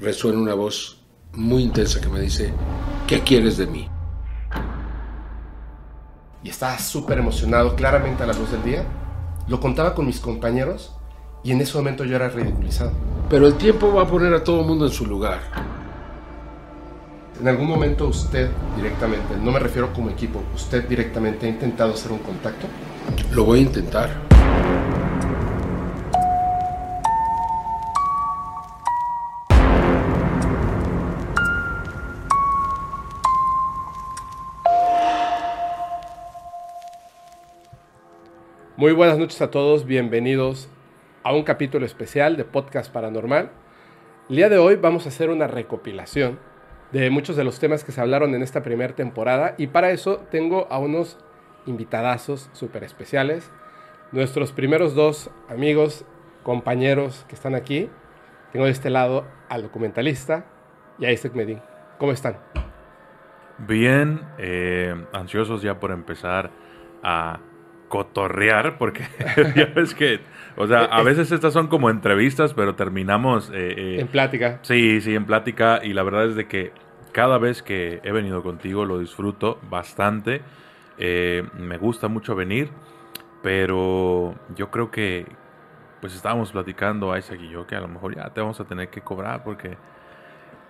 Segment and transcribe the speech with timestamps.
[0.00, 1.02] resuena una voz
[1.32, 2.52] muy intensa que me dice,
[3.06, 3.88] ¿qué quieres de mí?
[6.42, 8.84] Y estaba súper emocionado, claramente a la luz del día.
[9.48, 10.94] Lo contaba con mis compañeros
[11.42, 12.92] y en ese momento yo era ridiculizado.
[13.28, 15.40] Pero el tiempo va a poner a todo el mundo en su lugar.
[17.40, 22.12] En algún momento usted directamente, no me refiero como equipo, usted directamente ha intentado hacer
[22.12, 22.66] un contacto.
[23.32, 24.10] Lo voy a intentar.
[38.78, 40.68] Muy buenas noches a todos, bienvenidos
[41.22, 43.50] a un capítulo especial de Podcast Paranormal.
[44.28, 46.38] El día de hoy vamos a hacer una recopilación
[46.92, 50.18] de muchos de los temas que se hablaron en esta primera temporada y para eso
[50.30, 51.18] tengo a unos
[51.64, 53.50] invitadazos súper especiales,
[54.12, 56.04] nuestros primeros dos amigos,
[56.42, 57.88] compañeros que están aquí.
[58.52, 60.44] Tengo de este lado al documentalista
[60.98, 61.62] y a Isaac Medin.
[61.96, 62.36] ¿Cómo están?
[63.56, 66.50] Bien, eh, ansiosos ya por empezar
[67.02, 67.40] a
[67.88, 69.04] cotorrear, porque
[69.56, 70.20] ya ves que,
[70.56, 73.50] o sea, a veces estas son como entrevistas, pero terminamos...
[73.50, 74.58] Eh, eh, en plática.
[74.62, 76.72] Sí, sí, en plática, y la verdad es de que
[77.12, 80.42] cada vez que he venido contigo lo disfruto bastante,
[80.98, 82.70] eh, me gusta mucho venir,
[83.42, 85.26] pero yo creo que,
[86.00, 88.88] pues estábamos platicando, Isaac y yo, que a lo mejor ya te vamos a tener
[88.88, 89.76] que cobrar, porque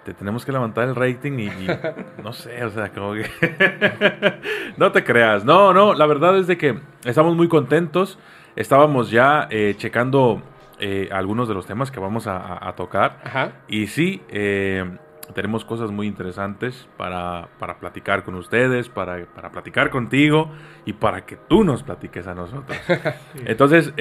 [0.06, 1.50] te tenemos que levantar el rating y,
[2.22, 3.28] no sé, o sea, como que
[4.76, 5.44] no te creas.
[5.44, 8.16] No, no, la verdad es de que estamos muy contentos.
[8.54, 10.42] Estábamos ya eh, checando
[10.78, 13.54] eh, algunos de los temas que vamos a, tocar.
[13.66, 14.88] Y sí, eh,
[15.34, 20.52] tenemos cosas muy interesantes para, para platicar con ustedes, para, para, platicar contigo
[20.84, 22.78] y para que tú nos platiques a nosotros.
[23.44, 23.92] Entonces,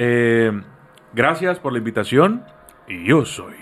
[1.12, 2.44] gracias por la invitación.
[2.86, 3.56] Y yo soy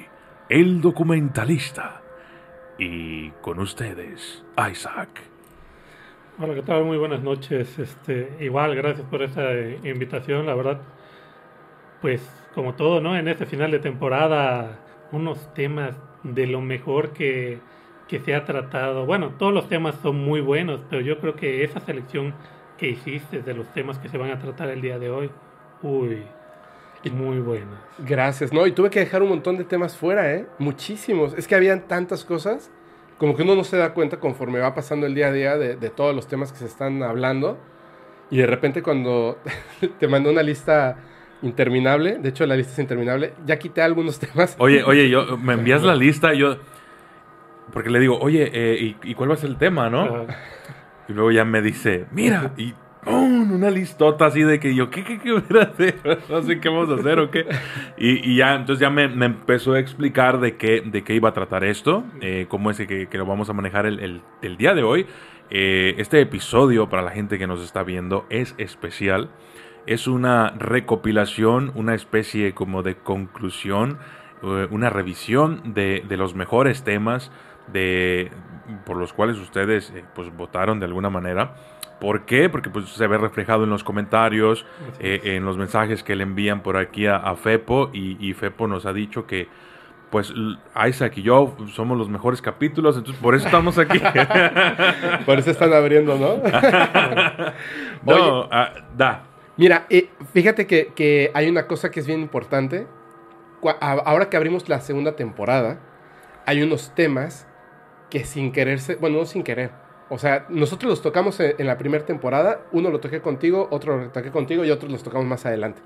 [0.50, 2.02] el documentalista
[2.78, 5.08] y con ustedes, Isaac.
[6.38, 6.84] Hola, ¿qué tal?
[6.84, 7.78] Muy buenas noches.
[7.78, 10.46] Este, igual, gracias por esta eh, invitación.
[10.46, 10.80] La verdad,
[12.00, 12.20] pues
[12.54, 13.16] como todo, ¿no?
[13.16, 14.80] En este final de temporada,
[15.12, 17.60] unos temas de lo mejor que,
[18.08, 19.06] que se ha tratado.
[19.06, 22.34] Bueno, todos los temas son muy buenos, pero yo creo que esa selección
[22.78, 25.30] que hiciste de los temas que se van a tratar el día de hoy,
[25.82, 26.24] uy,
[27.10, 27.78] muy buenas.
[27.98, 28.66] Gracias, ¿no?
[28.66, 30.46] Y tuve que dejar un montón de temas fuera, ¿eh?
[30.58, 31.34] Muchísimos.
[31.34, 32.70] Es que habían tantas cosas,
[33.18, 35.90] como que uno no se da cuenta conforme va pasando el día a día de,
[35.90, 37.58] todos los temas que se están hablando.
[38.30, 39.38] Y de repente cuando
[39.98, 40.96] te mandó una lista
[41.42, 44.56] interminable, de hecho la lista es interminable, ya quité algunos temas.
[44.58, 46.58] Oye, oye, yo, me envías la lista, yo...
[47.72, 50.26] Porque le digo, oye, eh, ¿y, cuál va a ser el tema, no?
[51.08, 52.74] Y luego ya me dice, mira, y
[53.06, 55.32] una listota así de que yo, ¿qué, qué, qué
[56.68, 57.46] vamos a hacer o qué.
[57.96, 61.64] Y, ya, entonces ya me, empezó a explicar de qué, de qué iba a tratar
[61.64, 65.06] esto, eh, cómo es que, que, lo vamos a manejar el, el, día de hoy.
[65.50, 69.30] Eh, este episodio, para la gente que nos está viendo, es especial.
[69.86, 73.98] Es una recopilación, una especie como de conclusión,
[74.42, 77.30] eh, una revisión de, de los mejores temas
[77.72, 78.30] de,
[78.84, 81.54] por los cuales ustedes pues votaron de alguna manera.
[82.00, 82.48] ¿Por qué?
[82.48, 84.66] Porque pues, se ve reflejado en los comentarios,
[84.98, 88.92] eh, en los mensajes que le envían por aquí a, Fepo y, Fepo nos ha
[88.92, 89.48] dicho que
[90.10, 90.32] pues
[90.86, 93.98] Isaac y yo somos los mejores capítulos, entonces por eso estamos aquí.
[95.26, 96.36] por eso están abriendo, ¿no?
[98.04, 99.24] no, ah, da.
[99.56, 102.86] Mira, eh, fíjate que, que, hay una cosa que es bien importante.
[103.80, 105.80] Ahora que abrimos la segunda temporada,
[106.46, 107.48] hay unos temas
[108.10, 109.70] que sin quererse, bueno, no sin querer,
[110.08, 114.08] o sea, nosotros los tocamos en, la primera temporada, uno lo toqué contigo, otro lo
[114.10, 115.80] toqué contigo y otros los tocamos más adelante.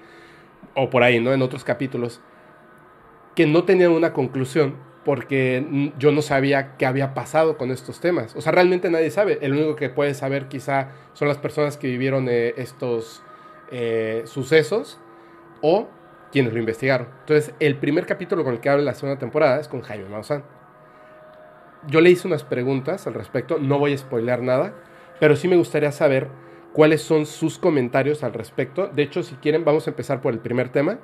[0.75, 1.33] O por ahí, ¿no?
[1.33, 2.21] En otros capítulos.
[3.37, 4.75] Que no tenían una conclusión
[5.05, 8.34] porque yo no sabía qué había pasado con estos temas.
[8.34, 9.39] O sea, realmente nadie sabe.
[9.41, 13.23] El único que puede saber quizá son las personas que vivieron eh, estos
[13.71, 14.99] eh, sucesos
[15.62, 15.89] o
[16.33, 17.09] quienes lo investigaron.
[17.21, 20.43] Entonces, el primer capítulo con el que habla la segunda temporada es con Jaime Maussan
[21.88, 24.75] yo le hice unas preguntas al respecto, no voy a spoilear nada,
[25.20, 26.29] pero sí me gustaría saber
[26.73, 28.88] cuáles son sus comentarios al respecto.
[28.88, 30.99] De hecho, si quieren, vamos a empezar por el primer tema,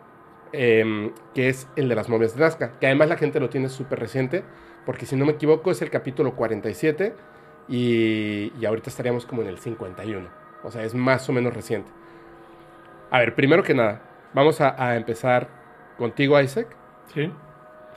[0.52, 3.69] em, que es el de las momias de Nazca, que además la gente lo tiene
[3.69, 4.44] súper reciente,
[4.86, 7.14] porque si no me equivoco es el capítulo 47
[7.69, 10.28] y, y ahorita estaríamos como en el 51,
[10.62, 11.90] o sea, es más o menos reciente.
[13.10, 14.02] A ver, primero que nada,
[14.34, 15.48] vamos a, a empezar
[15.96, 16.69] contigo, Isaac.
[17.12, 17.30] Sí.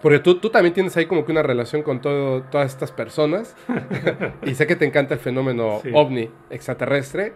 [0.01, 3.55] Porque tú, tú también tienes ahí como que una relación con todo, todas estas personas.
[4.43, 7.33] y sé que te encanta el fenómeno ovni extraterrestre.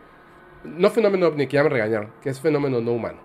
[0.63, 3.19] No fenómeno ovni, que ya me regañaron, que es fenómeno no humano.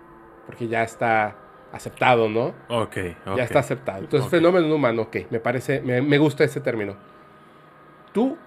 [0.47, 1.35] Porque ya está
[1.71, 2.47] aceptado, ¿no?
[2.69, 2.97] Ok,
[3.27, 3.37] ok.
[3.37, 3.99] Ya está aceptado.
[3.99, 4.31] Entonces, Ok.
[4.31, 6.95] fenómeno humano, ok, me parece, me, me gusta ese término.
[8.13, 8.37] Tú,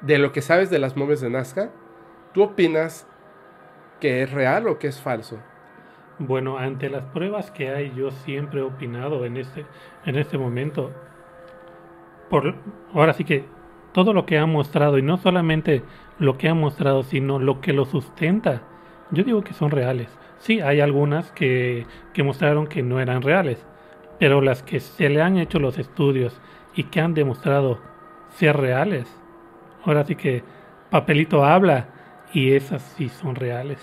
[0.00, 1.70] de lo que sabes de las momias de Nazca,
[2.32, 3.06] ¿tú opinas
[4.00, 5.40] que es real o que es falso?
[6.18, 9.66] Bueno, ante las pruebas que hay, yo siempre he opinado en este,
[10.04, 10.92] en este momento.
[12.30, 12.54] Por,
[12.92, 13.44] ahora sí que
[13.92, 15.82] todo lo que ha mostrado, y no solamente
[16.18, 18.62] lo que ha mostrado, sino lo que lo sustenta,
[19.10, 20.16] yo digo que son reales.
[20.38, 23.66] Sí, hay algunas que, que mostraron que no eran reales,
[24.20, 26.40] pero las que se le han hecho los estudios
[26.76, 27.80] y que han demostrado
[28.30, 29.20] ser reales,
[29.84, 30.44] ahora sí que
[30.90, 31.88] papelito habla
[32.32, 33.80] y esas sí son reales.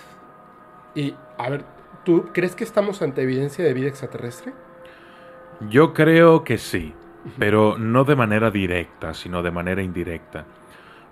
[0.96, 1.64] Y, a ver,
[2.04, 4.54] ¿tú crees que estamos ante evidencia de vida extraterrestre?
[5.60, 6.96] Yo creo que sí,
[7.38, 10.46] pero no de manera directa, sino de manera indirecta.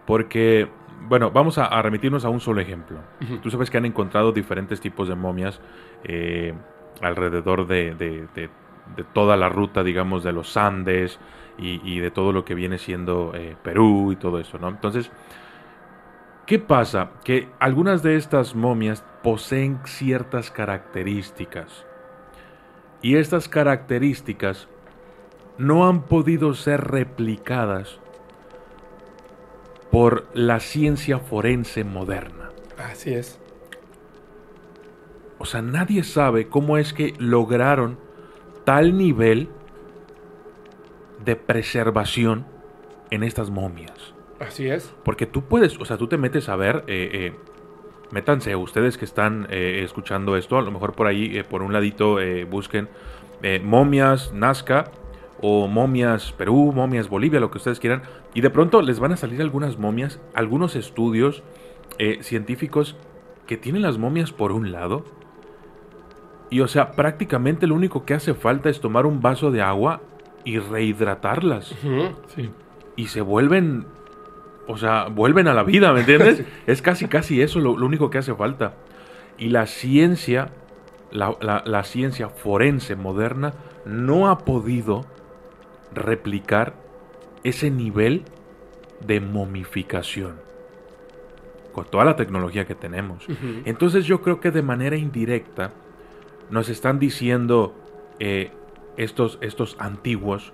[0.06, 0.70] Porque,
[1.08, 3.06] bueno, vamos a, a remitirnos a un solo ejemplo.
[3.42, 5.62] Tú sabes que han encontrado diferentes tipos de momias
[6.04, 6.54] eh,
[7.02, 8.50] alrededor de, de- de-
[8.96, 11.20] de toda la ruta, digamos, de los Andes
[11.58, 14.70] y, y de todo lo que viene siendo eh, Perú y todo eso, ¿no?
[14.70, 15.12] Entonces,
[16.50, 17.12] ¿qué pasa?
[17.24, 21.86] Que algunas de estas momias poseen ciertas características.
[23.04, 24.68] Y estas características
[25.60, 28.00] no han podido ser replicadas
[29.92, 32.50] por la ciencia forense moderna.
[32.80, 33.40] Así es.
[35.38, 38.00] O sea, nadie sabe cómo es que lograron
[38.64, 39.50] tal nivel
[41.24, 42.48] de preservación
[43.12, 43.99] en estas momias.
[44.40, 44.94] Así es.
[45.04, 47.34] Porque tú puedes, o sea, tú te metes a ver, eh, eh,
[48.12, 52.20] métanse ustedes que están eh, escuchando esto, a lo mejor por ahí, por un ladito,
[52.20, 52.88] eh, busquen
[53.64, 54.92] momias Nazca
[55.42, 58.02] o momias Perú, momias Bolivia, lo que ustedes quieran,
[58.34, 61.42] y de pronto les van a salir algunas momias, algunos estudios
[62.20, 62.98] científicos
[63.48, 65.06] que tienen las momias por un lado,
[66.50, 70.02] y o sea, prácticamente lo único que hace falta es tomar un vaso de agua
[70.44, 71.76] y rehidratarlas.
[72.36, 72.50] Sí.
[72.96, 73.86] y se vuelven,
[74.70, 76.44] o sea, vuelven a la vida, ¿me entiendes?
[76.68, 78.76] es casi, casi eso lo, lo único que hace falta.
[79.38, 80.50] Y la ciencia,
[81.12, 83.54] la, la- la ciencia forense moderna,
[83.86, 85.06] no ha podido
[85.94, 86.74] replicar
[87.44, 88.24] ese nivel
[89.06, 90.36] de momificación
[91.72, 93.26] con toda la tecnología que tenemos.
[93.66, 95.72] Entonces yo creo que de manera indirecta
[96.50, 97.74] nos están diciendo
[98.20, 98.52] eh,
[98.98, 100.52] estos, estos antiguos,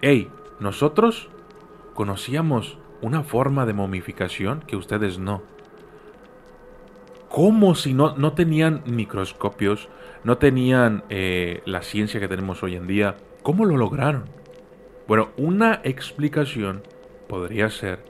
[0.00, 0.28] hey,
[0.58, 1.28] nosotros
[1.94, 5.40] conocíamos una forma de momificación que ustedes no.
[7.28, 9.88] ¿Cómo si no, no tenían microscopios,
[10.24, 13.14] no tenían eh, la ciencia que tenemos hoy en día?
[13.44, 14.24] ¿Cómo lo lograron?
[15.06, 16.82] Bueno, una explicación
[17.28, 18.04] podría ser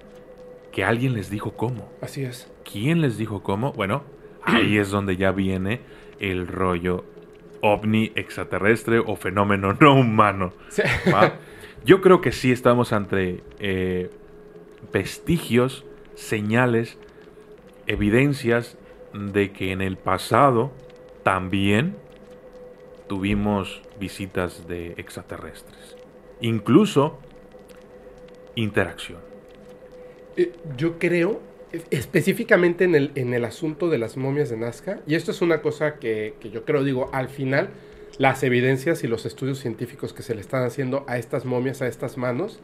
[0.73, 1.91] que alguien les dijo cómo.
[2.01, 2.51] Así es.
[2.65, 3.73] ¿Quién les dijo cómo?
[3.73, 4.03] Bueno,
[4.43, 5.83] ahí es donde ya viene
[6.21, 7.05] el rollo
[7.61, 10.55] ovni extraterrestre o fenómeno no humano.
[10.71, 10.83] Sí.
[11.85, 14.11] Yo creo que sí estamos ante eh,
[14.93, 15.85] vestigios,
[16.15, 16.99] señales,
[17.87, 18.77] evidencias
[19.13, 20.73] de que en el pasado
[21.23, 21.97] también
[23.09, 25.97] tuvimos visitas de extraterrestres.
[26.41, 27.19] Incluso
[28.55, 29.19] interacción.
[30.37, 31.41] Eh, Yo creo,
[31.73, 35.41] e- específicamente en el, en el asunto de las momias de Nazca, y esto es
[35.41, 37.71] una cosa que, que yo creo, digo, al final,
[38.19, 41.87] las evidencias y los estudios científicos que se le están haciendo a estas momias, a
[41.87, 42.61] estas manos,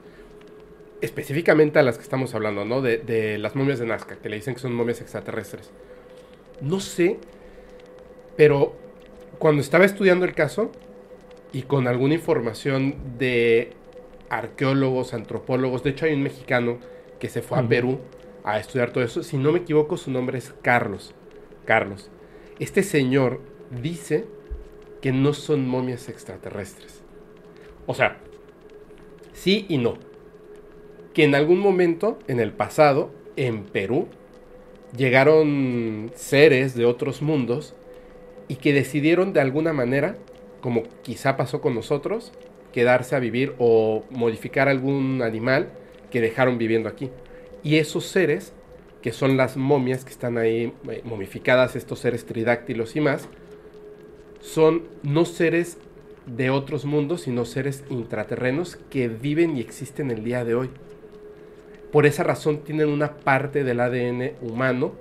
[1.03, 2.81] específicamente a las que estamos hablando, ¿no?
[2.81, 5.71] De, de las momias de Nazca, que le dicen que son momias extraterrestres.
[6.61, 7.19] No sé,
[8.37, 8.75] pero
[9.39, 10.71] cuando estaba estudiando el caso
[11.53, 13.73] y con alguna información de
[14.31, 16.79] arqueólogos, antropólogos, de hecho hay un mexicano
[17.21, 17.69] que se fue a.
[17.69, 18.01] Perú
[18.45, 21.15] a estudiar todo eso, si no me equivoco su nombre es Carlos.
[21.65, 22.11] Carlos.
[22.59, 23.41] Este señor
[23.71, 24.27] dice
[25.01, 27.03] que no son momias extraterrestres.
[27.87, 28.19] O sea,
[29.33, 29.95] sí y no.
[31.15, 34.09] Que en algún momento, en el pasado, en Perú,
[34.97, 37.75] llegaron seres de otros mundos
[38.49, 40.17] y que decidieron de alguna manera,
[40.61, 42.33] como quizá pasó con nosotros,
[42.73, 45.71] quedarse a vivir o modificar algún animal
[46.11, 47.11] que dejaron viviendo aquí.
[47.63, 48.53] Y esos seres,
[49.03, 53.29] que son las momias que están ahí eh, momificadas, estos seres tridáctilos y más,
[54.41, 55.79] son no seres
[56.27, 60.71] de otros mundos, sino seres intraterrenos que viven y existen el día de hoy.
[61.93, 64.93] Por esa razón tienen una parte del ADN humano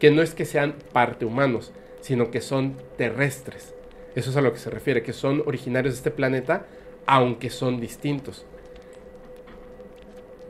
[0.00, 3.72] que no es que sean parte humanos, sino que son terrestres.
[4.16, 6.66] Eso es a lo que se refiere, que son originarios de este planeta,
[7.06, 8.44] aunque son distintos.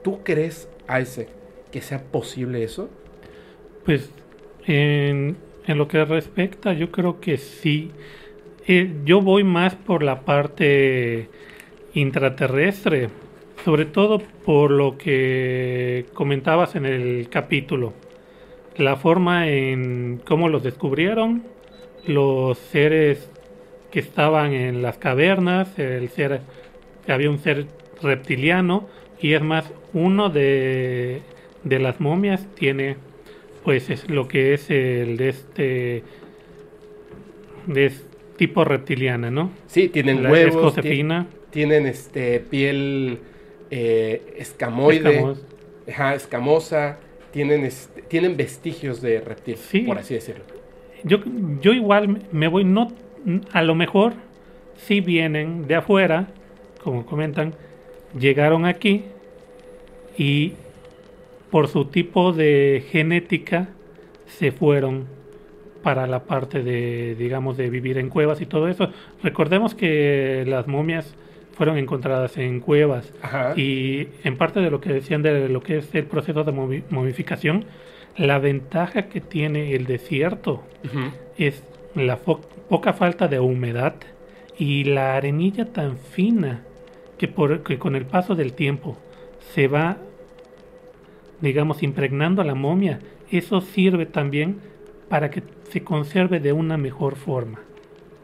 [0.03, 1.29] ¿Tú crees, Isaac,
[1.71, 2.89] que sea posible eso?
[3.85, 4.11] Pues
[4.67, 7.91] en, lo que respecta, yo creo que sí.
[8.67, 11.29] eh, yo voy más por la parte
[11.95, 13.11] intraterrestre,
[13.65, 17.93] sobre todo por lo que comentabas en el capítulo,
[18.77, 21.43] la forma en cómo los descubrieron,
[22.07, 23.31] los seres
[23.91, 26.41] que estaban en las cavernas, el ser,
[27.07, 27.67] había un ser
[28.03, 28.89] reptiliano
[29.21, 31.21] y es más, uno de,
[31.65, 32.97] de las momias tiene
[33.63, 36.03] pues es lo que es el de este
[37.67, 37.93] de
[38.37, 39.53] tipo reptiliana, ¿no?
[39.67, 41.29] Sí, tienen La huevos, Josefina.
[41.51, 43.21] tienen este piel
[43.75, 45.47] eh, escamoide, Escamos.
[45.89, 46.99] ajá, escamosa,
[47.33, 49.81] tienen este, tienen vestigios de reptil, Sí.
[49.81, 50.45] por así decirlo.
[51.05, 51.19] Yo,
[51.63, 52.93] yo igual me voy, no,
[53.53, 54.13] a lo mejor
[54.77, 56.29] si vienen de afuera,
[56.85, 57.55] como comentan,
[58.19, 59.05] llegaron aquí
[60.19, 60.53] y
[61.51, 63.69] por su tipo de genética
[64.27, 65.07] se fueron
[65.83, 68.91] para la parte de, digamos, de vivir en cuevas y todo eso.
[69.23, 71.15] Recordemos que las momias
[71.55, 73.55] fueron encontradas en cuevas Ajá.
[73.57, 76.83] y en parte de lo que decían de lo que es el proceso de movi-
[76.91, 77.65] momificación,
[78.17, 80.63] la ventaja que tiene el desierto
[81.39, 81.63] es
[81.95, 83.95] la poca falta de humedad
[84.59, 86.63] y la arenilla tan fina
[87.19, 88.99] que, por, que con el paso del tiempo
[89.55, 89.97] se va,
[91.41, 92.99] digamos, impregnando a la momia.
[93.31, 94.61] Eso sirve también
[95.09, 97.61] para que se conserve de una mejor forma.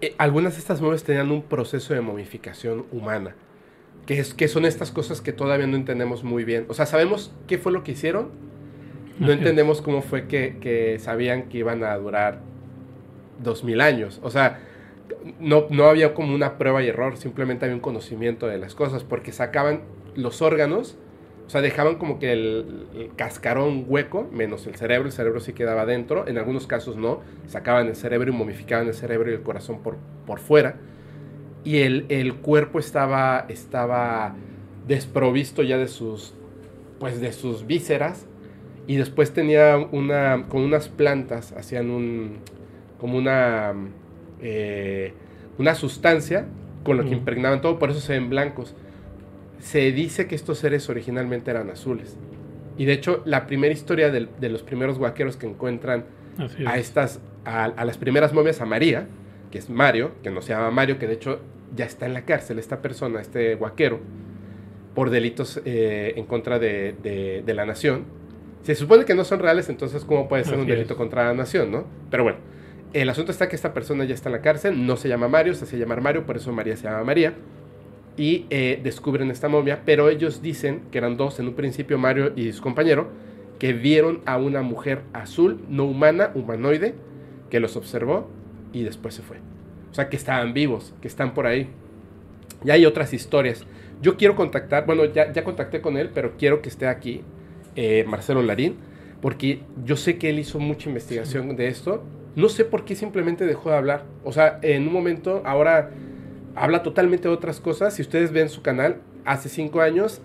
[0.01, 3.35] Eh, algunas de estas momias tenían un proceso de momificación humana,
[4.07, 6.67] que, es, que son estas cosas que todavía no entendemos muy bien.
[6.69, 8.31] O sea, sabemos qué fue lo que hicieron,
[9.19, 12.41] no entendemos cómo fue que, que sabían que iban a durar
[13.43, 14.21] dos mil años.
[14.23, 14.61] O sea,
[15.41, 19.03] no, no había como una prueba y error, simplemente había un conocimiento de las cosas,
[19.03, 19.83] porque sacaban
[20.15, 20.97] los órganos,
[21.49, 25.55] o sea, dejaban como que el, el cascarón hueco, menos el cerebro, el cerebro sí
[25.55, 29.41] quedaba dentro, en algunos casos no, sacaban el cerebro y momificaban el cerebro y el
[29.41, 30.77] corazón por, por fuera,
[31.65, 34.35] y el, el cuerpo estaba, estaba
[34.87, 36.35] desprovisto ya de sus,
[37.01, 38.27] pues de sus vísceras,
[38.87, 42.41] y después tenía una, con unas plantas, hacían un,
[43.01, 43.73] como una,
[44.43, 45.15] eh,
[45.57, 46.45] una sustancia
[46.85, 48.75] con lo que impregnaban todo, por eso se ven blancos.
[49.59, 52.17] Se dice que estos seres originalmente eran azules.
[52.77, 56.05] Y de hecho, la primera historia de los primeros guaqueros que encuentran
[56.67, 56.87] a es.
[56.89, 59.09] estas, a, a las primeras momias, a María,
[59.51, 61.41] que es Mario, que no se llama Mario, que de hecho
[61.75, 63.99] ya está en la cárcel esta persona, este guaquero,
[64.95, 68.05] por delitos eh, en contra de, de- de la nación.
[68.63, 70.99] Se supone que no son reales, entonces ¿cómo puede ser un delito es.
[70.99, 71.85] contra la nación, no?
[72.11, 72.39] Pero bueno,
[72.93, 75.55] el asunto está que esta persona ya está en la cárcel, no se llama Mario,
[75.55, 77.35] se hace llamar Mario, por eso María se llama María.
[78.19, 82.33] Y eh, descubren esta momia, pero ellos dicen que eran dos, en un principio Mario
[82.35, 83.09] y su compañero,
[83.61, 86.95] que vieron a una mujer azul, no humana, humanoide,
[87.49, 88.29] que los observó
[88.73, 89.37] y después se fue.
[89.91, 91.69] O sea, que estaban vivos, que están por ahí.
[92.65, 93.65] Y hay otras historias.
[94.03, 97.23] Yo quiero contactar, bueno, ya, ya contacté con él, pero quiero que esté aquí,
[97.77, 98.77] eh, Marcelo Larín,
[99.23, 102.03] porque yo sé que él hizo mucha investigación de esto.
[102.35, 104.05] No sé por qué simplemente dejó de hablar.
[104.25, 105.91] O sea, en un momento, ahora
[106.59, 107.95] habla totalmente de otras cosas.
[107.95, 110.21] Si ustedes ven su canal, hace cinco años,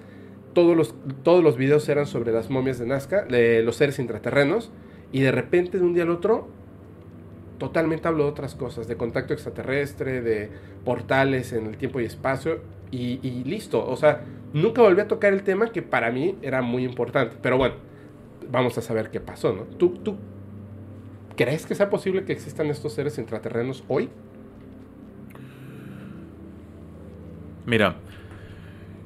[0.53, 4.71] todos los, todos los videos eran sobre las momias de Nazca, de los seres intraterrenos,
[5.11, 6.47] y de repente, de un día al otro,
[7.57, 10.49] totalmente habló de otras cosas, de contacto extraterrestre, de
[10.83, 12.61] portales en el tiempo y espacio,
[12.91, 13.85] y, y listo.
[13.85, 14.21] O sea,
[14.53, 17.37] nunca volví a tocar el tema que para mí era muy importante.
[17.41, 17.75] Pero bueno,
[18.51, 19.63] vamos a saber qué pasó, ¿no?
[19.63, 20.17] ¿Tú, tú
[21.35, 24.09] crees que sea posible que existan estos seres intraterrenos hoy?
[27.65, 27.95] Mira,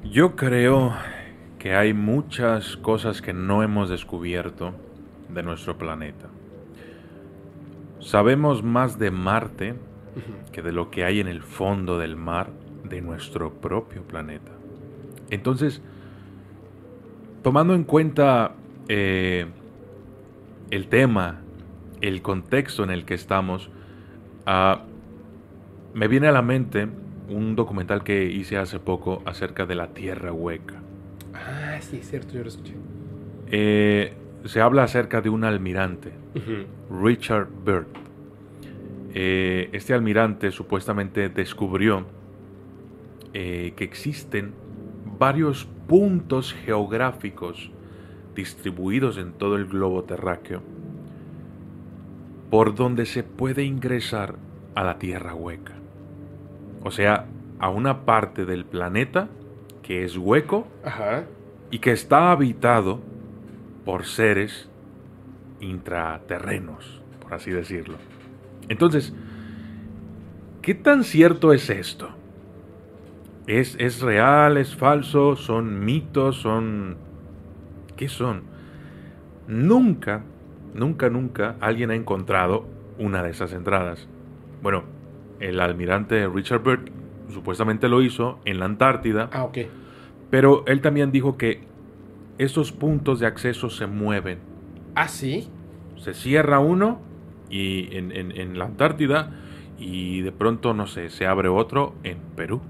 [0.02, 0.92] yo creo
[1.60, 4.74] que hay muchas cosas que no hemos descubierto
[5.28, 6.28] de nuestro planeta.
[8.00, 9.74] Sabemos más de Marte
[10.50, 12.50] que de lo que hay en el fondo del mar
[12.82, 14.50] de nuestro propio planeta.
[15.30, 15.80] Entonces,
[17.44, 18.54] tomando en cuenta
[18.88, 19.46] eh,
[20.72, 21.42] el tema,
[22.00, 23.70] el contexto en el que estamos,
[24.46, 24.82] ah,
[25.94, 26.88] me viene a la mente
[27.28, 30.74] un documental que hice hace poco acerca de la Tierra Hueca.
[31.34, 32.74] Ah, sí, es cierto, yo lo escuché.
[33.50, 34.12] Eh,
[34.44, 36.12] se habla acerca de un almirante,
[36.90, 37.86] Richard Byrd.
[39.14, 42.06] Eh, este almirante supuestamente descubrió
[43.32, 44.52] eh, que existen
[45.18, 47.70] varios puntos geográficos
[48.34, 50.62] distribuidos en todo el globo terráqueo
[52.50, 54.36] por donde se puede ingresar
[54.74, 55.77] a la Tierra hueca.
[56.82, 57.26] O sea,
[57.58, 59.28] a una parte del planeta
[59.82, 61.24] que es hueco Ajá.
[61.70, 63.00] y que está habitado
[63.84, 64.68] por seres
[65.60, 67.96] intraterrenos, por así decirlo.
[68.68, 69.14] Entonces,
[70.62, 72.10] ¿qué tan cierto es esto?
[73.46, 74.58] ¿Es, ¿Es real?
[74.58, 75.36] ¿Es falso?
[75.36, 76.36] ¿Son mitos?
[76.36, 76.96] ¿Son...
[77.96, 78.42] ¿Qué son?
[79.46, 80.22] Nunca,
[80.74, 82.66] nunca, nunca alguien ha encontrado
[82.98, 84.06] una de esas entradas.
[84.62, 84.84] Bueno,
[85.40, 86.90] el almirante Richard Byrd
[87.32, 89.28] supuestamente lo hizo en la Antártida.
[89.32, 89.58] Ah, ok.
[90.30, 91.60] Pero él también dijo que
[92.38, 94.38] esos puntos de acceso se mueven.
[94.94, 95.48] Ah, sí.
[95.96, 97.00] Se cierra uno
[97.50, 99.30] y en, en- en la Antártida
[99.78, 102.60] y de pronto, no sé, se abre otro en Perú.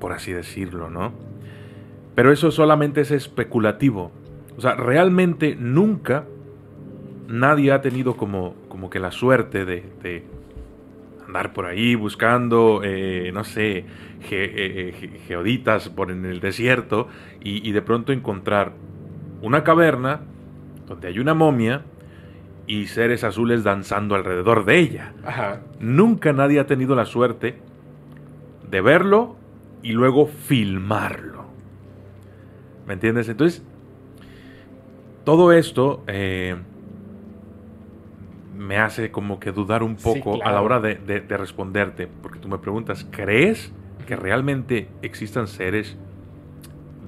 [0.00, 1.12] Por así decirlo, ¿no?
[2.14, 4.10] Pero eso solamente es especulativo.
[4.56, 6.24] O sea, realmente nunca
[7.26, 10.24] nadie ha tenido como, como que la suerte de, de
[11.34, 13.84] andar por ahí buscando, eh, no sé,
[14.28, 17.08] ge- eh, eh, ge- geoditas por en el desierto
[17.42, 18.72] y, y de pronto encontrar
[19.42, 20.20] una caverna
[20.86, 21.82] donde hay una momia
[22.68, 25.12] y seres azules danzando alrededor de ella.
[25.24, 25.60] Ajá.
[25.80, 27.56] Nunca nadie ha tenido la suerte
[28.70, 29.34] de verlo
[29.82, 31.46] y luego filmarlo.
[32.86, 33.28] ¿Me entiendes?
[33.28, 33.64] Entonces,
[35.24, 36.54] todo esto eh,
[38.56, 42.08] me hace como que dudar un Sí, poco a la hora de, de- de responderte,
[42.22, 43.72] porque tú me preguntas, ¿crees
[44.06, 45.96] que realmente existan seres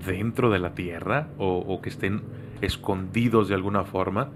[0.06, 2.22] dentro de la Tierra o, o que estén
[2.60, 4.30] escondidos de alguna forma?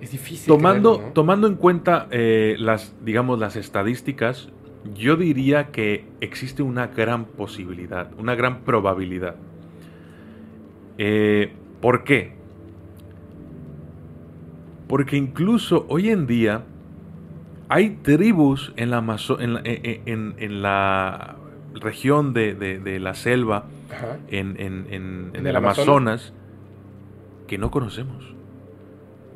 [0.00, 0.48] Es difícil.
[0.48, 4.48] Tomando, tomando en cuenta eh, las, digamos, las estadísticas,
[4.94, 9.36] yo diría que existe una gran posibilidad, una gran probabilidad.
[10.98, 12.39] Eh, ¿Por qué?
[14.90, 16.64] Porque incluso hoy en día
[17.68, 21.36] hay tribus en la, Amazo- en la, eh, eh, en- en la
[21.74, 24.18] región de, de- de la selva, Ajá.
[24.28, 26.34] en, en- en- en ¿En el Amazonas,
[27.46, 28.34] que no conocemos.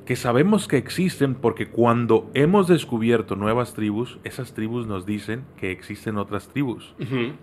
[0.05, 5.71] Que sabemos que existen porque cuando hemos descubierto nuevas tribus, esas tribus nos dicen que
[5.71, 6.95] existen otras tribus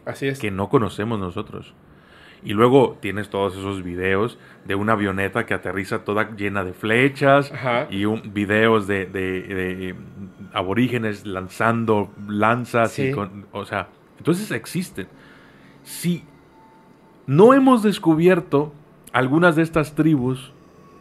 [0.05, 0.37] Así es.
[0.39, 1.73] que no conocemos nosotros.
[2.43, 7.51] Y luego tienes todos esos videos de una avioneta que aterriza toda llena de flechas
[7.51, 7.87] Ajá.
[7.91, 9.95] y un, videos de, de- de
[10.53, 12.97] aborígenes lanzando lanzas.
[12.99, 15.07] y con- o sea, entonces existen.
[15.83, 16.23] Si
[17.27, 18.73] no hemos descubierto
[19.13, 20.51] algunas de estas tribus,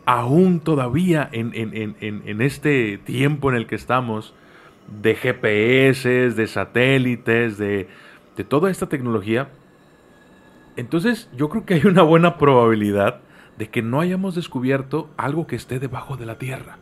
[0.04, 4.34] aún todavía en, en- en- en- en este tiempo en el que estamos,
[5.02, 7.88] de GPS, de satélites, de,
[8.36, 9.48] de toda esta tecnología,
[10.76, 13.20] entonces yo creo que hay una buena probabilidad
[13.58, 16.78] de que no hayamos descubierto algo que esté debajo de la Tierra.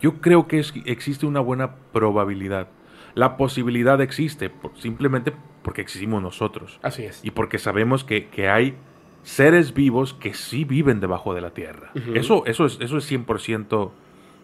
[0.00, 2.68] Yo creo que es- existe una buena probabilidad.
[3.14, 7.24] La posibilidad existe por- simplemente porque existimos nosotros Así es.
[7.24, 8.74] y porque sabemos que, que hay
[9.22, 11.90] seres vivos que sí viven debajo de la Tierra.
[12.14, 13.92] Eso, eso, es, eso es 100%,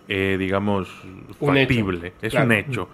[0.09, 0.89] eh, digamos,
[1.41, 2.15] Un factible.
[2.23, 2.47] Es claro.
[2.47, 2.89] un hecho.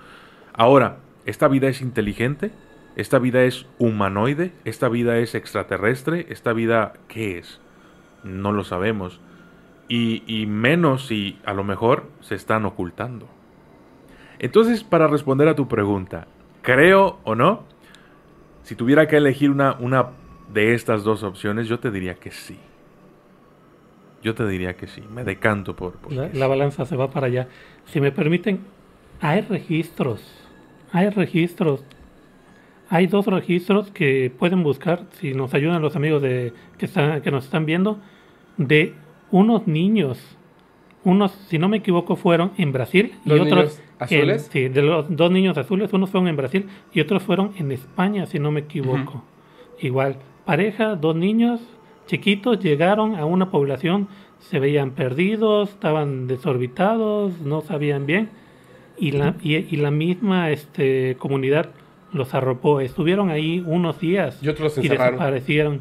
[0.54, 2.50] Ahora, ¿esta vida es inteligente?
[2.96, 4.52] ¿Esta vida es humanoide?
[4.64, 6.26] ¿Esta vida es extraterrestre?
[6.30, 7.60] ¿Esta vida qué es?
[8.24, 9.20] No lo sabemos.
[9.88, 13.28] Y, y menos si a lo mejor se están ocultando.
[14.38, 16.26] Entonces, para responder a tu pregunta,
[16.62, 17.64] ¿creo o no?
[18.62, 20.08] Si tuviera que elegir una, una
[20.52, 22.58] de estas dos opciones, yo te diría que sí.
[24.22, 25.02] Yo te diría que sí.
[25.08, 25.94] Me decanto por...
[25.94, 27.48] por La, balanza se va para allá.
[27.84, 28.60] Si me permiten,
[29.20, 30.20] hay registros.
[30.92, 31.84] Hay registros.
[32.88, 37.30] Hay dos registros que pueden buscar, si nos ayudan los amigos de, que, están, que
[37.30, 37.98] nos están viendo,
[38.56, 38.94] de
[39.30, 40.18] unos niños.
[41.02, 44.48] Unos, si no me equivoco, fueron en Brasil y ¿Dos otros niños en- azules?
[44.52, 48.26] sí, de los dos niños azules, unos fueron en Brasil y otros fueron en España,
[48.26, 49.24] si no me equivoco.
[49.80, 51.60] Igual, pareja, dos niños
[52.06, 58.28] chiquitos llegaron a una población, se veían perdidos, estaban desorbitados, no sabían bien
[58.98, 61.70] y la, y, y la misma este, comunidad
[62.16, 62.80] los arropó.
[62.80, 65.80] Estuvieron ahí unos días Y otros y desaparecieron.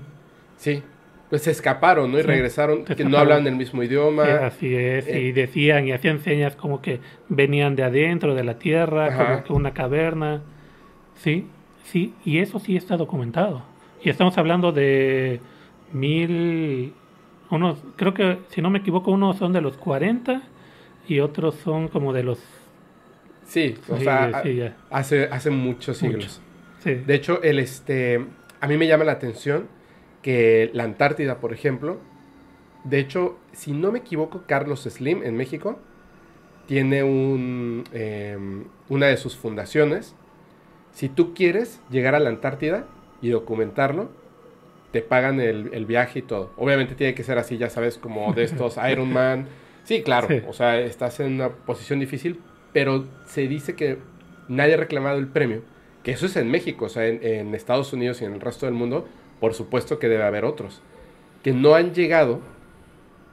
[0.57, 0.83] Sí.
[1.29, 2.19] Pues se escaparon, ¿no?
[2.19, 4.29] Y Sí, regresaron, que no hablan el mismo idioma.
[4.29, 8.43] Eh, Así es, eh, y decían y hacían señas como que venían de adentro de
[8.43, 9.25] la tierra, Ajá.
[9.25, 10.43] como que una caverna.
[11.15, 11.47] Sí,
[11.83, 13.63] sí, y eso sí está documentado.
[14.03, 15.39] Y estamos hablando de
[15.91, 16.93] mil,
[17.49, 20.43] unos, creo que si no me equivoco, unos son de los 40
[21.07, 22.39] y otros son como de los...
[23.45, 24.75] Sí, o Sí, sea, sí, ya.
[24.89, 26.41] hace, hace muchos siglos.
[26.41, 26.41] Mucho.
[26.79, 28.25] Sí, De hecho, el este,
[28.59, 29.67] a mí me llama la atención
[30.21, 31.99] que la Antártida, por ejemplo,
[32.83, 35.79] de hecho, si no me equivoco, Carlos Slim en México
[36.67, 38.37] tiene un, eh,
[38.89, 40.15] una de sus fundaciones.
[40.91, 42.87] Si tú quieres llegar a la Antártida
[43.21, 44.09] y documentarlo,
[44.91, 46.53] te pagan el, el viaje y todo.
[46.57, 49.47] Obviamente tiene que ser así, ya sabes, como de estos Iron Man.
[49.83, 52.39] Sí, claro, o sea, estás en una posición difícil,
[52.73, 53.99] pero se dice que
[54.47, 55.61] nadie ha reclamado el premio,
[56.03, 58.75] que eso es en México, o sea, en, Estados Unidos y en el resto del
[58.75, 59.07] mundo,
[59.39, 60.81] por supuesto que debe haber otros,
[61.43, 62.41] que no han llegado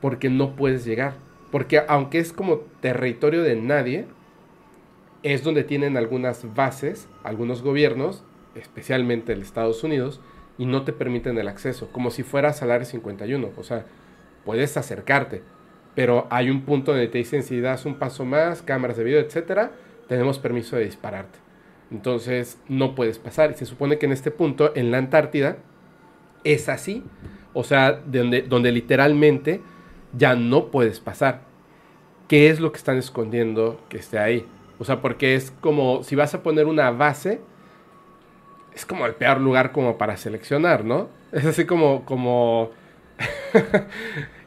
[0.00, 1.14] porque no puedes llegar.
[1.50, 4.06] Porque aunque es como territorio de nadie,
[5.22, 8.24] es donde tienen algunas bases, algunos gobiernos,
[8.54, 10.20] especialmente el Estados Unidos,
[10.58, 13.50] y no te permiten el acceso, como si fueras al área 51.
[13.56, 13.84] O sea,
[14.44, 15.42] puedes acercarte,
[15.94, 19.20] pero hay un punto donde te dicen si das un paso más, cámaras de video,
[19.20, 19.72] etcétera,
[20.08, 21.38] tenemos permiso de dispararte.
[21.90, 23.50] Entonces no puedes pasar.
[23.50, 25.58] Y se supone que en este punto, en la Antártida,
[26.44, 27.04] es así.
[27.52, 29.60] O sea, donde, donde literalmente
[30.16, 31.42] ya no puedes pasar.
[32.28, 34.46] ¿Qué es lo que están escondiendo que esté ahí?
[34.78, 37.40] O sea, porque es como si vas a poner una base,
[38.74, 41.08] es como el peor lugar como para seleccionar, ¿no?
[41.32, 42.70] Es así como, como...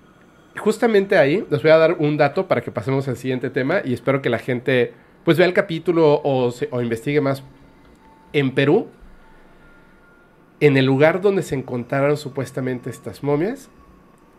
[0.58, 3.94] Justamente ahí les voy a dar un dato para que pasemos al siguiente tema y
[3.94, 7.44] espero que la gente pues vea el capítulo o, o investigue más.
[8.32, 8.88] En Perú,
[10.60, 13.70] en el lugar donde se encontraron supuestamente estas momias,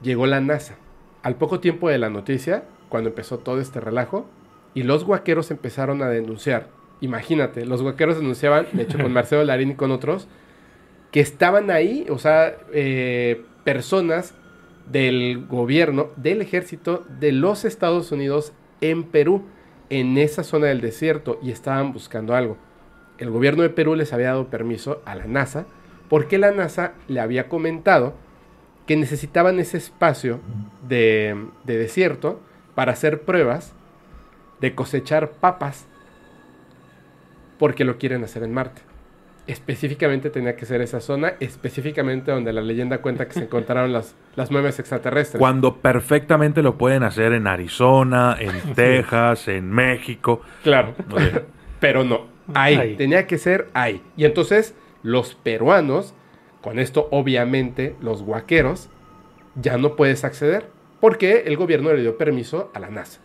[0.03, 0.77] llegó la NASA.
[1.23, 4.27] Al poco tiempo de la noticia, cuando empezó todo este relajo,
[4.75, 6.69] y los guaqueros empezaron a denunciar.
[7.01, 10.29] Imagínate, los guaqueros denunciaban, de hecho con Marcelo Larín y con otros,
[11.11, 14.35] que estaban ahí, o sea, eh, personas
[14.87, 19.43] del gobierno, del ejército de los Estados Unidos en Perú,
[19.91, 22.57] en esa zona del desierto, y estaban buscando algo.
[23.19, 25.67] El gobierno de Perú les había dado permiso a la NASA,
[26.09, 28.15] porque la NASA le había comentado
[28.87, 30.41] que necesitaban ese espacio
[30.87, 32.41] de, de desierto
[32.75, 33.75] para hacer pruebas
[34.61, 35.87] de cosechar papas
[37.59, 38.83] porque lo quieren hacer en Marte.
[39.47, 44.17] Específicamente tenía que ser esa zona, específicamente donde la leyenda cuenta que se encontraron las,
[44.35, 45.39] las mueves extraterrestres.
[45.39, 50.41] Cuando perfectamente lo pueden hacer en Arizona, en Texas, en México.
[50.63, 50.95] Claro.
[51.15, 51.45] Oye,
[51.81, 52.97] Pero no, ahí, Ahí.
[52.97, 54.03] tenía que ser ahí.
[54.17, 56.15] Y entonces los peruanos,
[56.63, 58.89] con esto obviamente los guaqueros,
[59.55, 60.67] ya no puedes acceder
[61.01, 63.21] porque el gobierno le dio permiso a la NASA.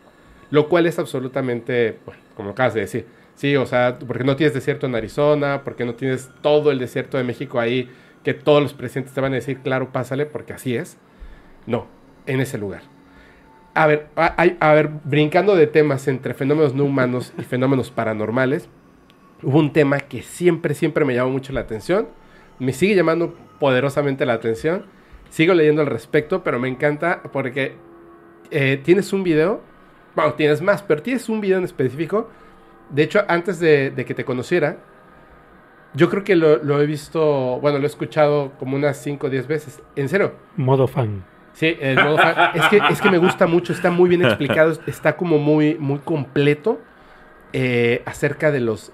[0.50, 3.08] Lo cual es absolutamente, bueno, como acabas de decir,
[3.42, 7.18] sí, o sea, porque no tienes desierto en Arizona, porque no tienes todo el desierto
[7.18, 7.90] de México ahí,
[8.24, 11.00] que todos los presidentes te van a decir, claro, pásale, porque así es.
[11.66, 11.88] No,
[12.28, 12.84] en ese lugar.
[13.74, 14.28] A ver, a,
[14.60, 18.70] a ver, brincando de temas entre fenómenos no humanos y fenómenos paranormales,
[19.42, 22.10] hubo un tema que siempre, siempre me llamó mucho la atención.
[22.60, 24.86] Me sigue llamando poderosamente la atención.
[25.32, 27.74] Sigo leyendo al respecto, pero me encanta porque
[28.52, 29.62] eh, tienes un video.
[30.16, 32.30] Bueno, tienes más, pero tienes un video en específico.
[32.92, 34.78] De hecho, antes de, de que te conociera,
[35.94, 39.30] yo creo que lo, lo he visto, bueno, lo he escuchado como unas 5 o
[39.30, 39.82] 10 veces.
[39.96, 40.34] En serio.
[40.56, 41.24] Modo fan.
[41.54, 42.52] Sí, el modo fan.
[42.56, 46.00] es, que, es que me gusta mucho, está muy bien explicado, está como muy, muy
[46.00, 46.80] completo
[47.52, 48.94] eh, acerca de los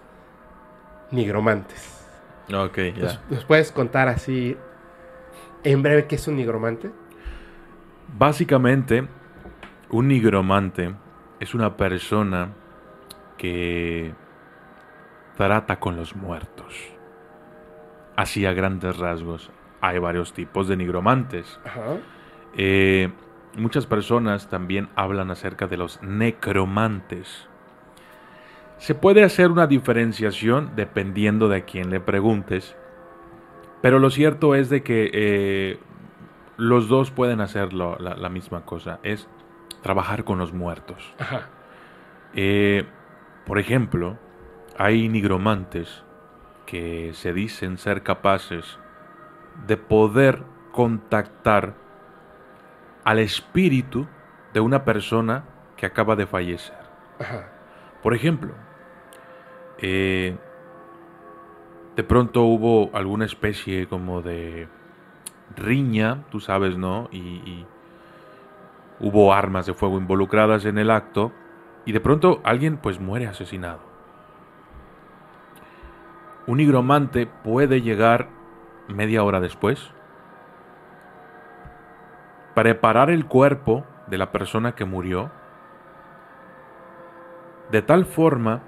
[1.12, 2.04] nigromantes.
[2.52, 3.04] ok, ya.
[3.04, 4.58] ¿Nos, nos puedes contar así
[5.64, 6.90] en breve qué es un nigromante?
[8.18, 9.08] Básicamente,
[9.90, 10.96] un nigromante
[11.40, 12.54] es una persona
[13.38, 14.13] que
[15.36, 16.73] trata con los muertos.
[18.15, 19.52] Así a grandes rasgos.
[19.82, 21.60] Hay varios tipos de nigromantes.
[21.63, 21.97] Ajá.
[22.56, 23.12] Eh,
[23.56, 27.47] muchas personas también hablan acerca de los necromantes.
[28.78, 32.76] Se puede hacer una diferenciación dependiendo de a quién le preguntes,
[33.82, 35.80] pero lo cierto es de que eh,
[36.58, 39.28] los dos pueden hacer la misma cosa, es
[39.82, 41.13] trabajar con los muertos.
[41.19, 41.50] Ajá.
[42.34, 42.86] Eh,
[43.48, 44.18] por ejemplo,
[44.78, 46.04] hay nigromantes
[46.66, 48.78] que se dicen ser capaces
[49.66, 51.74] de poder contactar
[53.06, 54.06] al espíritu
[54.54, 55.46] de una persona
[55.78, 56.76] que acaba de fallecer.
[57.20, 57.50] Ajá.
[58.04, 58.54] Por ejemplo,
[59.78, 60.36] eh,
[61.96, 64.68] de pronto hubo alguna especie como de
[65.56, 67.08] riña, tú sabes, ¿no?
[67.14, 67.66] Y, y
[69.00, 71.32] hubo armas de fuego involucradas en el acto
[71.88, 73.80] y de pronto alguien pues muere asesinado.
[76.45, 78.28] Un nigromante puede llegar
[78.89, 79.89] media hora después,
[82.56, 85.32] preparar el cuerpo de la persona que murió,
[87.71, 88.63] de tal forma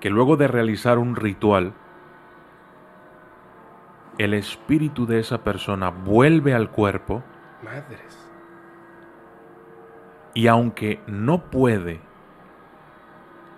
[0.00, 1.72] que luego de realizar un ritual,
[4.18, 7.22] el espíritu de esa persona vuelve al cuerpo
[7.62, 8.19] Madres.
[10.40, 12.00] Y aunque no puede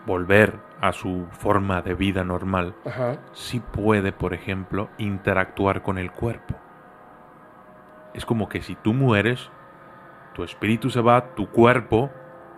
[0.05, 3.19] volver a su forma de vida normal, Ajá.
[3.31, 6.57] sí puede, por ejemplo, interactuar con el cuerpo.
[8.15, 9.49] Es como que si tú mueres,
[10.35, 12.11] tu espíritu se va, tu cuerpo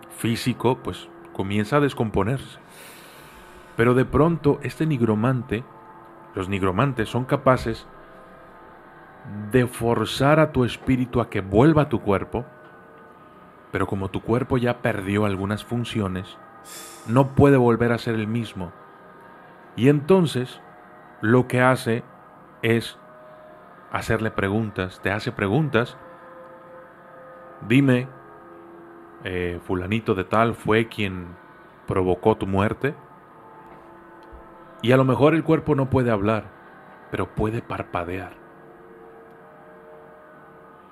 [0.09, 2.57] físico pues comienza a descomponerse.
[3.77, 5.63] Pero de pronto este nigromante,
[6.33, 7.87] los nigromantes son capaces
[9.51, 12.43] de forzar a tu espíritu a que vuelva a tu cuerpo,
[13.75, 16.37] pero como tu cuerpo ya perdió algunas funciones,
[17.07, 18.71] no puede volver a ser el mismo.
[19.75, 20.61] Y entonces
[21.19, 22.05] lo que hace
[22.61, 22.97] es
[23.91, 25.97] hacerle preguntas, te hace preguntas,
[27.67, 28.07] dime,
[29.25, 31.35] eh, fulanito de tal fue quien
[31.85, 32.95] provocó tu muerte,
[34.81, 36.45] y a lo mejor el cuerpo no puede hablar,
[37.11, 38.37] pero puede parpadear.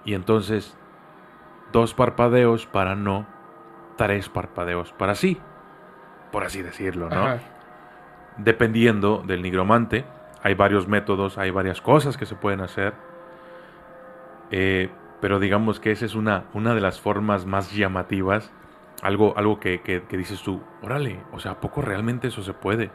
[0.03, 0.77] Y entonces,
[1.73, 3.27] dos parpadeos para no,
[3.97, 5.41] tres parpadeos para sí,
[6.31, 7.25] por así decirlo, ¿no?
[7.25, 7.39] Ajá.
[8.37, 10.05] Dependiendo del nigromante,
[10.41, 12.93] hay varios métodos, hay varias cosas que se pueden hacer.
[14.51, 18.51] Eh, pero digamos que esa es una, una de las formas más llamativas.
[19.01, 22.53] Algo, algo que, que- que dices tú, órale, o sea, ¿a poco realmente eso se
[22.53, 22.89] puede?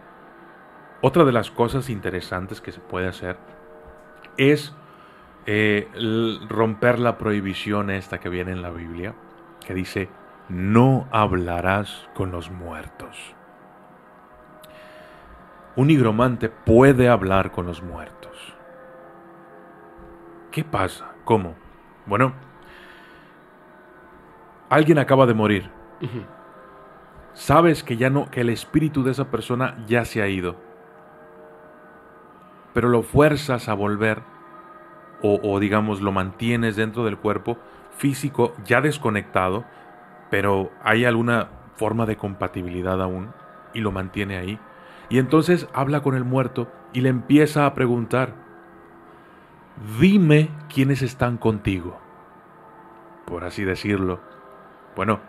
[1.03, 3.37] Otra de las cosas interesantes que se puede hacer
[4.39, 4.75] es
[5.51, 5.89] eh,
[6.47, 9.15] romper la prohibición esta que viene en la Biblia,
[9.65, 10.11] que dice,
[10.51, 13.35] no hablarás con los muertos.
[15.75, 18.55] Un nigromante puede hablar con los muertos.
[20.51, 21.15] ¿Qué pasa?
[21.25, 21.55] ¿Cómo?
[22.05, 22.35] Bueno,
[24.69, 25.71] alguien acaba de morir.
[27.33, 30.57] Sabes que ya no, que el espíritu de esa persona ya se ha ido.
[32.75, 34.23] Pero lo fuerzas a volver,
[35.23, 37.59] o, digamos lo mantienes dentro del cuerpo
[37.97, 39.65] físico ya desconectado,
[40.31, 43.33] pero hay alguna forma de compatibilidad aún
[43.75, 44.59] y lo mantiene ahí.
[45.09, 48.35] Y entonces habla con el muerto y le empieza a preguntar,
[49.99, 51.99] dime quiénes están contigo,
[53.27, 54.21] por así decirlo.
[54.95, 55.21] Bueno,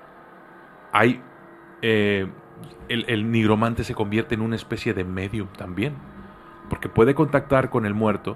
[0.91, 1.21] hay...
[1.82, 2.28] eh,
[2.89, 5.93] el, el nigromante se convierte en una especie de medium también,
[6.69, 8.36] porque puede contactar con el muerto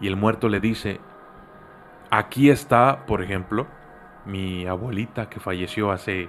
[0.00, 1.00] y el muerto le dice,
[2.10, 3.66] aquí está, por ejemplo,
[4.24, 6.28] mi abuelita que falleció hace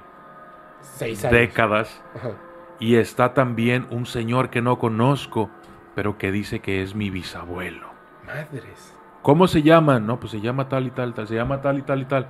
[0.81, 1.33] Seis años.
[1.39, 2.31] décadas, Ajá.
[2.79, 5.49] y está también un señor que no conozco,
[5.95, 7.87] pero que dice que es mi bisabuelo.
[8.25, 8.95] Madres.
[9.21, 10.05] ¿Cómo se llaman?
[10.05, 12.27] No, pues se llama tal y tal, tal, se llama tal y tal y tal.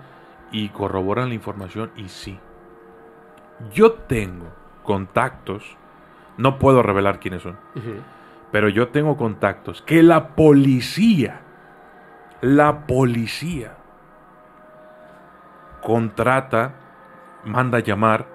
[0.52, 2.39] Y corroboran la información y sí.
[3.74, 4.48] Yo tengo
[4.84, 5.78] contactos,
[6.38, 7.95] no puedo revelar quiénes son, Ujú.
[8.56, 11.41] Pero yo tengo contactos que la policía,
[12.39, 13.76] la policía
[15.82, 16.76] contrata,
[17.44, 18.28] manda llamar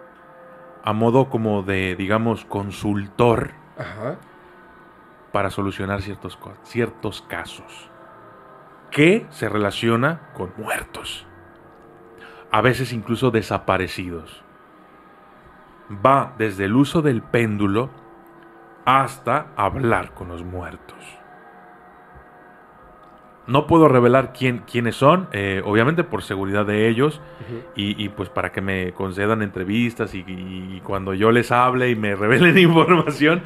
[0.85, 4.19] a modo como de, digamos, consultor Ajá.
[5.33, 7.91] para solucionar ciertos, ciertos casos
[8.91, 11.27] que se relaciona con muertos,
[12.53, 14.45] a veces incluso desaparecidos.
[15.91, 17.89] Va desde el uso del péndulo
[18.99, 20.97] hasta hablar con los muertos.
[23.47, 27.21] No puedo revelar quién, quiénes son, eh, obviamente por seguridad de ellos
[27.75, 31.97] y, y, pues para que me concedan entrevistas y, y cuando yo les hable y
[31.97, 33.43] me revelen información.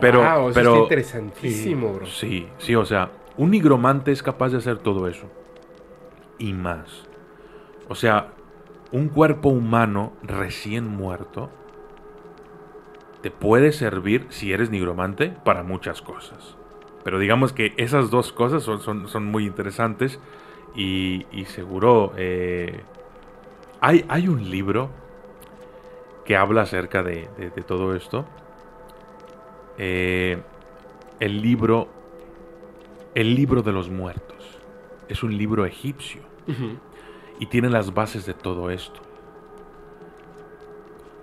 [0.00, 2.06] Pero, eso pero está interesantísimo, bro.
[2.06, 5.26] Sí, sí, o sea, un nigromante es capaz de hacer todo eso.
[6.38, 7.06] Y más.
[7.88, 8.28] O sea,
[8.90, 11.50] un cuerpo humano recién muerto
[13.22, 16.56] te puede servir, si eres nigromante, para muchas cosas.
[17.04, 20.20] Pero digamos que esas dos cosas son, son, son muy interesantes
[20.74, 22.12] y, y seguro...
[22.16, 22.80] eh,
[23.80, 24.90] hay, hay un libro
[26.24, 28.24] que habla acerca de, de- de todo esto.
[29.78, 30.38] Eh,
[31.20, 31.88] el libro
[33.14, 34.58] el libro de los muertos
[35.08, 36.22] es un libro egipcio
[37.38, 39.00] y tiene las bases de todo esto.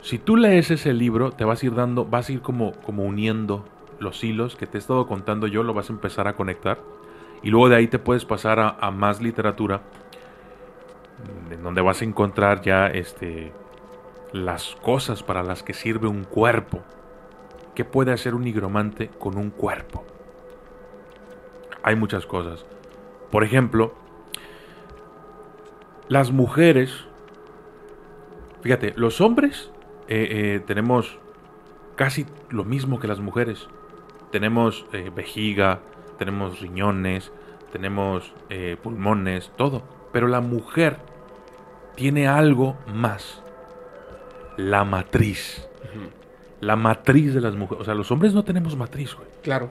[0.01, 3.03] Si tú lees ese libro, te vas a ir dando, vas a ir como, como
[3.03, 3.65] uniendo
[3.99, 6.79] los hilos que te he estado contando yo, lo vas a empezar a conectar.
[7.43, 9.81] Y luego de ahí te puedes pasar a, más literatura,
[11.51, 13.51] en donde vas a encontrar ya este,
[14.31, 16.81] las cosas para las que sirve un cuerpo.
[17.75, 20.05] ¿Qué puede hacer un nigromante con un cuerpo?
[21.83, 22.65] Hay muchas cosas.
[23.31, 23.93] Por ejemplo,
[26.09, 27.05] las mujeres,
[28.61, 29.71] fíjate, los hombres
[30.09, 31.19] eh, eh, tenemos
[31.95, 33.67] casi lo mismo que las mujeres.
[34.31, 35.81] Tenemos eh, vejiga,
[36.17, 37.31] tenemos riñones,
[37.71, 39.83] tenemos eh, pulmones, todo.
[40.11, 40.97] Pero la mujer
[41.95, 43.43] tiene algo más.
[44.57, 45.67] La matriz.
[46.59, 47.81] La matriz de las mujeres.
[47.81, 49.27] O sea, los hombres no tenemos matriz, güey.
[49.43, 49.69] Claro.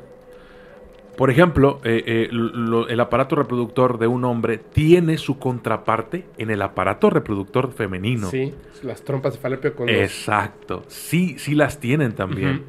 [1.18, 6.50] Por ejemplo, eh, eh, lo- el aparato reproductor de un hombre tiene su contraparte en
[6.50, 8.31] el aparato reproductor femenino.
[8.31, 8.54] Sí,
[8.85, 10.85] las trompas de falopio con Exacto.
[10.87, 12.62] Sí, sí las tienen también.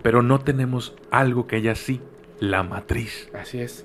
[0.00, 2.00] Pero no tenemos algo que ella sí,
[2.38, 3.28] la matriz.
[3.34, 3.84] Así es.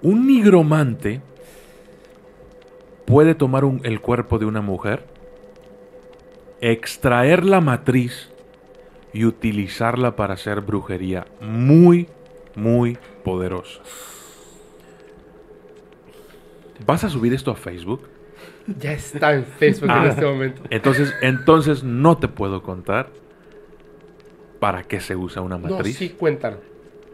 [0.00, 1.20] Un nigromante
[3.04, 5.04] puede tomar un- el cuerpo de una mujer,
[6.62, 8.30] extraer la matriz
[9.12, 12.08] y utilizarla para hacer brujería muy,
[12.56, 13.80] muy poderosa.
[16.86, 18.08] ¿Vas a subir esto a Facebook?
[18.78, 20.06] Ya está en Facebook en Ah.
[20.08, 20.62] este momento.
[20.70, 23.08] Entonces, entonces no te puedo contar
[24.60, 25.96] para qué se usa una No, matriz.
[25.96, 26.58] sí, cuéntalo.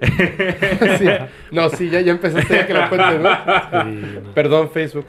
[0.98, 1.06] Sí.
[1.50, 3.30] No, sí, ya, ya empezaste ya que lo cuentes, ¿no?
[3.30, 4.30] Sí, no.
[4.34, 5.06] Perdón, Facebook.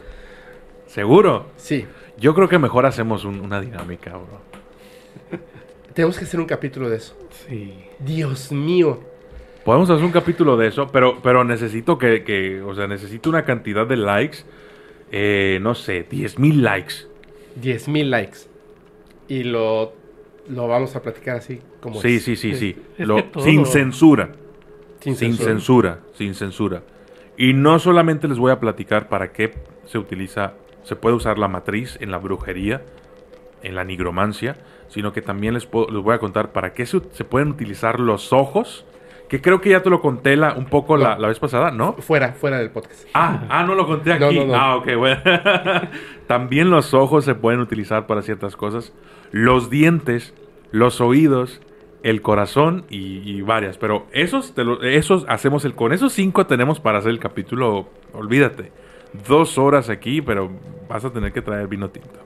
[0.88, 1.47] ¿Seguro?
[1.58, 1.86] Sí.
[2.17, 4.41] Yo creo que mejor hacemos un- una dinámica, bro.
[5.93, 7.17] Tenemos que hacer un capítulo de eso.
[7.47, 7.73] Sí.
[7.99, 8.99] Dios mío.
[9.65, 13.43] Podemos hacer un capítulo de eso, pero, pero necesito que, que- o sea, necesito una
[13.43, 14.39] cantidad de likes,
[15.12, 16.93] eh, no sé, 10 mil likes.
[17.56, 18.38] 10 mil likes.
[19.28, 19.93] Y lo,
[20.47, 22.23] lo vamos a platicar así como Sí, es.
[22.23, 22.75] sí, sí, sí.
[22.97, 24.32] es Lo- Sin censura.
[25.02, 25.49] Sin, Sin censura.
[25.52, 26.84] censura, sin censura.
[27.38, 29.54] Y no solamente les voy a platicar para qué
[29.86, 32.82] se utiliza, se puede usar la matriz en la brujería,
[33.63, 34.58] en la nigromancia,
[34.89, 37.99] sino que también les, puedo- les voy a contar para qué se, se pueden utilizar
[37.99, 38.86] los ojos,
[39.30, 41.21] que creo que ya te lo conté la, un poco la, No.
[41.21, 41.93] la vez pasada, ¿no?
[41.93, 43.08] Fuera, fuera del podcast.
[43.13, 44.23] Ah, ah, no lo conté aquí.
[44.39, 44.56] No, no, no.
[44.56, 45.21] Ah, ok, bueno.
[46.28, 48.93] También los ojos se pueden utilizar para ciertas cosas.
[49.32, 50.34] Los dientes,
[50.71, 51.62] los oídos,
[52.02, 53.78] el corazón y, y varias.
[53.78, 55.75] Pero esos, te lo- esos hacemos el.
[55.75, 57.88] Con esos cinco tenemos para hacer el capítulo.
[58.13, 58.71] Olvídate.
[59.28, 60.49] Dos horas aquí, pero
[60.88, 62.19] vas a tener que traer vino tinto.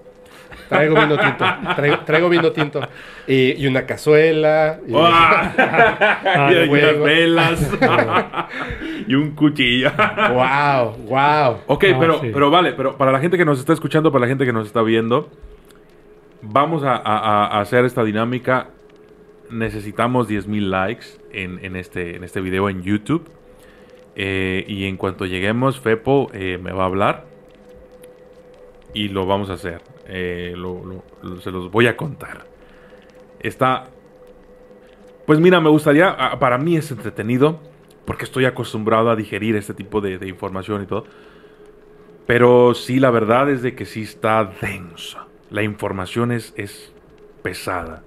[0.70, 1.46] Traigo vino tinto.
[1.76, 2.82] Traigo, traigo vino tinto.
[3.28, 4.80] Y, y una cazuela.
[4.88, 7.72] y- Ah, y unas velas.
[9.08, 9.92] y un cuchillo.
[10.34, 11.58] wow, wow.
[11.68, 12.30] Ok, Ah, pero, sí.
[12.34, 14.68] pero vale, pero para la gente que nos está escuchando, para la gente que nos
[14.68, 15.30] está viendo,
[16.42, 18.68] vamos a, a- a hacer esta dinámica.
[19.50, 23.30] Necesitamos 10.000 likes en, en este, en este video en YouTube.
[24.16, 27.26] Eh, y en cuanto lleguemos, Fepo eh, me va a hablar.
[28.96, 29.82] Y lo vamos a hacer.
[30.08, 32.46] Eh, lo- lo- lo- se los voy a contar.
[33.40, 33.88] Está...
[35.26, 36.16] Pues mira, me gustaría...
[36.40, 37.60] Para mí es entretenido.
[38.06, 41.06] Porque estoy acostumbrado a digerir este tipo de, de información y todo.
[42.28, 45.28] Pero sí, la verdad es de que sí está densa.
[45.50, 46.92] La información es, es
[47.44, 48.04] pesada.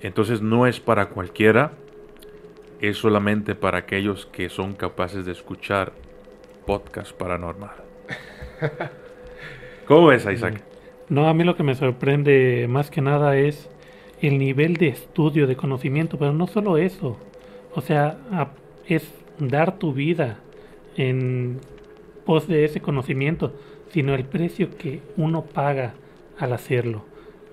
[0.00, 1.72] Entonces no es para cualquiera.
[2.80, 5.92] Es solamente para aquellos que son capaces de escuchar
[6.66, 7.76] podcast paranormal.
[9.86, 10.62] ¿Cómo ves, Isaac?
[11.12, 13.68] No, a mí lo que me sorprende más que nada es
[14.22, 17.18] el nivel de estudio, de conocimiento, pero no solo eso.
[17.74, 18.48] O sea, a-
[18.86, 20.38] es dar tu vida
[20.96, 21.58] en
[22.24, 23.52] pos de ese conocimiento,
[23.90, 25.94] sino el precio que uno paga
[26.38, 27.04] al hacerlo.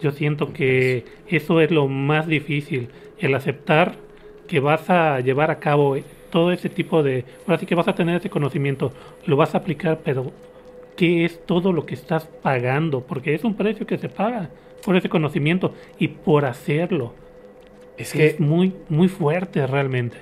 [0.01, 3.95] Yo siento que eso es lo más difícil, el aceptar
[4.47, 5.97] que vas a llevar a cabo
[6.31, 7.25] todo ese tipo de...
[7.45, 8.93] Ahora sí que vas a tener ese conocimiento,
[9.25, 10.31] lo vas a aplicar, pero
[10.99, 14.49] qué es todo lo que estás pagando, porque es un precio que se paga
[14.85, 17.13] por ese conocimiento y por hacerlo.
[17.97, 20.17] Es Es, que, muy, muy fuerte realmente.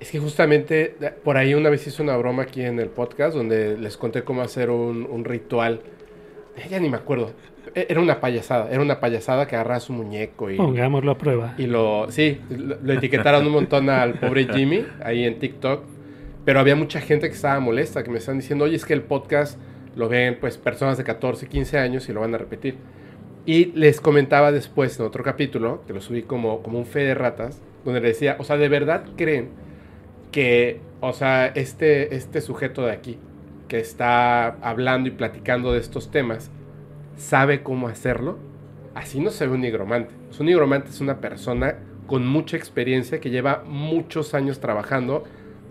[0.00, 3.36] es que justamente eh, por ahí una vez hice una broma aquí en el podcast
[3.36, 5.80] donde les conté cómo hacer un, un ritual.
[6.56, 7.32] Eh, Ya ni me acuerdo.
[7.74, 8.70] E- Era una payasada.
[8.70, 11.54] Era una payasada que agarras un muñeco y, Pongámoslo a prueba.
[11.58, 12.06] y lo.
[12.10, 15.82] Sí, lo, lo etiquetaron un montón al pobre Jimmy ahí en TikTok.
[16.44, 19.02] Pero había mucha gente que estaba molesta, que me están diciendo, oye, es que el
[19.02, 19.58] podcast
[19.96, 22.76] lo ven pues personas de 14, 15 años y lo van a repetir.
[23.46, 27.14] Y les comentaba después en otro capítulo, que lo subí como, como un fe de
[27.14, 29.50] ratas, donde le decía, o sea, ¿de verdad creen
[30.32, 33.18] que, o sea, este, este sujeto de aquí,
[33.68, 36.50] que está hablando y platicando de estos temas,
[37.16, 38.38] sabe cómo hacerlo?
[38.94, 40.12] Así no se ve un nigromante.
[40.38, 45.24] Un nigromante es una persona con mucha experiencia que lleva muchos años trabajando,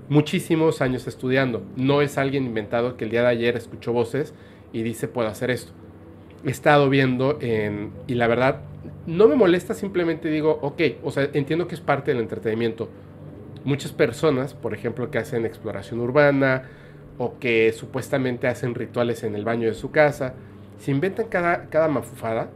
[0.09, 1.63] muchísimos años estudiando.
[1.75, 4.33] No es alguien inventado que el día de ayer escuchó voces
[4.71, 5.71] y dice puedo hacer esto.
[6.45, 8.61] He estado viendo en, y la verdad
[9.07, 12.89] no me molesta, simplemente digo, ok, o sea, entiendo que es parte del entretenimiento.
[13.63, 16.69] Muchas personas, por ejemplo, que hacen exploración urbana
[17.17, 20.35] o que supuestamente hacen rituales en el baño de su casa,
[20.77, 22.51] se inventan cada, cada mafufada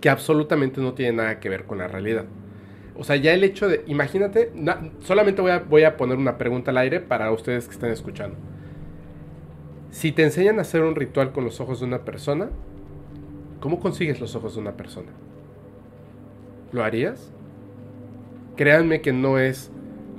[0.00, 2.26] que absolutamente no tiene nada que ver con la realidad.
[2.96, 6.36] O sea, ya el hecho de, imagínate, na- solamente voy a, voy a poner una
[6.38, 8.36] pregunta al aire para ustedes que están escuchando.
[9.90, 12.48] Si te enseñan a hacer un ritual con los ojos de una persona,
[13.60, 15.10] ¿cómo consigues los ojos de una persona?
[16.72, 17.32] ¿Lo harías?
[18.56, 19.70] Créanme que no es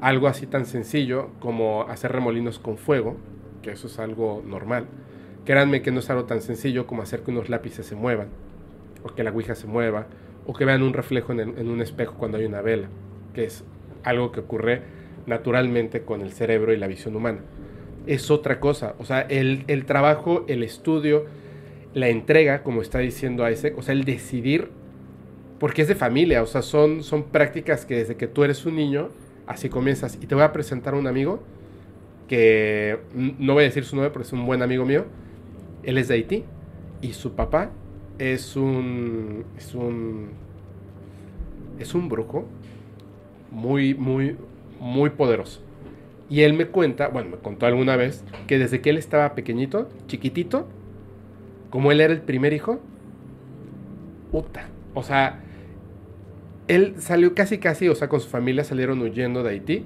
[0.01, 3.15] algo así tan sencillo como hacer remolinos con fuego,
[3.61, 4.85] que eso es algo normal.
[5.45, 8.27] Créanme que no es algo tan sencillo como hacer que unos lápices se muevan,
[9.03, 10.07] o que la ouija se mueva,
[10.45, 12.87] o que vean un reflejo en, un espejo cuando hay una vela.
[13.33, 13.63] que es
[14.03, 14.81] algo que ocurre
[15.25, 17.39] naturalmente con el cerebro y la visión humana.
[18.05, 21.25] Es otra cosa, o sea, el, el trabajo, el estudio,
[21.93, 24.69] la entrega, como está diciendo Isaac, o sea, el decidir,
[25.59, 28.75] porque es de familia, o sea, son, son prácticas que desde que tú eres un
[28.75, 29.09] niño,
[29.47, 30.17] así comienzas.
[30.21, 31.41] Y te voy a presentar a un amigo
[32.27, 35.05] que no voy a decir su nombre, pero es un buen amigo mío.
[35.83, 36.43] Él es de Haití
[37.01, 37.71] y su papá
[38.19, 40.29] es un es un
[41.79, 42.45] es un brujo
[43.51, 44.37] muy muy
[44.79, 45.61] muy poderoso.
[46.29, 49.89] Y él me cuenta, bueno, me contó alguna vez que desde que él estaba pequeñito,
[50.07, 50.67] chiquitito,
[51.69, 52.79] como él era el primer hijo,
[54.31, 55.41] puta, o sea,
[56.67, 59.85] él salió casi casi, o sea, con su familia salieron huyendo de Haití.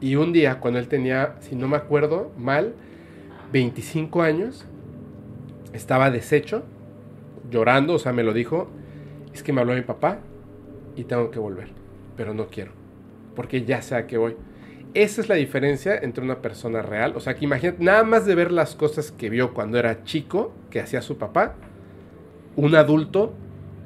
[0.00, 2.74] Y un día, cuando él tenía, si no me acuerdo mal,
[3.52, 4.66] 25 años,
[5.72, 6.64] estaba deshecho,
[7.50, 8.68] llorando, o sea, me lo dijo,
[9.32, 10.18] es que me habló mi papá
[10.96, 11.68] y tengo que volver,
[12.16, 12.72] pero no quiero,
[13.34, 14.36] porque ya sé a qué voy.
[14.94, 18.34] Esa es la diferencia entre una persona real, o sea, que imagínate, nada más de
[18.34, 21.54] ver las cosas que vio cuando era chico, que hacía su papá,
[22.56, 23.34] un adulto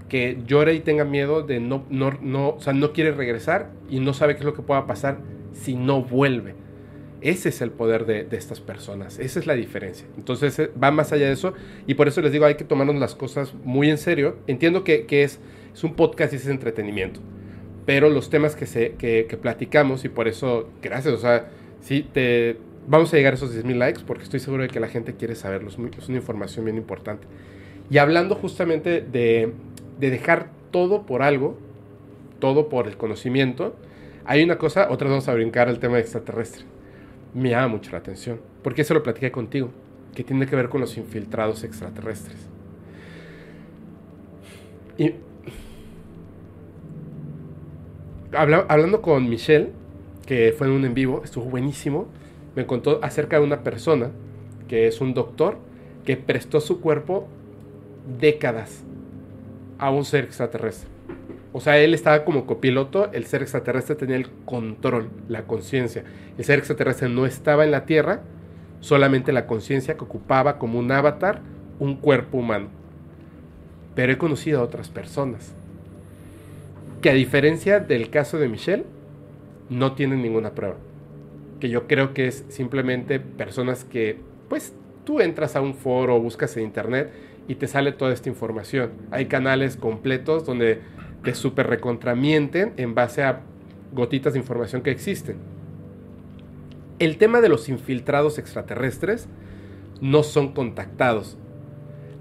[0.09, 4.01] que llore y tenga miedo de no, no, no, o sea, no quiere regresar y
[4.01, 5.19] no sabe qué es lo que pueda pasar
[5.53, 6.55] si no vuelve.
[7.21, 10.07] Ese es el poder de, estas personas, esa es la diferencia.
[10.17, 11.53] Entonces eh, va más allá de eso
[11.87, 14.37] y por eso les digo, hay que tomarnos las cosas muy en serio.
[14.47, 15.39] Entiendo que, es,
[15.83, 17.21] un podcast y es entretenimiento,
[17.85, 21.49] pero los temas que, platicamos y por eso, gracias, o sea,
[21.81, 22.57] sí, te,
[22.87, 25.35] vamos a llegar a esos 10.000 likes porque estoy seguro de que la gente quiere
[25.35, 27.27] saberlo, es una información bien importante.
[27.91, 29.53] Y hablando justamente de,
[29.99, 31.59] de dejar todo por algo,
[32.39, 33.77] todo por el conocimiento,
[34.25, 36.65] hay una cosa, otra vamos a brincar al tema extraterrestre.
[37.33, 39.71] Me llama mucho la atención, porque eso lo platiqué contigo,
[40.15, 42.49] que tiene que ver con los infiltrados extraterrestres.
[44.99, 45.15] Y
[48.33, 49.71] hablando con Michelle,
[50.27, 52.09] que fue en un en vivo, estuvo buenísimo,
[52.55, 54.11] me contó acerca de una persona
[54.69, 55.59] que es un doctor
[56.05, 57.29] que prestó su cuerpo
[58.21, 58.85] décadas
[59.79, 60.90] a un ser extraterrestre.
[61.53, 66.05] O sea, él estaba como copiloto, el ser extraterrestre tenía el control, la conciencia.
[66.39, 68.21] El ser extraterrestre no estaba en la Tierra,
[68.81, 71.43] solamente la conciencia que ocupaba como un avatar
[71.81, 72.69] un cuerpo humano.
[73.97, 75.55] Pero he conocido a otras personas
[77.03, 78.85] que a diferencia del caso de Michelle,
[79.71, 80.77] no tienen ninguna prueba.
[81.59, 84.75] Que yo creo que es simplemente personas que, pues,
[85.05, 87.11] tú entras a un foro, buscas en internet
[87.49, 88.91] y te sale toda esta información.
[89.11, 90.81] Hay canales completos donde
[91.23, 93.41] te super recontramienten en base a
[93.93, 95.37] gotitas de información que existen.
[96.99, 99.29] El tema de los infiltrados extraterrestres
[100.01, 101.37] no son contactados.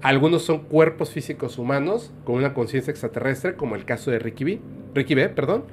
[0.02, 4.60] Algunos son cuerpos físicos humanos con una conciencia extraterrestre, como el caso de Ricky B,
[4.94, 5.64] Ricky B perdón,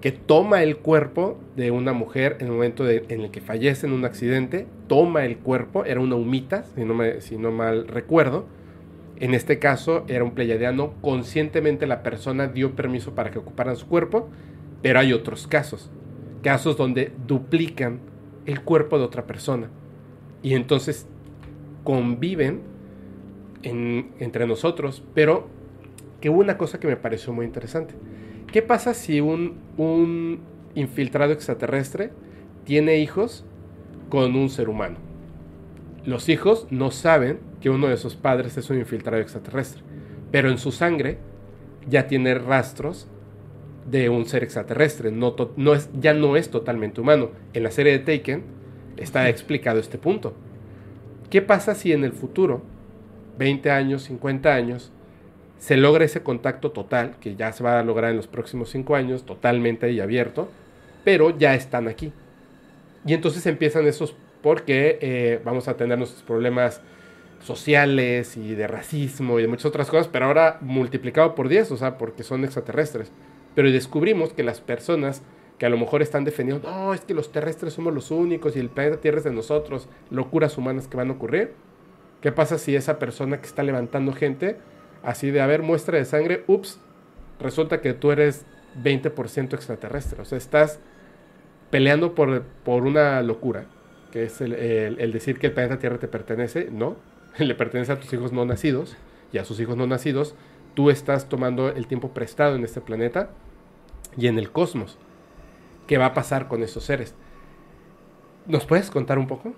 [0.00, 3.92] que toma el cuerpo de una mujer en el momento en el que fallece en
[3.92, 8.46] un accidente, toma el cuerpo, era una humita, si no, me, si no mal recuerdo.
[9.20, 13.86] En este caso era un pleiadiano, conscientemente la persona dio permiso para que ocuparan su
[13.86, 14.28] cuerpo,
[14.82, 15.90] pero hay otros casos,
[16.42, 18.00] casos donde duplican
[18.46, 19.68] el cuerpo de otra persona
[20.42, 21.06] y entonces
[21.84, 22.62] conviven
[23.62, 25.48] entre nosotros, pero
[26.20, 27.94] que hubo una cosa que me pareció muy interesante
[28.52, 30.40] ¿Qué pasa si un,
[30.74, 32.10] infiltrado extraterrestre
[32.64, 33.44] tiene hijos
[34.08, 35.09] con un ser humano?
[36.04, 39.82] Los hijos no saben que uno de sus padres es un infiltrado extraterrestre,
[40.30, 41.18] pero en su sangre
[41.88, 43.06] ya tiene rastros
[43.90, 47.30] de un ser extraterrestre, no, no es, ya no es totalmente humano.
[47.52, 48.44] En la serie de Taken
[48.96, 50.34] está explicado este punto.
[51.28, 52.62] ¿Qué pasa si en el futuro,
[53.38, 54.92] 20 años, 50 años,
[55.58, 58.96] se logra ese contacto total, que ya se va a lograr en los próximos cinco
[58.96, 60.48] años, totalmente y abierto,
[61.04, 62.12] pero ya están aquí.
[63.06, 66.80] Y entonces empiezan esos, porque eh, vamos a tener nuestros problemas
[67.40, 71.76] sociales y de racismo y de muchas otras cosas, pero ahora multiplicado por 10, o
[71.76, 73.10] sea, porque son extraterrestres.
[73.54, 75.22] Pero descubrimos que las personas
[75.58, 78.60] que a lo mejor están defendiendo, no, es que los terrestres somos los únicos y
[78.60, 81.52] el planeta Tierra es de nosotros, locuras humanas que van a ocurrir.
[82.20, 84.56] ¿Qué pasa si esa persona que está levantando gente
[85.02, 86.78] así de, haber muestra de sangre, ups,
[87.38, 88.44] resulta que tú eres
[88.82, 90.20] 20% extraterrestre.
[90.22, 90.78] O sea, estás
[91.70, 93.66] peleando por, por una locura,
[94.10, 96.68] que es el, el, decir que el planeta Tierra te pertenece.
[96.70, 96.96] No,
[97.38, 98.96] le pertenece a tus hijos no nacidos
[99.32, 100.34] y a sus hijos no nacidos.
[100.74, 103.30] Tú estás tomando el tiempo prestado en este planeta
[104.16, 104.98] y en el cosmos.
[105.86, 107.14] ¿Qué va a pasar con esos seres?
[108.46, 109.54] ¿Nos puedes contar un poco?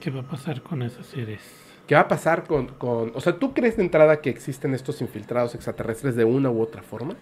[0.00, 1.40] ¿Qué va a pasar con esos seres?
[1.86, 5.54] ¿Qué va a pasar con, O sea, ¿tú crees de entrada que existen estos infiltrados
[5.54, 7.14] extraterrestres de una u otra forma?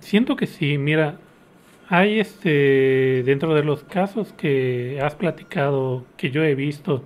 [0.00, 1.18] Siento que sí, mira,
[1.90, 7.02] hay este, dentro de los casos que has platicado, que yo he visto,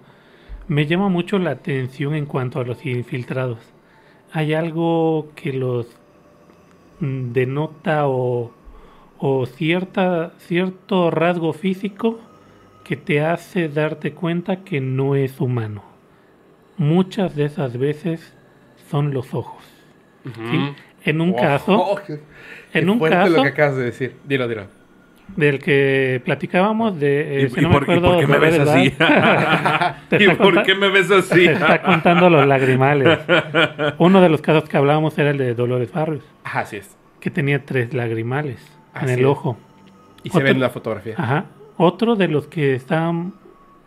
[0.69, 3.61] me llama mucho la atención en cuanto a los infiltrados.
[4.31, 5.87] Hay algo que los
[7.01, 8.53] mm, denota o,
[9.17, 12.21] o cierta, cierto rasgo físico
[12.85, 15.83] que te hace darte cuenta que no es humano.
[16.77, 18.35] Muchas de esas veces
[18.91, 19.65] son los ojos.
[20.25, 20.75] ¿sí?
[21.05, 22.01] En un caso, oh,
[22.75, 24.17] en un caso lo que acabas de decir.
[24.25, 24.65] Dilo, dilo.
[25.37, 28.27] del que platicábamos de eh, ¿Y, si y no por, me y acuerdo por qué
[28.27, 28.95] me ves Dolores así?
[30.19, 31.45] ¿Y está por qué me ves así?
[31.47, 33.21] te está contando los lagrimales.
[33.99, 36.97] Uno de los casos que hablábamos era el de Dolores Barrios, Ajá, así es.
[37.21, 38.59] que tenía tres lagrimales
[39.01, 39.27] en el es.
[39.27, 39.57] ojo.
[40.23, 41.15] Y se ve en la fotografía.
[41.19, 41.47] Ajá.
[41.77, 43.35] Otro de los que están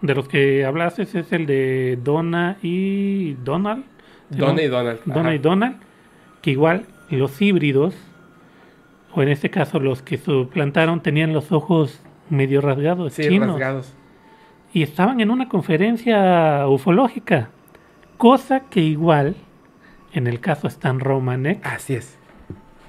[0.01, 3.83] de los que hablaste es el de Donna y Donald.
[4.29, 4.61] ¿sí, Donna no?
[4.61, 4.99] y Donald.
[5.05, 5.33] Donna Ajá.
[5.35, 5.75] y Donald,
[6.41, 7.95] que igual los híbridos,
[9.13, 11.99] o en este caso los que suplantaron, tenían los ojos
[12.29, 13.93] medio rasgados, Sí, chinos, rasgados.
[14.73, 17.49] y estaban en una conferencia ufológica,
[18.17, 19.35] cosa que igual,
[20.13, 22.17] en el caso Stan Romanek, Así es.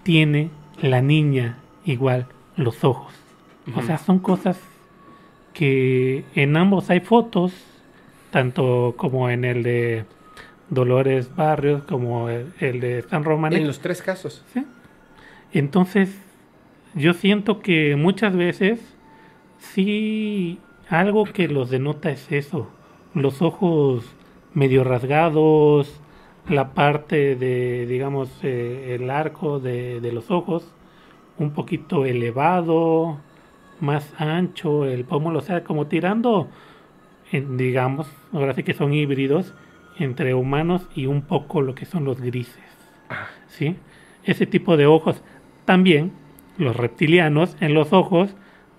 [0.03, 0.51] tiene
[0.83, 3.13] la niña igual los ojos.
[3.77, 4.59] O sea, son cosas
[5.53, 7.53] que en ambos hay fotos,
[8.31, 10.05] tanto como en el de
[10.71, 13.53] Dolores Barrios como el, el de San Román.
[13.53, 14.45] En los tres casos.
[14.53, 14.65] ¿sí?
[15.53, 16.21] Entonces,
[16.95, 18.81] yo siento que muchas veces
[19.59, 22.69] sí algo que los denota es eso,
[23.15, 24.05] los ojos
[24.55, 26.01] medio rasgados,
[26.49, 30.73] la parte de, digamos, eh, el arco de, de los ojos
[31.39, 33.19] un poquito elevado,
[33.81, 36.49] más ancho, el pómulo, o sea, como tirando,
[37.31, 39.55] en, digamos, ahora sí que son híbridos
[39.99, 42.65] entre humanos y un poco lo que son los grises.
[43.49, 43.77] ¿Sí?
[44.25, 45.23] Ese tipo de ojos.
[45.69, 46.13] También
[46.57, 48.35] los reptilianos en los ojos,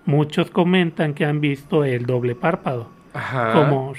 [0.06, 2.88] muchos comentan que han visto el doble párpado.
[3.12, 3.52] Ajá.
[3.52, 3.92] Como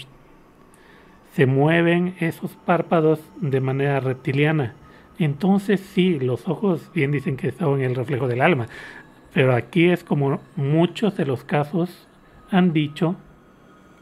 [1.33, 4.75] se mueven esos párpados de manera reptiliana.
[5.19, 8.67] Entonces sí, los ojos bien dicen que son el reflejo del alma.
[9.33, 12.09] Pero aquí es como muchos de los casos
[12.49, 13.15] han dicho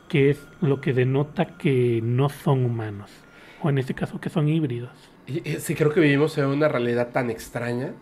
[0.08, 3.12] que es lo que denota que no son humanos.
[3.62, 4.90] O en este caso que son híbridos.
[5.28, 7.94] Y Sí, creo que vivimos en una realidad tan extraña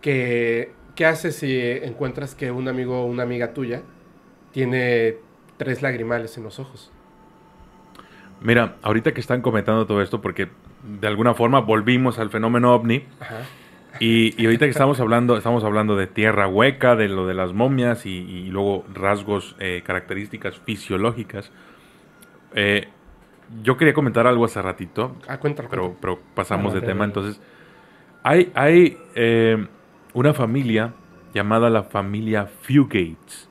[0.00, 3.82] que ¿qué haces si encuentras que un amigo o una amiga tuya
[4.52, 5.16] tiene
[5.56, 6.90] tres lagrimales en los ojos?
[8.42, 10.48] Mira, ahorita que están comentando todo esto, porque
[11.00, 13.40] de alguna forma volvimos al fenómeno ovni, Ajá.
[14.00, 17.52] y, y ahorita que estamos hablando, estamos hablando de tierra hueca, de lo de las
[17.52, 21.50] momias y, y luego rasgos, eh, características fisiológicas.
[22.54, 22.88] eh,
[23.64, 25.68] yo quería comentar algo hace ratito, Ah, cuéntalo.
[25.68, 27.04] pero, pero pasamos de tema.
[27.04, 27.40] Entonces,
[28.22, 29.66] hay, hay eh,
[30.14, 30.94] una familia
[31.34, 33.48] llamada la familia Fugates.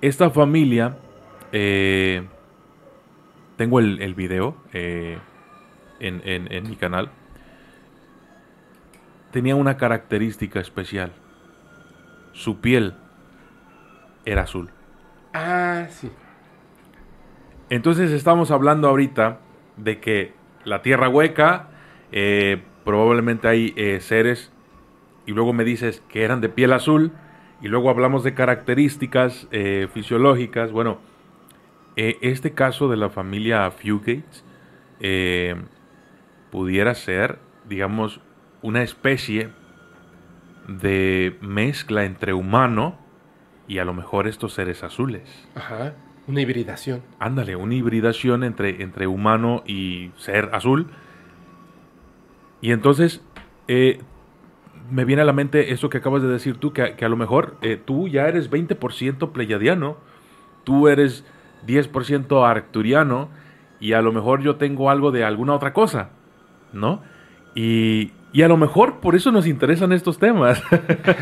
[0.00, 0.98] Esta familia,
[1.52, 2.26] eh,
[3.56, 5.18] tengo el, el video eh,
[6.00, 7.10] en, en- en mi canal,
[9.32, 11.12] tenía una característica especial.
[12.32, 12.94] Su piel
[14.24, 14.70] era azul.
[15.32, 16.10] Ah, sí.
[17.70, 19.38] Entonces estamos hablando ahorita
[19.76, 21.68] de que la tierra hueca,
[22.12, 24.52] eh, probablemente hay eh, seres,
[25.26, 27.12] y luego me dices que eran de piel azul,
[27.60, 30.70] y luego hablamos de características eh, fisiológicas.
[30.70, 30.98] Bueno,
[31.96, 34.44] eh, este caso de la familia Fugates
[35.00, 35.54] eh,
[36.50, 38.20] pudiera ser, digamos,
[38.62, 39.50] una especie
[40.68, 42.98] de mezcla entre humano
[43.68, 45.48] y a lo mejor estos seres azules.
[45.54, 45.94] Ajá.
[46.26, 47.02] Una hibridación.
[47.18, 50.88] Ándale, una hibridación entre, entre humano y ser azul.
[52.62, 53.22] Y entonces,
[53.68, 54.00] eh,
[54.90, 57.16] me viene a la mente eso que acabas de decir tú, que, que a lo
[57.16, 59.96] mejor eh, tú ya eres 20% pleyadiano,
[60.64, 61.24] tú eres
[61.66, 63.28] 10% arcturiano,
[63.80, 66.10] y a lo mejor yo tengo algo de alguna otra cosa,
[66.72, 67.02] ¿no?
[67.54, 70.60] Y, y a lo mejor por eso nos interesan estos temas.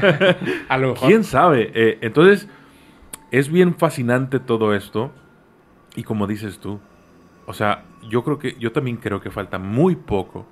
[0.69, 1.09] A lo mejor.
[1.09, 1.71] ¿Quién sabe?
[1.75, 2.49] Eh, entonces,
[3.31, 5.13] es bien fascinante todo esto.
[5.95, 6.81] Y como dices tú,
[7.45, 10.47] o sea, yo creo que, yo también creo que falta muy poco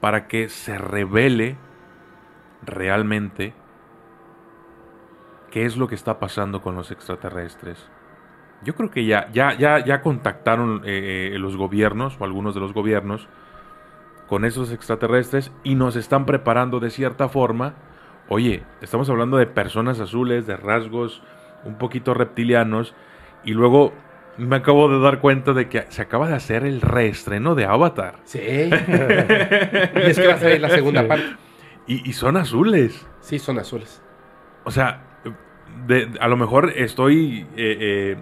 [0.00, 1.56] para que se revele
[2.62, 3.54] realmente
[5.50, 7.88] qué es lo que está pasando con los extraterrestres.
[8.64, 12.60] Yo creo que ya, ya, ya, ya contactaron eh, eh, los gobiernos o algunos de
[12.60, 13.28] los gobiernos
[14.28, 17.74] con esos extraterrestres y nos están preparando de cierta forma.
[18.28, 21.22] Oye, estamos hablando de personas azules, de rasgos
[21.64, 22.94] un poquito reptilianos
[23.44, 23.92] y luego
[24.38, 28.16] me acabo de dar cuenta de que se acaba de hacer el reestreno de Avatar.
[28.24, 28.38] Sí.
[28.40, 31.26] y es que va a salir la segunda parte.
[31.86, 33.06] Y, y son azules.
[33.20, 34.02] Sí, son azules.
[34.64, 35.02] O sea,
[35.86, 38.16] de- a lo mejor estoy eh, eh,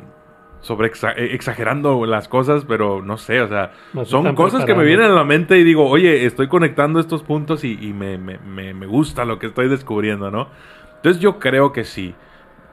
[0.61, 4.84] sobre eh, exagerando las cosas, pero no sé, o sea, Nos son cosas que me
[4.84, 8.38] vienen a la mente y digo, oye, estoy conectando estos puntos y, y me, me-
[8.38, 10.48] me- me gusta lo que estoy descubriendo, ¿no?
[10.96, 12.14] Entonces yo creo que sí.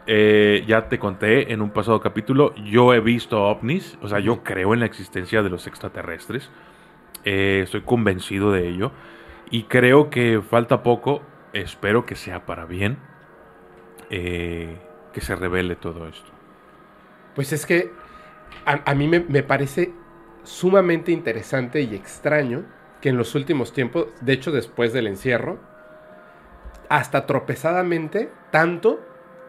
[0.10, 4.42] Eh, ya te conté en un pasado capítulo, yo he visto ovnis, o sea, yo
[4.42, 6.50] creo en la existencia de los extraterrestres,
[7.26, 8.92] estoy convencido de ello
[9.50, 11.22] y creo que falta poco,
[11.54, 12.98] espero que sea para bien,
[14.10, 14.78] eh,
[15.14, 16.32] que se revele todo esto.
[17.36, 17.92] Pues es que
[18.66, 19.94] a, a mí me, me parece
[20.44, 22.66] sumamente interesante y extraño
[23.02, 25.60] que en los últimos tiempos, de hecho después del encierro,
[26.90, 29.00] hasta tropezadamente, tanto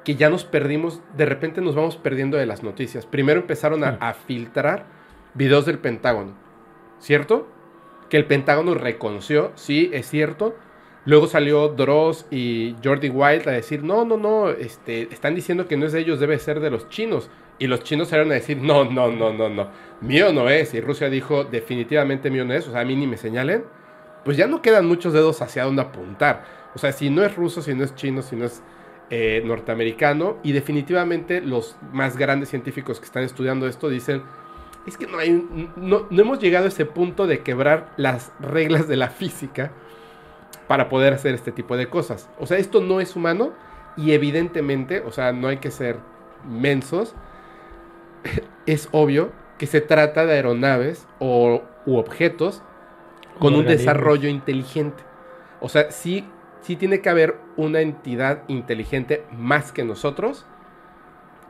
[0.05, 3.07] que ya nos perdimos, de repente nos vamos perdiendo de las noticias.
[3.07, 4.87] Primero empezaron a filtrar
[5.35, 6.35] videos del Pentágono,
[6.99, 7.49] ¿cierto?
[8.09, 10.57] Que el Pentágono reconoció, sí, es cierto.
[11.05, 15.77] Luego salió Dross y Jordi Wild a decir, no, no, no, este, están diciendo que
[15.77, 17.31] no es de ellos, debe ser de los chinos.
[17.59, 19.69] Y los chinos salieron a decir, no, no, no, no, no,
[20.01, 20.75] mío no es.
[20.75, 23.65] Y Rusia dijo, definitivamente mío no es, o sea, a mí ni me señalen.
[24.25, 26.45] Pues ya no quedan muchos dedos hacia dónde apuntar.
[26.75, 28.63] O sea, si no es ruso, si no es chino, si no es
[29.11, 34.23] eh, norteamericano, y definitivamente los más grandes científicos que están estudiando esto dicen,
[34.89, 35.31] es que no, hay,
[35.77, 39.73] no, no hemos llegado a ese punto de quebrar las reglas de la física
[40.67, 42.29] para poder hacer este tipo de cosas.
[42.39, 43.53] O sea, esto no es humano
[43.97, 45.97] y evidentemente, o sea, no hay que ser
[46.49, 47.15] mensos,
[48.67, 52.63] es obvio que se trata de aeronaves o, u objetos
[53.39, 55.03] con un desarrollo inteligente.
[55.61, 56.25] O sea, sí,
[56.61, 60.47] sí tiene que haber una entidad inteligente más que nosotros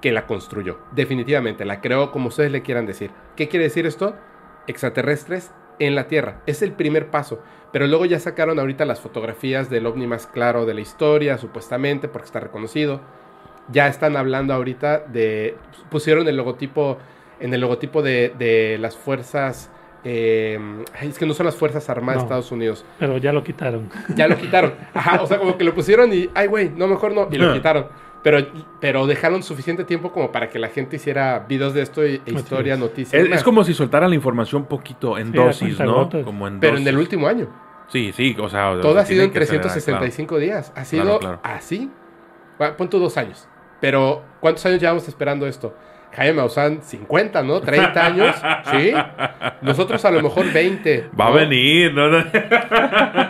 [0.01, 0.79] que la construyó.
[0.93, 3.11] Definitivamente, la creó como ustedes le quieran decir.
[3.37, 4.15] ¿Qué quiere decir esto?
[4.67, 6.41] Extraterrestres en la Tierra.
[6.47, 7.43] Es el primer paso.
[7.73, 12.09] Pero luego ya sacaron ahorita las fotografías del ovni más claro de la historia, supuestamente,
[12.09, 13.01] porque está reconocido.
[13.71, 15.57] Ya están hablando ahorita de...
[15.91, 16.99] Pusieron el logotipo,
[17.41, 19.71] en el logotipo de, de las fuerzas...
[20.05, 20.59] eh,
[20.99, 22.27] ay, es que no son las Fuerzas Armadas de.
[22.27, 22.85] Estados Unidos.
[22.99, 23.91] Pero ya lo quitaron.
[24.15, 24.75] Ya lo quitaron.
[24.95, 27.29] Ajá, o sea, como que lo pusieron y, ay, güey, no, mejor no.
[27.31, 27.89] Y lo quitaron.
[28.23, 28.47] Pero,
[28.81, 32.75] pero dejaron suficiente tiempo como para que la gente hiciera videos de esto e historia,
[32.75, 32.81] es.
[32.81, 33.23] noticias.
[33.25, 36.09] Es, como si soltaran la información poquito en Sí, dosis, ¿no?
[36.25, 37.49] Como en Pero en el último año.
[37.89, 38.73] Sí, sí, o sea...
[38.73, 40.73] o Todo sea, ha sido en tiene que ser, 365 días.
[40.75, 41.41] Ha sido Claro, claro.
[41.43, 41.91] así.
[42.59, 43.49] Bueno, pon tú dos años.
[43.81, 45.75] Pero, ¿cuántos años llevamos esperando esto?
[46.15, 47.61] Jaime Maussan, 50, ¿no?
[47.61, 48.37] 30 años.
[48.71, 48.93] ¿Sí?
[49.63, 51.11] Nosotros a lo mejor 20.
[51.19, 52.09] Va a venir, ¿no?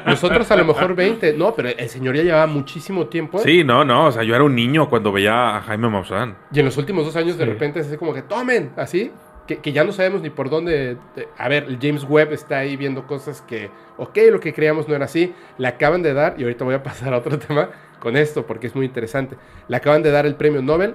[0.07, 1.35] Nosotros a lo mejor 20.
[1.35, 3.39] No, pero el señor ya llevaba muchísimo tiempo.
[3.39, 6.37] Sí, no, no, o sea, yo era un niño cuando veía a Jaime Maussan.
[6.53, 9.13] Y en los últimos dos años de repente es así como que tomen, así,
[9.47, 10.97] que, que ya no sabemos ni por dónde.
[11.17, 14.89] de- a ver, el James Webb está ahí viendo cosas que, ok, lo que creíamos
[14.89, 15.35] no era así.
[15.59, 18.67] Le acaban de dar, y ahorita voy a pasar a otro tema con esto porque
[18.69, 19.37] es muy interesante.
[19.69, 20.95] Le acaban de dar el premio Nobel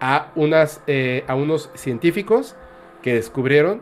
[0.00, 2.56] a, unas, eh, a unos científicos
[3.02, 3.80] que descubrieron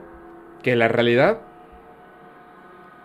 [0.63, 1.39] que la realidad.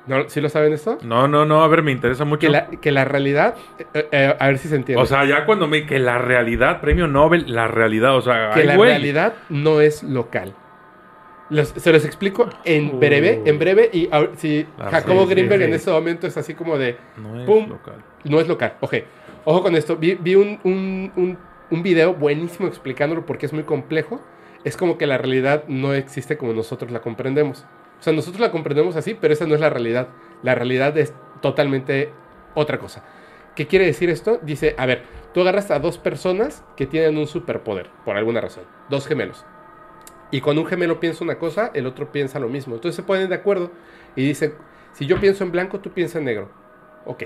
[0.08, 0.98] ¿No, ¿Sí lo saben esto?
[1.04, 2.40] No, no, no, a ver, me interesa mucho.
[2.42, 3.56] Que la, que la realidad.
[3.94, 5.02] eh, eh, a ver si se entiende.
[5.02, 5.86] O sea, ya cuando me...
[5.86, 8.50] Que la realidad, premio Nobel, la realidad, o sea...
[8.52, 8.90] que ay, la güey.
[8.90, 10.56] realidad no es local.
[11.52, 13.00] Los- se los explico en Uh.
[13.00, 15.68] breve, en breve, y si Ah, Jacobo sí, sí, Greenberg sí.
[15.68, 17.70] en este momento es así como de, No es Pum.
[17.70, 17.96] local.
[18.24, 18.96] no es local, ok,
[19.44, 21.38] ojo con esto, vi, vi un, un, un-
[21.72, 24.22] un video buenísimo explicándolo porque es muy complejo,
[24.64, 27.66] es como que la realidad no existe como nosotros la comprendemos.
[28.00, 30.10] O sea, nosotros la comprendemos así, pero esa no es la realidad.
[30.44, 32.12] La realidad es totalmente
[32.56, 33.04] otra cosa.
[33.56, 34.40] ¿Qué quiere decir esto?
[34.42, 35.04] Dice, a ver,
[35.34, 39.46] tú agarras a dos personas que tienen un superpoder, por alguna razón, dos gemelos.
[40.32, 42.76] Y cuando un gemelo piensa una cosa, el otro piensa lo mismo.
[42.76, 43.72] Entonces se ponen de acuerdo
[44.16, 44.54] y dicen,
[44.94, 46.50] si yo pienso en blanco, tú piensas en negro.
[47.06, 47.24] Ok.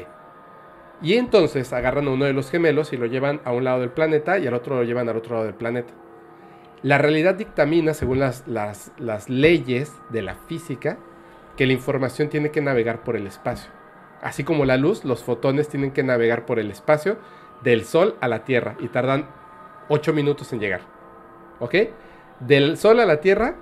[1.02, 3.92] Y entonces agarran a uno de los gemelos y lo llevan a un lado del
[3.92, 5.94] planeta y al otro lo llevan al otro lado del planeta.
[6.82, 10.98] La realidad dictamina, según las, las, las leyes de la física,
[11.58, 13.72] que la información tiene que navegar por el espacio.
[14.22, 17.18] Así como la luz, los fotones tienen que navegar por el espacio
[17.64, 19.28] del Sol a la Tierra y tardan
[19.90, 20.82] 8 minutos en llegar.
[21.60, 21.76] ¿Ok?
[22.40, 23.56] Del Sol a la Tierra,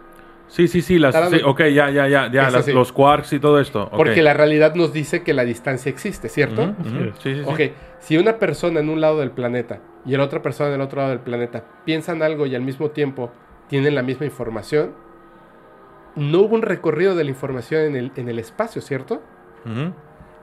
[0.54, 3.60] Sí, sí, sí, las, sí, ok, ya, ya, ya, ya, las- los quarks y todo
[3.60, 3.90] esto.
[3.98, 6.62] porque la realidad nos dice que la distancia existe, ¿cierto?
[6.62, 7.42] Ujú, Sí, sí, sí.
[7.48, 7.60] Ok,
[8.00, 10.98] si una persona en un lado del planeta y la otra persona en el otro
[11.00, 13.32] lado del planeta piensan algo y al mismo tiempo
[13.68, 14.94] tienen la misma información,
[16.16, 19.24] no hubo un recorrido de la información en el, en el espacio, ¿cierto?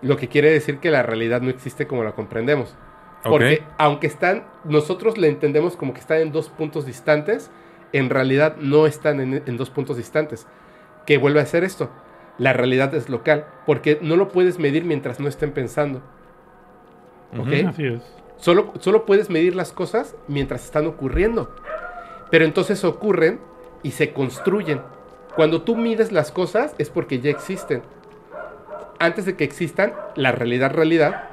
[0.02, 2.74] Lo que quiere decir que la realidad no existe como la comprendemos.
[3.22, 7.52] Porque aunque están, nosotros la entendemos como que están en dos puntos distantes,
[7.92, 10.46] en realidad no están en, en dos puntos distantes.
[11.06, 11.90] ¿Qué vuelve a hacer esto?
[12.38, 16.02] La realidad es local, porque no lo puedes medir mientras no estén pensando.
[17.38, 17.68] ¿ok?
[17.68, 18.02] Así es.
[18.36, 21.54] Solo, solo puedes medir las cosas mientras están ocurriendo.
[22.30, 23.40] Pero entonces ocurren
[23.82, 24.80] y se construyen.
[25.36, 27.82] Cuando tú mides las cosas es porque ya existen.
[28.98, 31.24] Antes de que existan, la realidad, realidad,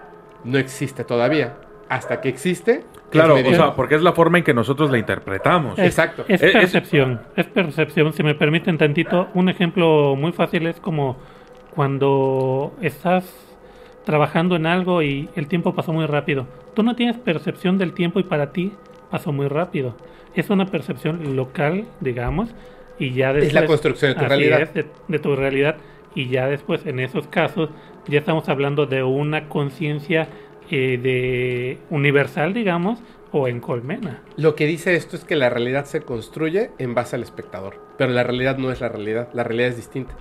[0.44, 1.58] no existe todavía.
[1.90, 2.84] Hasta que existe.
[3.10, 5.80] Claro, o sea, porque es la forma en que nosotros la interpretamos.
[5.80, 6.26] Es- Exacto.
[6.28, 8.12] Es Eh, es- percepción, es percepción.
[8.14, 11.18] Si me permiten tantito, un ejemplo muy fácil es como
[11.74, 13.24] cuando estás
[14.04, 16.48] trabajando en algo y el tiempo pasó muy rápido.
[16.74, 18.74] Tú no tienes percepción del tiempo y para ti
[19.12, 19.96] pasó muy rápido.
[20.36, 22.54] Es una percepción local, digamos,
[23.00, 23.48] y ya después...
[23.50, 24.62] Es la construcción de tu realidad.
[24.62, 25.76] es, de, de tu realidad.
[26.16, 27.70] Y ya después, en esos casos,
[28.08, 30.28] ya estamos hablando de una conciencia
[30.70, 33.00] eh, de universal, digamos,
[33.32, 34.24] o en colmena.
[34.38, 38.12] Lo que dice esto es que la realidad se construye en base al espectador, pero
[38.12, 40.16] la realidad no es la realidad, la realidad es distinta.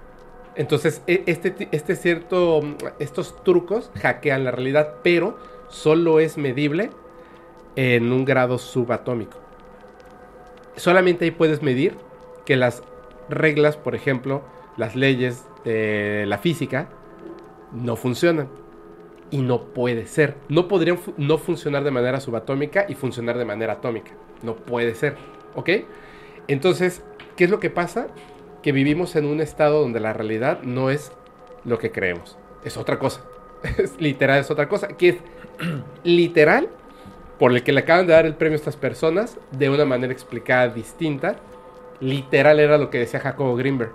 [0.57, 2.61] Entonces, e- este, este cierto,
[2.99, 5.39] estos trucos hackean la realidad, pero
[5.69, 6.91] solo es medible
[7.77, 9.39] en un grado subatómico.
[10.77, 11.97] Solamente ahí puedes medir
[12.45, 12.83] que las
[13.29, 14.43] reglas, por ejemplo,
[14.77, 16.89] las leyes de la física,
[17.73, 18.49] no funcionan.
[19.31, 20.37] Y no puede ser.
[20.49, 24.13] No podrían no funcionar de manera subatómica y funcionar de manera atómica.
[24.43, 25.17] No puede ser.
[25.55, 25.71] ¿Ok?
[26.49, 27.03] Entonces,
[27.37, 28.09] ¿qué es lo que pasa?
[28.63, 31.13] Que vivimos en un estado donde la realidad no es
[31.65, 32.39] lo que creemos.
[32.65, 33.23] Es otra cosa.
[33.79, 34.89] Es literal, es otra cosa.
[34.89, 35.17] Que es
[36.05, 36.69] literal
[37.39, 40.13] por el que le acaban de dar el premio a estas personas de una manera
[40.13, 41.37] explicada distinta.
[42.01, 43.93] Literal era lo que decía Jacobo Greenberg.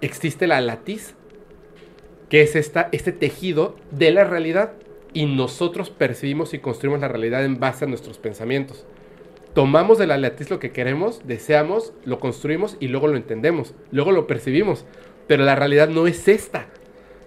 [0.00, 1.14] Existe la latiz,
[2.32, 4.72] que es esta, este tejido de la realidad,
[5.12, 8.86] y nosotros percibimos y construimos la realidad en base a nuestros pensamientos.
[9.54, 14.12] Tomamos de la latiz lo que queremos, deseamos, lo construimos y luego lo entendemos, luego
[14.12, 14.86] lo percibimos.
[15.26, 16.68] Pero la realidad no es esta.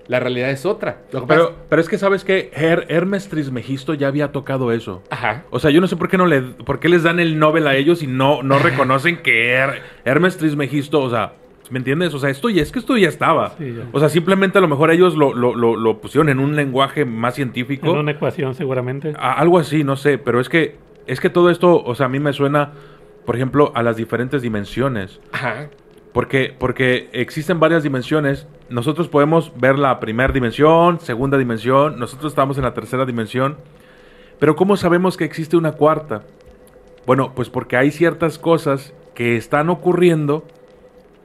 [0.07, 1.01] La realidad es otra.
[1.11, 5.03] Pero, pasa- pero es que sabes que Hermes Trismegisto ya había tocado eso.
[5.11, 5.43] Ajá.
[5.51, 7.67] O sea, yo no sé por qué no le, por qué les dan el Nobel
[7.67, 11.33] a ellos y no, no reconocen que Her- Hermes Trismegisto, o sea,
[11.71, 12.13] ¿me entiendes?
[12.13, 13.55] O sea, esto ya es que esto ya estaba.
[13.57, 13.83] Sí, ya.
[13.91, 17.05] O sea, simplemente a lo mejor ellos lo, lo, lo, lo pusieron en un lenguaje
[17.05, 17.87] más científico.
[17.91, 19.13] En una ecuación seguramente.
[19.17, 20.75] A- algo así, no sé, pero es que
[21.07, 22.71] es que todo esto, o sea, a mí me suena,
[23.25, 25.19] por ejemplo, a las diferentes dimensiones.
[25.31, 25.69] Ajá.
[26.13, 28.47] Porque, porque existen varias dimensiones.
[28.69, 33.57] Nosotros podemos ver la primera dimensión, segunda dimensión, nosotros estamos en la tercera dimensión.
[34.39, 36.23] Pero ¿cómo sabemos que existe una cuarta?
[37.05, 40.43] Bueno, pues porque hay ciertas cosas que están ocurriendo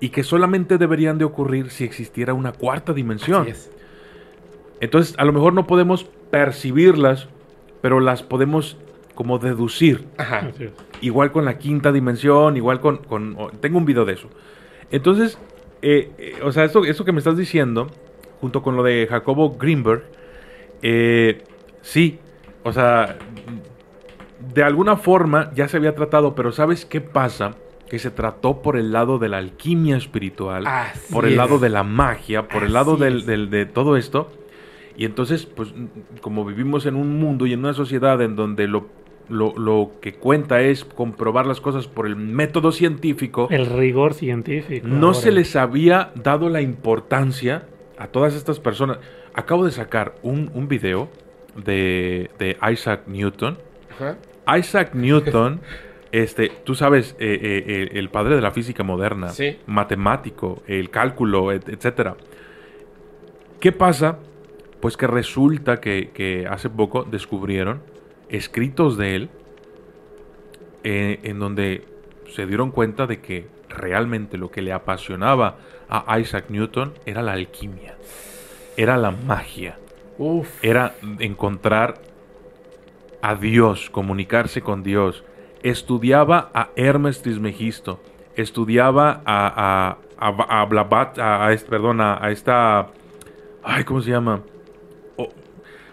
[0.01, 3.43] y que solamente deberían de ocurrir si existiera una cuarta dimensión.
[3.43, 3.71] Así es.
[4.81, 7.29] Entonces, a lo mejor no podemos percibirlas,
[7.83, 8.79] pero las podemos
[9.15, 10.07] como deducir.
[10.17, 10.49] Ajá.
[11.03, 12.99] Igual con la quinta dimensión, igual con...
[12.99, 14.29] con- tengo un video de eso.
[14.91, 15.39] Entonces,
[15.83, 17.89] eh, eh, o sea, esto, esto que me estás diciendo,
[18.41, 20.05] junto con lo de Jacobo Greenberg,
[20.81, 21.43] eh,
[21.83, 22.19] sí,
[22.63, 23.19] o sea,
[24.55, 27.55] de alguna forma ya se había tratado, pero ¿sabes qué pasa?
[27.91, 31.37] Que se trató por el lado de la alquimia espiritual, Así por el es.
[31.37, 34.31] lado de la magia, por el lado Así del, del- de todo esto.
[34.97, 35.75] Y entonces, pues,
[36.21, 38.87] como vivimos en un mundo y en una sociedad en donde lo,
[39.29, 44.87] lo, lo que cuenta es comprobar las cosas por el método científico, El rigor científico.
[44.87, 45.19] no ahora.
[45.19, 47.65] se les había dado la importancia
[47.99, 48.99] a todas estas personas.
[49.35, 51.09] Acabo de sacar un, un video
[51.57, 53.59] de, de Isaac Newton.
[53.99, 54.17] Ajá.
[54.59, 55.61] Isaac Newton,
[56.13, 59.59] este, tú sabes, eh, eh, el padre de la física moderna, Sí.
[59.67, 62.17] matemático, el cálculo, et- etcétera.
[63.61, 64.19] ¿Qué pasa?
[64.81, 67.83] Pues que resulta que, que hace poco descubrieron
[68.29, 69.29] escritos de él
[70.85, 71.85] eh, en donde
[72.31, 75.57] se dieron cuenta de que realmente lo que le apasionaba
[75.89, 77.97] a Isaac Newton era la alquimia,
[78.77, 79.77] era la magia
[80.19, 80.49] Uf.
[80.65, 81.95] era encontrar
[83.23, 85.25] a Dios, comunicarse con Dios.
[85.63, 88.01] Estudiaba a Hermes Trismegisto,
[88.35, 92.89] estudiaba a, a, a, a Blavat, a, a este- perdón, a, esta,
[93.63, 94.41] ay, ¿cómo se llama?
[95.17, 95.29] Oh,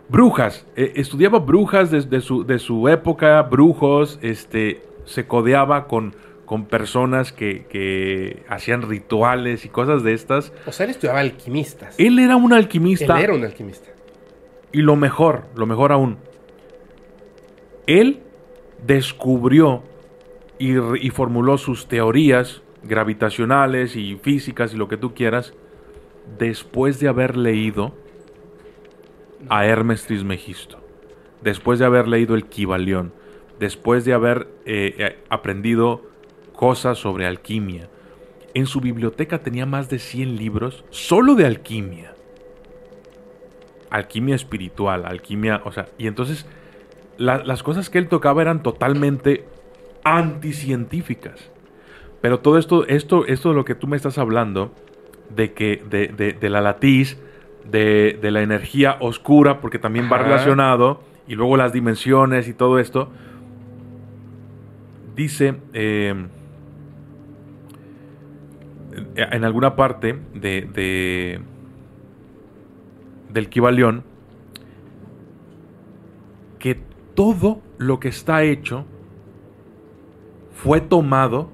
[0.07, 6.15] brujas, eh, estudiaba brujas desde su, de su época, brujos, este, se codeaba con,
[6.45, 10.53] con personas que, que hacían rituales y cosas de estas.
[10.65, 11.95] O sea, él estudiaba alquimistas.
[11.99, 13.17] Él era un alquimista.
[13.17, 13.89] Él era un alquimista.
[14.71, 16.17] Y lo mejor, lo mejor aún,
[17.85, 18.21] él
[18.85, 19.83] descubrió
[20.59, 25.53] y, formuló sus teorías gravitacionales y físicas y lo que tú quieras
[26.37, 27.93] después de haber leído
[29.49, 30.79] a Hermes Trismegisto,
[31.41, 33.13] después de haber leído el Kibalión,
[33.59, 36.03] después de haber eh, eh, aprendido
[36.53, 37.89] cosas sobre alquimia.
[38.53, 42.13] En su biblioteca tenía más de 100 libros solo de alquimia.
[43.89, 46.45] alquimia espiritual, alquimia, o sea, y entonces
[47.17, 49.45] la- las cosas que él tocaba eran totalmente
[50.03, 51.51] anticientíficas.
[52.21, 54.71] Pero todo esto, esto, esto de lo que tú me estás hablando,
[55.35, 57.17] de que, de, de- de la latiz,
[57.69, 62.79] de, de la energía oscura, porque también va relacionado, y luego las dimensiones y todo
[62.79, 63.09] esto,
[65.15, 66.13] dice eh,
[69.15, 71.39] en alguna parte de, de
[73.33, 74.03] del Kibalión
[76.59, 76.79] que
[77.17, 78.85] todo lo que está hecho
[80.53, 81.49] fue tomado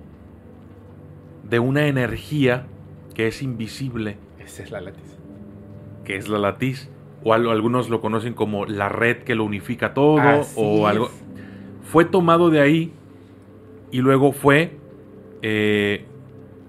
[1.50, 2.68] de una energía
[3.16, 5.18] que es invisible, Esa es la látiz.
[6.04, 6.90] que es la latiz.
[7.24, 10.20] O al- algunos lo conocen como la red que lo unifica todo.
[10.20, 10.92] Así o es.
[10.92, 11.10] algo.
[11.84, 12.92] Fue tomado de ahí
[13.90, 14.78] y luego fue
[15.42, 16.06] eh,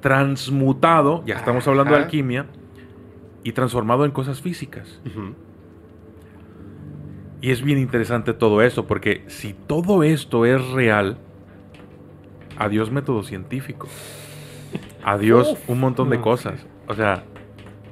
[0.01, 1.25] transmutado.
[1.27, 2.47] Ya estamos hablando de alquimia.
[3.43, 5.01] Y transformado en cosas físicas.
[7.45, 11.19] Y es bien interesante todo eso, porque si todo esto es real,
[12.57, 13.87] adiós método científico.
[15.05, 16.67] Adiós Uf, un montón de no, cosas.
[16.89, 17.25] O sea,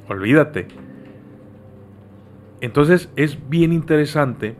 [0.08, 0.68] olvídate.
[2.62, 4.56] Entonces es bien interesante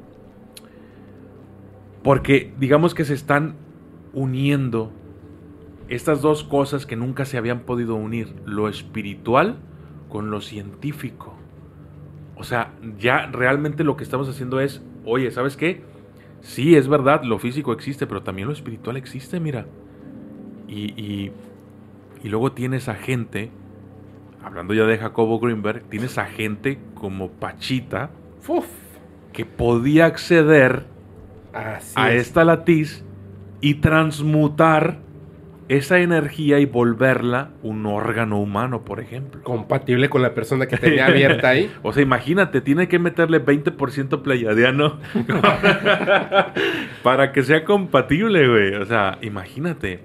[2.02, 3.54] porque digamos que se están
[4.12, 4.92] uniendo
[5.88, 9.56] estas dos cosas que nunca se habían podido unir, lo espiritual
[10.10, 11.41] con lo científico.
[12.42, 15.84] O sea, ya realmente lo que estamos haciendo es, oye, ¿sabes qué?
[16.40, 19.68] Sí, es verdad, lo físico existe, pero también lo espiritual existe, mira.
[20.66, 21.32] Y, y,
[22.24, 23.52] y luego tienes a gente,
[24.42, 28.10] hablando ya de Jacobo Greenberg, tienes a gente como Pachita
[28.48, 28.66] Uf.
[29.32, 30.88] que podía acceder
[31.52, 32.22] Así a es.
[32.22, 33.06] esta latiz
[33.60, 35.01] y transmutar
[35.76, 39.42] esa energía y volverla un órgano humano, por ejemplo.
[39.42, 41.70] Compatible con la persona que tenía abierta ahí.
[41.82, 44.98] O sea, imagínate, tiene que meterle 20% pleiadiano
[47.02, 48.74] para que sea compatible, güey.
[48.74, 50.00] O sea, imagínate.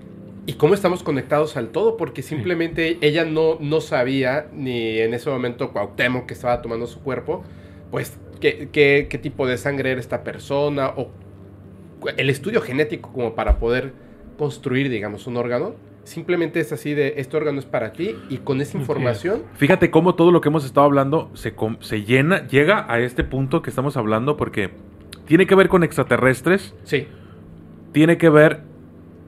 [0.45, 1.97] ¿Y cómo estamos conectados al todo?
[1.97, 7.01] Porque simplemente ella no, no sabía, ni en ese momento Cuauhtémoc que estaba tomando su
[7.01, 7.43] cuerpo,
[7.91, 11.11] pues qué, qué- qué tipo de sangre era esta persona o
[12.15, 13.91] el estudio genético como para poder
[14.38, 15.76] construir, digamos, un órgano.
[16.04, 20.16] Simplemente es así de, este órgano es para ti y con esa información, Fíjate cómo
[20.16, 23.98] todo lo que hemos estado hablando se, se llena, llega a este punto que estamos
[23.98, 24.70] hablando porque
[25.26, 27.08] tiene que ver con extraterrestres, sí,
[27.92, 28.62] tiene que ver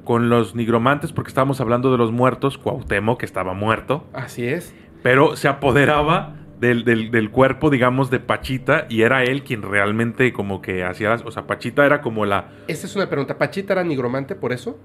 [0.05, 4.73] con los nigromantes porque estábamos hablando de los muertos, Cuauhtémoc que estaba muerto, así es.
[5.03, 10.31] pero se apoderaba del, del- del cuerpo, digamos, de Pachita y era él quien realmente
[10.31, 12.49] como que hacía, las- o sea, Pachita era como la...
[12.67, 13.37] Esta es una pregunta.
[13.37, 14.77] ¿Pachita era nigromante por eso?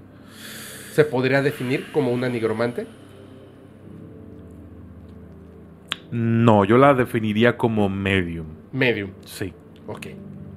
[0.95, 2.87] ¿Se podría definir como una nigromante?
[6.09, 8.45] No, yo la definiría como medium.
[8.71, 9.09] Medium.
[9.25, 9.51] Sí,
[9.87, 10.07] Ok.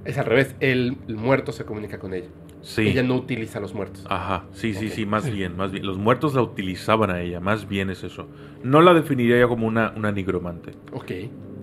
[0.04, 0.54] Es al revés.
[0.60, 2.28] El, el muerto se comunica con ella.
[2.62, 2.82] sí.
[2.82, 4.06] Ella no utiliza a los muertos.
[4.08, 5.84] Ajá, sí, sí, sí, más bien, más bien.
[5.84, 8.28] Los muertos la utilizaban a ella, más bien es eso.
[8.62, 10.70] No la definiría yo como una, una nigromante.
[10.92, 11.10] Ok,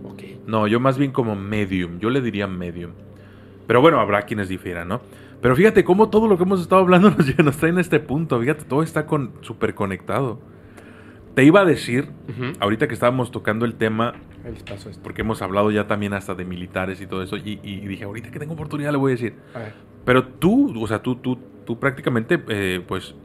[0.04, 0.24] ok.
[0.48, 2.92] No, yo más bien como medium, yo le diría medium.
[3.68, 5.02] Pero bueno, habrá quienes difieran, ¿no?
[5.42, 8.40] Pero fíjate cómo todo lo que hemos estado hablando nos, nos trae en este punto.
[8.40, 10.40] Fíjate, todo está con súper conectado.
[11.36, 12.54] Te iba a decir, Ujú.
[12.60, 14.14] ahorita que estábamos tocando el tema,
[14.70, 15.02] paso esto.
[15.04, 18.32] porque hemos hablado ya también hasta de militares y todo eso, y, y dije, ahorita
[18.32, 19.34] que tengo oportunidad le voy a decir.
[19.54, 19.60] A.
[20.06, 23.16] Pero tú, o sea, tú, tú, tú prácticamente, eh, pues,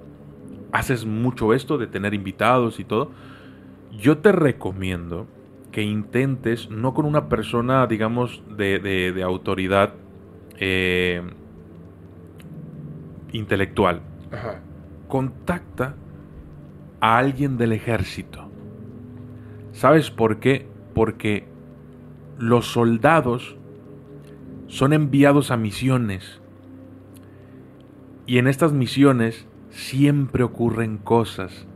[0.72, 3.12] haces mucho esto de tener invitados y todo.
[3.96, 5.26] Yo te recomiendo
[5.72, 9.94] que intentes, no con una persona, digamos, de, de- de autoridad
[10.58, 11.22] eh,
[13.32, 14.00] intelectual,
[14.30, 14.60] Ajá.
[15.08, 15.94] contacta
[17.00, 18.50] a alguien del ejército.
[19.72, 20.66] ¿Sabes por qué?
[20.94, 21.46] Porque
[22.38, 23.56] los soldados
[24.66, 26.40] son enviados a misiones.
[28.26, 31.66] Y en estas misiones siempre ocurren cosas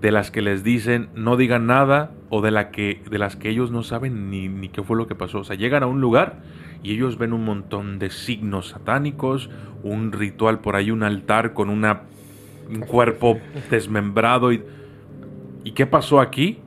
[0.00, 3.50] de las que les dicen no digan nada o de, la que, de las que
[3.50, 5.40] ellos no saben ni, ni qué fue lo que pasó.
[5.40, 6.40] O sea, llegan a un lugar
[6.82, 9.50] y ellos ven un montón de signos satánicos,
[9.82, 12.02] un ritual por ahí, un altar con una,
[12.68, 13.38] un cuerpo
[13.70, 14.52] desmembrado.
[14.52, 14.62] Y,
[15.64, 16.58] ¿Y qué pasó aquí?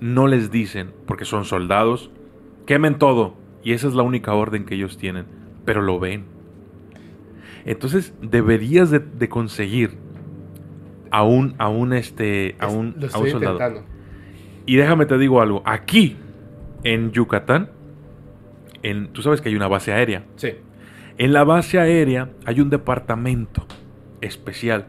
[0.00, 2.10] No les dicen, porque son soldados,
[2.66, 3.34] quemen todo.
[3.62, 5.26] Y esa es la única orden que ellos tienen,
[5.64, 6.24] pero lo ven.
[7.64, 9.96] Entonces deberías de, de conseguir
[11.10, 13.54] a un, a un, este, a un, a un soldado.
[13.54, 13.84] intentando.
[14.64, 16.16] Y déjame te digo algo, aquí
[16.84, 17.70] en Yucatán,
[18.82, 20.24] en, tú sabes que hay una base aérea.
[20.36, 20.50] Sí.
[21.18, 23.66] En la base aérea hay un departamento
[24.20, 24.86] especial.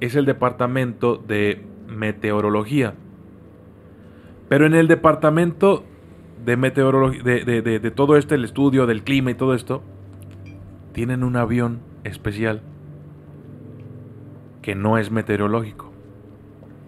[0.00, 2.94] Es el departamento de meteorología.
[4.48, 5.84] Pero en el departamento
[6.44, 9.82] de meteorología, de, de- de- de todo este, el estudio del clima y todo esto,
[10.92, 12.62] tienen un avión especial
[14.60, 15.92] que no es meteorológico.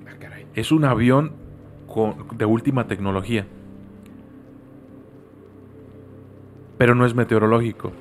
[0.06, 0.36] Ah.
[0.54, 1.32] Es un avión
[1.86, 3.46] con- de última tecnología.
[6.84, 7.92] Pero no es meteorológico.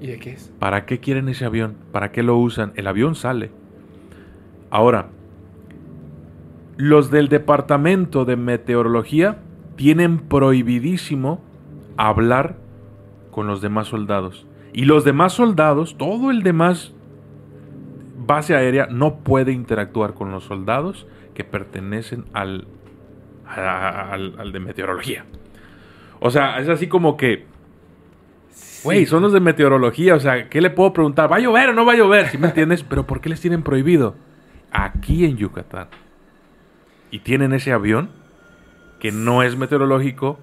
[0.00, 0.50] ¿Y de qué es?
[0.58, 1.76] ¿Para qué quieren ese avión?
[1.92, 2.72] ¿Para qué lo usan?
[2.74, 3.50] El avión sale.
[4.70, 5.10] Ahora,
[6.78, 9.40] los del departamento de meteorología
[9.76, 11.44] tienen prohibidísimo
[11.98, 12.56] hablar
[13.30, 14.46] con los demás soldados.
[14.72, 16.94] Y los demás soldados, todo el demás
[18.26, 22.68] base aérea no puede interactuar con los soldados que pertenecen al,
[23.44, 25.26] al de meteorología.
[26.20, 27.57] O sea, es así como que,
[28.84, 31.30] güey, son los de meteorología, o sea, ¿qué le puedo preguntar?
[31.30, 32.28] ¿Va a llover o no va a llover?
[32.28, 32.82] ¿Sí me entiendes?
[32.88, 34.14] Pero ¿por qué les tienen prohibido?
[34.70, 35.88] Aquí en Yucatán.
[37.10, 38.10] Y tienen ese avión
[39.00, 40.38] que no es meteorológico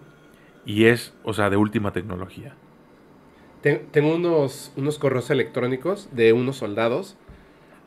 [0.65, 2.55] y es, o sea, de última tecnología.
[3.61, 7.17] Ten- Tengo unos, unos correos electrónicos de unos soldados.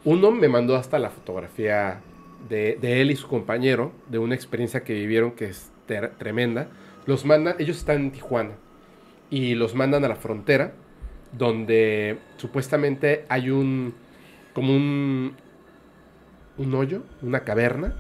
[0.05, 2.01] Uno me mandó hasta la fotografía
[2.49, 6.69] de, de él y su compañero, de una experiencia que vivieron que es ter- tremenda.
[7.07, 8.53] Los mandan, ellos están en Tijuana
[9.31, 10.73] y los mandan a la frontera,
[11.33, 13.95] donde supuestamente hay un,
[14.55, 15.35] como un,
[16.57, 17.95] un hoyo, una caverna,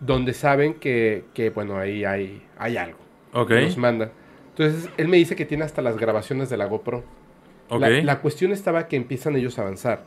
[0.00, 2.98] donde saben que, que, bueno, ahí hay, hay algo.
[3.32, 4.10] Ok, Los mandan.
[4.50, 7.04] Entonces, él me dice que tiene hasta las grabaciones de la GoPro.
[7.68, 7.80] ok.
[7.80, 10.04] La, la cuestión estaba que empiezan ellos a avanzar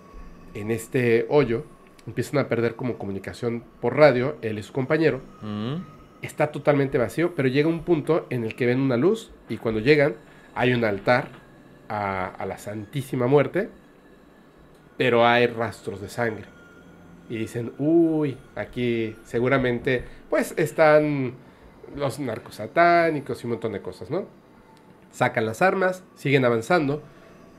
[0.54, 1.66] en este hoyo,
[2.06, 5.22] empiezan a perder como comunicación por radio, él y su compañero.
[5.41, 5.76] Mm,
[6.28, 9.80] Está totalmente vacío, pero llega un punto en el que ven una luz y cuando
[9.80, 10.15] llegan
[10.55, 11.30] hay un altar
[11.88, 13.69] a, la Santísima Muerte,
[14.97, 16.43] pero hay rastros de sangre.
[17.30, 21.36] Y dicen, uy, aquí seguramente pues están
[21.95, 24.25] los narcos satánicos y un montón de cosas, ¿no?
[25.11, 27.01] Sacan las armas, siguen avanzando,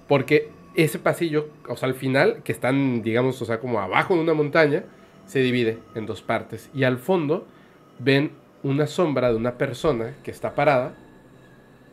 [0.08, 4.20] porque ese pasillo, o sea, al final, que están, digamos, o sea, como abajo de
[4.20, 4.84] una montaña,
[5.24, 6.68] se divide en dos partes.
[6.74, 7.46] Y al fondo
[7.98, 8.32] ven
[8.62, 10.94] una sombra de una persona que está parada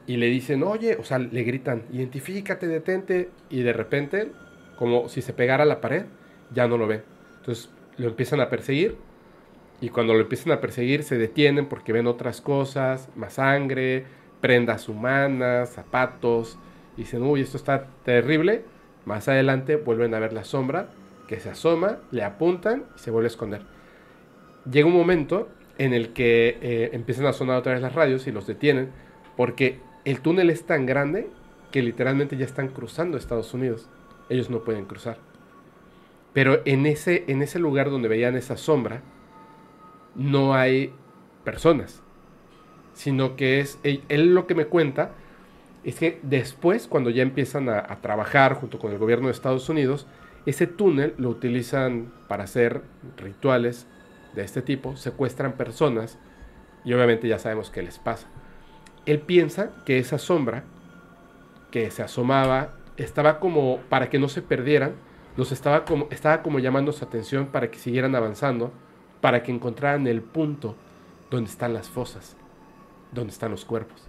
[0.07, 4.31] y le dicen, oye, o sea, le gritan, identifícate, detente, y de repente,
[4.77, 6.05] como si se pegara a la pared,
[6.53, 7.03] ya no lo ven.
[7.39, 8.97] Entonces lo empiezan a perseguir
[9.81, 14.05] y cuando lo empiezan a perseguir se detienen porque ven otras cosas, más sangre,
[14.41, 16.57] prendas humanas, zapatos,
[16.97, 18.63] y dicen, uy, esto está terrible.
[19.05, 20.89] Más adelante vuelven a ver la sombra
[21.27, 23.61] que se asoma, le apuntan y se vuelve a esconder.
[24.69, 28.31] Llega un momento en el que eh, empiezan a sonar otra vez las radios y
[28.31, 28.91] los detienen
[29.35, 31.27] porque el túnel es tan grande
[31.71, 33.89] que literalmente ya están cruzando Estados Unidos.
[34.29, 35.17] Ellos no pueden cruzar.
[36.33, 39.01] Pero en ese, en ese lugar donde veían esa sombra,
[40.15, 40.93] no hay
[41.43, 42.01] personas.
[42.93, 45.11] Sino que es, él, lo que me cuenta
[45.83, 50.07] es que después, cuando ya empiezan a trabajar junto con el gobierno de Estados Unidos,
[50.45, 52.81] ese túnel lo utilizan para hacer
[53.17, 53.87] rituales
[54.35, 56.17] de este tipo, secuestran personas
[56.83, 58.27] y obviamente ya sabemos qué les pasa.
[59.05, 60.63] Él piensa que esa sombra
[61.71, 64.93] que se asomaba estaba como para que no se perdieran,
[65.37, 68.71] los estaba como estaba como llamando su atención para que siguieran avanzando,
[69.21, 70.75] para que encontraran el punto
[71.29, 72.37] donde están las fosas,
[73.11, 74.07] donde están los cuerpos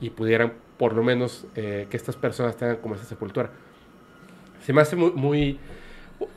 [0.00, 3.50] y pudieran por lo menos eh, que estas personas tengan como esa sepultura.
[4.64, 5.60] Se me hace muy, muy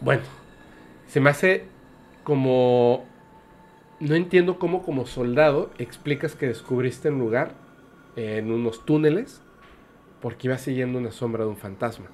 [0.02, 0.24] bueno,
[1.08, 1.68] se me hace
[2.24, 3.06] como
[4.00, 7.54] no entiendo cómo como soldado explicas que descubriste un lugar
[8.16, 9.42] en unos túneles
[10.22, 12.08] porque iba siguiendo una sombra de un fantasma.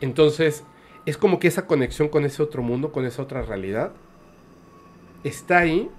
[0.00, 0.64] Entonces,
[1.06, 3.92] es como que esa conexión con ese otro mundo, con esa otra realidad,
[5.24, 5.90] está ahí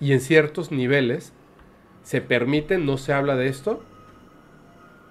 [0.00, 1.32] y en ciertos niveles
[2.02, 3.82] se permite, no se habla de esto,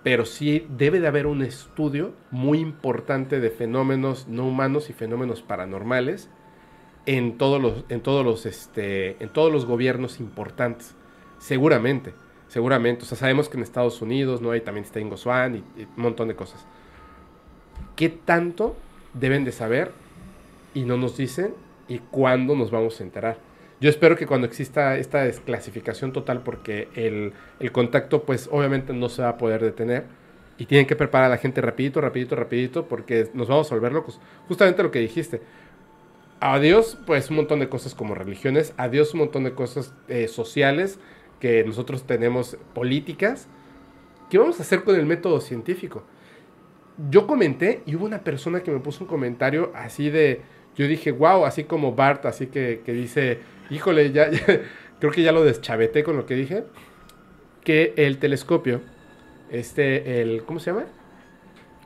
[0.03, 5.41] pero sí debe de haber un estudio muy importante de fenómenos no humanos y fenómenos
[5.41, 6.29] paranormales
[7.05, 10.95] en todos los, en todos los, este, en todos los gobiernos importantes.
[11.39, 12.13] Seguramente,
[12.47, 13.03] seguramente.
[13.03, 15.83] O sea, sabemos que en Estados Unidos no hay también está Ingo Swan y, y
[15.83, 16.65] un montón de cosas.
[17.95, 18.75] ¿Qué tanto
[19.13, 19.91] deben de saber
[20.73, 21.53] y no nos dicen
[21.87, 23.37] y cuándo nos vamos a enterar?
[23.81, 29.09] Yo espero que cuando exista esta desclasificación total, porque el, el contacto, pues obviamente no
[29.09, 30.05] se va a poder detener
[30.57, 33.91] y tienen que preparar a la gente rapidito, rapidito, rapidito, porque nos vamos a volver
[33.91, 34.19] locos.
[34.47, 35.41] Justamente lo que dijiste.
[36.39, 40.99] Adiós, pues un montón de cosas como religiones, adiós un montón de cosas eh, sociales
[41.39, 43.47] que nosotros tenemos, políticas.
[44.29, 46.03] ¿Qué vamos a hacer con el método científico?
[47.09, 50.41] Yo comenté y hubo una persona que me puso un comentario así de,
[50.75, 54.39] yo dije, wow, así como Bart, así que, que dice, híjole, ya, ya,
[54.99, 56.63] creo que ya lo deschaveté con lo que dije.
[57.63, 58.81] que el telescopio,
[59.49, 60.85] este, el, ¿cómo se llama?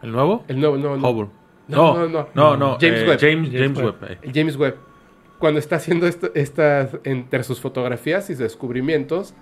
[0.02, 0.44] ¿El nuevo?
[0.48, 0.94] El nuevo, no.
[0.96, 1.39] Hubble.
[1.70, 2.28] No, no, no.
[2.34, 2.78] No, no.
[2.80, 3.20] James eh, Webb.
[3.20, 4.02] James, James James Webb.
[4.02, 4.12] Webb.
[4.24, 4.32] eh.
[4.34, 4.76] James Webb,
[5.40, 9.34] cuando está haciendo esto- estas, entre sus fotografías y sus descubrimientos,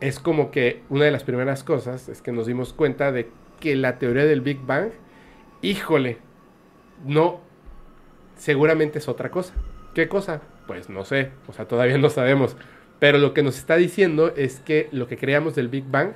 [0.00, 3.28] es como que una de las primeras cosas es que nos dimos cuenta de
[3.60, 4.90] que la teoría del Big Bang,
[5.60, 6.18] híjole,
[7.04, 7.40] no,
[8.36, 9.54] seguramente es otra cosa.
[9.94, 10.40] ¿Qué cosa?
[10.66, 12.56] Pues no sé, o sea, todavía no sabemos.
[12.98, 16.12] Pero lo que nos está diciendo es que lo que creamos del Big Bang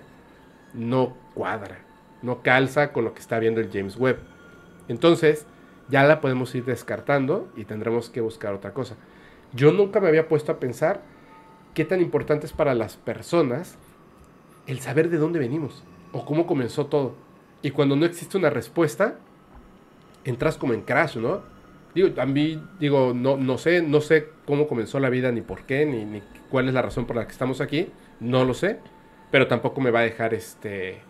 [0.73, 1.79] no cuadra,
[2.23, 4.19] no calza con lo que está viendo el James Webb.
[4.89, 5.47] Entonces,
[5.89, 8.97] ya la podemos ir descartando y tendremos que buscar otra cosa.
[9.53, 11.03] Yo nunca me había puesto a pensar
[11.75, 13.77] qué tan importante es para las personas
[14.67, 17.15] el saber de dónde venimos o cómo comenzó todo.
[17.63, 19.19] Y cuando no existe una respuesta,
[20.25, 21.43] entras como en crash, ¿no?
[21.95, 25.87] Digo, también digo, no, no sé, no sé cómo comenzó la vida, ni por qué,
[25.87, 27.89] ni cuál es la razón por la que estamos aquí,
[28.21, 28.81] no lo sé,
[29.31, 31.01] pero tampoco me va a dejar este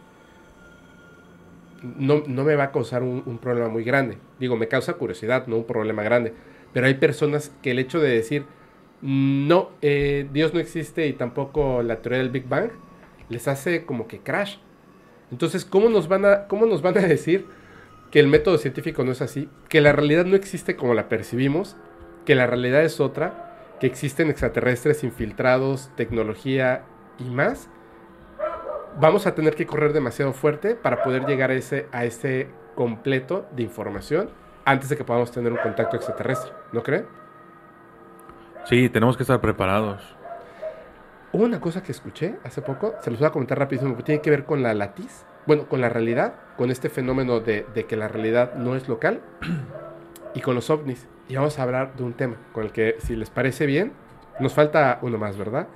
[1.82, 4.18] no, no me va a causar un, problema muy grande.
[4.38, 6.32] Digo, me causa curiosidad, no un problema grande.
[6.72, 8.44] Pero hay personas que el hecho de decir,
[9.02, 12.70] no, eh, Dios no existe y tampoco la teoría del Big Bang,
[13.28, 14.56] les hace como que crash.
[15.30, 17.46] Entonces, ¿cómo nos van a, cómo nos van a decir
[18.10, 19.48] que el método científico no es así?
[19.68, 21.76] Que la realidad no existe como la percibimos,
[22.24, 26.84] que la realidad es otra, que existen extraterrestres infiltrados, tecnología
[27.18, 27.68] y más
[28.98, 33.46] vamos a tener que correr demasiado fuerte para poder llegar a ese, a ese completo
[33.52, 34.30] de información
[34.64, 37.06] antes de que podamos tener un contacto extraterrestre, ¿no creen?
[38.64, 40.16] Sí, tenemos que estar preparados.
[41.32, 44.20] Hubo una cosa que escuché hace poco, se los voy a comentar rapidísimo, que tiene
[44.20, 47.96] que ver con la latiz, bueno, con la realidad, con este fenómeno de, de que
[47.96, 49.20] la realidad no es local
[50.34, 51.06] y con los ovnis.
[51.28, 53.92] Y vamos a hablar de un tema con el que, si les parece bien,
[54.40, 55.68] nos falta uno más, ¿verdad?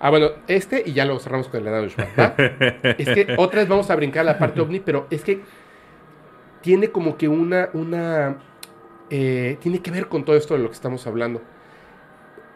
[0.00, 2.34] Ah, bueno, este y ya lo cerramos con el ¿va?
[2.98, 5.40] es que otra vez vamos a brincar a la parte ovni, pero es que
[6.60, 8.38] tiene como que una, una,
[9.10, 11.42] eh, tiene que ver con todo esto de lo que estamos hablando.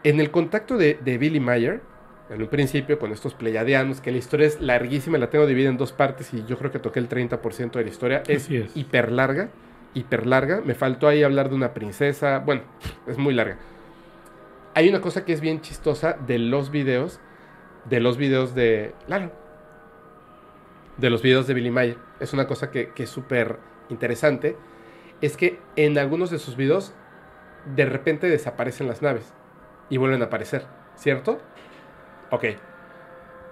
[0.03, 1.81] En el contacto de, de Billy Mayer,
[2.29, 5.77] en un principio con estos pleiadianos, que la historia es larguísima, la tengo dividida en
[5.77, 8.75] dos partes y yo creo que toqué el 30% de la historia, es, es.
[8.75, 9.49] hiper larga,
[9.93, 10.61] hiper larga.
[10.65, 12.61] Me faltó ahí hablar de una princesa, bueno,
[13.07, 13.57] es muy larga.
[14.75, 17.19] Hay una cosa que es bien chistosa de los videos,
[17.85, 19.31] de los videos de Lalo,
[20.97, 21.97] de los videos de Billy Mayer.
[22.19, 23.59] Es una cosa que, que es súper
[23.89, 24.57] interesante.
[25.21, 26.93] Es que en algunos de sus videos
[27.75, 29.33] de repente desaparecen las naves
[29.89, 30.65] y vuelven a aparecer,
[30.95, 31.39] ¿cierto?
[32.31, 32.45] Ok.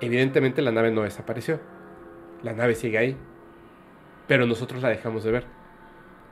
[0.01, 1.59] Evidentemente la nave no desapareció.
[2.43, 3.17] La nave sigue ahí.
[4.27, 5.45] Pero nosotros la dejamos de ver.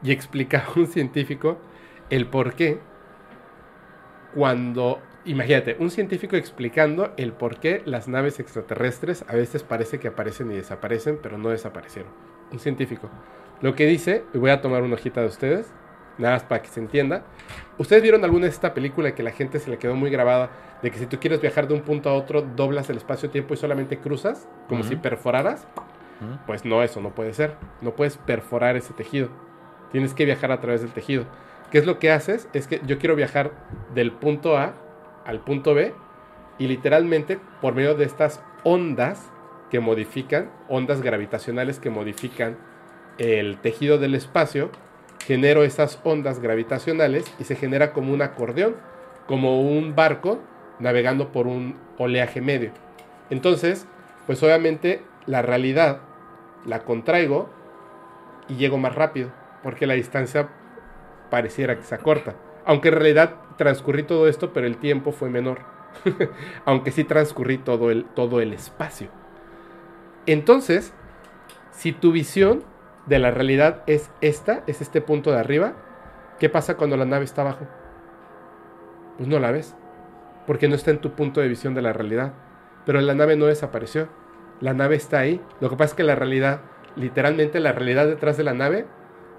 [0.01, 1.57] Y explica un científico
[2.09, 2.79] el por qué
[4.33, 5.01] cuando...
[5.25, 10.51] Imagínate, un científico explicando el por qué las naves extraterrestres a veces parece que aparecen
[10.51, 12.11] y desaparecen, pero no desaparecieron.
[12.51, 13.09] Un científico.
[13.61, 15.73] Lo que dice, y voy a tomar una hojita de ustedes,
[16.17, 17.23] nada más para que se entienda.
[17.77, 20.49] ¿Ustedes vieron alguna de esta película que la gente se le quedó muy grabada?
[20.81, 23.57] De que si tú quieres viajar de un punto a otro, doblas el espacio-tiempo y
[23.57, 25.67] solamente cruzas, como si perforaras.
[26.45, 27.55] Pues no, eso no puede ser.
[27.81, 29.29] No puedes perforar ese tejido.
[29.91, 31.25] Tienes que viajar a través del tejido.
[31.71, 32.47] ¿Qué es lo que haces?
[32.53, 33.51] Es que yo quiero viajar
[33.93, 34.73] del punto A
[35.29, 35.93] al punto B
[36.57, 39.31] y literalmente por medio de estas ondas
[39.69, 42.57] que modifican, ondas gravitacionales que modifican
[43.19, 44.71] el tejido del espacio,
[45.23, 48.75] genero esas ondas gravitacionales y se genera como un acordeón,
[49.27, 50.39] como un barco
[50.79, 52.71] navegando por un oleaje medio.
[53.29, 53.85] Entonces,
[54.25, 55.99] pues obviamente la realidad
[56.65, 57.51] la contraigo
[58.47, 59.29] y llego más rápido,
[59.61, 60.49] porque la distancia
[61.29, 62.33] pareciera que se acorta.
[62.65, 65.59] Aunque en realidad transcurrí todo esto, pero el tiempo fue menor.
[66.65, 69.09] Aunque sí transcurrí todo el, todo el espacio.
[70.25, 70.93] Entonces,
[71.71, 72.63] si tu visión
[73.05, 75.73] de la realidad es esta, es este punto de arriba,
[76.39, 77.67] ¿qué pasa cuando la nave está abajo?
[79.17, 79.75] Pues no la ves,
[80.45, 82.33] porque no está en tu punto de visión de la realidad.
[82.85, 84.07] Pero la nave no desapareció,
[84.61, 85.41] la nave está ahí.
[85.59, 86.61] Lo que pasa es que la realidad,
[86.95, 88.85] literalmente la realidad detrás de la nave,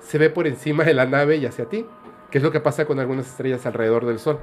[0.00, 1.86] se ve por encima de la nave y hacia ti,
[2.30, 4.40] que es lo que pasa con algunas estrellas alrededor del Sol.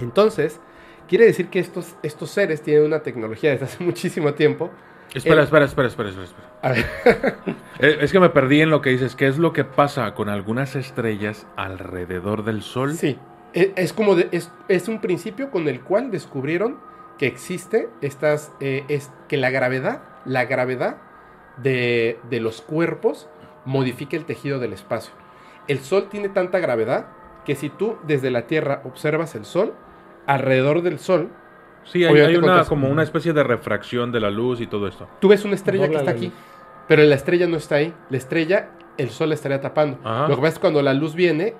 [0.00, 0.60] Entonces,
[1.08, 4.70] quiere decir que estos, estos seres tienen una tecnología desde hace muchísimo tiempo.
[5.14, 6.48] Espera, El- espera, espera, espera, espera, espera.
[6.62, 6.84] A ver,
[7.80, 9.14] Eh, Es que me perdí en lo que dices.
[9.16, 12.94] ¿Qué es lo que pasa con algunas estrellas alrededor del Sol?
[12.94, 13.18] Sí,
[13.52, 16.78] e- es como de- es, es un principio con el cual descubrieron
[17.18, 20.96] que existe estas eh, es que la gravedad, la gravedad
[21.58, 23.28] de, de los cuerpos
[23.64, 25.12] modifica el tejido del espacio.
[25.68, 27.06] El Sol tiene tanta gravedad
[27.44, 29.74] que si tú desde la Tierra observas el Sol,
[30.26, 31.30] alrededor del Sol
[31.84, 35.06] Sí, hay, una, contras- como una especie de refracción de la luz y todo esto.
[35.20, 36.32] Tú ves una estrella que está aquí,
[36.88, 37.92] pero la estrella no está ahí.
[38.08, 39.98] La estrella, el sol la estaría tapando.
[40.02, 40.22] Ajá.
[40.28, 41.54] Lo que pasa es que cuando la luz viene,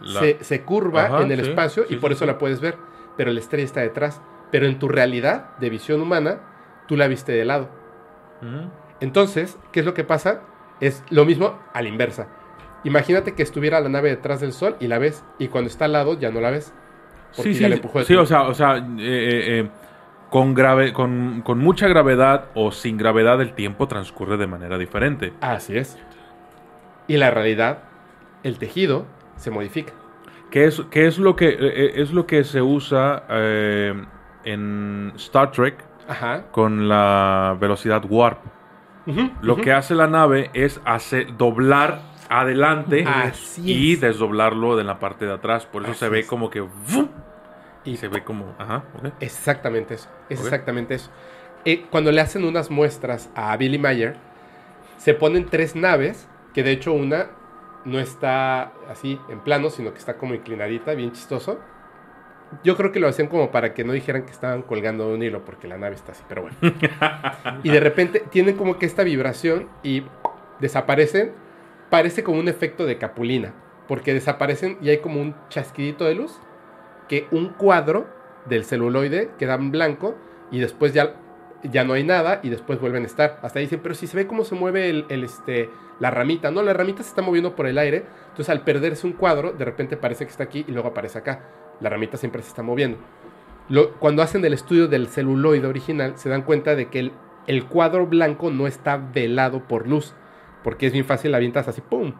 [0.00, 2.26] La- se, se curva Ajá, en el sí, espacio y sí, por sí, eso sí.
[2.26, 2.74] la puedes ver.
[3.16, 4.20] Pero la estrella está detrás.
[4.50, 6.40] Pero en tu realidad de visión humana,
[6.88, 7.68] tú la viste de lado.
[9.00, 10.40] Entonces, ¿qué es lo que pasa?
[10.80, 12.28] Es lo mismo a la inversa.
[12.84, 15.92] Imagínate que estuviera la nave detrás del sol y la ves, y cuando está al
[15.92, 16.72] lado ya no la ves.
[17.36, 19.68] Porque Sí, ya sí, la empujó de sí, o sea, o sea, eh, eh, eh,
[20.30, 25.32] con, grave, con, con mucha gravedad o sin gravedad el tiempo transcurre de manera diferente.
[25.40, 25.98] Así es.
[27.08, 27.78] Y la realidad,
[28.42, 29.92] el tejido se modifica.
[30.50, 33.24] ¿Qué es, qué es, lo, que, eh, es lo que se usa
[34.44, 36.44] en Star Trek Ajá.
[36.52, 38.38] con la velocidad warp?
[39.40, 44.00] Lo que hace la nave es hacer, doblar adelante Así y es.
[44.00, 45.66] desdoblarlo de la parte de atrás.
[45.66, 46.26] Por eso Así se ve es.
[46.26, 46.64] como que...
[47.84, 48.54] Y se ve como...
[48.58, 48.84] Ajá.
[49.20, 50.08] Exactamente eso.
[50.28, 51.10] Es exactamente eso.
[51.64, 54.16] Eh, cuando le hacen unas muestras a Billy Mayer,
[54.98, 57.30] se ponen tres naves, que de hecho una
[57.84, 61.60] no está así en plano, sino que está como inclinadita, bien chistoso.
[62.62, 65.22] Yo creo que lo hacían como para que no dijeran que estaban colgando de un
[65.22, 66.56] hilo, porque la nave está así, pero bueno.
[67.62, 70.04] y de repente tienen como que esta vibración y
[70.60, 71.32] desaparecen.
[71.90, 73.54] Parece como un efecto de capulina,
[73.88, 76.38] porque desaparecen y hay como un chasquidito de luz
[77.08, 78.06] que un cuadro
[78.46, 80.16] del celuloide queda en blanco
[80.50, 81.14] y después ya,
[81.62, 83.38] ya no hay nada y después vuelven a estar.
[83.42, 86.50] Hasta ahí dicen, pero si se ve cómo se mueve el, este, la ramita.
[86.50, 88.04] No, la ramita se está moviendo por el aire.
[88.28, 91.40] Entonces al perderse un cuadro, de repente parece que está aquí y luego aparece acá.
[91.80, 92.98] La ramita siempre se está moviendo.
[93.98, 97.10] Cuando hacen el estudio del celuloide original, se dan cuenta de que
[97.46, 100.14] el cuadro blanco no está velado por luz.
[100.66, 102.14] Porque es bien fácil, la avientas así, ¡pum!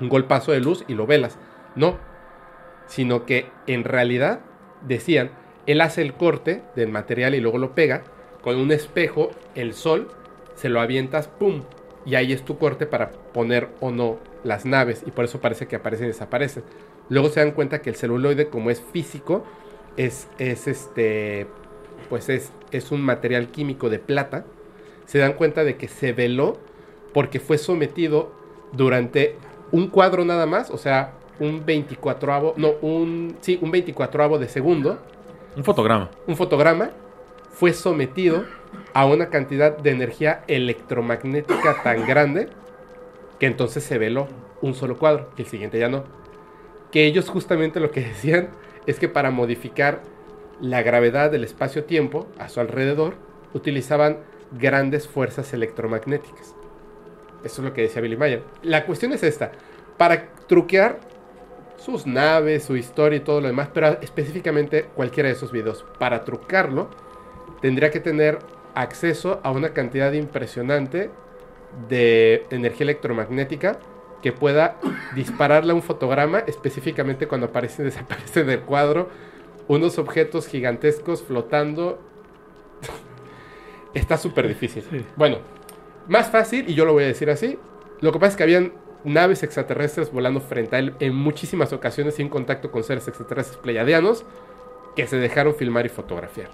[0.00, 1.36] Un golpazo de luz y lo velas.
[1.74, 1.98] No,
[2.86, 4.38] sino que en realidad
[4.82, 5.32] decían,
[5.66, 8.04] él hace el corte del material y luego lo pega
[8.40, 10.06] con un espejo, el sol,
[10.54, 11.64] se lo avientas, ¡pum!
[12.06, 15.66] Y ahí es tu corte para poner o no las naves y por eso parece
[15.66, 16.62] que aparecen y desaparecen.
[17.08, 19.42] Luego se dan cuenta que el celuloide, como es físico,
[19.96, 21.48] es, es este,
[22.08, 24.44] pues es, es un material químico de plata.
[25.04, 26.60] Se dan cuenta de que se veló
[27.12, 28.32] porque fue sometido
[28.72, 29.36] durante
[29.70, 34.98] un cuadro nada más, o sea, un 24avo, no, un, sí, un 24avo de segundo,
[35.56, 36.10] Un fotograma.
[36.26, 36.90] un fotograma,
[37.50, 38.44] fue sometido
[38.94, 42.48] a una cantidad de energía electromagnética tan grande
[43.38, 44.28] que entonces se veló
[44.62, 46.04] un solo cuadro y el siguiente ya no.
[46.90, 48.50] Que ellos justamente lo que decían
[48.86, 50.02] es que para modificar
[50.60, 53.14] la gravedad del espacio-tiempo a su alrededor
[53.52, 54.18] utilizaban
[54.52, 56.54] grandes fuerzas electromagnéticas.
[57.44, 58.42] Eso es lo que decía Billy Mayer.
[58.62, 59.52] La cuestión es esta.
[59.96, 61.00] Para truquear
[61.76, 66.24] sus naves, su historia y todo lo demás, pero específicamente cualquiera de esos videos, para
[66.24, 66.88] trucarlo,
[67.60, 68.38] tendría que tener
[68.74, 71.10] acceso a una cantidad impresionante
[71.88, 73.78] de energía electromagnética
[74.22, 74.78] que pueda
[75.14, 79.08] dispararle a un fotograma, específicamente cuando aparece y desaparece del cuadro,
[79.68, 82.00] unos objetos gigantescos flotando.
[83.94, 84.84] Está súper difícil.
[84.88, 85.04] Sí.
[85.16, 85.38] Bueno,
[86.08, 87.58] más fácil, y yo lo voy a decir así,
[88.00, 88.72] lo que pasa es que habían
[89.04, 94.24] naves extraterrestres volando frente a él en muchísimas ocasiones sin contacto con seres extraterrestres pleiadianos
[94.96, 96.50] que se dejaron filmar y fotografiar.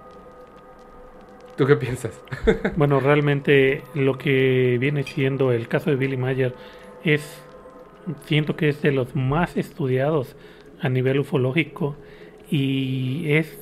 [1.57, 2.21] ¿Tú qué piensas?
[2.77, 6.55] Bueno, realmente lo que viene siendo el caso de Billy Mayer
[7.03, 7.43] es,
[8.27, 10.37] siento que es de los más estudiados
[10.81, 11.97] a nivel ufológico
[12.51, 13.59] y es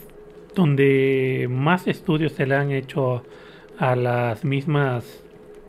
[0.55, 3.25] donde más estudios se le han hecho
[3.79, 5.23] a las mismas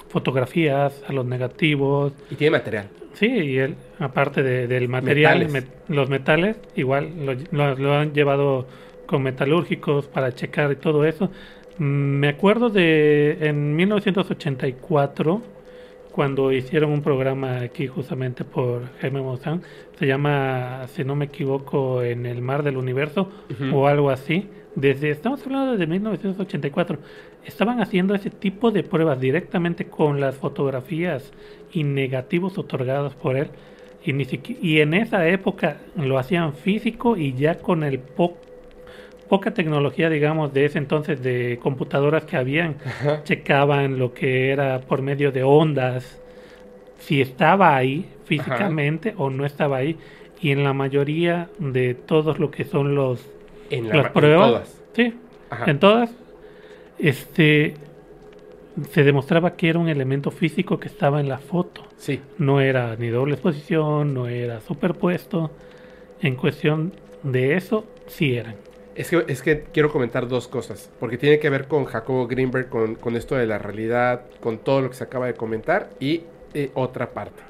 [0.10, 2.88] fotografías, a los negativos, Y tiene material.
[3.14, 5.68] Sí, y él, aparte de- del material, Metales.
[5.88, 8.68] los metales, igual lo, lo- lo han llevado
[9.08, 11.32] con metalúrgicos para checar y todo eso.
[11.80, 11.84] Mm,
[12.20, 15.42] Me acuerdo de en 1984,
[16.12, 19.62] cuando hicieron un programa aquí justamente por Jaime Maussan,
[20.00, 23.30] se llama, si no me equivoco, En el mar del universo
[23.74, 24.48] o algo así.
[24.76, 27.00] Desde, estamos hablando de 1984.
[27.48, 31.32] Estaban haciendo ese tipo de pruebas directamente con las fotografías
[31.74, 33.48] y negativos otorgados por él.
[34.04, 38.38] Y, ni siqui- y en esa época lo hacían físico y ya con el po-
[39.30, 42.76] poca tecnología, digamos, de ese entonces de computadoras que habían,
[43.24, 46.22] checaban lo que era por medio de ondas,
[47.00, 49.98] si estaba ahí físicamente o no estaba ahí.
[50.42, 53.26] Y en la mayoría de todos lo que son los
[53.70, 54.82] En la las en pruebas, todas.
[54.94, 55.14] sí,
[55.50, 55.72] Ajá.
[55.72, 56.12] en todas,
[57.00, 57.76] este,
[58.92, 61.84] se demostraba que era un elemento físico que estaba en la foto.
[61.98, 62.22] Sí.
[62.38, 65.52] No era ni doble exposición, no era superpuesto.
[66.22, 66.94] En cuestión
[67.24, 68.56] de eso, sí eran.
[68.96, 72.70] Es que, es que quiero comentar dos cosas, porque tiene que ver con Jacobo Greenberg,
[72.70, 76.24] con, con esto de la realidad, con todo lo que se acaba de comentar, y
[76.56, 77.47] eh, otra parte.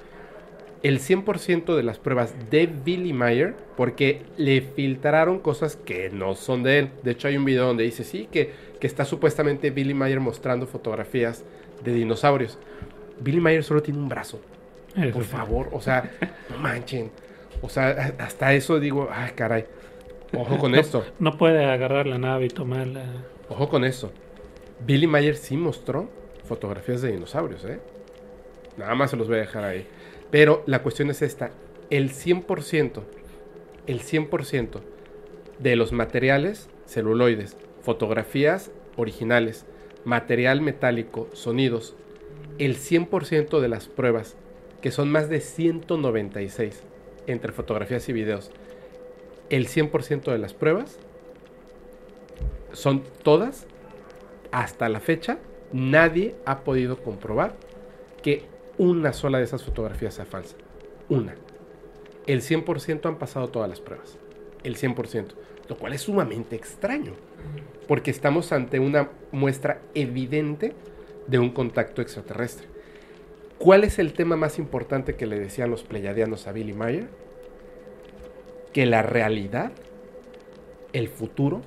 [0.84, 6.64] El 100% de las pruebas de Billy Mayer, porque le filtraron cosas que no son
[6.64, 6.90] de él.
[7.04, 10.68] De hecho, hay un video donde dice, sí, que, que está supuestamente Billy Mayer mostrando
[10.68, 11.44] fotografías
[11.84, 12.60] de dinosaurios.
[13.20, 14.40] Billy Mayer solo tiene un brazo.
[14.96, 16.12] Eso Por favor, o sea,
[16.50, 17.12] no manchen.
[17.62, 19.66] O sea, hasta eso digo, ay, caray.
[20.34, 23.04] Ojo con esto, No puede agarrar la nave y tomarla.
[23.50, 24.12] ojo con eso.
[24.86, 26.10] Billy Mayer sí mostró
[26.46, 27.80] fotografías de dinosaurios, ¿eh?
[28.78, 29.88] Nada más se los voy a dejar ahí.
[30.32, 31.52] Pero la cuestión es esta.
[31.90, 33.02] El 100%,
[33.88, 34.82] el 100%
[35.60, 39.66] de los materiales celuloides, fotografías originales,
[40.04, 41.96] material metálico, sonidos,
[42.60, 44.36] el 100% de las pruebas,
[44.82, 46.84] que son más de 196
[47.28, 48.52] entre fotografías y videos,
[49.50, 51.00] el 100% de las pruebas
[52.74, 53.66] son todas,
[54.52, 55.40] hasta la fecha,
[55.72, 57.56] nadie ha podido comprobar
[58.22, 58.44] que
[58.78, 60.56] una sola de esas fotografías sea falsa.
[61.10, 61.36] Una.
[62.26, 64.18] El 100% han pasado todas las pruebas.
[64.64, 65.34] El 100%.
[65.70, 67.14] Lo cual es sumamente extraño.
[67.88, 70.74] Porque estamos ante una muestra evidente
[71.28, 72.68] de un contacto extraterrestre.
[73.58, 77.08] ¿Cuál es el tema más importante que le decían los pleyadianos a Billy Mayer?
[78.72, 79.72] Que la realidad,
[80.94, 81.62] el futuro,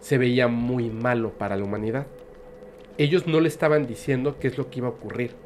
[0.00, 2.06] se veía muy malo para la humanidad.
[2.96, 5.43] Ellos no le estaban diciendo qué es lo que iba a ocurrir.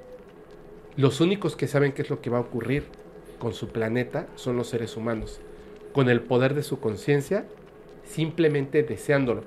[0.99, 2.83] Los únicos que saben qué es lo que va a ocurrir
[3.39, 5.41] con su planeta son los seres humanos,
[5.93, 7.45] con el poder de su conciencia,
[8.03, 9.45] simplemente deseándolo.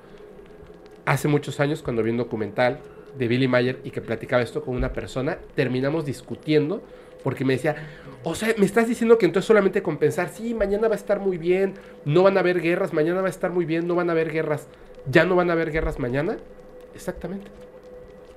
[1.04, 2.80] Hace muchos años, cuando vi un documental
[3.18, 6.82] de Billy Mayer y que platicaba esto con una persona, terminamos discutiendo
[7.22, 7.76] porque me decía,
[8.24, 11.20] o sea, me estás diciendo que entonces solamente con pensar, sí, mañana va a estar
[11.20, 11.74] muy bien,
[12.06, 14.32] no van a haber guerras, mañana va a estar muy bien, no van a haber
[14.32, 14.68] guerras,
[15.04, 16.38] ya no van a haber guerras mañana.
[16.94, 17.50] Exactamente.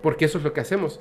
[0.01, 0.99] Porque eso es lo que hacemos.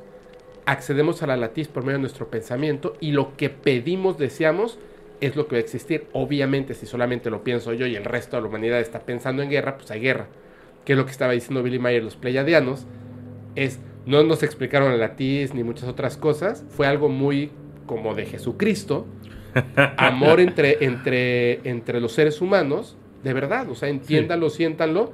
[0.66, 4.78] Accedemos a la latiz por medio de nuestro pensamiento y lo que pedimos, deseamos,
[5.20, 6.06] es lo que va a existir.
[6.12, 9.50] Obviamente, si solamente lo pienso yo y el resto de la humanidad está pensando en
[9.50, 10.28] guerra, pues hay guerra.
[10.84, 12.86] Que es lo que estaba diciendo Billy Mayer, los pleyadianos,
[13.54, 17.50] es, no nos explicaron la latiz ni muchas otras cosas, fue algo muy
[17.86, 19.06] como de Jesucristo,
[19.96, 25.12] amor entre, entre, entre los seres humanos, de verdad, o sea, entiéndanlo, siéntanlo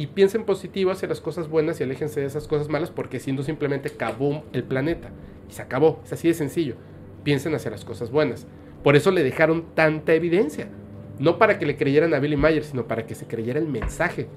[0.00, 3.32] y piensen positivo hacia las cosas buenas y aléjense de esas cosas malas porque si
[3.32, 5.10] no simplemente acabó el planeta
[5.46, 6.76] y se acabó, es así de sencillo,
[7.22, 8.46] piensen hacia las cosas buenas.
[8.82, 10.68] Por eso le dejaron tanta evidencia,
[11.18, 14.28] no para que le creyeran a Billy Mayer, sino para que se creyera el mensaje,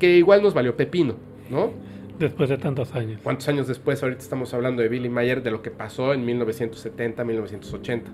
[0.00, 1.16] que igual nos valió pepino,
[1.50, 1.72] ¿no?
[2.18, 3.20] Después de tantos años.
[3.22, 4.02] ¿Cuántos años después?
[4.02, 8.10] Ahorita estamos hablando de Billy Mayer, de lo que pasó en 1970, 1980.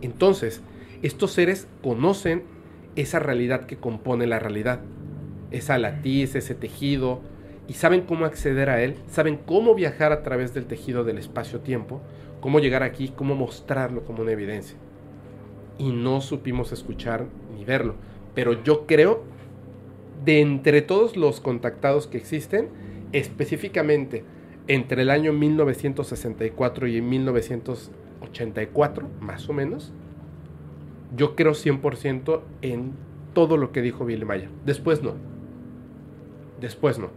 [0.00, 0.60] Entonces,
[1.02, 2.42] estos seres conocen
[2.96, 4.80] esa realidad que compone la realidad,
[5.50, 7.20] esa latiz, ese tejido,
[7.68, 12.00] y saben cómo acceder a él, saben cómo viajar a través del tejido del espacio-tiempo,
[12.40, 14.76] cómo llegar aquí, cómo mostrarlo como una evidencia.
[15.78, 17.94] Y no supimos escuchar ni verlo.
[18.34, 19.24] Pero yo creo,
[20.24, 22.68] de entre todos los contactados que existen,
[23.12, 24.24] específicamente
[24.68, 29.92] entre el año 1964 y 1984, más o menos,
[31.16, 32.92] yo creo 100% en
[33.32, 34.50] todo lo que dijo Billy Mayer.
[34.64, 35.14] Después no.
[36.60, 37.10] Después no.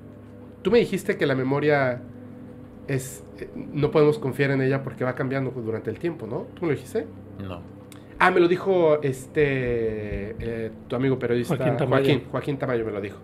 [0.61, 2.01] Tú me dijiste que la memoria
[2.87, 3.23] es...
[3.39, 6.47] eh, No podemos confiar en ella porque va cambiando durante el tiempo, ¿no?
[6.55, 7.07] ¿Tú me lo dijiste?
[7.41, 7.61] No.
[8.19, 12.03] Ah, me lo dijo este eh, tu amigo periodista Joaquín Tamayo.
[12.05, 13.17] Joaquín, Joaquín Tamayo me lo dijo.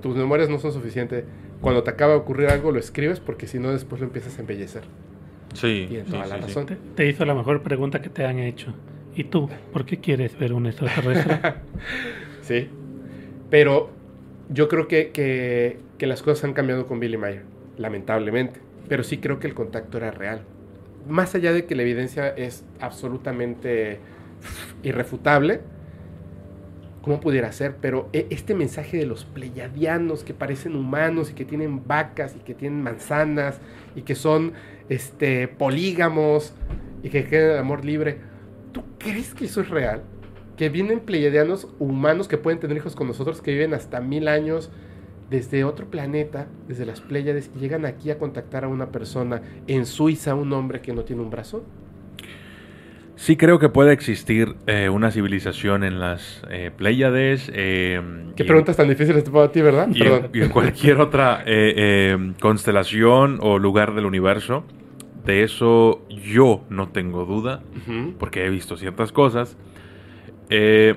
[0.00, 1.24] Tus memorias no son suficientes.
[1.60, 4.40] Cuando te acaba de ocurrir algo lo escribes porque si no después lo empiezas a
[4.42, 4.84] embellecer.
[5.54, 5.86] Sí.
[5.88, 6.46] Tienes sí, toda la sí, sí.
[6.48, 6.66] razón.
[6.66, 8.72] Te, te hizo la mejor pregunta que te han hecho.
[9.16, 9.48] ¿Y tú?
[9.72, 11.40] ¿Por qué quieres ver un extraterrestre?
[12.42, 12.68] Sí.
[13.50, 13.90] Pero
[14.52, 17.44] yo creo que, que, las cosas han cambiado con Billy Mayer,
[17.78, 18.60] lamentablemente.
[18.88, 20.42] Pero sí creo que el contacto era real.
[21.08, 23.98] Más allá de que la evidencia es absolutamente
[24.82, 25.60] irrefutable,
[27.02, 27.76] ¿cómo pudiera ser?
[27.80, 32.40] Pero e- este mensaje de los pleyadianos que parecen humanos y que tienen vacas y
[32.40, 33.60] que tienen manzanas
[33.94, 34.52] y que son
[34.88, 36.54] este, polígamos
[37.02, 38.18] y que creen el amor libre,
[38.72, 40.02] ¿tú crees que eso es real?
[40.62, 44.70] Que vienen pleiadianos humanos que pueden tener hijos con nosotros, que viven hasta mil años
[45.28, 49.86] desde otro planeta, desde las Pléyades, y llegan aquí a contactar a una persona en
[49.86, 51.64] Suiza, un hombre que no tiene un brazo.
[53.16, 57.50] Sí creo que puede existir eh, una civilización en las eh, Pléyades.
[57.52, 58.00] eh,
[58.36, 59.88] Qué preguntas tan difíciles te pongo a ti, ¿verdad?
[59.92, 64.62] y, en, y en cualquier otra eh, constelación o lugar del universo.
[65.24, 67.64] De eso yo no tengo duda,
[68.20, 69.56] porque he visto ciertas cosas.
[70.54, 70.94] Eh,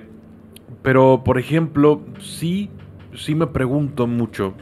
[0.81, 2.69] Pero, por ejemplo, sí,
[3.13, 4.53] sí me pregunto mucho.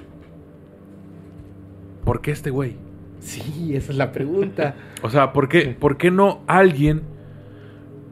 [2.05, 2.75] ¿Por qué este güey?
[3.19, 4.75] Sí, esa es la pregunta.
[5.03, 7.01] O sea, ¿por qué, ¿por qué no alguien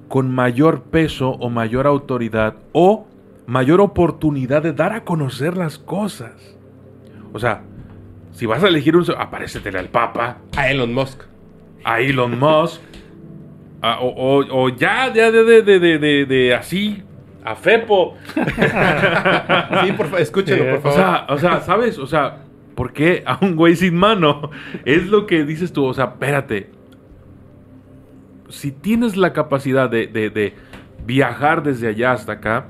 [0.10, 3.08] con mayor peso o mayor autoridad o
[3.48, 6.34] mayor oportunidad de dar a conocer las cosas?
[7.32, 7.62] O sea,
[8.34, 9.06] si vas a elegir un...
[9.18, 11.22] Aparécetele al Papa, A Elon Musk.
[11.86, 12.82] a Elon Musk,
[13.82, 14.08] a- o,
[14.40, 17.04] o- o ya, ya de, de, de, de, así,
[17.44, 18.16] a Fepo.
[19.84, 20.08] Sí, por
[20.56, 20.94] Sí, por O favor.
[20.98, 21.98] sea, o sea, ¿sabes?
[21.98, 22.44] O sea,
[22.76, 24.52] ¿por qué a un güey sin mano?
[24.86, 25.86] Es lo que dices tú.
[25.86, 26.70] O sea, espérate.
[28.50, 30.54] Si tienes la capacidad de, de- de
[31.06, 32.68] viajar desde allá hasta acá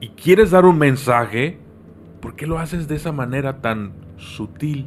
[0.00, 1.58] y quieres dar un mensaje,
[2.20, 4.86] ¿por qué lo haces de esa manera tan sutil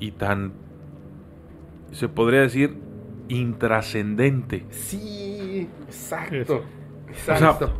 [0.00, 0.52] y tan,
[1.92, 2.76] se podría decir,
[3.28, 4.66] intrascendente?
[4.70, 6.62] Sí, exacto.
[7.08, 7.72] Exacto.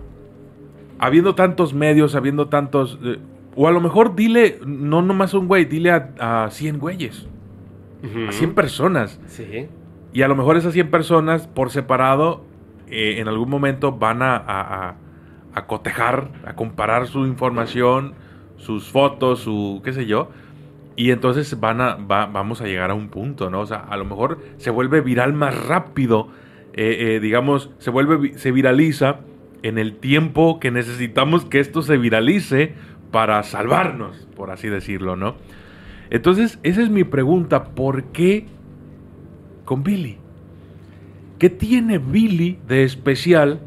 [0.98, 2.98] habiendo tantos medios, habiendo tantos...
[3.02, 3.18] eh,
[3.56, 7.26] o a lo mejor dile, no nomás a un güey, dile a, a 100 güeyes,
[8.28, 9.20] a 100 personas.
[9.26, 9.68] Sí.
[10.12, 12.44] Y a lo mejor esas 100 personas por separado
[12.88, 14.94] eh, en algún momento van a, a- a-
[15.54, 18.14] a cotejar, a comparar su información,
[18.56, 20.30] sus fotos, su qué sé yo.
[20.96, 23.60] Y entonces van a, va- vamos a llegar a un punto, ¿no?
[23.60, 26.28] O sea, a lo mejor se vuelve viral más rápido,
[26.72, 29.20] eh, eh, digamos, se vuelve, se viraliza
[29.62, 32.74] en el tiempo que necesitamos que esto se viralice
[33.10, 35.36] para salvarnos, por así decirlo, ¿no?
[36.10, 38.46] Entonces, esa es mi pregunta, ¿por qué
[39.64, 40.18] con Billy?
[41.38, 43.60] ¿Qué tiene Billy de especial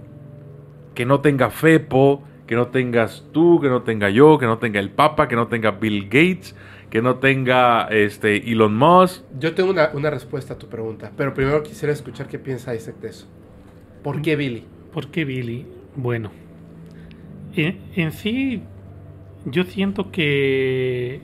[0.95, 4.80] que no tenga Fepo, que no tengas tú, que no tenga yo, que no tenga
[4.80, 6.56] el Papa, que no tenga Bill Gates,
[6.89, 9.23] que no tenga este Elon Musk?
[9.39, 12.99] Yo tengo una, una respuesta a tu pregunta, pero primero quisiera escuchar qué piensa Isaac
[12.99, 13.27] de eso.
[14.03, 14.64] ¿Por qué Billy?
[14.93, 15.65] ¿Por qué Billy?
[15.95, 16.31] Bueno,
[17.55, 18.61] en, en sí,
[19.45, 21.22] yo siento que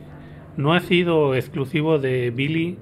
[0.57, 2.77] no ha sido exclusivo de Billy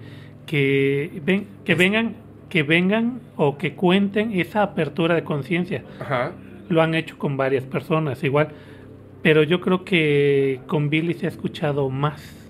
[0.46, 2.16] que, ven, que vengan,
[2.50, 5.84] que vengan o que cuenten esa apertura de conciencia.
[6.70, 8.50] Lo han hecho con varias personas, igual.
[9.22, 12.41] Pero yo creo que con Billy se ha escuchado más,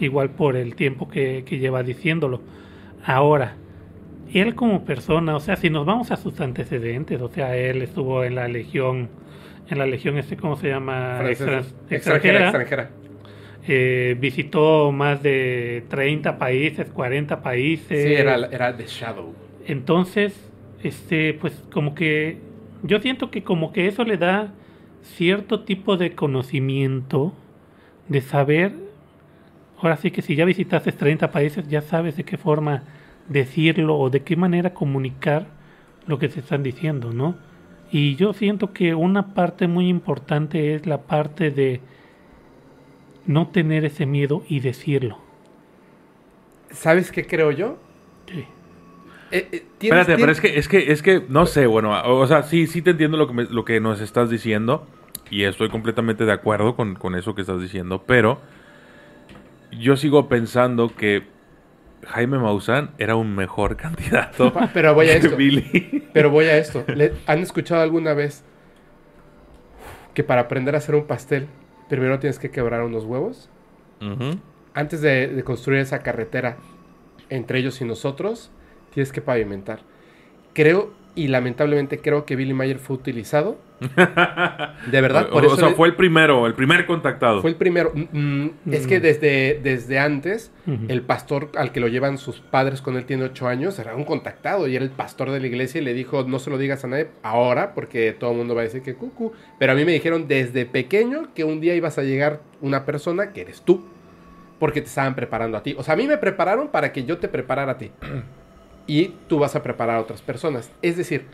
[0.00, 2.40] igual por el tiempo que, que lleva diciéndolo.
[3.04, 3.56] Ahora,
[4.32, 8.24] él como persona, o sea, si nos vamos a sus antecedentes, o sea, él estuvo
[8.24, 9.08] en la legión,
[9.68, 11.20] en la legión este, ¿cómo se llama?
[11.28, 12.90] Extranjera, extranjera.
[13.66, 18.04] Eh, visitó más de 30 países, 40 países.
[18.04, 19.34] Sí, era, era The Shadow.
[19.66, 20.50] Entonces,
[20.82, 22.38] este, pues como que
[22.82, 24.52] yo siento que como que eso le da
[25.02, 27.34] cierto tipo de conocimiento
[28.08, 28.72] de saber,
[29.80, 32.82] ahora sí que si ya visitaste 30 países, ya sabes de qué forma
[33.28, 35.46] decirlo o de qué manera comunicar
[36.06, 37.36] lo que se están diciendo, ¿no?
[37.92, 41.80] Y yo siento que una parte muy importante es la parte de
[43.26, 45.18] no tener ese miedo y decirlo.
[46.70, 47.78] ¿Sabes qué creo yo?
[48.32, 48.44] Sí.
[49.32, 52.18] Eh, eh, tienes- Espérate, pero es que, es que, es que, no sé, bueno, o,
[52.20, 54.86] o sea, sí, sí te entiendo lo que, me- lo que nos estás diciendo
[55.30, 58.40] y estoy completamente de acuerdo con, con eso que estás diciendo, pero
[59.72, 61.24] yo sigo pensando que
[62.06, 65.36] Jaime Maussan era un mejor candidato Pero voy a que esto.
[65.36, 66.08] Billy.
[66.12, 66.84] Pero voy a esto.
[66.88, 68.44] ¿Le- ¿Han escuchado alguna vez
[70.14, 71.46] que para aprender a hacer un pastel,
[71.88, 73.48] primero tienes que quebrar unos huevos?
[74.72, 76.56] Antes de, de construir esa carretera
[77.28, 78.50] entre ellos y nosotros,
[78.94, 79.80] tienes que pavimentar.
[80.54, 83.58] Creo, y lamentablemente creo que Billy Mayer fue utilizado.
[84.90, 87.40] De verdad, o, por o eso sea, le- fue el primero, el primer contactado.
[87.40, 87.92] fue el primero.
[87.94, 89.02] Mm, mm, Es que Mm.
[89.02, 90.52] desde, desde antes,
[90.88, 94.04] el pastor al que lo llevan sus padres cuando él tiene ocho años era un
[94.04, 96.84] contactado y era el pastor de la iglesia y le dijo, no se lo digas
[96.84, 99.32] a nadie ahora porque todo el mundo va a decir que cucu.
[99.58, 103.32] Pero a mí me dijeron desde pequeño que un día ibas a llegar una persona
[103.32, 103.84] que eres tú
[104.58, 105.74] porque te estaban preparando a ti.
[105.78, 107.90] O sea, a mí me prepararon para que yo te preparara a ti.
[108.86, 110.70] Y tú vas a preparar a otras personas.
[110.82, 111.26] Es decir,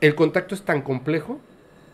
[0.00, 1.40] el contacto es tan complejo,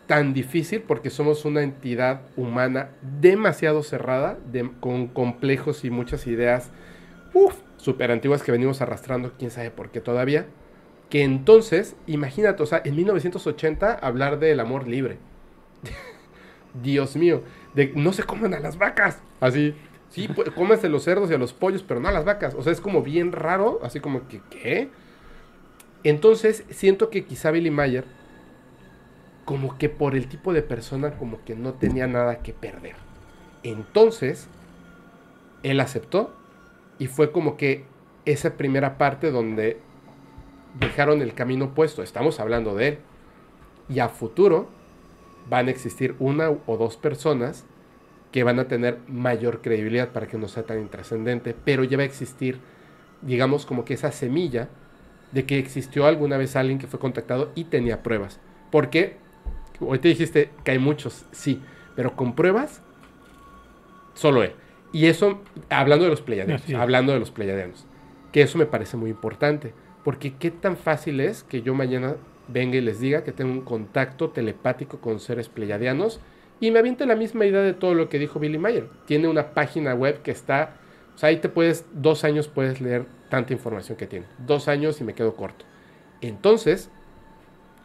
[0.07, 2.89] tan difícil, porque somos una entidad humana
[3.19, 4.37] demasiado cerrada,
[4.79, 6.71] con complejos y muchas ideas
[7.77, 10.45] súper antiguas que venimos arrastrando, quién sabe por qué todavía.
[11.09, 15.17] Que entonces, imagínate, o sea, en 1980 hablar del amor libre.
[16.81, 17.43] Dios mío,
[17.75, 19.19] de no se coman a las vacas.
[19.39, 19.75] Así,
[20.13, 22.53] sí, pu- cómense los cerdos y a los pollos, pero no a las vacas.
[22.53, 24.89] O sea, es como bien raro, así como que, ¿qué?
[26.03, 28.05] Entonces, siento que quizá Billy Mayer,
[29.45, 32.95] como que por el tipo de persona, como que no tenía nada que perder.
[33.63, 34.47] Entonces,
[35.63, 36.31] él aceptó
[36.99, 37.85] y fue como que
[38.25, 39.79] esa primera parte donde
[40.79, 42.03] dejaron el camino puesto.
[42.03, 42.99] Estamos hablando de él.
[43.89, 44.67] Y a futuro,
[45.49, 47.65] van a existir una o dos personas
[48.33, 52.03] que van a tener mayor credibilidad para que no sea tan intrascendente, pero ya va
[52.03, 52.57] a existir,
[53.21, 54.69] digamos, como que esa semilla
[55.31, 58.39] de que existió alguna vez alguien que fue contactado y tenía pruebas.
[58.71, 59.17] Porque,
[59.79, 61.61] hoy te dijiste que hay muchos, sí,
[61.95, 62.81] pero con pruebas,
[64.15, 64.53] solo él.
[64.91, 65.39] Y eso,
[65.69, 66.73] hablando de los es.
[66.73, 67.85] hablando de los pleiadianos,
[68.31, 72.15] que eso me parece muy importante, porque qué tan fácil es que yo mañana
[72.47, 76.19] venga y les diga que tengo un contacto telepático con seres pleiadianos
[76.59, 78.87] y me aviente la misma idea de todo lo que dijo Billy Mayer.
[79.05, 80.75] Tiene una página web que está,
[81.15, 84.25] o sea, ahí te puedes, dos años puedes leer tanta información que tiene.
[84.39, 85.65] Dos años y me quedo corto.
[86.21, 86.89] Entonces,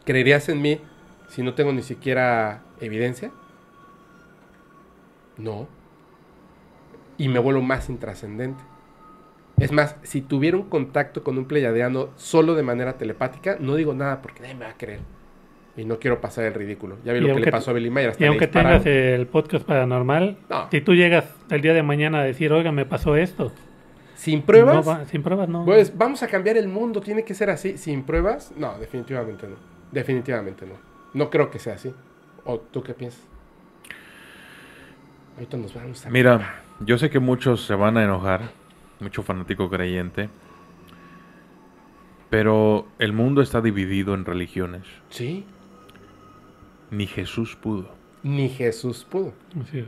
[0.05, 0.79] ¿creerías en mí
[1.27, 3.31] si no tengo ni siquiera evidencia?
[5.37, 5.67] No.
[7.17, 8.63] Y me vuelvo más intrascendente.
[9.59, 13.93] Es más, si tuviera un contacto con un pleiadiano solo de manera telepática, no digo
[13.93, 15.01] nada porque nadie me va a creer.
[15.79, 16.97] Y no quiero pasar el ridículo.
[17.05, 18.09] Ya vi Y lo que le pasó a Billy Mayer.
[18.11, 20.67] hasta Y aunque tengas el podcast paranormal, No.
[20.69, 23.53] si tú llegas el día de mañana a decir, oiga, me pasó esto.
[24.15, 25.63] Sin pruebas, no sin pruebas no.
[25.63, 26.99] pues vamos a cambiar el mundo.
[26.99, 27.77] Tiene que ser así.
[27.77, 29.55] Sin pruebas, no, definitivamente no.
[29.93, 30.73] Definitivamente no.
[31.13, 31.93] No creo que sea así.
[32.43, 33.21] ¿O tú qué piensas?
[35.35, 36.09] Ahorita nos vamos a...
[36.09, 38.49] Mira, yo sé que muchos se van a enojar,
[38.99, 40.27] mucho fanático creyente,
[42.29, 44.83] pero el mundo está dividido en religiones.
[45.09, 45.45] Sí,
[46.91, 47.89] Ni Jesús pudo.
[48.23, 49.33] ni Jesús pudo.
[49.61, 49.85] Así es.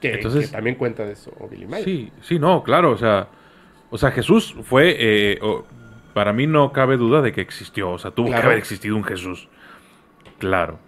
[0.00, 1.84] Que, Entonces- que también cuenta de eso o Billy Mayer.
[1.84, 3.28] Sí, sí, no, claro, o sea,
[3.90, 5.64] o sea, Jesús fue, eh, o-
[6.14, 8.42] para mí no cabe duda de que existió, o sea, tuvo Claro.
[8.42, 9.48] que haber existido un Jesús.
[10.38, 10.78] Claro.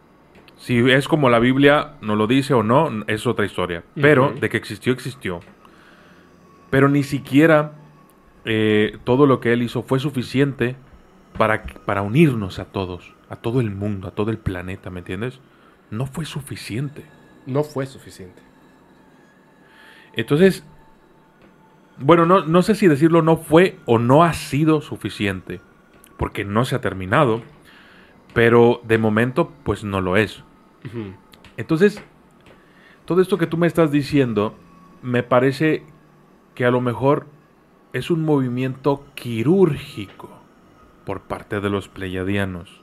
[0.57, 3.83] Si es como la Biblia nos lo dice o no, es otra historia.
[3.95, 5.41] Pero de que existió, existió.
[6.71, 7.73] Pero ni siquiera
[8.45, 10.75] eh, todo lo que él hizo fue suficiente
[11.37, 15.41] para, para unirnos a todos, a todo el mundo, a todo el planeta, ¿me entiendes?
[15.91, 17.05] No fue suficiente.
[17.47, 18.43] No fue suficiente.
[20.13, 20.65] Entonces,
[21.97, 25.61] bueno, no, no sé si decirlo no fue o no ha sido suficiente,
[26.17, 27.43] porque no se ha terminado,
[28.35, 30.43] pero de momento pues no lo es.
[31.57, 32.03] Entonces,
[33.05, 34.57] todo esto que tú me estás diciendo,
[35.03, 35.85] me parece
[36.55, 37.27] que a lo mejor
[37.93, 40.31] es un movimiento quirúrgico
[41.05, 42.80] por parte de los pleyadianos.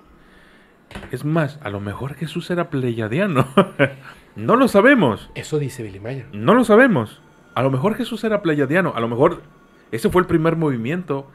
[1.12, 3.48] Es más, a lo mejor Jesús era pleyadiano.
[4.36, 5.30] no lo sabemos.
[5.36, 6.28] Eso dice Billy Mayer.
[6.34, 7.22] No lo sabemos.
[7.56, 8.94] A lo mejor Jesús era pleyadiano.
[8.96, 9.42] A lo mejor
[9.92, 11.28] ese fue el primer movimiento.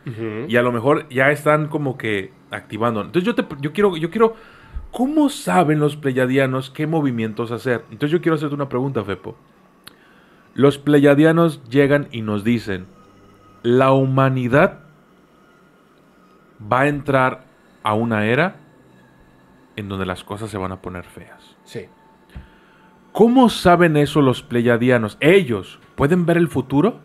[0.49, 3.01] Y a lo mejor ya están como que activando.
[3.01, 4.35] Entonces yo, te, yo quiero, yo quiero.
[4.91, 7.83] ¿Cómo saben los pleyadianos qué movimientos hacer?
[7.91, 9.37] Entonces yo quiero hacerte una pregunta, Fepo.
[10.55, 12.85] Los pleyadianos llegan y nos dicen:
[13.63, 14.81] la humanidad
[16.71, 17.45] va a entrar
[17.83, 18.57] a una era
[19.77, 21.57] en donde las cosas se van a poner feas.
[21.65, 21.87] Sí.
[23.13, 25.17] ¿Cómo saben eso los pleyadianos?
[25.21, 27.01] ¿Ellos pueden ver el futuro?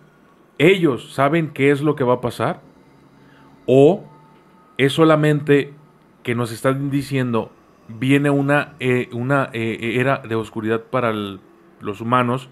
[0.58, 2.62] ¿Ellos saben qué es lo que va a pasar?
[3.66, 4.04] ¿O
[4.78, 5.74] es solamente
[6.24, 7.52] que nos están diciendo
[7.90, 11.40] viene una, eh, una eh, era de oscuridad para el-
[11.80, 12.50] los humanos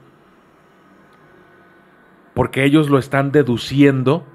[2.34, 4.26] porque ellos lo están deduciendo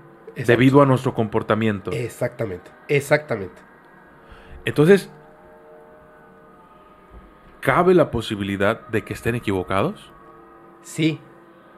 [0.46, 1.90] debido a nuestro comportamiento?
[1.92, 2.70] Exactamente.
[2.88, 3.60] Exactamente.
[4.64, 5.12] Entonces,
[7.60, 10.12] ¿cabe la posibilidad de que estén equivocados?
[10.82, 11.20] Sí.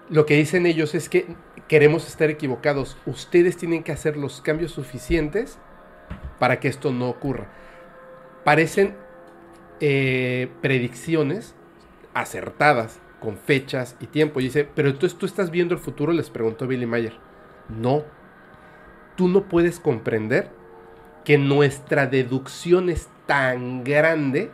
[0.08, 1.36] Lo que dicen ellos es que
[1.68, 2.96] queremos estar equivocados.
[3.06, 5.58] Ustedes tienen que hacer los cambios suficientes
[6.38, 7.48] para que esto no ocurra.
[8.44, 8.94] Parecen
[9.80, 11.54] eh, predicciones
[12.14, 14.40] acertadas, con fechas y tiempo.
[14.40, 17.14] Y dice, pero entonces tú estás viendo el futuro, les preguntó Billy Mayer.
[17.68, 18.04] No.
[19.16, 20.50] Tú no puedes comprender
[21.24, 24.50] que nuestra deducción es tan grande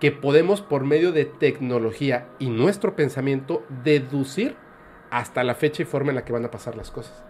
[0.00, 4.56] que podemos por medio de tecnología y nuestro pensamiento deducir
[5.10, 7.22] hasta la fecha y forma en la que van a pasar las cosas.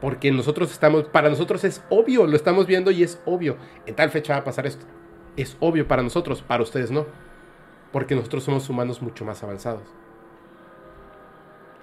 [0.00, 3.56] Porque nosotros estamos, para nosotros es obvio, lo estamos viendo y es obvio.
[3.86, 4.84] En tal fecha va a pasar esto.
[5.36, 7.06] Es obvio para nosotros, para ustedes no.
[7.92, 9.84] Porque nosotros somos humanos mucho más avanzados.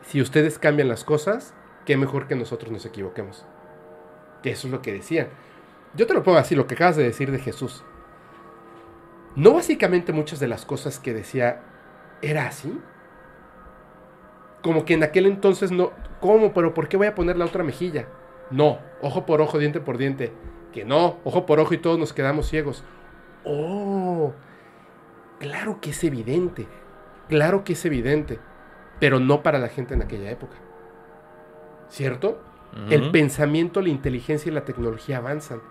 [0.03, 1.53] Si ustedes cambian las cosas,
[1.85, 3.45] qué mejor que nosotros nos equivoquemos.
[4.43, 5.29] Que eso es lo que decían.
[5.95, 7.83] Yo te lo pongo así, lo que acabas de decir de Jesús.
[9.35, 11.61] ¿No básicamente muchas de las cosas que decía
[12.21, 12.79] era así?
[14.61, 15.91] Como que en aquel entonces no...
[16.19, 16.53] ¿Cómo?
[16.53, 18.07] ¿Pero por qué voy a poner la otra mejilla?
[18.51, 20.31] No, ojo por ojo, diente por diente.
[20.71, 22.83] Que no, ojo por ojo y todos nos quedamos ciegos.
[23.43, 24.33] Oh,
[25.39, 26.67] claro que es evidente.
[27.27, 28.39] Claro que es evidente.
[28.99, 30.57] Pero no para la gente en aquella época.
[31.89, 32.39] ¿Cierto?
[32.89, 35.61] El pensamiento, la inteligencia y la tecnología avanzan.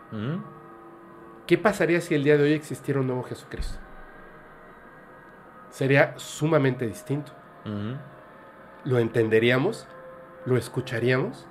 [1.51, 3.77] ¿Qué pasaría si el día de hoy existiera un nuevo Jesucristo?
[5.71, 7.33] sería sumamente distinto.
[8.85, 9.89] Lo entenderíamos,
[10.47, 11.49] lo escucharíamos.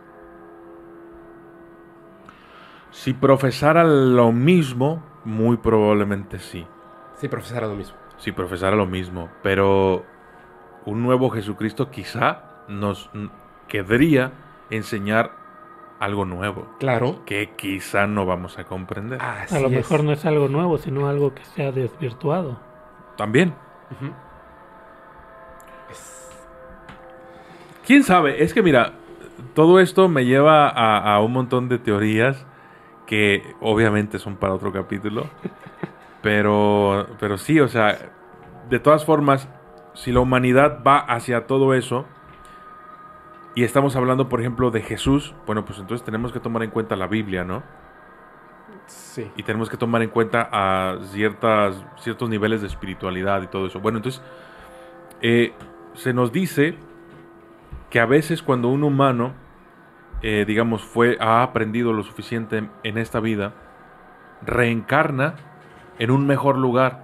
[2.92, 6.66] Si profesara lo mismo, muy probablemente sí.
[7.18, 7.98] Si profesara lo mismo.
[8.20, 9.30] Si profesara lo mismo.
[9.44, 10.06] Pero
[10.86, 13.12] un nuevo Jesucristo quizá nos
[13.68, 14.32] querría
[14.70, 15.34] enseñar
[16.00, 16.68] algo nuevo.
[16.80, 17.24] Claro.
[17.26, 19.22] Que quizá no vamos a comprender.
[19.22, 19.74] Así A lo es.
[19.74, 22.60] mejor no es algo nuevo, sino algo que se ha desvirtuado.
[23.18, 23.54] También.
[25.90, 26.30] Es-
[27.86, 28.44] ¿Quién sabe?
[28.44, 28.94] Es que mira,
[29.56, 32.46] todo esto me lleva a, a un montón de teorías
[33.06, 35.26] que obviamente son para otro capítulo.
[36.22, 37.98] Pero, pero sí, o sea,
[38.70, 39.48] de todas formas,
[39.94, 42.06] si la humanidad va hacia todo eso,
[43.60, 46.96] y estamos hablando, por ejemplo, de Jesús, bueno, pues entonces tenemos que tomar en cuenta
[46.96, 47.62] la Biblia, ¿no?
[48.86, 49.30] Sí.
[49.36, 53.82] Y tenemos que tomar en cuenta a ciertas, ciertos niveles de espiritualidad y todo eso.
[53.82, 54.22] Bueno, entonces,
[55.22, 55.52] eh,
[55.94, 56.76] se nos dice
[57.90, 59.34] que a veces cuando un humano,
[60.22, 63.56] eh, digamos, fue, ha aprendido lo suficiente en esta vida,
[64.42, 65.36] reencarna
[65.98, 67.04] en un mejor lugar.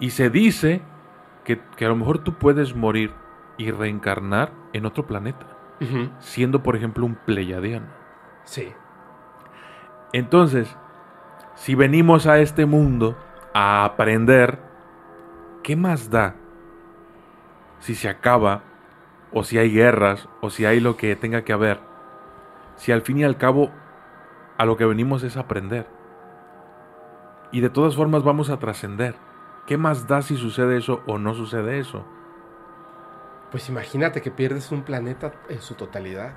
[0.00, 0.82] Y se dice
[1.44, 3.12] que, que a lo mejor tú puedes morir
[3.58, 5.46] y reencarnar en otro planeta,
[6.18, 7.86] siendo, por ejemplo, un pleiadiano.
[8.44, 8.72] Sí.
[10.12, 10.76] Entonces,
[11.54, 13.16] si venimos a este mundo
[13.54, 14.58] a aprender,
[15.62, 16.36] ¿qué más da
[17.80, 18.62] si se acaba,
[19.32, 21.80] o si hay guerras, o si hay lo que tenga que haber?
[22.76, 23.70] Si al fin y al cabo
[24.58, 25.86] a lo que venimos es aprender.
[27.52, 29.14] Y de todas formas vamos a trascender.
[29.66, 32.04] ¿Qué más da si sucede eso o no sucede eso?
[33.50, 36.34] Pues imagínate que pierdes un planeta en su totalidad.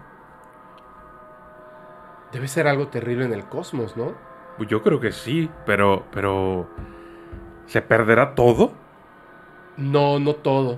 [2.31, 4.14] Debe ser algo terrible en el cosmos, ¿no?
[4.57, 6.68] Pues Yo creo que sí, pero, pero
[7.65, 8.72] ¿se perderá todo?
[9.77, 10.77] No, no todo.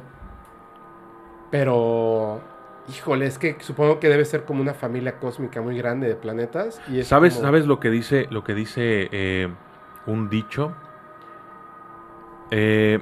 [1.50, 2.40] Pero,
[2.88, 6.82] híjole, es que supongo que debe ser como una familia cósmica muy grande de planetas.
[6.88, 9.50] Y ¿Sabes, como- ¿Sabes lo que dice, lo que dice eh,
[10.06, 10.74] un dicho?
[12.52, 13.00] Eh,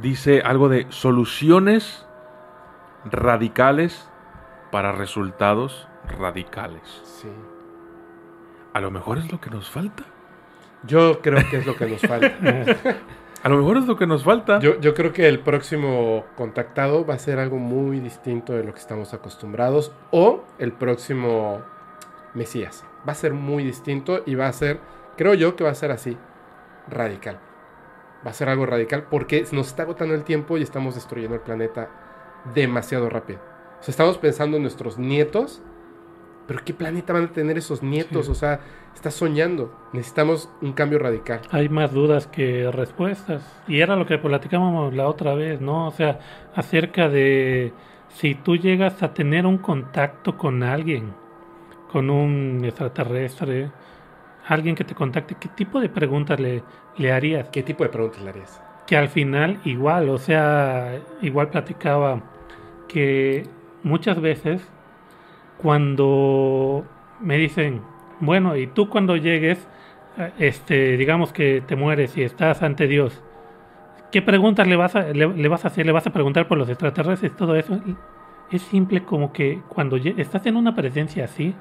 [0.00, 2.06] dice algo de soluciones
[3.04, 4.08] radicales
[4.70, 5.88] para resultados
[6.18, 6.82] radicales.
[7.04, 7.28] Sí.
[8.72, 10.04] A lo mejor es lo que nos falta.
[10.84, 12.32] Yo creo que es lo que nos falta.
[13.42, 14.60] A lo mejor es lo que nos falta.
[14.60, 18.72] Yo, yo creo que el próximo contactado va a ser algo muy distinto de lo
[18.72, 19.92] que estamos acostumbrados.
[20.12, 21.60] O el próximo
[22.34, 22.84] Mesías.
[23.06, 24.78] Va a ser muy distinto y va a ser,
[25.16, 26.16] creo yo que va a ser así,
[26.88, 27.40] radical.
[28.24, 31.40] Va a ser algo radical porque nos está agotando el tiempo y estamos destruyendo el
[31.42, 31.90] planeta
[32.54, 33.40] demasiado rápido.
[33.80, 35.62] O sea, estamos pensando en nuestros nietos,
[36.46, 38.26] pero ¿qué planeta van a tener esos nietos?
[38.26, 38.32] Sí.
[38.32, 38.60] O sea,
[38.94, 39.74] estás soñando.
[39.92, 41.40] Necesitamos un cambio radical.
[41.50, 43.42] Hay más dudas que respuestas.
[43.66, 45.88] Y era lo que platicábamos la otra vez, ¿no?
[45.88, 46.20] O sea,
[46.54, 47.72] acerca de
[48.08, 51.14] si tú llegas a tener un contacto con alguien,
[51.90, 53.70] con un extraterrestre,
[54.46, 56.62] alguien que te contacte, ¿qué tipo de preguntas le,
[56.96, 57.48] le harías?
[57.50, 58.62] ¿Qué tipo de preguntas le harías?
[58.86, 62.20] que al final igual, o sea, igual platicaba
[62.88, 63.46] que
[63.82, 64.68] muchas veces
[65.58, 66.84] cuando
[67.20, 67.80] me dicen,
[68.20, 69.66] bueno, y tú cuando llegues,
[70.18, 73.22] eh, este, digamos que te mueres y estás ante Dios,
[74.10, 75.86] ¿qué preguntas le vas a, le, le vas a hacer?
[75.86, 77.36] ¿Le vas a preguntar por los extraterrestres?
[77.36, 77.80] Todo eso.
[78.50, 81.54] Es simple como que cuando estás en una presencia así,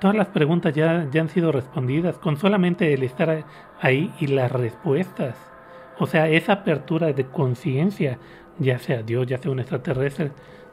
[0.00, 3.44] todas las preguntas ya, ya han sido respondidas, con solamente el estar
[3.80, 5.36] ahí y las respuestas.
[5.98, 8.18] O sea, esa apertura de conciencia,
[8.58, 10.30] ya sea Dios, ya sea un extraterrestre,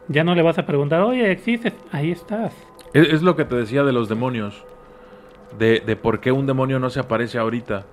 [0.08, 2.54] ya no le vas a preguntar, oye, existes, ahí estás.
[2.94, 4.66] Es, es lo que te decía de los demonios.
[5.58, 7.86] De, de por qué un demonio no se aparece ahorita.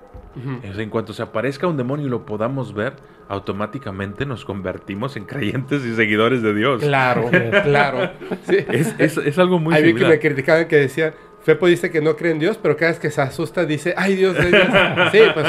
[0.63, 2.93] En cuanto se aparezca un demonio y lo podamos ver,
[3.29, 6.81] automáticamente nos convertimos en creyentes y seguidores de Dios.
[6.83, 7.29] Claro,
[7.63, 8.11] claro.
[8.49, 8.57] Sí.
[8.71, 11.13] Es, es- es algo muy vi que me criticaban que decían,
[11.43, 14.15] Fepo dice que no cree en Dios, pero cada vez que se asusta dice, ay
[14.15, 14.49] Dios, Dios.
[15.11, 15.45] Sí, pues,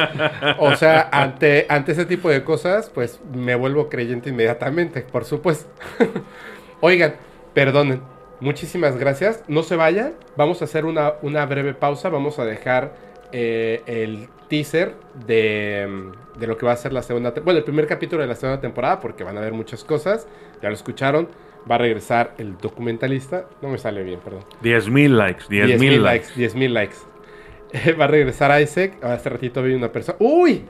[0.58, 5.70] o sea, ante, ante ese tipo de cosas, pues me vuelvo creyente inmediatamente, por supuesto.
[6.80, 7.14] Oigan,
[7.54, 8.00] perdonen,
[8.40, 9.44] muchísimas gracias.
[9.48, 12.94] No se vayan, vamos a hacer una, una breve pausa, vamos a dejar
[13.32, 14.94] eh, el teaser
[15.26, 18.28] de, mm, de lo que va a ser la segunda, bueno, el primer capítulo de
[18.28, 20.26] la segunda temporada, porque van a haber muchas cosas,
[20.62, 21.28] ya lo escucharon.
[21.70, 23.46] Va a regresar el documentalista.
[23.62, 24.44] No me sale bien, perdón.
[24.62, 26.38] 10.000 likes, 10.000 10.000 likes.
[26.38, 26.58] likes.
[26.58, 26.96] 10.000 likes.
[27.98, 29.02] Va a regresar Isaac.
[29.02, 30.16] Hace ratito vi una persona.
[30.20, 30.64] ¡Uy!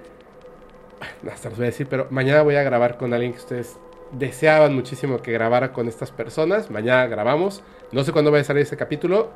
[1.31, 3.77] Hasta los voy a decir, pero mañana voy a grabar con alguien que ustedes
[4.13, 6.71] deseaban muchísimo que grabara con estas personas.
[6.71, 7.63] Mañana grabamos.
[7.93, 9.31] No sé cuándo va a salir ese capítulo,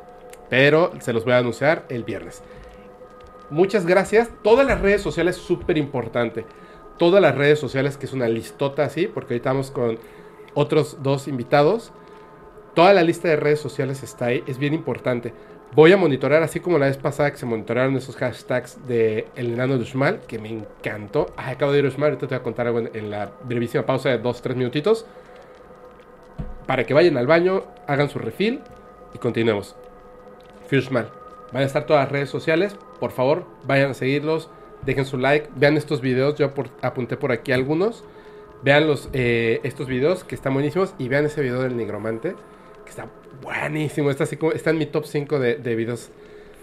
[0.49, 2.43] pero se los voy a anunciar el viernes.
[3.51, 4.31] Muchas gracias.
[4.43, 6.45] Todas las redes sociales, súper importante.
[6.99, 9.99] Todas las redes sociales, que es una listota así, porque ahorita estamos con
[10.55, 11.93] otros dos invitados.
[12.75, 15.33] Toda la lista de redes sociales está ahí, es bien importante.
[15.75, 19.53] Voy a monitorar, así como la vez pasada que se monitoraron esos hashtags de El
[19.53, 21.27] Enano de Uxmal, que me encantó.
[21.37, 24.09] Acabo de ir a Uxmal, ahorita te voy a contar algo en, la brevísima pausa
[24.09, 25.07] de 2-3 minutitos.
[26.67, 28.61] Para que vayan al baño, hagan su refill
[29.15, 29.77] y continuemos.
[30.69, 31.11] Fushmal.
[31.53, 32.77] Van a estar todas las redes sociales.
[33.01, 34.51] Por favor, vayan a seguirlos.
[34.85, 35.49] Dejen su like.
[35.57, 36.37] Vean estos videos.
[36.37, 38.05] Yo por- apunté por aquí algunos.
[38.63, 40.95] Vean los, eh, estos videos que están buenísimos.
[40.99, 42.35] Y vean ese video del nigromante.
[42.85, 43.09] Que está
[43.43, 44.11] buenísimo.
[44.11, 46.11] Está, así como, está en mi top 5 de, de videos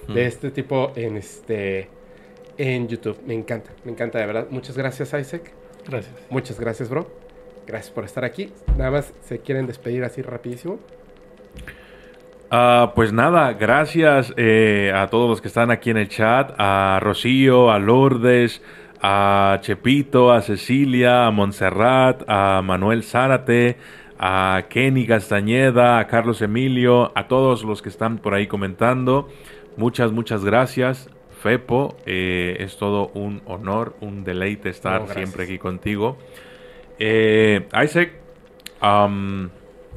[0.07, 1.90] de este tipo en, este,
[2.57, 3.18] en YouTube.
[3.26, 3.72] Me encanta.
[3.84, 4.48] Me encanta de verdad.
[4.49, 5.52] Muchas gracias Isaac.
[5.88, 6.14] Gracias.
[6.30, 7.07] Muchas gracias bro.
[7.68, 8.52] Gracias por estar aquí.
[8.78, 10.80] Nada más se quieren despedir así rapidísimo.
[12.51, 16.99] Ah, pues nada, gracias eh, a todos los que están aquí en el chat, a
[17.01, 18.61] Rocío, a Lourdes,
[19.01, 23.77] a Chepito, a Cecilia, a Montserrat, a Manuel Zárate,
[24.19, 29.30] a Kenny Castañeda, a Carlos Emilio, a todos los que están por ahí comentando.
[29.76, 31.09] Muchas, muchas gracias.
[31.41, 36.17] Fepo, eh, es todo un honor, un deleite estar No, siempre aquí contigo.
[36.97, 38.13] Eh, Isaac,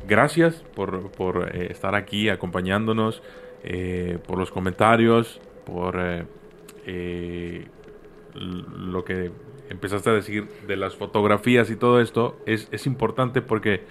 [0.09, 3.23] gracias por, por, eh, estar aquí acompañándonos,
[3.63, 5.97] eh, por los comentarios, por
[6.87, 7.67] eh,
[8.35, 9.31] lo que
[9.69, 12.39] empezaste a decir de las fotografías y todo esto.
[12.47, 13.83] Es, es importante porque,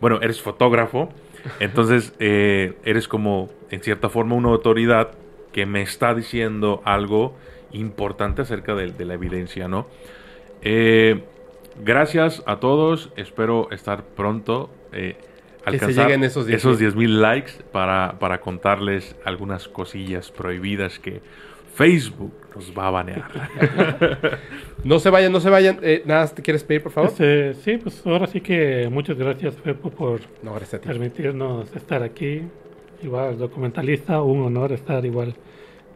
[0.00, 1.10] bueno, eres fotógrafo,
[1.60, 5.12] entonces eres como, en cierta forma, una autoridad
[5.52, 7.36] que me está diciendo algo
[7.72, 9.86] importante acerca de, de la evidencia, ¿no?
[10.62, 11.24] Eh,
[11.82, 13.10] gracias a todos.
[13.16, 14.70] Espero estar pronto.
[14.92, 15.16] eh,
[15.70, 16.56] Que se alcanzar lleguen esos 10,000.
[16.56, 21.20] esos 10.000 likes para, para contarles algunas cosillas prohibidas que
[21.74, 23.24] Facebook nos va a banear.
[24.84, 25.80] No se vayan, no se vayan.
[25.82, 27.10] Eh, nada, ¿te quieres pedir, por favor?
[27.10, 30.86] Este, sí, pues ahora sí que muchas gracias, Fepo, por No, gracias a ti.
[30.88, 32.42] permitirnos estar aquí.
[33.02, 35.34] Igual, documentalista, un honor estar igual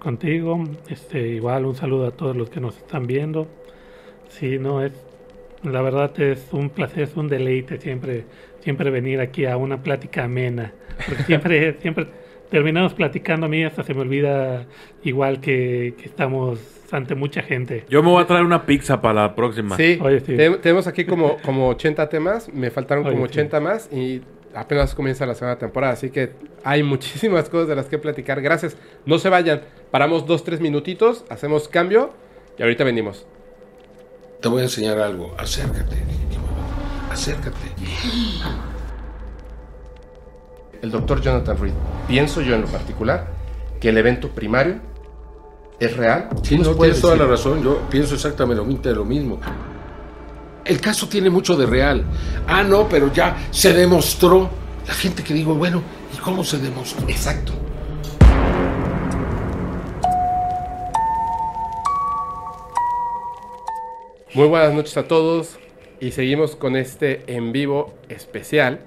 [0.01, 0.65] contigo.
[0.89, 3.47] Este, igual, un saludo a todos los que nos están viendo.
[4.29, 4.93] Sí, no, es,
[5.63, 8.25] la verdad es un placer, es un deleite siempre,
[8.63, 10.73] siempre venir aquí a una plática amena.
[11.07, 12.07] Porque siempre, siempre
[12.51, 14.67] terminamos platicando a mí, hasta se me olvida
[15.05, 16.61] igual que, que estamos
[16.91, 17.85] ante mucha gente.
[17.89, 19.77] Yo me voy a traer una pizza para la próxima.
[19.77, 20.37] Sí, Oye, sí.
[20.37, 23.33] te- tenemos aquí como, como 80 temas, me faltaron Oye, como sí.
[23.33, 24.21] 80 más y
[24.55, 26.33] apenas comienza la segunda temporada, así que
[26.63, 28.43] hay muchísimas cosas de las que platicar.
[28.43, 28.77] Gracias,
[29.07, 32.13] no se vayan, paramos dos, tres minutitos, hacemos cambio
[32.59, 33.27] y ahorita venimos.
[34.43, 35.35] Te voy a enseñar algo.
[35.39, 35.97] Acércate.
[37.13, 37.59] Acércate.
[40.81, 41.75] El doctor Jonathan Reed,
[42.09, 43.29] pienso yo en lo particular
[43.79, 44.77] que el evento primario
[45.79, 46.31] es real.
[46.43, 47.63] Sí, no, tienes toda la razón.
[47.63, 49.39] Yo pienso exactamente lo mismo.
[50.65, 52.03] El caso tiene mucho de real.
[52.47, 54.49] Ah, no, pero ya se demostró.
[54.87, 55.83] La gente que digo, bueno,
[56.17, 57.07] ¿y cómo se demostró?
[57.09, 57.53] Exacto.
[64.35, 65.59] Muy buenas noches a todos
[66.03, 68.81] y seguimos con este en vivo especial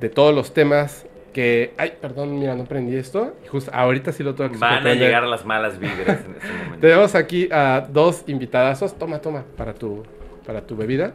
[0.00, 1.04] de todos los temas
[1.34, 1.74] que...
[1.76, 3.34] Ay, perdón, mira, no prendí esto.
[3.44, 6.52] y Justo ahorita sí lo tengo que Van a llegar las malas vibras en este
[6.64, 6.78] momento.
[6.80, 8.98] Tenemos aquí a dos invitadazos.
[8.98, 10.04] Toma, toma, para tu,
[10.46, 11.12] para tu bebida.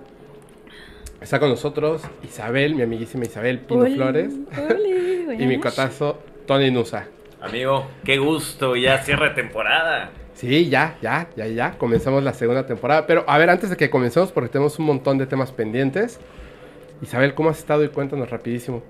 [1.20, 4.32] Está con nosotros Isabel, mi amiguísima Isabel Pino Oli, Flores.
[4.70, 7.08] oli, y mi cotazo Tony Nusa.
[7.42, 10.12] Amigo, qué gusto, ya cierre temporada.
[10.40, 11.78] Sí, ya, ya, ya, ya.
[11.78, 13.06] Comenzamos la segunda temporada.
[13.06, 16.18] Pero a ver, antes de que comencemos, porque tenemos un montón de temas pendientes.
[17.02, 17.84] Isabel, ¿cómo has estado?
[17.84, 18.82] Y cuéntanos rapidísimo.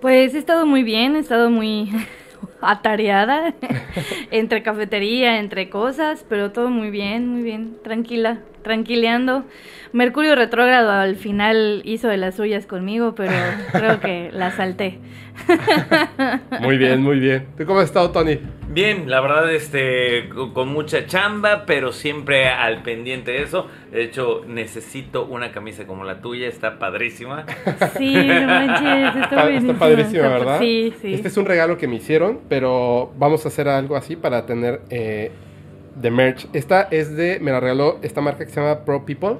[0.00, 1.92] Pues he estado muy bien, he estado muy
[2.60, 3.54] atareada
[4.32, 9.44] entre cafetería, entre cosas, pero todo muy bien, muy bien, tranquila, tranquileando.
[9.92, 13.32] Mercurio retrógrado al final hizo de las suyas conmigo, pero
[13.72, 14.98] creo que la salté.
[16.60, 17.46] Muy bien, muy bien.
[17.56, 18.38] ¿Tú cómo has estado, Tony?
[18.68, 23.66] Bien, la verdad, este, con mucha chamba, pero siempre al pendiente de eso.
[23.90, 27.46] De hecho, necesito una camisa como la tuya, está padrísima.
[27.96, 30.58] Sí, no manches, está, Está, buenísima, está padrísimo, está- ¿verdad?
[30.60, 31.14] Sí, sí.
[31.14, 34.82] Este es un regalo que me hicieron, pero vamos a hacer algo así para tener
[34.90, 35.32] eh,
[35.96, 36.46] de merch.
[36.52, 39.36] Esta es de, me la regaló esta marca que se llama Pro People.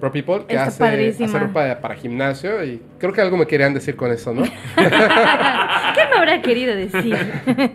[0.00, 1.28] Pro People, que Está hace, padrísima.
[1.28, 4.42] hace ropa para gimnasio y creo que algo me querían decir con eso, ¿no?
[4.76, 4.80] ¿Qué
[6.10, 7.16] me habrá querido decir?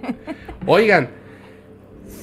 [0.66, 1.08] Oigan,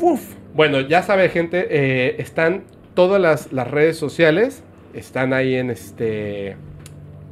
[0.00, 5.70] uf, bueno, ya sabe gente, eh, están todas las, las redes sociales, están ahí en
[5.70, 6.56] este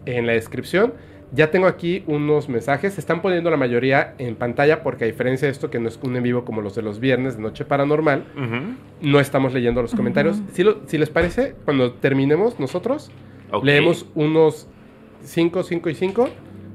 [0.06, 0.94] en la descripción.
[1.34, 2.92] Ya tengo aquí unos mensajes.
[2.94, 5.98] Se están poniendo la mayoría en pantalla porque a diferencia de esto, que no es
[6.02, 8.24] un en vivo como los de los viernes de Noche Paranormal,
[9.00, 10.42] no estamos leyendo los comentarios.
[10.52, 13.10] Si, lo- si les parece, cuando terminemos nosotros,
[13.62, 14.66] leemos unos
[15.22, 16.28] 5, 5 y 5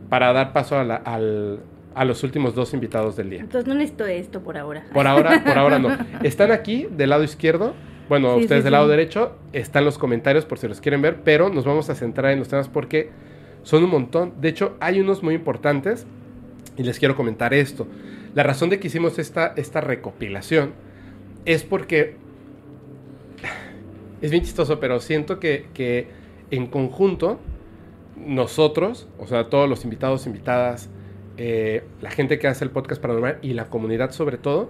[0.09, 1.59] para dar paso a, la- al-
[1.93, 3.41] a los últimos dos invitados del día.
[3.41, 4.85] Entonces no necesito esto por ahora.
[4.93, 5.89] Por ahora, por ahora no.
[6.23, 7.73] Están aquí del lado izquierdo.
[8.09, 8.75] Bueno, Sí, ustedes sí, del sí.
[8.75, 9.33] lado derecho.
[9.53, 11.17] Están los comentarios por si los quieren ver.
[11.23, 13.09] Pero nos vamos a centrar en los temas porque
[13.67, 14.33] son un montón.
[14.39, 16.07] De hecho, hay unos muy importantes.
[16.77, 17.85] Y les quiero comentar esto.
[18.33, 20.71] La razón de que hicimos esta, esta recopilación
[21.43, 22.15] es porque
[24.21, 26.07] es bien chistoso, pero siento que, que
[26.51, 27.39] en conjunto
[28.15, 30.89] nosotros, o sea, todos los invitados, invitadas,
[31.37, 34.69] eh, la gente que hace el podcast paranormal y la comunidad sobre todo,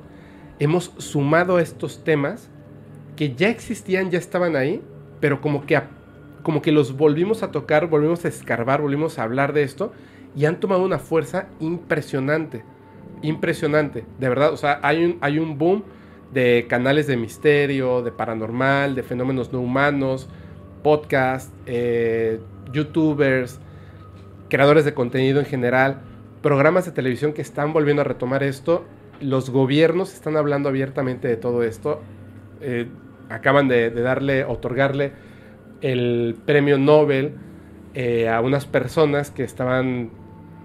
[0.60, 2.50] hemos sumado estos temas
[3.16, 4.82] que ya existían, ya estaban ahí,
[5.20, 5.90] pero como que, a-
[6.48, 9.92] como que los volvimos a tocar, volvimos a escarbar, volvimos a hablar de esto
[10.34, 12.64] y han tomado una fuerza impresionante,
[13.22, 15.84] impresionante, de verdad, o sea, hay un, hay un boom
[16.32, 20.30] de canales de misterio, de paranormal, de fenómenos no humanos,
[20.84, 22.40] podcast, eh,
[22.72, 23.60] youtubers,
[24.50, 26.00] creadores de contenido en general,
[26.42, 28.86] programas de televisión que están volviendo a retomar esto.
[29.20, 32.00] Los gobiernos están hablando abiertamente de todo esto.
[32.62, 32.88] Eh,
[33.28, 35.27] acaban de, de darle, otorgarle
[35.82, 37.36] el premio Nobel
[37.94, 40.10] eh, a unas personas que estaban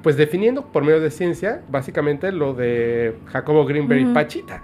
[0.02, 4.62] pues definiendo por medio de ciencia básicamente lo de Jacobo Greenberg y Pachita.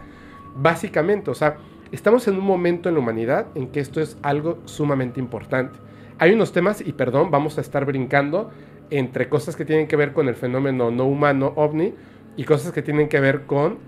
[0.57, 1.59] Básicamente, o sea,
[1.93, 5.79] estamos en un momento en la humanidad en que esto es algo sumamente importante.
[6.19, 8.51] Hay unos temas, y perdón, vamos a estar brincando
[8.91, 11.95] entre cosas que tienen que ver con el fenómeno no humano ovni
[12.37, 13.79] y cosas que tienen que ver con,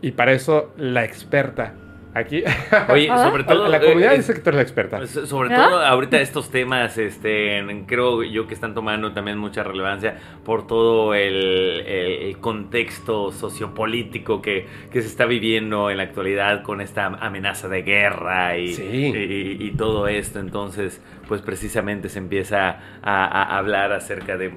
[0.00, 1.74] y para eso la experta
[2.18, 2.42] aquí,
[2.88, 3.24] Oye, Ah.
[3.30, 3.68] sobre todo.
[3.68, 5.06] la comunidad eh, dice que tú eres la experta.
[5.06, 5.68] So- Sobre ¿Ah?
[5.68, 11.14] todo ahorita estos temas, este, creo yo que están tomando también mucha relevancia por todo
[11.14, 17.06] el, el- el contexto sociopolítico que, que se está viviendo en la actualidad con esta
[17.06, 18.82] amenaza de guerra y, Sí.
[18.82, 20.38] y- y todo esto.
[20.40, 24.50] Entonces, pues precisamente se empieza a, a hablar acerca de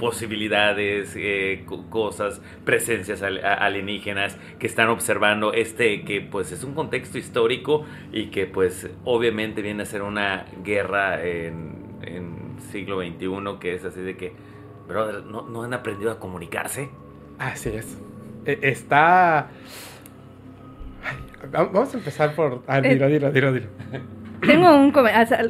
[0.00, 7.18] posibilidades, eh, co- cosas, presencias alienígenas que están observando este que pues es un contexto
[7.18, 13.74] histórico y que pues obviamente viene a ser una guerra en, en siglo XXI que
[13.74, 14.32] es así de que,
[14.88, 16.88] brother, ¿no, no han aprendido a comunicarse?
[17.38, 17.98] Así es.
[18.46, 19.50] E- Está...
[21.04, 21.16] Ay,
[21.52, 22.62] Vamos a empezar por...
[22.66, 23.66] Ah, Eh, dilo, dilo, dilo, dilo.
[24.46, 24.90] Tengo un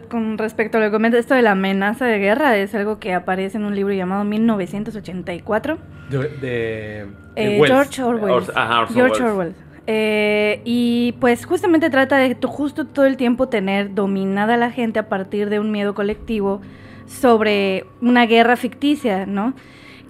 [0.09, 3.15] con respecto a lo que comenta esto de la amenaza de guerra, es algo que
[3.15, 5.79] aparece en un libro llamado 1984.
[6.11, 7.07] De, de- de
[7.37, 7.73] Eh, Wells.
[7.73, 8.33] George Orwell.
[8.35, 9.23] Ors- ajá, Orson George.
[9.23, 9.55] Orwell.
[9.87, 14.71] Eh, y pues justamente trata de to- justo todo el tiempo tener dominada a la
[14.71, 16.61] gente a partir de un miedo colectivo
[17.07, 19.55] sobre una guerra ficticia, ¿no?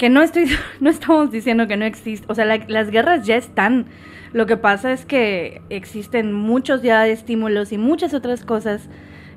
[0.01, 0.47] Que no estoy,
[0.81, 3.85] no estamos diciendo que no existe, o sea, la- las guerras ya están.
[4.33, 8.89] Lo que pasa es que existen muchos ya estímulos y muchas otras cosas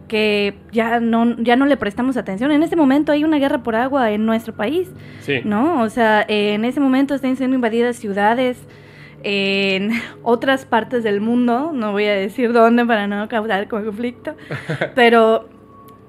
[0.07, 2.51] que ya no, ya no le prestamos atención.
[2.51, 4.89] En este momento hay una guerra por agua en nuestro país.
[5.19, 5.41] Sí.
[5.43, 5.81] ¿no?
[5.81, 8.57] O sea, eh, en ese momento están siendo invadidas ciudades
[9.23, 9.89] en
[10.23, 14.35] otras partes del mundo, no voy a decir dónde para no causar conflicto,
[14.95, 15.49] pero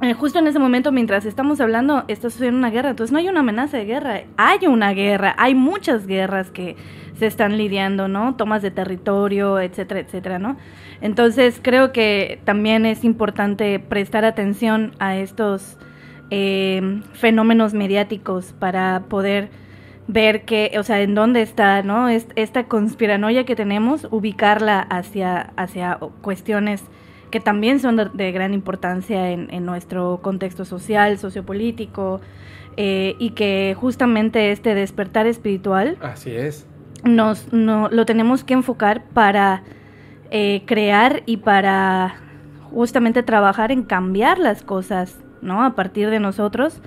[0.05, 3.29] eh, justo en ese momento, mientras estamos hablando, está sucediendo una guerra, entonces no hay
[3.29, 6.77] una amenaza de guerra, hay una guerra, hay muchas guerras que
[7.19, 8.35] se están lidiando, ¿no?
[8.37, 10.57] Tomas de territorio, etcétera, etcétera, ¿no?
[11.01, 15.79] Entonces creo que también es importante prestar atención a estos
[16.31, 19.49] eh, fenómenos mediáticos para poder
[20.07, 22.09] ver que, o sea, en dónde está, ¿no?
[22.09, 26.83] Es- esta conspiranoia que tenemos, ubicarla hacia, hacia cuestiones
[27.31, 32.21] que también son de, de gran importancia en, en nuestro contexto social, sociopolítico,
[32.77, 36.67] eh, y que justamente este despertar espiritual Así es.
[37.05, 39.63] nos, no, lo tenemos que enfocar para
[40.33, 42.17] eh, crear y para
[42.73, 45.63] justamente trabajar en cambiar las cosas, ¿no?
[45.63, 46.81] A partir de nosotros,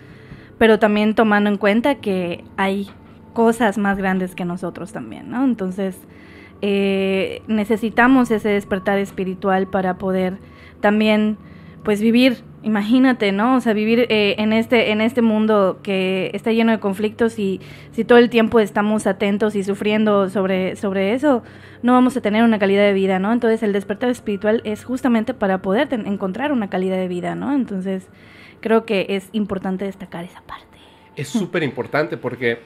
[0.57, 2.89] pero también tomando en cuenta que hay
[3.31, 5.45] cosas más grandes que nosotros también, ¿no?
[5.45, 5.97] Entonces,
[6.61, 10.37] eh, necesitamos ese despertar espiritual para poder
[10.81, 11.37] también,
[11.83, 13.55] pues, vivir, imagínate, ¿no?
[13.55, 17.61] O sea, vivir eh, en, este, en este mundo que está lleno de conflictos y
[17.91, 21.43] si todo el tiempo estamos atentos y sufriendo sobre, sobre eso,
[21.83, 23.31] no vamos a tener una calidad de vida, ¿no?
[23.31, 27.53] Entonces, el despertar espiritual es justamente para poder encontrar una calidad de vida, ¿no?
[27.53, 28.07] Entonces,
[28.59, 30.65] creo que es importante destacar esa parte.
[31.15, 32.59] Es súper importante porque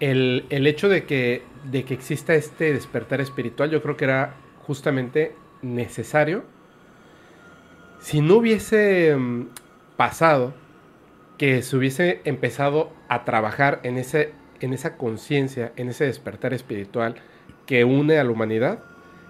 [0.00, 4.34] el, el hecho de que, de que exista este despertar espiritual yo creo que era
[4.66, 6.44] justamente necesario.
[8.00, 9.48] Si no hubiese mm,
[9.96, 10.54] pasado
[11.38, 17.14] que se hubiese empezado a trabajar en, ese, en esa conciencia, en ese despertar espiritual
[17.64, 18.80] que une a la humanidad,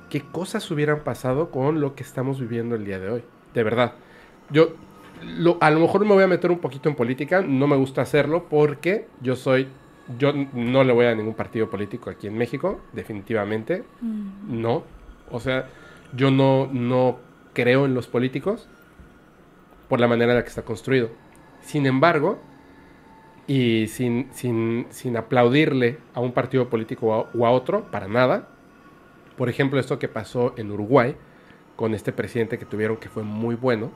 [0.09, 3.25] qué cosas hubieran pasado con lo que estamos viviendo el día de hoy.
[3.55, 3.95] De verdad.
[4.51, 4.75] Yo
[5.61, 8.47] a lo mejor me voy a meter un poquito en política, no me gusta hacerlo
[8.49, 9.69] porque yo soy,
[10.17, 14.85] yo no le voy a ningún partido político aquí en México, definitivamente, no.
[15.31, 15.69] O sea,
[16.15, 17.19] yo no, no
[17.53, 18.69] creo en los políticos
[19.89, 21.11] por la manera en la que está construido.
[21.61, 22.39] Sin embargo,
[23.47, 28.09] y sin, sin, sin aplaudirle a un partido político o a, o a otro, para
[28.09, 28.49] nada,
[29.37, 31.17] por ejemplo, esto que pasó en Uruguay
[31.77, 33.91] con este presidente que tuvieron que fue muy bueno,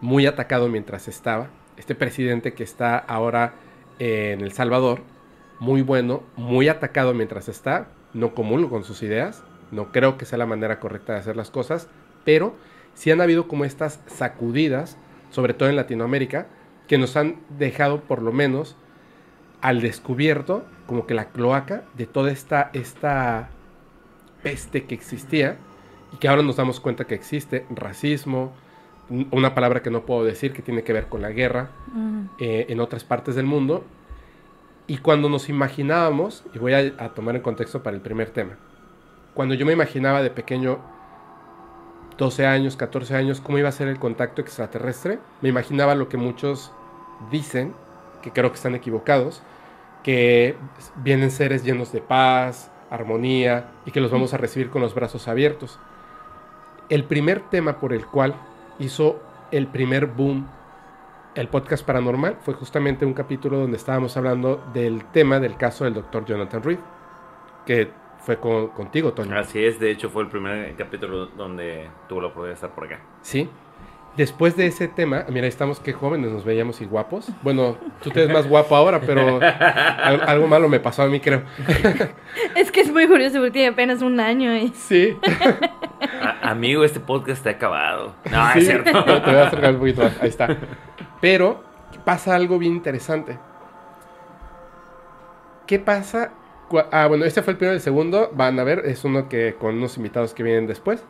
[0.00, 3.54] muy atacado mientras estaba, este presidente que está ahora
[3.98, 5.02] en El Salvador,
[5.60, 10.38] muy bueno, muy atacado mientras está, no comulgo con sus ideas, no creo que sea
[10.38, 11.88] la manera correcta de hacer las cosas,
[12.24, 12.56] pero
[12.94, 14.96] sí han habido como estas sacudidas,
[15.30, 16.48] sobre todo en Latinoamérica,
[16.88, 18.76] que nos han dejado por lo menos
[19.60, 23.50] al descubierto como que la cloaca de toda esta, esta
[24.42, 25.56] peste que existía
[26.12, 28.52] y que ahora nos damos cuenta que existe, racismo,
[29.30, 31.70] una palabra que no puedo decir que tiene que ver con la guerra
[32.38, 33.84] eh, en otras partes del mundo.
[34.90, 38.56] Y cuando nos imaginábamos, y voy a, tomar en contexto para el primer tema,
[39.34, 40.80] cuando yo me imaginaba de pequeño,
[42.18, 46.16] 12 años, 14 años, cómo iba a ser el contacto extraterrestre, me imaginaba lo que
[46.16, 46.72] muchos
[47.30, 47.72] dicen,
[48.20, 49.44] que creo que están equivocados,
[50.02, 50.56] que
[50.96, 55.28] vienen seres llenos de paz, armonía, y que los vamos a recibir con los brazos
[55.28, 55.78] abiertos.
[56.88, 58.34] El primer tema por el cual
[58.80, 59.22] hizo
[59.52, 60.48] el primer boom
[61.34, 65.94] el podcast paranormal fue justamente un capítulo donde estábamos hablando del tema del caso del
[65.94, 66.78] doctor Jonathan Reed,
[67.66, 69.32] que fue con- contigo, Tony.
[69.34, 72.84] Así es, de hecho fue el primer capítulo donde tuvo la oportunidad de estar por
[72.84, 73.00] acá.
[73.22, 73.48] Sí.
[74.16, 77.28] Después de ese tema, mira, estamos que jóvenes nos veíamos y guapos.
[77.42, 81.20] Bueno, tú te ves más guapo ahora, pero al- algo malo me pasó a mí,
[81.20, 81.42] creo.
[82.56, 84.68] Es que es muy curioso porque tiene apenas un año y...
[84.70, 85.16] Sí.
[86.20, 88.12] A- amigo, este podcast está acabado.
[88.30, 89.04] No, Sí, es cierto.
[89.04, 90.20] te voy a acercar un poquito más.
[90.20, 90.56] Ahí está.
[91.20, 91.62] Pero
[92.04, 93.38] pasa algo bien interesante.
[95.66, 96.32] ¿Qué pasa?
[96.90, 98.30] Ah, bueno, este fue el primero y el segundo.
[98.34, 101.04] Van a ver, es uno que con unos invitados que vienen después.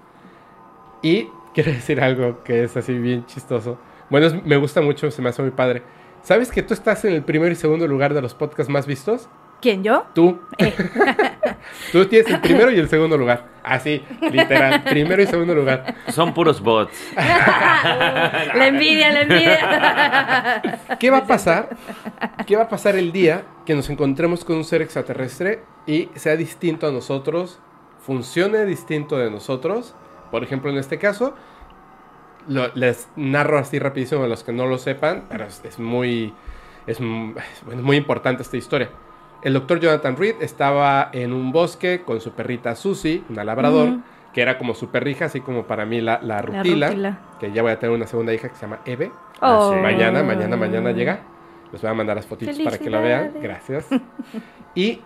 [1.03, 3.79] Y quiero decir algo que es así bien chistoso.
[4.11, 5.83] Bueno, me gusta mucho, se me hace muy padre.
[6.23, 9.29] ¿Sabes que tú estás en el primero y segundo lugar de los podcasts más vistos?
[9.61, 10.07] ¿Quién, yo?
[10.15, 10.41] Tú.
[11.93, 13.45] Tú tienes el primero y el segundo lugar.
[13.63, 14.83] Así, literal.
[14.85, 15.95] Primero y segundo lugar.
[16.09, 16.97] Son puros bots.
[17.15, 20.63] La envidia, la envidia.
[20.99, 21.69] ¿Qué va a pasar?
[22.47, 26.37] ¿Qué va a pasar el día que nos encontremos con un ser extraterrestre y sea
[26.37, 27.59] distinto a nosotros,
[28.05, 29.95] funcione distinto de nosotros?
[30.31, 31.35] Por ejemplo, en este caso,
[32.49, 36.33] lo- les narro así rapidísimo a los que no lo sepan, pero es, es muy,
[36.87, 38.91] es, es, bueno, muy importante esta historia.
[39.43, 43.99] El doctor Jonathan Reed estaba en un bosque con su perrita Susie, una labrador,
[44.35, 47.19] que era como su perrija, así como para mí la, la rutila, rutila.
[47.41, 49.11] que ya voy a tener una segunda hija que se llama Eve.
[49.41, 49.75] Oh.
[49.75, 51.21] Mañana, mañana, mañana llega.
[51.73, 53.35] Les voy a mandar las fotitos para que la vean.
[53.41, 53.87] Gracias.
[54.73, 55.01] Y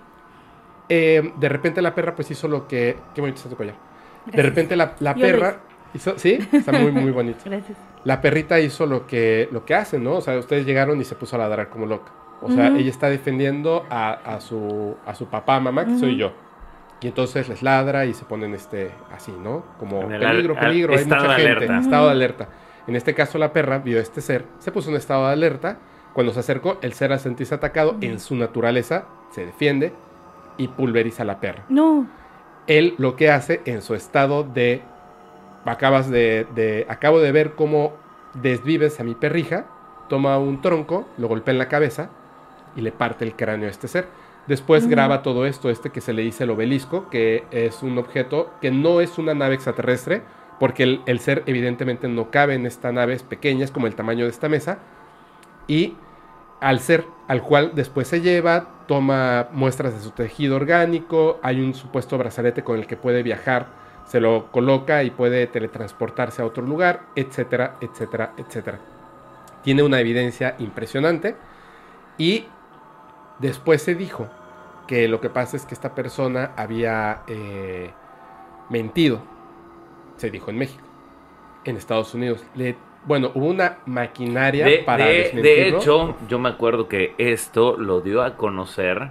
[0.90, 2.98] eh, de repente la perra pues hizo lo que...
[3.14, 3.76] Qué bonito está tu collar.
[4.26, 4.44] De Gracias.
[4.44, 5.60] repente la, la perra
[5.94, 6.18] hizo...
[6.18, 7.38] Sí, está muy, muy bonito.
[7.46, 7.78] Gracias.
[8.04, 10.16] La perrita hizo lo que, lo que hace, ¿no?
[10.16, 12.12] O sea, ustedes llegaron y se puso a ladrar como loca.
[12.42, 16.32] O sea, ella está defendiendo a, a su, a su papá, mamá, que soy yo.
[17.00, 19.64] Y entonces les ladra y se ponen este, así, ¿no?
[19.78, 21.42] Como peligro, peligro, hay mucha gente.
[21.52, 21.78] alerta.
[21.78, 22.48] Estado de alerta.
[22.86, 25.78] En este caso la perra vio a este ser, se puso en estado de alerta.
[26.12, 29.92] Cuando se acercó, el ser al sentirse atacado, en su naturaleza, se defiende
[30.58, 32.06] y pulveriza a la perra No.
[32.68, 34.82] él lo que hace en su estado de
[35.64, 37.94] acabas de, de- acabo de ver cómo
[38.34, 39.64] desvives a mi perrija
[40.08, 42.10] toma un tronco lo golpea en la cabeza
[42.76, 44.08] y le parte el cráneo a este ser
[44.46, 48.50] después graba todo esto este que se le dice el obelisco que es un objeto
[48.60, 50.22] que no es una nave extraterrestre
[50.60, 53.94] porque el, el ser evidentemente no cabe en esta nave es pequeña es como el
[53.94, 54.78] tamaño de esta mesa
[55.66, 55.96] y
[56.60, 61.74] al ser al cual después se lleva, toma muestras de su tejido orgánico, hay un
[61.74, 63.66] supuesto brazalete con el que puede viajar,
[64.06, 68.78] se lo coloca y puede teletransportarse a otro lugar, etcétera, etcétera, etcétera.
[69.62, 71.36] Tiene una evidencia impresionante
[72.18, 72.46] y
[73.38, 74.28] después se dijo
[74.86, 77.90] que lo que pasa es que esta persona había eh,
[78.70, 79.22] mentido,
[80.16, 80.84] se dijo en México,
[81.64, 82.44] en Estados Unidos.
[82.54, 87.76] Le, bueno, hubo una maquinaria De, para de- de hecho, yo me acuerdo que esto
[87.78, 89.10] lo dio a conocer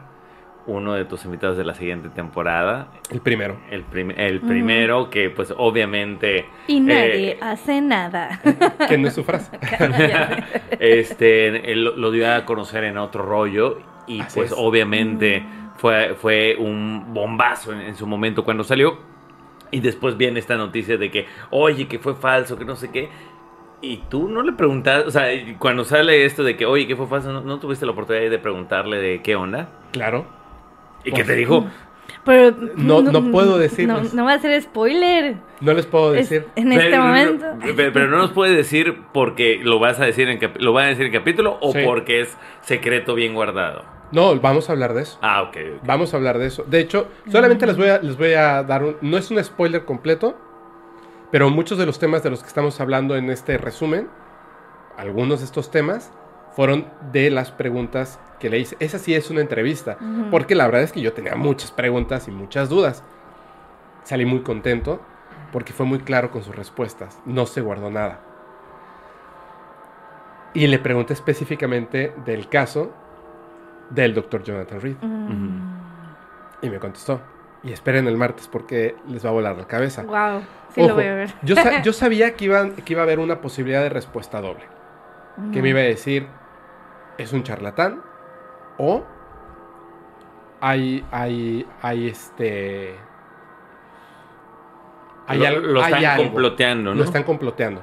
[0.65, 2.87] uno de tus invitados de la siguiente temporada.
[3.09, 3.57] El primero.
[3.69, 6.45] El, prim- el primero que pues obviamente...
[6.67, 8.39] Y nadie eh, hace nada.
[8.87, 9.59] Que no es su frase.
[10.79, 14.57] este lo dio a conocer en otro rollo y Así pues es.
[14.57, 15.43] obviamente
[15.77, 18.97] fue, fue un bombazo en, en su momento cuando salió.
[19.71, 23.09] Y después viene esta noticia de que oye que fue falso que no sé qué
[23.81, 25.27] y tú no le preguntas o sea
[25.57, 28.37] cuando sale esto de que oye que fue falso no, no tuviste la oportunidad de
[28.39, 30.25] preguntarle de qué onda Claro.
[31.03, 31.65] y que te dijo
[32.25, 34.13] Pero No- no puedo decirles.
[34.13, 35.35] No, no va a ser spoiler.
[35.59, 36.47] No les puedo Es- decir.
[36.55, 37.45] en este momento.
[37.75, 40.85] pero, pero no nos puede decir porque lo vas a decir en cap- lo van
[40.85, 41.79] a decir en capítulo o Sí.
[41.83, 45.17] porque es secreto bien guardado No, vamos a hablar de eso.
[45.21, 45.81] ah ok, ok.
[45.85, 46.63] Vamos a hablar de eso.
[46.67, 48.95] De hecho, solamente les voy a, les voy a dar un...
[49.01, 50.37] No es un spoiler completo,
[51.31, 54.07] pero muchos de los temas de los que estamos hablando en este resumen,
[54.97, 56.13] algunos de estos temas,
[56.55, 58.75] fueron de las preguntas que le hice.
[58.79, 59.97] Esa sí es una entrevista,
[60.31, 63.03] porque la verdad es que yo tenía muchas preguntas y muchas dudas.
[64.03, 65.01] Salí muy contento
[65.51, 67.19] porque fue muy claro con sus respuestas.
[67.25, 68.19] No se guardó nada.
[70.53, 72.91] Y le pregunté específicamente del caso
[73.89, 74.95] del doctor Jonathan Reed.
[76.61, 77.21] Y me contestó.
[77.63, 80.03] Y esperen el martes porque les va a volar la cabeza.
[80.03, 80.41] Wow,
[80.75, 81.33] sí Ojo, lo voy a ver.
[81.43, 84.65] Yo, sa- yo sabía que, iban, que iba a haber una posibilidad de respuesta doble.
[85.51, 86.27] Que me iba a decir,
[87.17, 88.01] es un charlatán
[88.77, 89.03] o
[90.61, 92.95] hay, hay, hay este...
[95.27, 96.23] Hay lo, lo hay están algo.
[96.25, 96.97] comploteando, ¿no?
[96.97, 97.81] Lo están comploteando.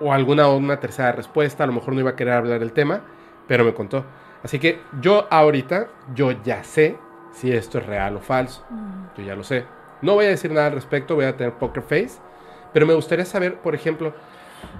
[0.00, 3.02] O alguna una tercera respuesta, a lo mejor no iba a querer hablar del tema,
[3.46, 4.04] pero me contó.
[4.42, 6.98] Así que yo ahorita, yo ya sé
[7.32, 8.64] si esto es real o falso.
[9.16, 9.64] Yo ya lo sé.
[10.02, 12.20] No voy a decir nada al respecto, voy a tener poker face.
[12.72, 14.14] Pero me gustaría saber, por ejemplo,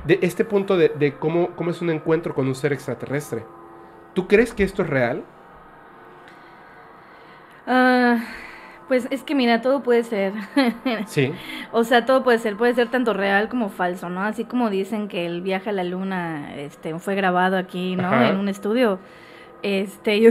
[0.04, 3.44] de este punto de, de cómo, cómo es un encuentro con un ser extraterrestre.
[4.14, 5.24] ¿Tú crees que esto es real?
[7.66, 8.18] Ah,
[8.88, 10.32] pues es que mira, todo puede ser.
[11.06, 11.32] Sí.
[11.72, 14.22] O sea, todo puede ser, puede ser tanto real como falso, ¿no?
[14.22, 18.08] Así como dicen que el viaje a la luna este, fue grabado aquí, ¿no?
[18.08, 18.28] Ajá.
[18.28, 18.98] En un estudio.
[19.62, 20.30] Este, yo,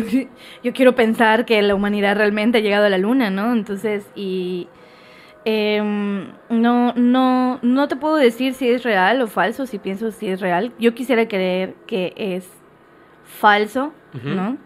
[0.63, 3.51] yo quiero pensar que la humanidad realmente ha llegado a la luna, ¿no?
[3.53, 4.67] Entonces, y
[5.45, 10.29] em, no, no, no te puedo decir si es real o falso, si pienso si
[10.29, 10.73] es real.
[10.79, 12.47] Yo quisiera creer que es
[13.23, 13.93] falso.
[14.21, 14.57] ¿no?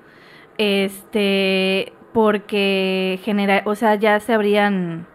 [0.57, 5.05] Este, porque genera, o sea, ya se habrían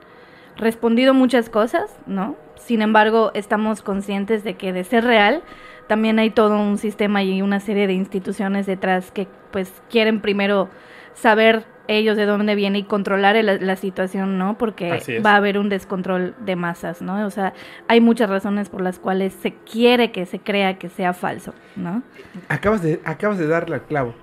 [0.57, 2.37] respondido muchas cosas, ¿no?
[2.57, 5.43] Sin embargo, estamos conscientes de que de ser real,
[5.89, 10.69] también hay todo un sistema y una serie de instituciones detrás que pues quieren primero
[11.15, 14.57] saber ellos de dónde viene y controlar el- la situación, ¿no?
[14.59, 14.91] Porque
[15.25, 17.27] va a haber un descontrol de masas, ¿no?
[17.27, 17.53] O sea,
[17.89, 22.03] hay muchas razones por las cuales se quiere que se crea que sea falso, ¿no?
[22.49, 24.15] Acabas de, acabas de darle al clavo.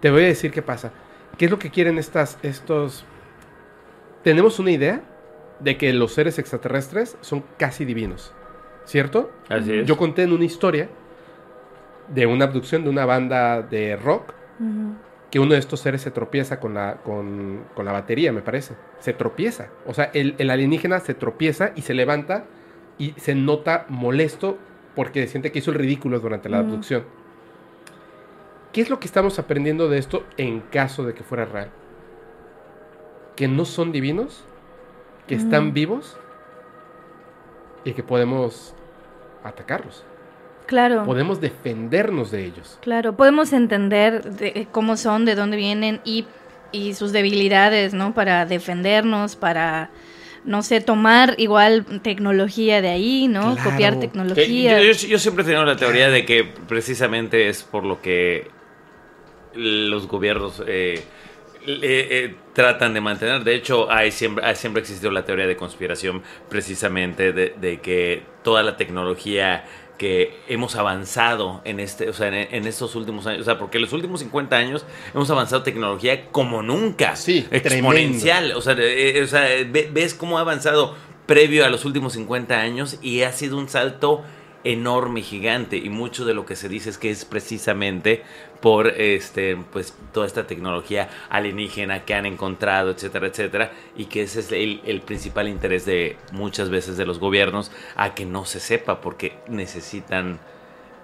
[0.00, 0.92] Te voy a decir qué pasa.
[1.36, 3.04] ¿Qué es lo que quieren estas, estos...
[4.22, 5.02] Tenemos una idea
[5.60, 8.34] de que los seres extraterrestres son casi divinos,
[8.84, 9.30] ¿cierto?
[9.48, 9.86] Así es.
[9.86, 10.88] Yo conté en una historia
[12.08, 14.34] de una abducción de una banda de rock.
[15.30, 18.74] Que uno de estos seres se tropieza con la, con, con la batería, me parece.
[18.98, 19.68] Se tropieza.
[19.86, 22.44] O sea, el, el alienígena se tropieza y se levanta
[22.98, 24.58] y se nota molesto
[24.96, 27.04] porque siente que hizo el ridículo durante la abducción.
[28.72, 31.70] ¿Qué es lo que estamos aprendiendo de esto en caso de que fuera real?
[33.36, 34.44] Que no son divinos,
[35.26, 35.72] que están Ujú.
[35.72, 36.18] vivos
[37.84, 38.74] y que podemos
[39.44, 40.04] atacarlos.
[40.70, 41.02] Claro.
[41.04, 42.78] Podemos defendernos de ellos.
[42.80, 46.26] Claro, podemos entender de cómo son, de dónde vienen y,
[46.70, 48.14] y sus debilidades, ¿no?
[48.14, 49.90] Para defendernos, para,
[50.44, 53.56] no sé, tomar igual tecnología de ahí, ¿no?
[53.56, 53.70] Claro.
[53.72, 54.80] Copiar tecnología.
[54.80, 58.46] yo, yo- yo siempre he tenido la teoría de que precisamente es por lo que
[59.54, 61.02] los gobiernos eh,
[61.66, 63.42] eh, tratan de mantener.
[63.42, 68.22] De hecho, hay siempre, ha siempre existido la teoría de conspiración precisamente de, de que
[68.44, 69.64] toda la tecnología
[70.00, 73.76] que hemos avanzado en este, o sea, en, en estos últimos años, o sea, porque
[73.76, 79.18] en los últimos 50 años hemos avanzado tecnología como nunca, Sí, exponencial, o sea, eh,
[79.18, 80.94] eh, o sea, ve- ves cómo ha avanzado
[81.26, 84.22] previo a los últimos 50 años y ha sido un salto
[84.64, 88.22] enorme y gigante y mucho de lo que se dice es que es precisamente
[88.60, 94.40] por este pues toda esta tecnología alienígena que han encontrado etcétera etcétera y que ese
[94.40, 98.60] es el, el principal interés de muchas veces de los gobiernos a que no se
[98.60, 100.38] sepa porque necesitan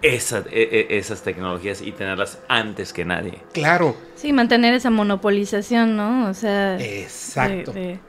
[0.02, 3.96] esa- e- e- esas tecnologías y tenerlas antes que nadie Claro.
[4.14, 6.28] Sí, mantener esa monopolización, ¿no?
[6.28, 6.76] O sea...
[6.78, 7.72] Exacto.
[7.72, 8.00] de- de-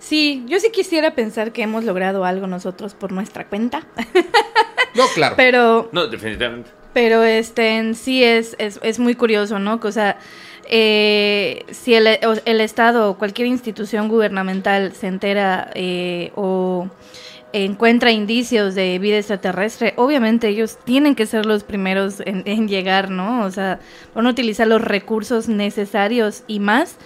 [0.00, 3.86] Sí, yo sí quisiera pensar que hemos logrado algo nosotros por nuestra cuenta,
[4.94, 5.34] No, claro.
[5.36, 9.80] pero no definitivamente Pero este en sí es, es, es muy curioso, ¿no?
[9.82, 10.18] O sea,
[10.72, 16.88] eh, si el, el Estado o cualquier institución gubernamental se entera eh, o
[17.52, 23.10] encuentra indicios de vida extraterrestre, obviamente ellos tienen que ser los primeros en, en llegar,
[23.10, 23.44] ¿no?
[23.44, 23.80] O sea,
[24.14, 26.96] van a utilizar los recursos necesarios y más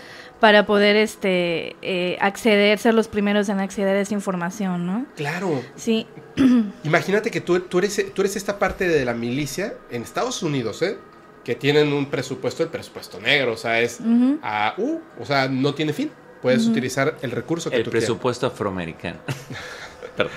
[0.45, 5.07] para poder este eh, acceder, ser los primeros en acceder a esa información, ¿no?
[5.17, 5.63] Claro.
[5.75, 6.07] Sí,
[6.85, 10.83] Imagínate que tú, tú, eres, tú eres esta parte de la milicia en Estados Unidos,
[10.83, 10.99] ¿eh?
[11.45, 14.01] Que tienen un presupuesto, el presupuesto negro, o sea, es...
[14.43, 16.11] Ah, uh, o sea, no tiene fin.
[16.43, 18.05] Puedes utilizar el recurso que El tú quieras.
[18.05, 19.21] presupuesto afroamericano.
[20.15, 20.33] Perdón.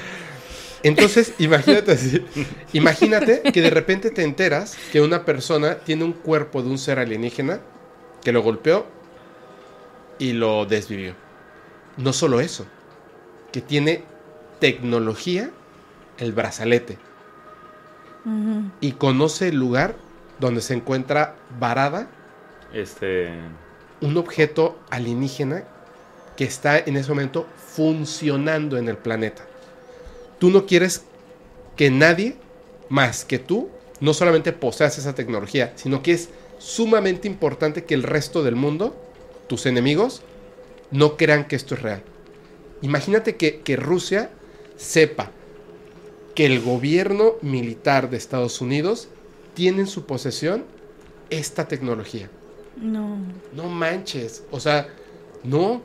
[0.83, 2.25] Entonces, imagínate así.
[2.71, 6.97] Imagínate que de repente te enteras que una persona tiene un cuerpo de un ser
[6.97, 7.59] alienígena
[8.23, 8.95] que lo golpeó
[10.19, 11.15] y lo desvivió.
[11.97, 12.65] No solo eso,
[13.51, 14.03] que tiene
[14.59, 15.51] tecnología,
[16.17, 16.97] el brazalete,
[18.81, 19.95] y conoce el lugar
[20.39, 22.09] donde se encuentra varada
[22.73, 23.29] Este.
[24.01, 25.63] un objeto alienígena
[26.35, 29.45] que está en ese momento funcionando en el planeta.
[30.39, 31.05] Tú no quieres
[31.77, 32.35] que nadie
[32.89, 33.69] más que tú
[33.99, 36.29] no solamente poseas esa tecnología, sino que es
[36.59, 38.95] sumamente importante que el resto del mundo,
[39.47, 40.21] tus enemigos,
[40.91, 42.03] no crean que esto es real.
[42.81, 44.29] Imagínate que, que Rusia
[44.75, 45.31] sepa
[46.35, 49.09] que el gobierno militar de Estados Unidos
[49.55, 50.65] tiene en su posesión
[51.29, 52.29] esta tecnología.
[52.75, 53.17] No.
[53.53, 54.43] No manches.
[54.51, 54.87] O sea,
[55.43, 55.81] no.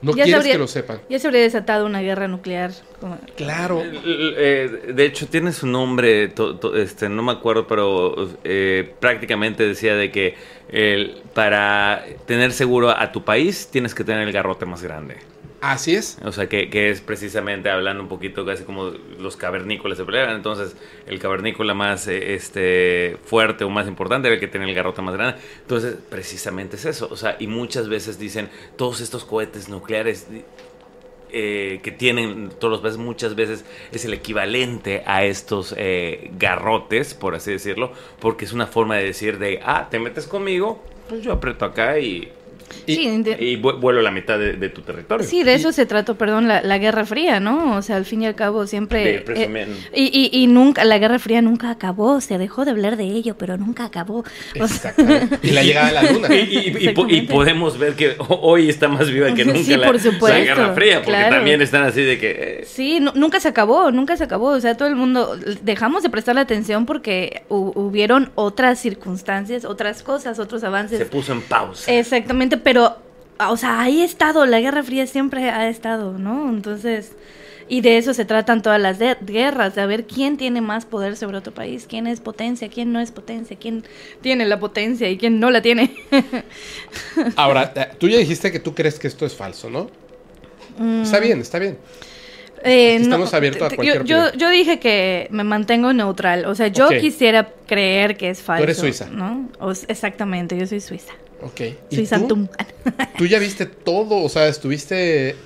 [0.00, 1.00] No Ya quieres sabría- que lo sepan.
[1.08, 2.70] Ya se habría desatado una guerra nuclear.
[3.00, 3.82] como- Claro.
[3.84, 9.66] Eh, de hecho, tiene su nombre, to- to- este, no me acuerdo, pero eh, prácticamente
[9.66, 10.34] decía de que
[10.70, 15.16] el- para tener seguro a tu país tienes que tener el garrote más grande.
[15.60, 16.18] Así es.
[16.24, 20.30] O sea, que, que es precisamente hablando un poquito casi como los cavernícolas se pelean.
[20.30, 20.76] Entonces,
[21.06, 25.02] el cavernícola más eh, este, fuerte o más importante era el que tiene el garrote
[25.02, 25.40] más grande.
[25.60, 27.08] Entonces, precisamente es eso.
[27.10, 30.28] O sea, y muchas veces dicen, todos estos cohetes nucleares
[31.30, 37.14] eh, que tienen todos los veces, muchas veces es el equivalente a estos eh, garrotes,
[37.14, 41.22] por así decirlo, porque es una forma de decir de, ah, te metes conmigo, pues
[41.22, 42.32] yo aprieto acá y,
[42.86, 45.26] Y- sí, de, y vuelo la mitad de, de tu territorio.
[45.26, 47.76] sí, de eso se trató, perdón, la, la Guerra Fría, ¿no?
[47.76, 49.24] O sea, al fin y al cabo siempre...
[49.28, 53.04] Eh, y, y, y nunca, la Guerra Fría nunca acabó, se dejó de hablar de
[53.04, 54.18] ello, pero nunca acabó.
[54.18, 54.24] O
[54.68, 55.38] sea, Exactamente.
[55.42, 56.28] Y la llegada a la luna.
[56.38, 57.32] Y, y- y po- y Exactamente.
[57.32, 60.38] podemos ver que ho- hoy está más viva que nunca Sí, la, por la supuesto,
[60.40, 61.36] Guerra Fría, porque claro.
[61.36, 62.30] también están así de que...
[62.60, 64.48] eh, Sí, nu- nunca se acabó, nunca se acabó.
[64.50, 70.02] O sea, todo el mundo dejamos de prestarle atención porque hu- hubieron otras circunstancias, otras
[70.02, 70.98] cosas, otros avances.
[70.98, 71.90] se puso en pausa.
[71.92, 72.96] Exactamente, pero,
[73.38, 76.48] o sea, ahí ha estado, la Guerra Fría siempre ha estado, ¿no?
[76.48, 77.12] Entonces,
[77.70, 81.16] y de eso se tratan todas las de- guerras, de ver quién tiene más poder
[81.16, 83.84] sobre otro país, quién es potencia, quién no es potencia, quién
[84.22, 85.94] tiene la potencia y quién no la tiene.
[87.36, 89.90] Ahora, eh, tú ya dijiste que tú crees que esto es falso, ¿no?
[91.02, 91.76] Está bien, está bien.
[92.64, 96.88] Eh, estamos abiertos a cualquier yo, yo dije que me mantengo neutral, o sea, yo
[96.88, 98.64] quisiera creer que es falso.
[98.64, 99.06] eres suiza.
[99.10, 99.48] ¿no?
[99.60, 101.12] O exactamente, yo soy suiza.
[101.42, 101.60] Ok.
[101.90, 102.48] ¿Y Suiza tú?
[103.28, 105.36] Ya viste todo, o sea, estuviste...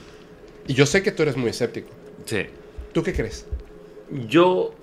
[0.66, 1.88] Y yo sé que tú eres muy escéptico.
[2.24, 2.46] Sí.
[2.92, 3.46] ¿Tú qué crees?
[4.28, 4.74] Yo...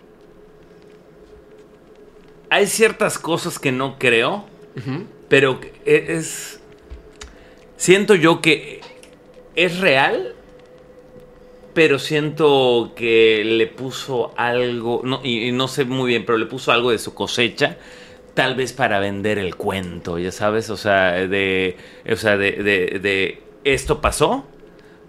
[2.49, 4.45] Hay ciertas cosas que no creo,
[5.27, 6.59] pero e- es...
[7.77, 8.81] Siento yo que
[9.55, 10.35] es real,
[11.73, 16.45] pero siento que le puso algo, no, y, y no sé muy bien, pero le
[16.47, 17.77] puso algo de su cosecha,
[18.39, 21.75] tal vez para vender el cuento, ya sabes, o sea, de,
[22.09, 24.47] o sea, de, de- de esto pasó,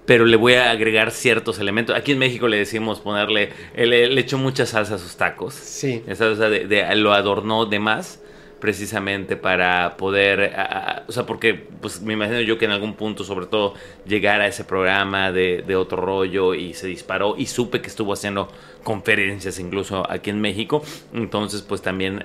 [0.04, 1.94] pero le voy a agregar ciertos elementos.
[1.94, 5.54] Aquí en México le decimos ponerle, él le, le echó mucha salsa a sus tacos.
[5.54, 6.02] Sí.
[6.10, 8.20] O sea, de- de- lo adornó de más
[8.58, 12.94] precisamente para poder, a- a- o sea, porque pues me imagino yo que en algún
[12.94, 13.74] punto, sobre todo,
[14.06, 18.12] llegar a ese programa de, de otro rollo y se disparó y supe que estuvo
[18.12, 18.48] haciendo
[18.82, 20.82] conferencias incluso aquí en México,
[21.14, 22.24] entonces pues también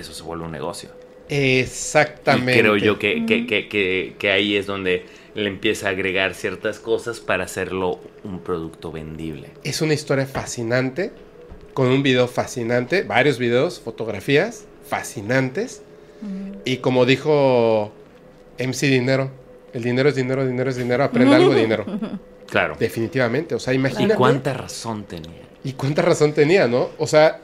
[0.00, 0.90] eso se vuelve un negocio.
[1.28, 2.56] Exactamente.
[2.56, 6.34] Y creo yo que, que, que, que, que ahí es donde le empieza a agregar
[6.34, 9.50] ciertas cosas para hacerlo un producto vendible.
[9.62, 11.12] Es una historia fascinante,
[11.72, 15.82] con un video fascinante, varios videos, fotografías fascinantes.
[16.66, 17.92] Y como dijo
[18.58, 19.30] MC Dinero,
[19.72, 21.86] el dinero es dinero, dinero es dinero, aprende algo de dinero.
[22.50, 22.74] Claro.
[22.76, 24.16] Definitivamente, o sea, ¿Y imagínate.
[24.16, 25.42] cuánta razón tenía?
[25.62, 26.88] Y cuánta razón tenía, ¿no?
[26.98, 27.38] O sea,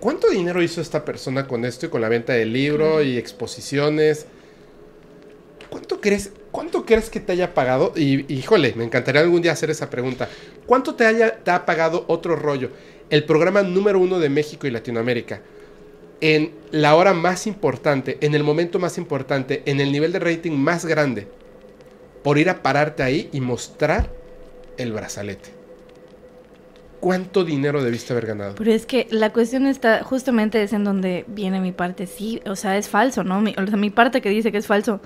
[0.00, 4.26] ¿cuánto dinero hizo esta persona con esto y con la venta del libro y exposiciones?
[5.70, 7.92] ¿Cuánto crees, cuánto crees que te haya pagado?
[7.96, 10.28] Y híjole, me encantaría algún día hacer esa pregunta.
[10.66, 12.70] ¿Cuánto te, haya, te ha pagado otro rollo?
[13.10, 15.42] El programa número uno de México y Latinoamérica.
[16.20, 20.52] en la hora más importante, en el momento más importante, en el nivel de rating
[20.52, 21.28] más grande,
[22.22, 24.10] por ir a pararte ahí y mostrar
[24.78, 25.55] el brazalete.
[27.00, 28.54] ¿Cuánto dinero debiste haber ganado?
[28.56, 32.56] Pero es que la cuestión está, justamente es en donde viene mi parte, sí, o
[32.56, 33.40] sea, es falso, ¿no?
[33.40, 35.00] Mi, o sea, mi parte que dice que es falso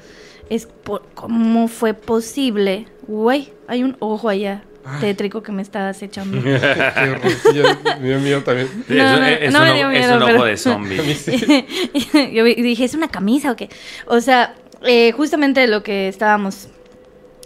[0.48, 4.64] es por, cómo fue posible, güey, hay un ojo allá
[5.00, 6.42] tétrico que me está acechando.
[6.42, 7.30] Qué horror.
[7.30, 7.64] Sí, yo-
[8.00, 8.66] me dio miedo también.
[8.88, 10.44] Es, No, un- no, es no un, me ojo- dio es miedo, un pero- ojo
[10.46, 10.96] de zombie.
[12.32, 13.68] Yo vi- dije, ¿es una camisa o qué?
[14.06, 16.68] O sea, eh, justamente lo que estábamos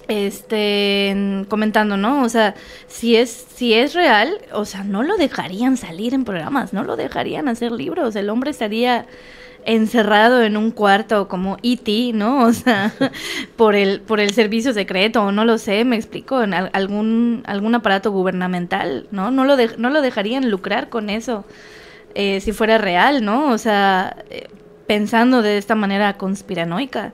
[0.09, 2.23] este en- comentando, ¿no?
[2.23, 2.55] O sea,
[2.89, 6.97] si es si es real, o sea, no lo dejarían salir en programas, no lo
[6.97, 9.07] dejarían hacer libros, el hombre estaría
[9.67, 12.45] encerrado en un cuarto como E.T., ¿no?
[12.45, 12.93] O sea,
[13.57, 17.43] por el por el servicio secreto, o no lo sé, me explico, en al- algún
[17.47, 19.31] algún aparato gubernamental, ¿no?
[19.31, 21.45] No lo de- no lo dejarían lucrar con eso
[22.15, 23.51] eh, si fuera real, ¿no?
[23.51, 24.49] O sea, eh,
[24.87, 27.13] pensando de esta manera conspiranoica.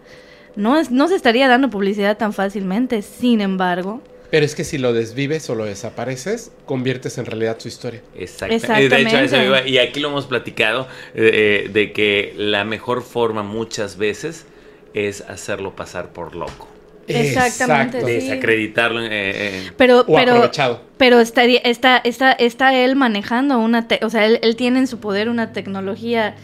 [0.60, 4.02] No, es, no se estaría dando publicidad tan fácilmente, sin embargo.
[4.30, 8.00] Pero es que si lo desvives o lo desapareces, conviertes en realidad su historia.
[8.14, 8.54] Exacto.
[8.54, 8.94] Exactamente.
[8.96, 12.64] De hecho, a eso iba, y aquí lo hemos platicado, eh, eh, de que la
[12.64, 14.46] mejor forma muchas veces
[14.94, 16.68] es hacerlo pasar por loco.
[17.08, 18.06] Exactamente, Exacto.
[18.06, 19.00] Desacreditarlo.
[19.02, 20.82] eh, eh, Pero, O pero, aprovechado.
[20.96, 24.86] pero estaría, está, está, está él manejando una, te- o sea, él, él tiene en
[24.86, 26.36] su poder una tecnología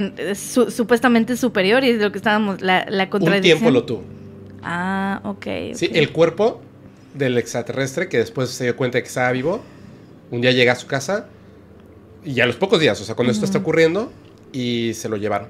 [0.00, 3.58] que su- supuestamente es superior y es lo que estábamos, la, la Un contradicción.
[3.58, 4.02] tiempo lo tuvo.
[4.62, 5.46] Ah, ok.
[5.74, 6.62] Sí, el cuerpo
[7.14, 9.62] del extraterrestre que después se dio cuenta de que estaba vivo,
[10.30, 11.26] un día llega a su casa
[12.24, 14.10] y a los pocos días, o sea, cuando esto está ocurriendo,
[14.52, 15.48] y se lo llevaron.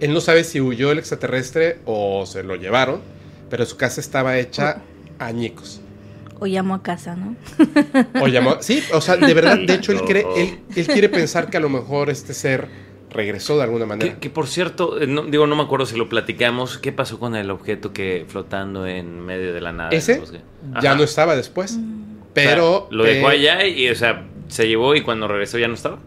[0.00, 3.00] Él no sabe si huyó el extraterrestre o se lo llevaron,
[3.50, 4.78] pero su casa estaba hecha
[5.18, 5.80] añicos.
[6.38, 7.36] O llamo a casa, ¿no?
[8.20, 11.50] O llamó, sí, o sea, de verdad, de hecho, él, cree, él, él quiere pensar
[11.50, 12.66] que a lo mejor este ser
[13.12, 14.14] regresó de alguna manera.
[14.14, 16.78] que, que por cierto, eh, no, digo, no me acuerdo si lo platicamos.
[16.78, 19.90] ¿Qué pasó con el objeto que flotando en medio de la nada?
[19.90, 20.22] Ese
[20.80, 21.84] ya no estaba después, O sea,
[22.32, 22.88] pero...
[22.90, 25.98] lo dejó eh, allá y, o sea, se llevó y cuando regresó ya no estaba.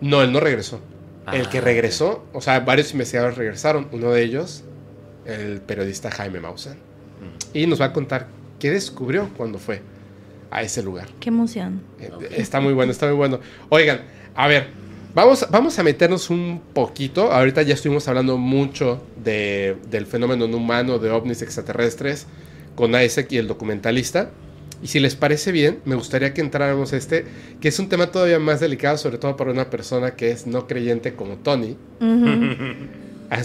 [0.00, 0.80] No, él no regresó.
[1.32, 3.88] el Ah, que regresó, o sea, varios investigadores regresaron.
[3.92, 4.64] Uno de ellos,
[5.24, 6.74] el periodista Jaime Maussan.
[6.76, 7.56] Mm.
[7.58, 8.28] Y nos va a contar
[8.58, 9.82] qué descubrió cuando fue
[10.50, 11.08] a ese lugar.
[11.20, 11.82] Qué emoción.
[12.00, 13.40] Eh, Está muy bueno, está muy bueno.
[13.68, 14.02] Oigan,
[14.34, 14.68] a ver,
[15.14, 17.32] vamos, vamos a meternos un poquito.
[17.32, 22.26] Ahorita ya estuvimos hablando mucho de- del fenómeno no humano, de ovnis extraterrestres,
[22.74, 24.30] con Isaac y el documentalista.
[24.82, 27.26] Y si les parece bien, me gustaría que entráramos a este,
[27.60, 30.66] que es un tema todavía más delicado, sobre todo para una persona que es no
[30.66, 31.76] creyente como Tony.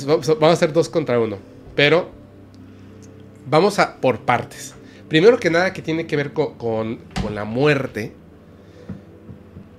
[0.06, 1.38] Vamos a hacer dos contra uno.
[1.76, 2.10] Pero
[3.50, 4.74] vamos a por partes.
[5.10, 8.14] Primero que nada, que tiene que ver co- con, con la muerte.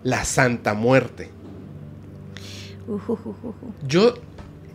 [0.02, 1.30] La Santa Muerte.
[3.86, 4.14] Yo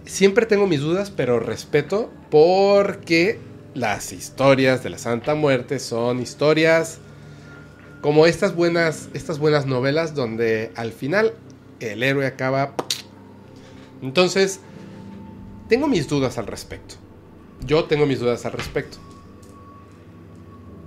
[0.05, 3.39] siempre tengo mis dudas, pero respeto porque
[3.73, 6.99] las historias de la Santa Muerte son historias
[8.01, 11.33] como estas buenas, estas buenas novelas donde al final
[11.79, 12.73] el héroe acaba.
[14.01, 14.59] Entonces,
[15.69, 16.95] tengo mis dudas al respecto.
[17.65, 18.97] Yo tengo mis dudas al respecto.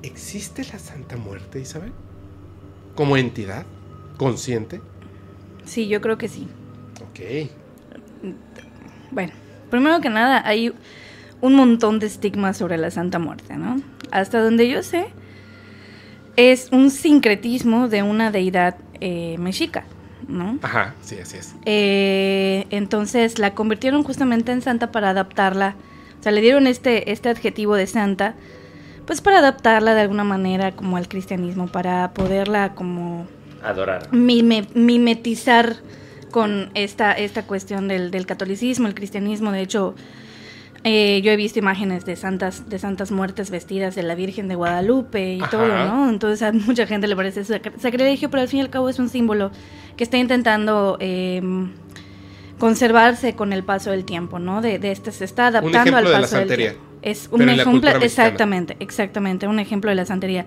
[0.03, 1.93] ¿Existe la Santa Muerte, Isabel?
[2.95, 3.65] Como entidad
[4.19, 4.83] consciente.
[5.65, 6.49] Sí, yo creo que sí.
[7.15, 7.51] Ok.
[9.11, 9.33] Bueno,
[9.71, 10.73] primero que nada, hay
[11.41, 13.81] un montón de estigmas sobre la Santa Muerte, ¿no?
[14.11, 15.07] Hasta donde yo sé,
[16.37, 19.85] es un sincretismo de una deidad eh, mexica,
[20.27, 20.59] ¿no?
[20.63, 21.55] Ajá, sí, así es.
[21.65, 25.77] Eh, entonces la convirtieron justamente en santa para adaptarla.
[26.19, 28.35] O sea, le dieron este, este adjetivo de santa,
[29.07, 33.27] pues para adaptarla de alguna manera como al cristianismo, para poderla como
[33.63, 34.09] Adorar.
[34.11, 35.77] mime- mimetizar
[36.35, 39.53] con esta, esta cuestión del, del catolicismo, el cristianismo.
[39.53, 39.95] De hecho,
[40.83, 44.57] eh, yo he visto imágenes de santas, de santas muertes vestidas de la Virgen de
[44.57, 45.51] Guadalupe y Ajá.
[45.51, 46.11] todo, ¿no?
[46.11, 48.99] Entonces a mucha gente le parece sacr- sacrilegio, pero al fin y al cabo es
[48.99, 49.53] un símbolo
[49.97, 51.41] que está intentando eh,
[52.59, 54.61] conservarse con el paso del tiempo, ¿no?
[54.61, 56.89] De, de este se está adaptando al de la paso del santería, tiempo.
[57.03, 60.47] Es un ejemplo, exactamente, exactamente, un ejemplo de la santería.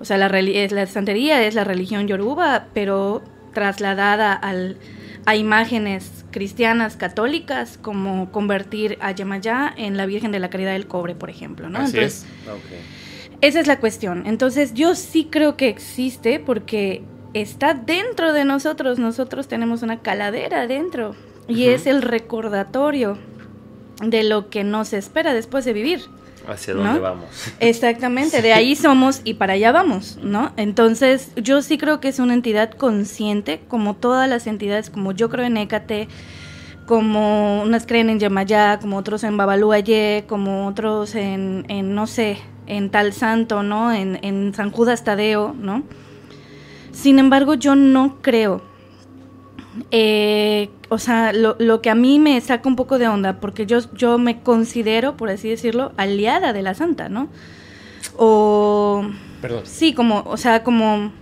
[0.00, 3.22] O sea, la, la santería es la religión yoruba, pero
[3.52, 4.78] trasladada al,
[5.26, 10.86] a imágenes cristianas católicas, como convertir a Yemayá en la Virgen de la Caridad del
[10.86, 11.78] Cobre, por ejemplo, ¿no?
[11.78, 13.38] Así Entonces, es.
[13.40, 14.22] esa es la cuestión.
[14.26, 17.02] Entonces, yo sí creo que existe porque
[17.34, 19.00] está dentro de nosotros.
[19.00, 21.16] Nosotros tenemos una caladera dentro
[21.48, 23.18] y es el recordatorio
[24.04, 26.02] de lo que nos espera después de vivir.
[26.48, 26.82] ¿Hacia ¿No?
[26.84, 27.26] dónde vamos?
[27.60, 30.52] Exactamente, de ahí somos y para allá vamos, ¿no?
[30.56, 35.28] Entonces, yo sí creo que es una entidad consciente, como todas las entidades, como yo
[35.28, 36.08] creo en Hécate,
[36.86, 42.38] como unas creen en Yemayá, como otros en Babaluayé, como otros en, en, no sé,
[42.68, 43.92] en tal santo, ¿no?
[43.92, 45.82] En, en San Judas Tadeo, ¿no?
[46.92, 48.62] Sin embargo, yo no creo.
[49.90, 53.66] eh, o sea, lo, lo que a mí me saca un poco de onda, porque
[53.66, 57.28] yo, yo me considero, por así decirlo, aliada de la santa, ¿no?
[58.16, 59.08] O...
[59.40, 59.62] Perdón.
[59.64, 61.12] Sí, como, o sea, como...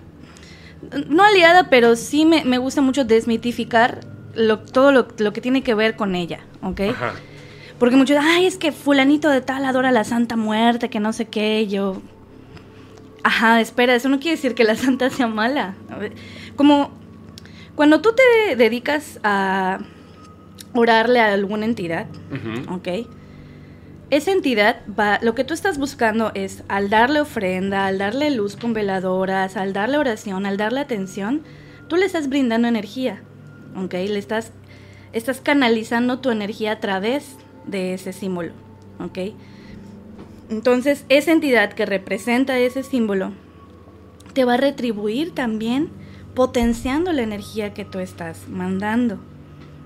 [1.08, 4.00] No aliada, pero sí me, me gusta mucho desmitificar
[4.34, 6.80] lo, todo lo, lo que tiene que ver con ella, ¿ok?
[6.90, 7.14] Ajá.
[7.78, 11.26] Porque muchos, ay, es que fulanito de tal adora la Santa Muerte, que no sé
[11.26, 12.02] qué, yo...
[13.22, 15.74] Ajá, espera, eso no quiere decir que la Santa sea mala.
[15.88, 15.96] A
[16.56, 16.90] Como
[17.76, 19.80] cuando tú te dedicas a
[20.74, 22.06] orarle a alguna entidad.
[22.70, 23.06] ¿ok?
[24.10, 28.56] Esa entidad va, lo que tú estás buscando es al darle ofrenda, al darle luz
[28.56, 31.42] con veladoras, al darle oración, al darle atención,
[31.88, 33.22] tú le estás brindando energía,
[33.76, 33.94] ¿ok?
[33.94, 34.52] Le estás,
[35.12, 37.36] estás canalizando tu energía a través
[37.66, 38.52] de ese símbolo,
[39.00, 39.34] ¿ok?
[40.50, 43.32] Entonces, esa entidad que representa ese símbolo
[44.34, 45.88] te va a retribuir también
[46.34, 49.18] potenciando la energía que tú estás mandando.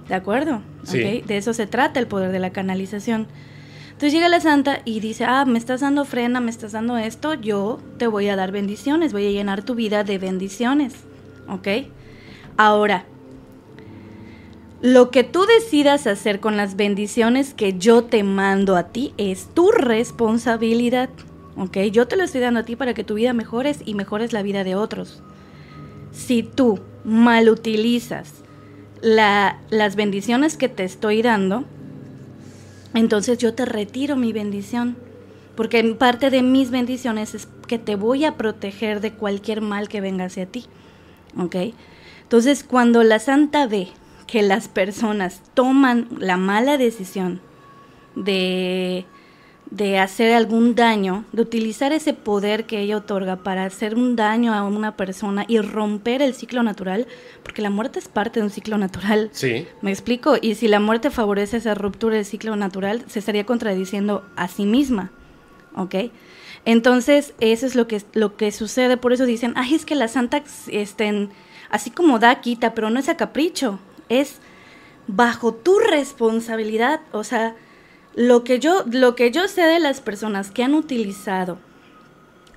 [0.08, 0.62] ¿De acuerdo?
[0.84, 1.22] Sí.
[1.26, 3.26] De eso se trata el poder de la canalización.
[3.88, 7.34] Entonces llega la santa y dice, ah, me estás dando frena, me estás dando esto,
[7.34, 10.94] yo te voy a dar bendiciones, voy a llenar tu vida de bendiciones.
[11.48, 11.66] ¿Ok?
[12.56, 13.06] Ahora,
[14.80, 19.48] lo que tú decidas hacer con las bendiciones que yo te mando a ti es
[19.52, 21.10] tu responsabilidad.
[21.56, 21.78] ¿Ok?
[21.90, 24.42] Yo te lo estoy dando a ti para que tu vida mejores y mejores la
[24.42, 25.22] vida de otros.
[26.12, 28.32] Si tú mal utilizas
[29.00, 31.64] la- las bendiciones que te estoy dando,
[32.94, 34.96] entonces yo te retiro mi bendición.
[35.56, 40.00] Porque parte de mis bendiciones es que te voy a proteger de cualquier mal que
[40.00, 40.66] venga hacia ti.
[41.36, 41.56] ¿Ok?
[42.22, 43.88] Entonces, cuando la santa ve
[44.26, 47.40] que las personas toman la mala decisión
[48.14, 49.04] de,
[49.70, 54.54] de hacer algún daño, de utilizar ese poder que ella otorga para hacer un daño
[54.54, 57.06] a una persona y romper el ciclo natural,
[57.42, 59.28] porque la muerte es parte de un ciclo natural.
[59.32, 59.66] Sí.
[59.82, 60.36] ¿Me explico?
[60.40, 64.64] Y si la muerte favorece esa ruptura del ciclo natural, se estaría contradiciendo a sí
[64.64, 65.10] misma.
[65.74, 65.94] ¿Ok?
[66.64, 68.96] Entonces, eso es lo que, lo que sucede.
[68.96, 71.30] Por eso dicen, ay, es que la santa, estén,
[71.70, 73.78] así como da, quita, pero no es a capricho.
[74.08, 74.40] Es
[75.06, 77.00] bajo tu responsabilidad.
[77.12, 77.54] O sea,
[78.18, 81.58] lo que yo, lo que yo sé de las personas que han utilizado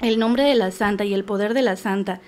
[0.02, 2.20] el nombre de la santa y el poder de la santa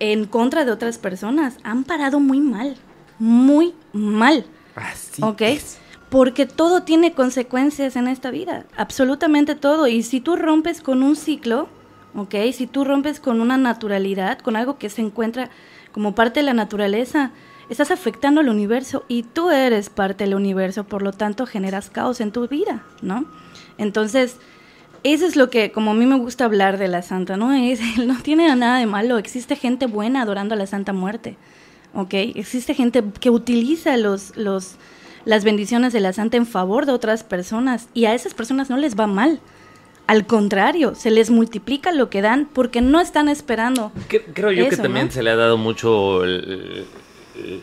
[0.00, 2.76] en contra de otras personas, han parado muy mal.
[3.20, 4.46] Muy mal.
[4.74, 5.42] Así ¿Ok?
[5.42, 5.78] es.
[6.10, 9.86] Porque todo tiene consecuencias en esta vida, absolutamente todo.
[9.86, 11.68] Y si tú rompes con un ciclo,
[12.16, 12.34] ¿ok?
[12.52, 15.50] Si tú rompes con una naturalidad, con algo que se encuentra
[15.92, 17.30] como parte de la naturaleza,
[17.70, 22.20] estás afectando al universo y tú eres parte del universo, por lo tanto generas caos
[22.20, 23.24] en tu vida, ¿no?
[23.78, 24.36] Entonces,
[25.02, 27.52] eso es lo que, como a mí me gusta hablar de la Santa, ¿no?
[27.52, 31.36] Es, no tiene nada de malo, existe gente buena adorando a la Santa Muerte,
[31.94, 32.14] ¿ok?
[32.14, 34.76] Existe gente que utiliza los, los,
[35.24, 38.76] las bendiciones de la Santa en favor de otras personas y a esas personas no
[38.76, 39.40] les va mal.
[40.08, 43.90] Al contrario, se les multiplica lo que dan porque no están esperando.
[44.08, 45.12] Cre- Creo yo que también ¿no?
[45.12, 46.86] se le ha dado mucho el,
[47.38, 47.62] el-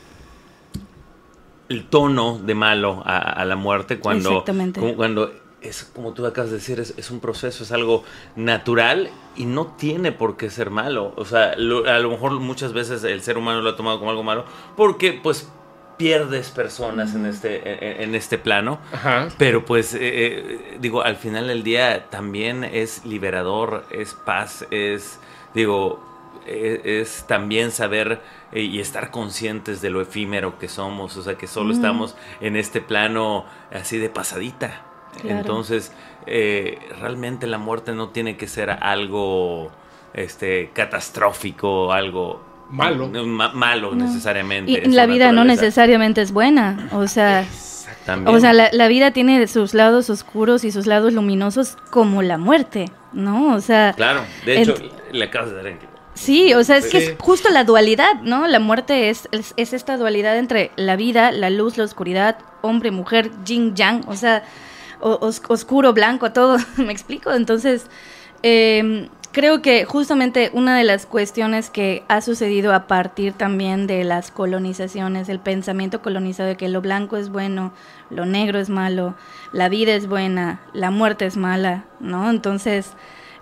[1.90, 4.80] tono de malo a, a la muerte cuando, Exactamente.
[4.80, 5.32] como- cuando
[5.62, 8.04] es como tú acabas de decir, es, es un proceso, es algo
[8.36, 11.14] natural y no tiene por qué ser malo.
[11.16, 14.12] O sea, lo- a lo mejor muchas veces el ser humano lo ha tomado como
[14.12, 14.45] algo malo
[14.76, 15.50] porque pues
[15.98, 18.80] pierdes personas en este, en- en este plano.
[18.91, 19.30] Ajá.
[19.38, 25.18] Pero pues, eh, eh, digo, al final del día también es liberador, es paz, es,
[25.56, 26.04] digo,
[26.48, 28.22] e- es, también saber
[28.52, 31.78] eh, y estar conscientes de lo efímero que somos, o sea, que solo Mm.
[31.78, 34.82] estamos en este plano así de pasadita.
[35.22, 35.38] Claro.
[35.40, 35.91] Entonces,
[36.26, 39.72] eh, realmente la muerte no tiene que ser algo
[40.14, 43.07] este catastrófico, algo Malo.
[43.26, 44.06] ma- malo No.
[44.06, 44.72] necesariamente.
[44.72, 46.90] Y la vida no necesariamente es buena.
[46.94, 47.45] O sea,
[48.06, 48.36] También.
[48.36, 52.38] o sea la, la vida tiene sus lados oscuros y sus lados luminosos como la
[52.38, 53.53] muerte, ¿no?
[53.56, 54.76] O sea, Claro, de hecho,
[55.11, 55.78] le acabas de dar en
[56.14, 58.48] Sí, o sea, es que es justo la dualidad, ¿no?
[58.48, 62.91] La muerte es, es, es esta dualidad entre la vida, la luz, la oscuridad, hombre,
[62.91, 64.44] mujer, yin, yang, o sea,
[64.99, 67.34] os- oscuro, blanco, todo, ¿me explico?
[67.34, 67.88] Entonces,
[68.44, 74.03] eh, creo que justamente una de las cuestiones que ha sucedido a partir también de
[74.03, 77.73] las colonizaciones, el pensamiento colonizado de que lo blanco es bueno,
[78.11, 79.15] lo negro es malo,
[79.52, 82.30] la vida es buena, la muerte es mala, ¿no?
[82.30, 82.91] Entonces,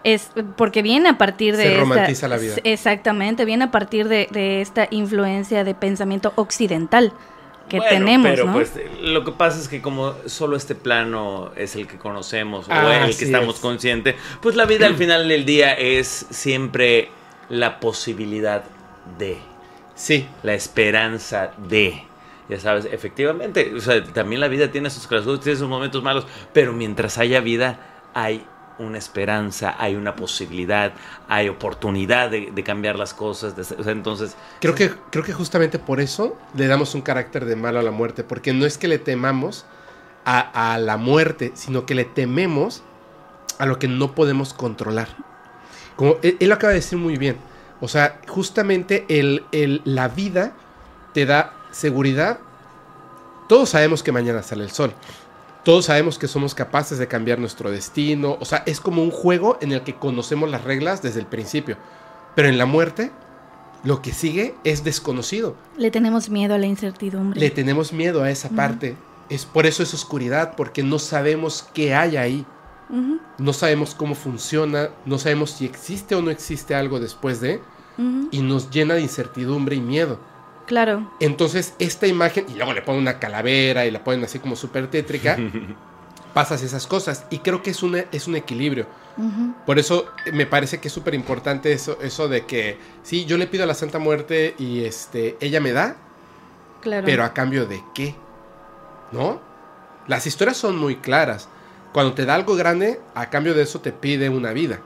[0.03, 2.56] es porque viene a partir de Se esta- romantiza la vida.
[2.64, 7.14] Exactamente, viene a partir de, de esta influencia de pensamiento occidental.
[7.69, 8.53] que Bueno, tenemos, pero ¿no?
[8.53, 12.72] pues lo que pasa es que como solo este plano es el que conocemos o
[12.73, 13.61] Ah, el que estamos es.
[13.61, 17.10] conscientes, pues la vida al final del día es siempre
[17.48, 18.64] la posibilidad
[19.18, 19.38] de,
[19.95, 22.03] Sí, la esperanza de.
[22.49, 26.26] Ya sabes, efectivamente, o sea, también la vida tiene sus clases, tiene sus momentos malos,
[26.52, 27.80] pero mientras haya vida
[28.14, 28.44] hay
[28.82, 30.94] una esperanza, hay una posibilidad,
[31.28, 33.56] hay oportunidad de, de cambiar las cosas.
[33.56, 37.45] de- o sea, entonces, Creo que, creo que justamente por eso le damos un carácter
[37.45, 39.66] de malo a la muerte, porque no es que le temamos
[40.26, 42.84] a, a la muerte, sino que le tememos
[43.58, 45.08] a lo que no podemos controlar.
[45.95, 47.38] Como él, él lo acaba de decir muy bien.
[47.80, 50.53] O sea, justamente el, el- la vida
[51.14, 52.40] te da seguridad.
[53.48, 54.94] Todos sabemos que mañana sale el sol.
[55.63, 58.38] Todos sabemos que somos capaces de cambiar nuestro destino.
[58.39, 61.77] O sea, es como un juego en el que conocemos las reglas desde el principio.
[62.35, 63.11] Pero en la muerte,
[63.83, 65.55] lo que sigue es desconocido.
[65.77, 67.39] Le tenemos miedo a la incertidumbre.
[67.39, 68.95] Le tenemos miedo a esa parte.
[69.29, 72.45] Es por eso es oscuridad, porque no sabemos qué hay ahí.
[73.38, 77.61] No sabemos cómo funciona, no sabemos si existe o no existe algo después de,
[78.31, 80.19] y nos llena de incertidumbre y miedo.
[80.65, 81.11] Claro.
[81.19, 84.88] Entonces, esta imagen, y luego le ponen una calavera y la ponen así como súper
[84.89, 85.38] tétrica,
[86.33, 87.25] pasas esas cosas.
[87.29, 88.85] Y creo que es, una, es un equilibrio.
[89.65, 93.38] Por eso eh, me parece que es súper importante eso, eso de que, sí, yo
[93.38, 95.97] le pido a la Santa Muerte y este, ella me da,
[96.79, 97.05] Claro.
[97.05, 98.15] pero a cambio de qué,
[99.11, 99.39] ¿no?
[100.07, 101.47] Las historias son muy claras.
[101.93, 104.79] Cuando te da algo grande, a cambio de eso te pide una vida.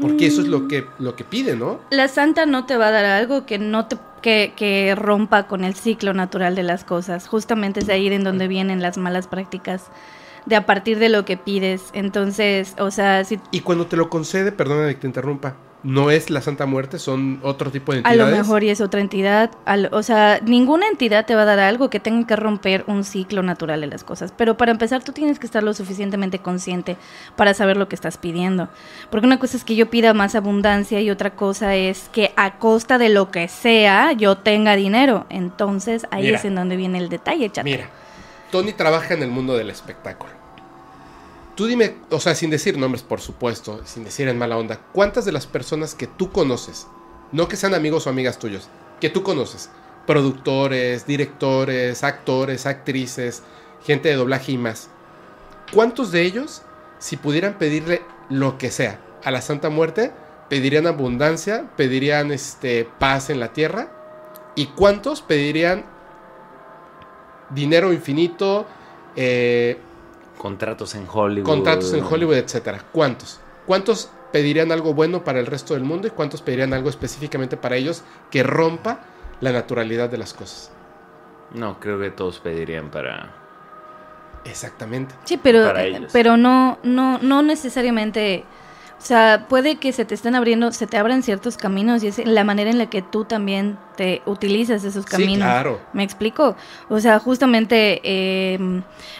[0.00, 1.80] Porque eso es lo que, lo que pide, ¿no?
[1.90, 5.64] La santa no te va a dar algo que no te que, que rompa con
[5.64, 7.28] el ciclo natural de las cosas.
[7.28, 9.90] Justamente es ahí en donde vienen las malas prácticas.
[10.46, 11.90] De a partir de lo que pides.
[11.92, 16.30] Entonces, o sea, si Y cuando te lo concede, perdóname que te interrumpa, no es
[16.30, 18.30] la Santa Muerte, son otro tipo de a entidades.
[18.32, 21.58] lo mejor y es otra entidad, al- o sea, ninguna entidad te va a dar
[21.60, 24.32] algo que tenga que romper un ciclo natural de las cosas.
[24.36, 26.96] Pero para empezar, tú tienes que estar lo suficientemente consciente
[27.36, 28.68] para saber lo que estás pidiendo.
[29.10, 32.58] Porque una cosa es que yo pida más abundancia y otra cosa es que a
[32.58, 35.26] costa de lo que sea yo tenga dinero.
[35.28, 36.38] Entonces ahí Mira.
[36.38, 37.64] es en donde viene el detalle, chato.
[37.64, 37.88] Mira,
[38.50, 40.32] Tony trabaja en el mundo del espectáculo.
[41.54, 45.24] Tú dime, o sea, sin decir nombres, por supuesto, sin decir en mala onda, ¿cuántas
[45.24, 46.88] de las personas que tú conoces,
[47.30, 48.68] no que sean amigos o amigas tuyos,
[49.00, 49.70] que tú conoces,
[50.04, 53.44] productores, directores, actores, actrices,
[53.84, 54.88] gente de doblaje y más,
[55.72, 56.62] ¿cuántos de ellos,
[56.98, 60.10] si pudieran pedirle lo que sea a la Santa Muerte,
[60.48, 63.92] pedirían abundancia, pedirían este, paz en la tierra?
[64.56, 65.84] ¿Y cuántos pedirían
[67.50, 68.66] dinero infinito,
[69.14, 69.78] eh,
[70.44, 71.46] contratos en Hollywood.
[71.46, 72.84] contratos en Hollywood, etcétera.
[72.92, 73.40] ¿Cuántos?
[73.64, 77.76] ¿Cuántos pedirían algo bueno para el resto del mundo y cuántos pedirían algo específicamente para
[77.76, 79.00] ellos que rompa
[79.40, 80.70] la naturalidad de las cosas?
[81.54, 83.34] No, creo que todos pedirían para...
[84.44, 85.14] Exactamente.
[85.24, 86.10] Sí, pero, Para eh, ellos.
[86.12, 88.44] pero no, no, no necesariamente.
[88.96, 92.24] O sea, puede que se te estén abriendo, se te abran ciertos caminos y es
[92.24, 95.46] la manera en la que tú también te utilizas esos Sí, caminos.
[95.46, 95.80] claro.
[95.92, 96.56] ¿Me explico?
[96.88, 98.58] O sea, justamente, eh,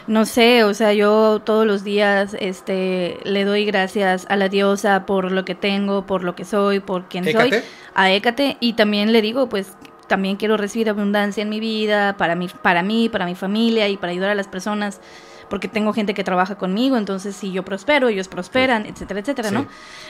[0.07, 5.05] no sé, o sea, yo todos los días este, le doy gracias a la diosa
[5.05, 7.53] por lo que tengo, por lo que soy, por quien soy,
[7.95, 9.73] a Hécate, y también le digo, pues,
[10.09, 13.97] también quiero recibir abundancia en mi vida, para mí, para mí, para mi familia y
[13.99, 15.01] para ayudar a las personas,
[15.49, 19.55] porque tengo gente que trabaja conmigo, entonces si yo prospero, ellos prosperan, etcétera, etcétera, Sí.
[19.55, 19.67] ¿no?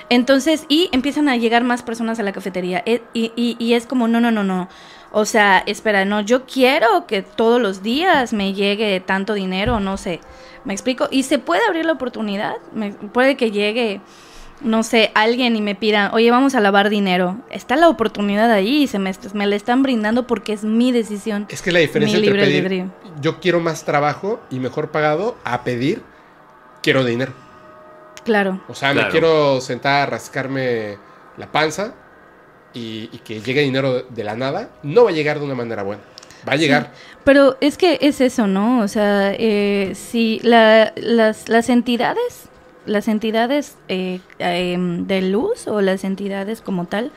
[0.08, 2.82] Entonces, y empiezan a llegar más personas a la cafetería.
[2.86, 4.68] E- Y, y- y es como, no, no, no, no.
[5.12, 9.96] O sea, espera, no, yo quiero que todos los días me llegue tanto dinero, no
[9.96, 10.20] sé.
[10.64, 11.08] ¿Me explico?
[11.10, 12.56] Y se puede abrir la oportunidad.
[12.72, 14.00] Me- puede que llegue,
[14.64, 17.36] no sé, alguien y me pida, oye, vamos a lavar dinero.
[17.50, 21.46] Está la oportunidad ahí y se me, me la están brindando porque es mi decisión.
[21.50, 25.36] Es que la diferencia Mi entre libre pedir yo quiero más trabajo y mejor pagado
[25.44, 26.02] a pedir
[26.82, 27.32] quiero dinero.
[28.24, 28.60] Claro.
[28.68, 29.10] O sea, me Claro.
[29.10, 30.96] quiero sentar a rascarme
[31.36, 31.94] la panza
[32.72, 34.70] y, y que llegue dinero de la nada.
[34.82, 36.02] No va a llegar de una manera buena.
[36.48, 36.92] Va a llegar.
[37.24, 38.80] Pero es que es eso, ¿no?
[38.80, 42.48] O sea, eh, si la- las, las entidades,
[42.86, 47.12] las entidades eh, em, de luz o las entidades como tal,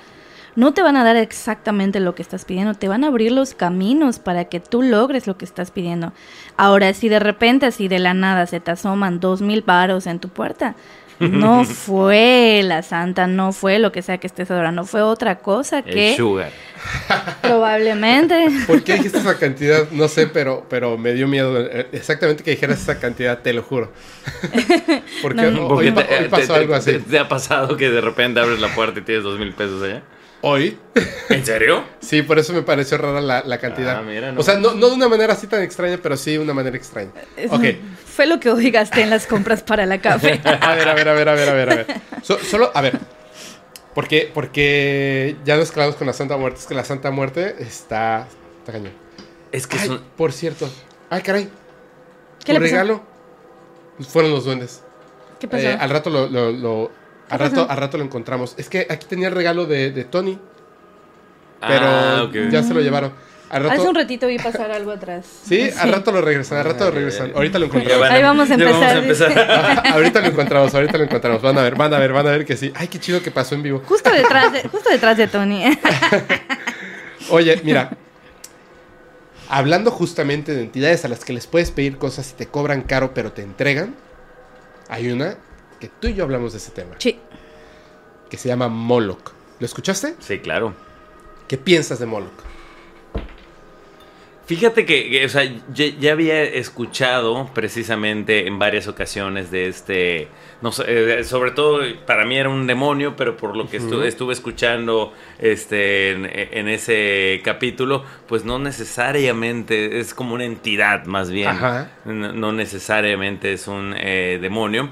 [0.56, 3.54] no te van a dar exactamente lo que estás pidiendo, te van a abrir los
[3.54, 6.14] caminos para que tú logres lo que estás pidiendo.
[6.58, 10.20] Ahora, si de repente así de la nada se te asoman dos mil varos en
[10.20, 10.76] tu puerta,
[11.20, 15.80] no fue la santa, no fue lo que sea que estés adorando, fue otra cosa
[15.80, 16.52] El que sugar.
[17.42, 18.48] probablemente...
[18.68, 19.90] ¿Por qué dijiste esa cantidad?
[19.92, 21.58] No sé, pero, pero me dio miedo.
[21.60, 23.92] eh, Exactamente que dijeras esa cantidad, te lo juro.
[25.22, 27.00] Porque No, hoy, Porque pa- te, hoy pasó te- algo así.
[27.00, 30.04] te ha pasado que de repente abres la puerta y tienes dos mil pesos allá?
[30.42, 30.78] Hoy.
[31.30, 31.84] ¿En serio?
[32.00, 33.98] Sí, por eso me pareció rara la, la cantidad.
[33.98, 34.40] Ah, mira, no.
[34.40, 36.78] O sea, no, no de una manera así tan extraña, pero sí de una manera
[36.78, 37.10] extraña.
[37.36, 37.64] Es- Ok.
[38.18, 40.42] Fue lo que hoy gasté en las compras para la café.
[40.62, 41.88] A ver, a ver, a ver, a ver, a ver, a ver.
[42.24, 42.98] So- solo, a ver.
[43.94, 46.60] Porque, porque ya nos clavamos con la Santa Muerte.
[46.60, 48.28] Es que la Santa Muerte está.
[48.60, 48.94] Está cañón.
[49.52, 50.68] Es que Ay, un- por cierto.
[51.12, 51.48] Ay, caray.
[52.44, 52.72] ¿Qué tu le pasó?
[52.72, 53.04] regalo
[54.10, 54.82] fueron los duendes.
[55.40, 55.68] ¿Qué pasó?
[55.68, 56.92] Eh, al rato lo, lo- lo-
[57.30, 58.56] al ¿Qué rato, al rato lo encontramos.
[58.58, 60.40] Es que aquí tenía el regalo de, de Tony,
[61.62, 62.50] pero Ah, ok.
[62.50, 63.14] ya se lo llevaron.
[63.50, 65.26] Al rato, Hace un ratito vi pasar algo atrás.
[65.46, 67.32] sí, al rato lo regresan, al rato lo regresan.
[67.34, 68.10] Ahorita lo encontramos.
[68.10, 69.40] Ahí vamos a empezar, empezar.
[69.50, 71.42] Ajá, ahorita lo encontramos, ahorita lo encontramos.
[71.42, 72.74] Van a ver, van a ver, van a ver que sí.
[72.76, 73.82] Ay, qué chido que pasó en vivo.
[73.86, 75.64] Justo detrás de, justo detrás de Tony.
[77.30, 77.92] Oye, mira.
[79.50, 83.14] Hablando justamente de entidades a las que les puedes pedir cosas y te cobran caro
[83.14, 83.96] pero te entregan,
[84.90, 85.38] hay una
[85.80, 87.18] que tú y yo hablamos de ese tema, Sí.
[88.30, 89.32] que se llama Moloch.
[89.60, 90.16] ¿Lo escuchaste?
[90.20, 90.74] Sí, claro.
[91.48, 92.34] ¿Qué piensas de Moloch?
[94.48, 95.44] Fíjate que, que, o sea,
[95.74, 100.30] ya, ya había escuchado precisamente en varias ocasiones de este,
[100.62, 100.86] no sé,
[101.20, 106.12] eh, sobre todo para mí era un demonio, pero por lo que estuve escuchando este,
[106.12, 111.92] en, en ese capítulo, pues no necesariamente es como una entidad más bien, Ajá.
[112.06, 114.92] no, no necesariamente es un eh, demonio.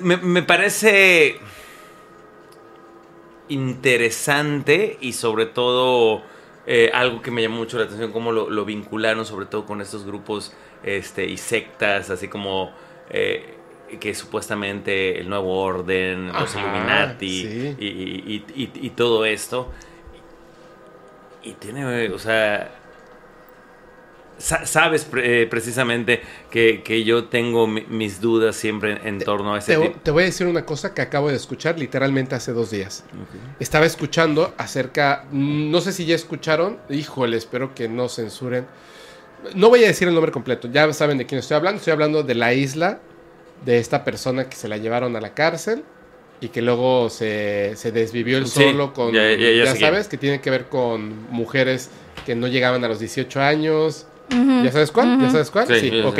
[0.00, 1.36] Me parece
[3.50, 6.22] interesante y sobre todo
[6.70, 9.80] eh, algo que me llamó mucho la atención, cómo lo, lo vincularon sobre todo con
[9.80, 10.52] estos grupos
[10.84, 12.70] este, y sectas, así como
[13.08, 13.54] eh,
[13.98, 17.76] que supuestamente el nuevo orden, los Illuminati sí.
[17.80, 19.72] y, y- y- y- y todo esto.
[21.42, 22.70] Y tiene, o sea,
[24.38, 26.20] sa- sabes pre- eh, precisamente
[26.50, 30.22] que, que yo tengo mi- mis dudas siempre en, torno a ese Te, te voy
[30.22, 33.04] a decir una cosa que acabo de escuchar literalmente hace dos días.
[33.60, 38.66] Estaba escuchando acerca, mm, no sé si ya escucharon, híjole, espero que no censuren.
[39.54, 41.78] No voy a decir el nombre completo, ya saben de quién estoy hablando.
[41.78, 42.98] Estoy hablando de la isla
[43.64, 45.84] de esta persona que se la llevaron a la cárcel
[46.40, 49.78] y que luego se, se desvivió el Sí, solo con, ya- ya, ya- ya sé
[49.78, 49.90] quién.
[49.90, 51.90] sabes, que tiene que ver con mujeres
[52.26, 54.06] que no llegaban a los 18 años.
[54.30, 55.20] ¿Ya sabes cuál?
[55.20, 55.66] ¿Ya sabes cuál?
[55.66, 56.18] Sí, ok.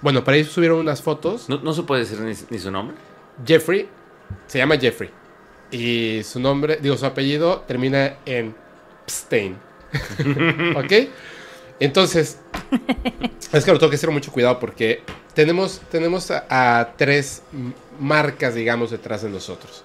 [0.00, 1.48] Bueno, para ahí subieron unas fotos.
[1.48, 2.96] No, no se puede decir ni, ni su nombre.
[3.46, 3.88] Jeffrey
[4.46, 5.10] se llama Jeffrey.
[5.70, 8.54] Y su nombre, digo, su apellido termina en
[9.06, 9.56] Pstein.
[10.76, 11.08] ¿Ok?
[11.80, 12.38] Entonces,
[13.52, 15.02] es que lo tengo que hacer mucho cuidado porque
[15.34, 17.42] tenemos, tenemos a, a tres
[17.98, 19.84] marcas, digamos, detrás de nosotros.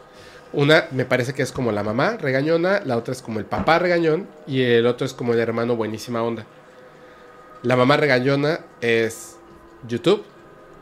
[0.54, 3.80] Una me parece que es como la mamá regañona, la otra es como el papá
[3.80, 6.46] regañón y el otro es como el hermano buenísima onda.
[7.68, 9.38] La mamá regañona es
[9.90, 10.24] YouTube,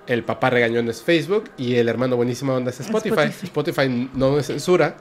[0.06, 3.10] el papá regañón es Facebook y el hermano buenísima onda es Spotify.
[3.22, 3.46] Spotify.
[3.48, 4.96] Spotify, no me censura.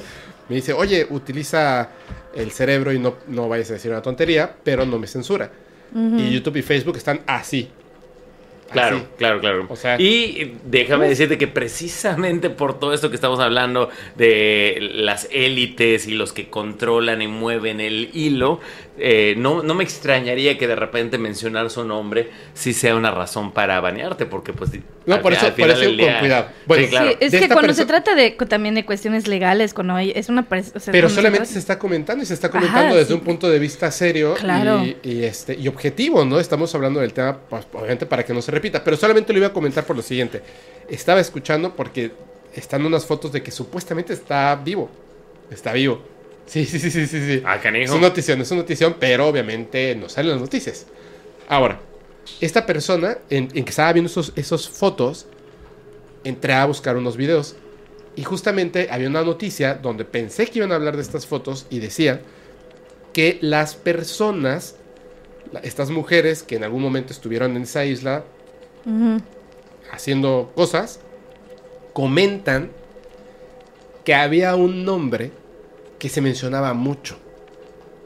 [0.48, 1.90] me dice, oye, utiliza
[2.34, 5.52] el cerebro y no, no vayas a decir una tontería, pero no me censura.
[5.94, 7.68] Y YouTube y Facebook están así.
[8.70, 9.06] Claro, Así.
[9.16, 9.66] claro, claro.
[9.70, 15.26] O sea- y déjame decirte que precisamente por todo esto que estamos hablando de las
[15.30, 18.60] élites y los que controlan y mueven el hilo,
[19.00, 23.52] eh, no, no me extrañaría que de repente mencionar su nombre sí sea una razón
[23.52, 24.70] para banearte, porque pues...
[25.06, 26.46] No, al por eso- por con día- cuidado.
[26.66, 27.08] Bueno, sí, claro.
[27.10, 30.28] Sí, es De que cuando se trata de también de cuestiones legales, cuando hay, es
[30.28, 33.08] una o sea, Pero se solamente se está comentando y se está comentando Ajá, desde
[33.08, 33.12] sí.
[33.14, 34.84] un punto de vista serio Claro.
[34.84, 36.38] y, y, este, y objetivo, ¿no?
[36.40, 38.84] Estamos hablando del tema, pues, obviamente, para que no se repita.
[38.84, 40.42] Pero solamente lo iba a comentar por lo siguiente.
[40.88, 42.12] Estaba escuchando porque
[42.54, 44.90] están unas fotos de que supuestamente está vivo.
[45.50, 46.02] Está vivo.
[46.48, 47.26] Sí, sí, sí, sí, sí.
[47.26, 47.42] sí.
[47.44, 50.86] Ah, Es una notición, es una notición, pero obviamente no salen las noticias.
[51.48, 51.80] Ahora,
[52.40, 55.26] esta persona, en, en que estaba viendo esos, esos fotos,
[56.24, 57.56] entré a buscar unos videos.
[58.16, 61.78] Y justamente había una noticia donde pensé que iban a hablar de estas fotos y
[61.78, 62.20] decía
[63.12, 64.76] que las personas,
[65.62, 68.24] estas mujeres que en algún momento estuvieron en esa isla
[69.92, 71.00] haciendo cosas,
[71.92, 72.70] comentan
[74.04, 75.30] que había un nombre
[75.98, 77.18] que se mencionaba mucho.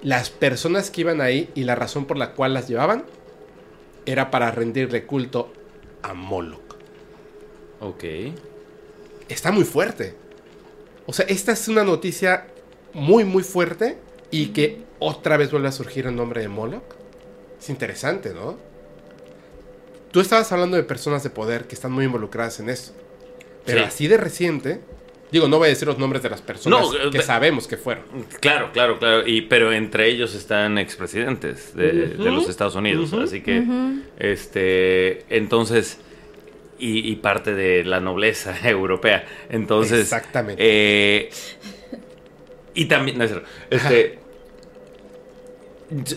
[0.03, 3.05] Las personas que iban ahí y la razón por la cual las llevaban
[4.07, 5.53] era para rendirle culto
[6.03, 6.77] a Moloch.
[7.81, 8.05] Ok.
[9.29, 10.15] Está muy fuerte.
[11.07, 12.49] O sea, esta es una noticia
[12.95, 13.99] muy, muy fuerte
[14.31, 16.83] y que otra vez vuelve a surgir el nombre de Moloch.
[17.61, 18.57] Es interesante, ¿no?
[20.11, 22.93] Tú estabas hablando de personas de poder que están muy involucradas en esto.
[23.65, 23.85] Pero Sí.
[23.85, 24.81] así de reciente,
[25.33, 27.67] digo, no voy a decir los nombres de las personas No, eh, que de- sabemos
[27.67, 28.05] que fueron.
[28.41, 29.27] Claro, claro, claro.
[29.27, 33.13] Y, pero entre ellos están expresidentes de, de los Estados Unidos.
[33.15, 33.65] Así que,
[34.19, 35.99] este, entonces,
[36.79, 39.25] y, y parte de la nobleza europea.
[39.51, 40.63] Entonces, Exactamente.
[40.65, 41.31] eh,
[42.75, 43.49] Y también, no, es cierto.
[43.71, 44.19] este,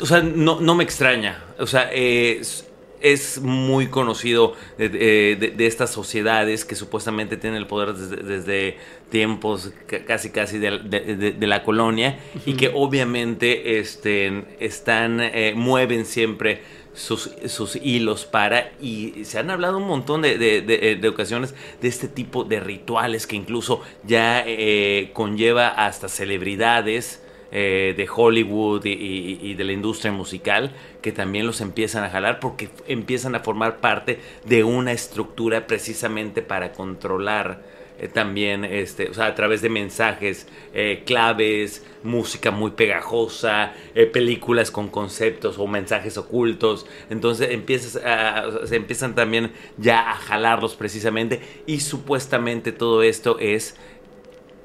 [0.02, 1.44] o sea, no, no me extraña.
[1.60, 2.68] O sea, es,
[3.14, 8.78] es muy conocido de, de- de estas sociedades que supuestamente tienen el poder desde, desde
[9.10, 16.62] tiempos ca- casi casi de, la colonia y que obviamente este, están eh, mueven siempre
[16.94, 21.54] sus, sus hilos para y se han hablado un montón de, de- de- de ocasiones
[21.82, 27.22] de este tipo de rituales que incluso ya eh, conlleva hasta celebridades
[27.58, 32.68] eh, de Hollywood y, de la industria musical que también los empiezan a jalar porque
[32.86, 37.62] empiezan a formar parte de una estructura precisamente para controlar
[37.98, 43.72] eh, también, este, o sea, a través de mensajes eh, claves, música muy pegajosa,
[44.12, 46.86] películas con conceptos o mensajes ocultos.
[47.10, 53.78] Entonces empiezas a- se empiezan también ya a jalarlos precisamente y supuestamente todo esto es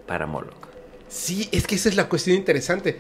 [0.08, 0.69] para Moloch.
[1.10, 2.98] Sí, es que esa es la cuestión interesante.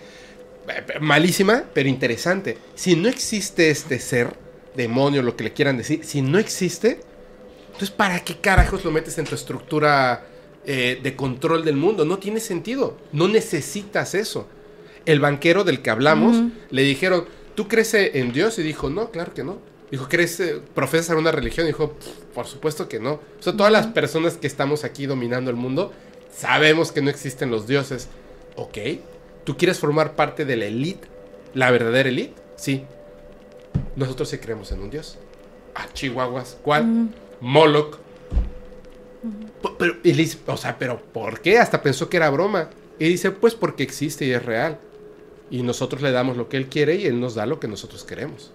[0.68, 2.58] Eh, Malísima, pero interesante.
[2.74, 4.34] Si no existe este ser,
[4.76, 7.00] demonio, lo que le quieran decir, si no existe,
[7.66, 10.26] entonces ¿para qué carajos lo metes en tu estructura
[10.66, 12.04] eh, de control del mundo?
[12.04, 12.96] No tiene sentido.
[13.12, 14.46] No necesitas eso.
[15.06, 16.36] El banquero del que hablamos,
[16.70, 17.24] le dijeron,
[17.54, 18.58] ¿tú crees en Dios?
[18.58, 19.58] Y dijo, no, claro que no.
[19.90, 21.66] Dijo, ¿crees, eh, profesas una religión?
[21.66, 23.14] Y dijo, "Pff, por supuesto que no.
[23.14, 25.92] O sea, todas las personas que estamos aquí dominando el mundo,
[26.30, 28.08] sabemos que no existen los dioses.
[28.56, 28.78] Ok,
[29.44, 31.08] ¿tú quieres formar parte de la elite?
[31.54, 32.34] ¿La verdadera elite?
[32.56, 32.84] Sí.
[33.96, 35.18] Nosotros sí creemos en un dios.
[35.74, 36.58] Ah, chihuahuas.
[36.62, 37.10] ¿Cuál?
[37.40, 37.98] Moloch.
[39.78, 41.58] Pero, y le dice, o sea, ¿pero por qué?
[41.58, 42.70] Hasta pensó que era broma.
[42.98, 44.78] Y dice, pues porque existe y es real.
[45.50, 48.04] Y nosotros le damos lo que él quiere y él nos da lo que nosotros
[48.04, 48.52] queremos.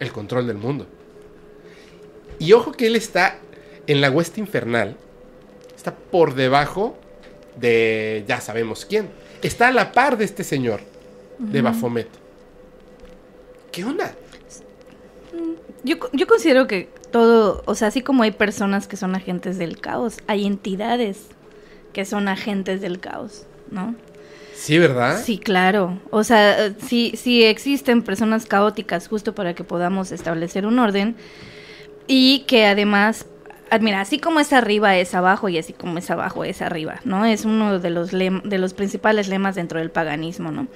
[0.00, 0.86] El control del mundo.
[2.38, 3.38] Y ojo que él está
[3.86, 4.96] en la hueste infernal.
[5.84, 6.96] Está por debajo
[7.60, 9.10] de ya sabemos quién.
[9.42, 10.80] Está a la par de este señor,
[11.38, 12.08] de Baphomet.
[13.70, 14.14] ¿Qué onda?
[15.82, 19.58] Yo, co- yo considero que todo, o sea, así como hay personas que son agentes
[19.58, 21.26] del caos, hay entidades
[21.92, 23.94] que son agentes del caos, ¿no?
[24.54, 25.20] Sí, ¿verdad?
[25.22, 26.00] Sí, claro.
[26.10, 31.14] O sea, sí, sí existen personas caóticas justo para que podamos establecer un orden
[32.06, 33.26] y que además,
[33.80, 37.24] mira, así como es arriba es abajo y así como es abajo es arriba, ¿no?
[37.24, 40.66] Es uno de los, de los principales lemas dentro del paganismo, ¿no?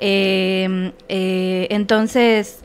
[0.00, 2.60] Eh, eh, entonces,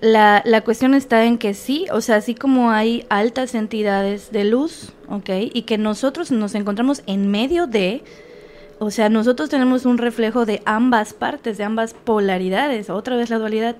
[0.00, 4.44] la, la cuestión está en que sí, o sea, así como hay altas entidades de
[4.44, 5.30] luz, ¿ok?
[5.52, 8.02] Y que nosotros nos encontramos en medio de,
[8.78, 13.38] o sea, nosotros tenemos un reflejo de ambas partes, de ambas polaridades, otra vez la
[13.38, 13.76] dualidad.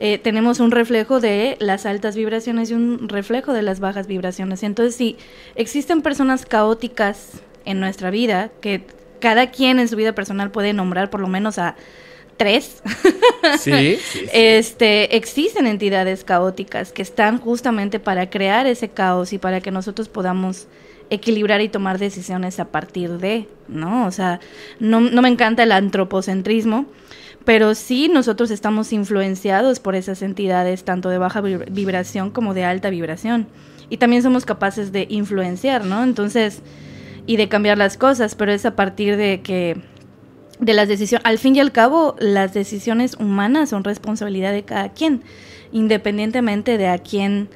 [0.00, 4.62] Eh, tenemos un reflejo de las altas vibraciones y un reflejo de las bajas vibraciones.
[4.62, 5.16] Entonces, si
[5.56, 8.84] existen personas caóticas en nuestra vida, que
[9.20, 11.74] cada quien en su vida personal puede nombrar por lo menos a
[12.36, 12.82] tres,
[13.58, 14.26] Sí, sí, sí.
[14.32, 20.08] este, existen entidades caóticas que están justamente para crear ese caos y para que nosotros
[20.08, 20.68] podamos
[21.10, 24.06] equilibrar y tomar decisiones a partir de, ¿no?
[24.06, 24.40] O sea,
[24.78, 26.86] no, no me encanta el antropocentrismo,
[27.48, 32.64] pero sí nosotros estamos influenciados por esas entidades, tanto de baja vib- vibración como de
[32.64, 33.46] alta vibración.
[33.88, 36.02] Y también somos capaces de influenciar, ¿no?
[36.04, 36.60] Entonces,
[37.24, 39.78] y de cambiar las cosas, pero es a partir de que
[40.60, 44.90] de las decisiones, al fin y al cabo, las decisiones humanas son responsabilidad de cada
[44.90, 45.22] quien,
[45.72, 47.48] independientemente de a quién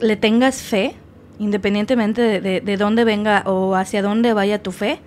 [0.00, 0.94] le tengas fe,
[1.38, 5.00] independientemente de, de- de dónde venga o hacia dónde vaya tu fe,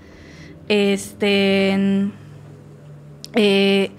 [0.67, 2.11] este,
[3.33, 3.91] eh,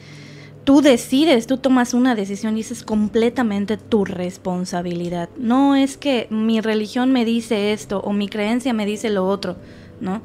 [0.65, 5.31] tú decides, tú tomas una decisión y es completamente tu responsabilidad.
[5.39, 9.57] No es que mi religión me dice esto o mi creencia me dice lo otro,
[10.01, 10.21] ¿no?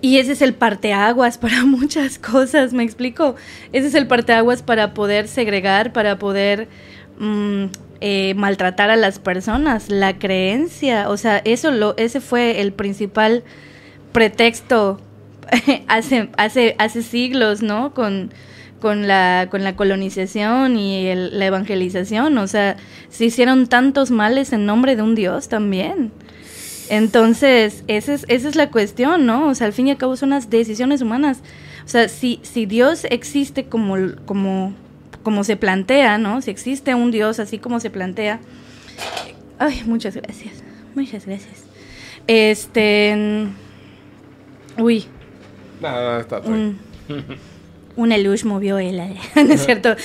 [0.00, 3.36] Y ese es el parteaguas para muchas cosas, ¿me explico?
[3.72, 6.68] Ese es el parteaguas para poder segregar, para poder
[7.18, 7.66] mm,
[8.00, 13.42] eh, maltratar a las personas, la creencia, o sea, eso lo, ese fue el principal
[14.12, 15.00] pretexto
[15.88, 17.94] hace, hace, hace siglos, ¿no?
[17.94, 18.30] Con,
[18.80, 22.76] con, la, con la colonización y el- la evangelización, o sea,
[23.08, 26.12] se hicieron tantos males en nombre de un Dios también.
[26.88, 29.48] Entonces, esa es, esa es la cuestión, ¿no?
[29.48, 31.40] O sea, al fin y al cabo son las decisiones humanas.
[31.84, 34.72] O sea, si, si Dios existe como, como,
[35.24, 36.40] como se plantea, ¿no?
[36.42, 38.38] Si existe un Dios así como se plantea.
[39.58, 40.62] Ay, muchas gracias.
[40.94, 41.64] Muchas gracias.
[42.28, 43.48] Este.
[44.78, 45.06] Uy,
[45.80, 46.40] No, está
[47.96, 49.96] un, luz movió aire, ¿no es cierto?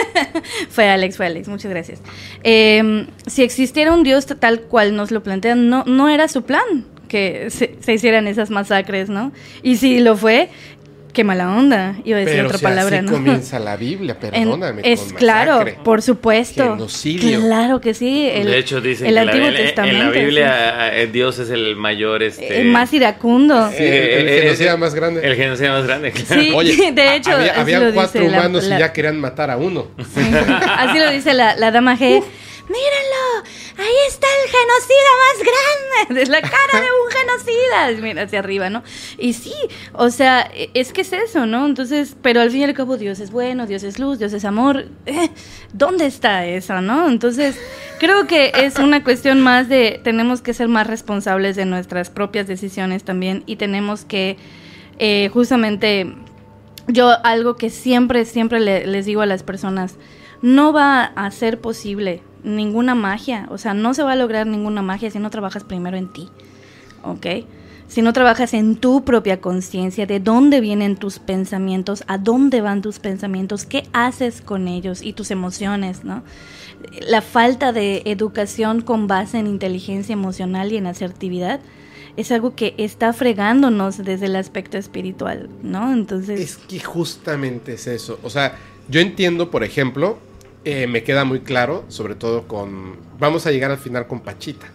[0.70, 2.00] fue Alex, fue Alex, muchas gracias.
[2.44, 6.86] Eh, si existiera un Dios tal cual nos lo plantean, no, no era su plan
[7.08, 9.32] que se hicieran esas masacres, ¿no?
[9.62, 10.50] Y si lo fue,
[11.16, 11.96] qué mala onda.
[12.04, 13.12] Iba a decir Pero otra si palabra, así ¿no?
[13.12, 14.82] comienza la Biblia, En- perdóname.
[14.84, 15.78] es con claro, masacre.
[15.82, 16.62] por supuesto.
[16.74, 17.40] Genocidio.
[17.40, 18.28] Claro que sí.
[18.30, 20.04] El, de hecho, dicen el que la- Antiguo en, en Testamento.
[20.04, 20.10] la.
[20.10, 22.22] Biblia eh, Dios es el mayor.
[22.22, 23.70] Este, Eh, más iracundo.
[23.70, 25.26] Sí, el, el Eh, genocida eh, más grande.
[25.26, 26.42] El genocida más grande, claro.
[26.42, 29.56] Sí, Oye, de a- hecho, había, cuatro la- humanos la- y ya querían matar a
[29.56, 29.86] uno.
[30.14, 30.20] Sí.
[30.78, 32.22] Así lo dice la, la dama G.
[32.68, 33.48] Mírenlo,
[33.78, 38.02] ahí está el genocida más grande, de la cara de un genocida.
[38.02, 38.82] Mira hacia arriba, ¿no?
[39.18, 39.52] Y sí,
[39.92, 41.66] o sea, e- es que es eso, ¿no?
[41.66, 44.44] Entonces, pero al fin y al cabo Dios es bueno, Dios es luz, Dios es
[44.44, 44.86] amor.
[45.06, 45.30] Eh,
[45.72, 47.08] ¿Dónde está eso, no?
[47.08, 47.58] Entonces,
[47.98, 52.46] creo que es una cuestión más de tenemos que ser más responsables de nuestras propias
[52.46, 54.36] decisiones también y tenemos que
[54.98, 56.14] eh, justamente
[56.88, 59.96] yo algo que siempre, siempre le- les digo a las personas,
[60.42, 64.80] no va a ser posible ninguna magia, o sea, no se va a lograr ninguna
[64.80, 66.28] magia si no trabajas primero en ti,
[67.02, 67.26] ¿ok?
[67.88, 72.82] Si no trabajas en tu propia conciencia, de dónde vienen tus pensamientos, a dónde van
[72.82, 76.22] tus pensamientos, qué haces con ellos y tus emociones, ¿no?
[77.08, 81.60] La falta de educación con base en inteligencia emocional y en asertividad
[82.16, 85.92] es algo que está fregándonos desde el aspecto espiritual, ¿no?
[85.92, 86.40] Entonces...
[86.40, 88.18] Es que justamente es eso.
[88.22, 88.56] O sea,
[88.88, 90.18] yo entiendo, por ejemplo,
[90.68, 92.96] eh, me queda muy claro, sobre todo con...
[93.20, 94.66] Vamos a llegar al final con Pachita.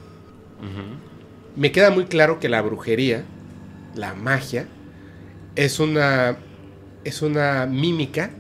[1.57, 3.25] Me queda muy claro que la brujería,
[3.93, 4.67] la magia,
[5.57, 6.37] es una,
[7.03, 8.31] es una mímica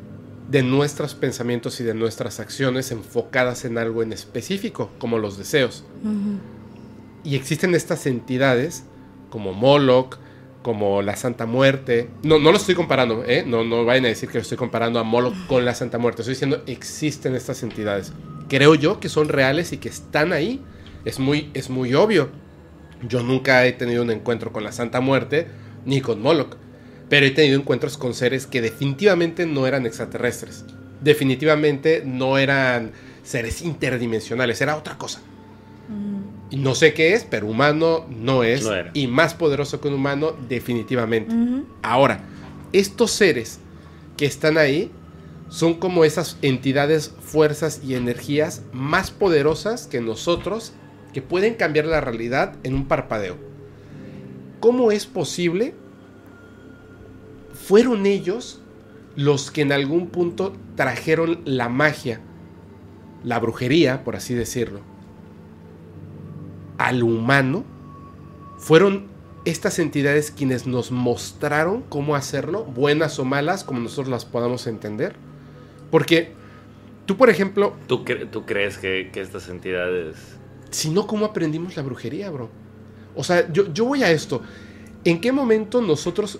[0.49, 5.83] de nuestros pensamientos y de nuestras acciones enfocadas en algo en específico, como los deseos.
[7.25, 8.85] Y existen estas entidades
[9.29, 10.19] como Moloch,
[10.61, 12.09] como la Santa Muerte.
[12.23, 13.43] No, no lo estoy comparando, ¿eh?
[13.45, 16.21] No, no vayan a decir que lo estoy comparando a Moloch con la Santa Muerte.
[16.21, 18.13] Estoy diciendo existen estas entidades.
[18.47, 20.61] Creo yo que son reales y que están ahí.
[21.05, 22.29] Es muy, es muy obvio.
[23.07, 25.47] Yo nunca he tenido un encuentro con la Santa Muerte
[25.85, 26.55] ni con Moloch.
[27.09, 30.65] Pero he tenido encuentros con seres que definitivamente no eran extraterrestres.
[31.01, 32.91] Definitivamente no eran
[33.23, 34.61] seres interdimensionales.
[34.61, 35.21] Era otra cosa.
[36.51, 38.65] No sé qué es, pero humano no es.
[38.65, 41.33] No y más poderoso que un humano, definitivamente.
[41.81, 42.23] Ahora,
[42.73, 43.59] estos seres
[44.17, 44.91] que están ahí
[45.49, 50.73] son como esas entidades, fuerzas y energías más poderosas que nosotros
[51.13, 53.37] que pueden cambiar la realidad en un parpadeo.
[54.59, 55.73] ¿Cómo es posible?
[57.53, 58.61] Fueron ellos
[59.15, 62.21] los que en algún punto trajeron la magia,
[63.23, 64.79] la brujería, por así decirlo,
[66.87, 67.63] al humano.
[68.57, 69.05] Fueron
[69.45, 75.15] estas entidades quienes nos mostraron cómo hacerlo, buenas o malas, como nosotros las podamos entender.
[75.89, 76.31] Porque
[77.05, 80.15] tú, por ejemplo, ¿Tú, cre- tú crees que, que estas entidades...
[80.69, 82.49] si no, ¿cómo aprendimos la brujería, bro?
[83.15, 84.41] O sea, yo, yo voy a esto.
[85.03, 86.39] ¿En qué momento nosotros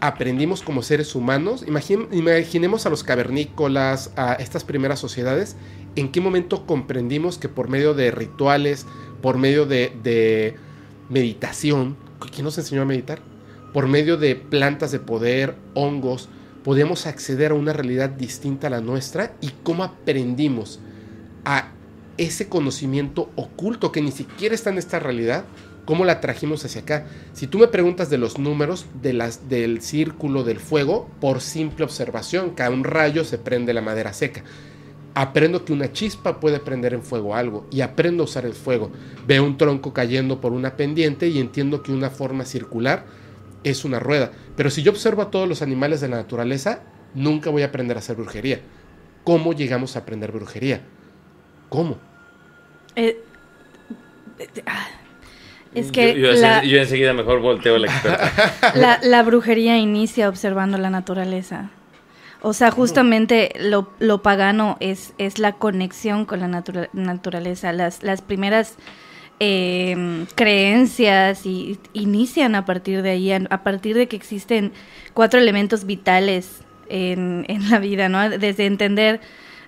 [0.00, 1.66] aprendimos como seres humanos?
[1.66, 5.56] Imagin- imaginemos a los cavernícolas, a estas primeras sociedades.
[5.94, 8.86] ¿En qué momento comprendimos que por medio de rituales,
[9.26, 10.54] por medio de,
[11.08, 11.96] meditación,
[12.32, 13.18] ¿quién nos enseñó a meditar?
[13.72, 16.28] Por medio de plantas de poder, hongos,
[16.62, 20.78] podemos acceder a una realidad distinta a la nuestra y cómo aprendimos
[21.44, 21.72] a
[22.18, 25.44] ese conocimiento oculto que ni siquiera está en esta realidad,
[25.86, 27.06] cómo la trajimos hacia acá.
[27.32, 31.84] Si tú me preguntas de los números de las, del círculo del fuego, por simple
[31.84, 34.44] observación, que a un rayo se prende la madera seca.
[35.18, 38.90] Aprendo que una chispa puede prender en fuego algo y aprendo a usar el fuego.
[39.26, 43.04] Veo un tronco cayendo por una pendiente y entiendo que una forma circular
[43.64, 44.30] es una rueda.
[44.56, 46.80] Pero si yo observo a todos los animales de la naturaleza,
[47.14, 48.60] nunca voy a aprender a hacer brujería.
[49.24, 50.82] ¿Cómo llegamos a aprender brujería?
[51.70, 51.96] ¿Cómo?
[52.94, 53.18] Eh,
[54.66, 54.86] ah,
[55.74, 58.72] es que Yo, yo- la, yo enseguida mejor volteo a la experta.
[58.74, 61.70] la- la brujería inicia observando la naturaleza.
[62.42, 67.72] O sea, justamente lo, lo pagano es, es la conexión con la natura- naturaleza.
[67.72, 68.76] Las, las primeras
[69.40, 74.72] eh, creencias y, inician a partir de ahí, a, partir de que existen
[75.14, 78.30] cuatro elementos vitales en, en la vida, ¿no?
[78.30, 79.20] Desde entender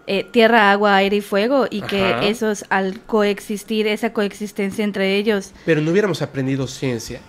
[0.06, 1.88] eh, tierra, agua, aire y fuego y Ajá.
[1.88, 7.20] que esos al coexistir, esa coexistencia entre ellos, Pero no hubiéramos aprendido ciencia.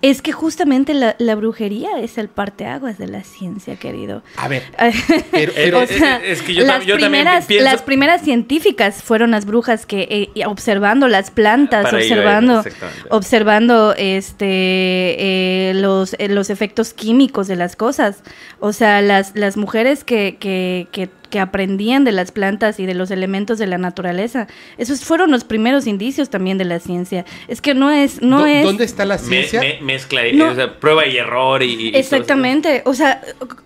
[0.00, 4.22] Es que justamente la, la brujería es el parteaguas de la ciencia, querido.
[4.36, 4.62] A ver,
[5.32, 8.22] pero, Eh, pero- o sea, es que yo las, yo también primeras, pienso- las primeras
[8.22, 12.62] científicas fueron las brujas que eh, observando las plantas, Para observando,
[13.10, 18.22] observando este eh, los, eh, los efectos químicos de las cosas.
[18.60, 22.94] O sea, las, las mujeres que, que, que, que aprendían de las plantas y de
[22.94, 24.46] los elementos de la naturaleza.
[24.78, 27.24] Esos fueron los primeros indicios también de la ciencia.
[27.48, 28.22] Es que no es...
[28.22, 29.60] No ¿Dó- es ¿Dónde está la ciencia?
[29.60, 30.48] me- mezcla, No.
[30.50, 31.94] o sea, prueba y error y...
[31.94, 32.82] Exactamente.
[32.86, 33.20] O sea,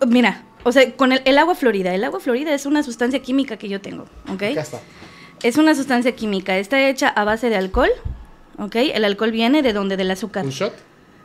[0.09, 1.95] mira, o sea, con el, el agua florida.
[1.95, 4.43] El agua florida es una sustancia química que yo tengo, ¿ok?
[4.43, 4.81] Acá está.
[5.43, 6.59] Es una sustancia química.
[6.59, 7.91] Está hecha a base de alcohol,
[8.59, 8.77] ¿ok?
[8.77, 9.97] El alcohol viene de donde?
[9.97, 10.45] Del azúcar.
[10.45, 10.73] ¿Un shot?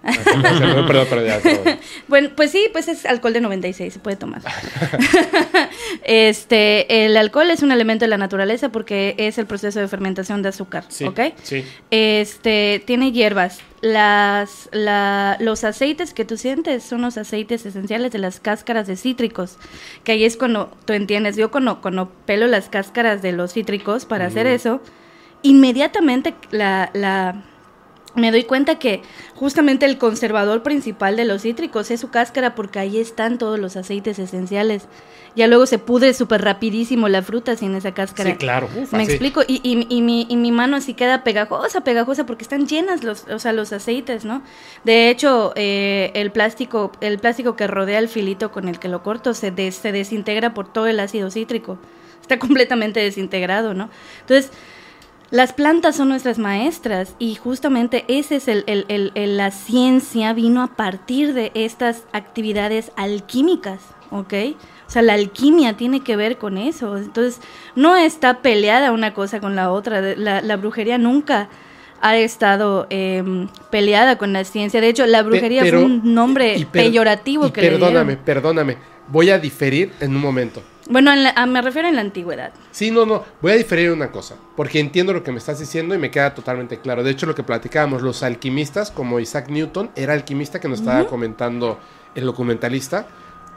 [0.88, 1.80] Perdón, perdón, ya, perdón.
[2.08, 4.42] Bueno, pues sí, pues es alcohol de 96, se puede tomar.
[6.04, 10.42] este, el alcohol es un elemento de la naturaleza porque es el proceso de fermentación
[10.42, 11.20] de azúcar, Sí, ¿ok?
[11.44, 11.66] sí.
[11.92, 13.60] Este, tiene hierbas.
[13.82, 18.96] Las, la- los aceites que tú sientes son los aceites esenciales de las cáscaras de
[18.96, 19.58] cítricos,
[20.04, 24.06] que ahí es cuando tú entiendes, yo cuando, cuando pelo las cáscaras de los cítricos
[24.06, 24.82] para hacer eso,
[25.44, 27.44] inmediatamente la, la-
[28.18, 29.02] me doy cuenta que
[29.36, 33.78] justamente el conservador principal de los cítricos es su cáscara porque ahí están todos los
[33.78, 34.88] aceites esenciales.
[35.36, 38.32] Ya luego se pudre súper rapidísimo la fruta sin esa cáscara.
[38.32, 38.68] Sí, claro.
[38.76, 39.12] Uf, Me así.
[39.12, 43.04] explico, y, y- y mi, y mi mano así queda pegajosa, pegajosa, porque están llenas
[43.04, 44.42] los, o sea, los aceites, ¿no?
[44.84, 49.04] De hecho, eh, el plástico, el plástico que rodea el filito con el que lo
[49.04, 51.78] corto se, des- se desintegra por todo el ácido cítrico.
[52.20, 53.92] Está completamente desintegrado, ¿no?
[54.22, 54.52] Entonces,
[55.30, 60.32] las plantas son nuestras maestras y justamente ese es el, el- el- el- la ciencia
[60.34, 63.82] vino a partir de estas actividades alquímicas,
[64.12, 64.34] ¿ok?
[64.88, 66.96] O sea, la alquimia tiene que ver con eso.
[66.98, 67.42] Entonces,
[67.76, 70.00] no está peleada una cosa con la otra.
[70.16, 71.50] La, la brujería nunca
[72.00, 74.80] ha estado em, peleada con la ciencia.
[74.80, 77.70] De hecho, la brujería Pe- pero- fue un nombre y per- peyorativo y que le
[77.72, 78.78] perdóname, perdóname.
[79.10, 80.64] Voy a diferir en un momento.
[80.90, 82.54] Bueno, en la- ah, me refiero en la antigüedad.
[82.72, 83.24] Sí, no, no.
[83.42, 84.36] Voy a diferir en una cosa.
[84.56, 87.04] Porque entiendo lo que me estás diciendo y me queda totalmente claro.
[87.04, 91.06] De hecho, lo que platicábamos, los alquimistas, como Isaac Newton, era alquimista que nos estaba
[91.08, 91.80] comentando
[92.16, 93.08] el documentalista.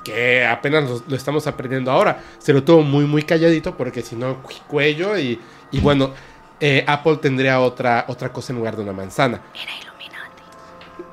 [0.04, 2.20] Que apenas lo, lo estamos aprendiendo ahora.
[2.38, 5.18] Se lo tuvo muy, muy calladito porque si no, cu- cuello.
[5.18, 5.38] Y,
[5.72, 6.12] y bueno,
[6.58, 9.42] eh, Apple tendría otra, otra cosa en lugar de una manzana.
[9.54, 10.42] Era Illuminati.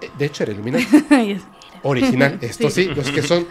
[0.05, 0.85] Eh, De hecho, era Illuminati.
[1.83, 2.37] Original.
[2.41, 2.95] Esto sí, Sí.
[2.95, 3.45] los que son.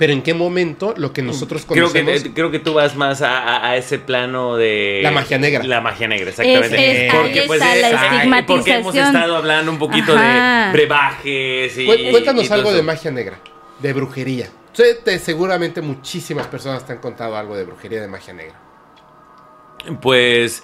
[0.00, 2.22] Pero en qué momento lo que nosotros Creo conocemos.
[2.22, 5.00] que, creo que tú vas más a, a- a ese plano de...
[5.02, 5.62] La magia negra.
[5.62, 7.06] La magia negra, exactamente.
[7.06, 10.68] Es- es- ahí está la ay, Porque hemos estado hablando un poquito Ajá.
[10.68, 11.84] de brebajes y...
[12.10, 12.78] Cuéntanos y algo eso.
[12.78, 13.38] de magia negra,
[13.78, 14.48] de brujería.
[15.18, 18.54] Seguramente muchísimas personas te han contado algo de brujería, de magia negra.
[20.00, 20.62] Pues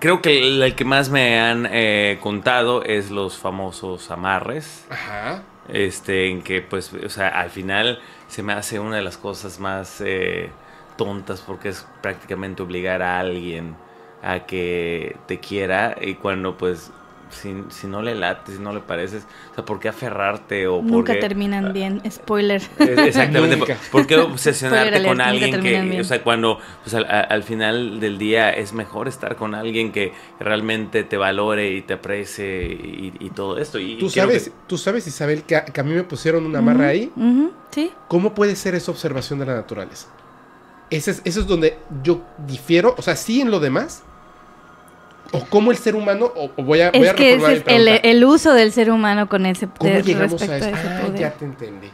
[0.00, 4.84] creo que el, el que más me han eh, contado es los famosos amarres.
[4.90, 5.42] Ajá.
[5.68, 9.60] Este, en que pues, o sea, al final se me hace una de las cosas
[9.60, 10.50] más eh,
[10.96, 13.76] tontas porque es prácticamente obligar a alguien
[14.22, 16.90] a que te quiera y cuando pues
[17.30, 20.80] si, si no le late, si no le pareces, o sea, ¿por qué aferrarte o
[20.80, 22.00] por Nunca qué- terminan bien.
[22.10, 22.62] Spoiler.
[22.78, 23.56] Exactamente.
[23.56, 26.00] ¿Por, por qué obsesionarte Spoiler con alguien que, bien.
[26.00, 30.12] o sea, cuando pues, al, al final del día es mejor estar con alguien que
[30.40, 33.78] realmente te valore y te aprecie y, y todo esto?
[33.78, 36.58] Y Tú sabes, que- tú sabes, Isabel, que a, que a mí me pusieron una
[36.60, 37.12] amarra ahí.
[37.70, 37.90] Sí.
[38.08, 40.06] ¿Cómo puede ser esa observación de la naturaleza?
[40.88, 42.94] Ese es, eso es donde yo difiero.
[42.96, 44.02] O sea, sí en lo demás.
[45.32, 46.30] O cómo el ser humano.
[46.36, 49.28] O, o voy a, voy a Es que ese es el, uso del ser humano
[49.28, 51.18] con ese ¿Cómo de- llegamos a ese Ah, poder.
[51.20, 51.90] ya te entendí.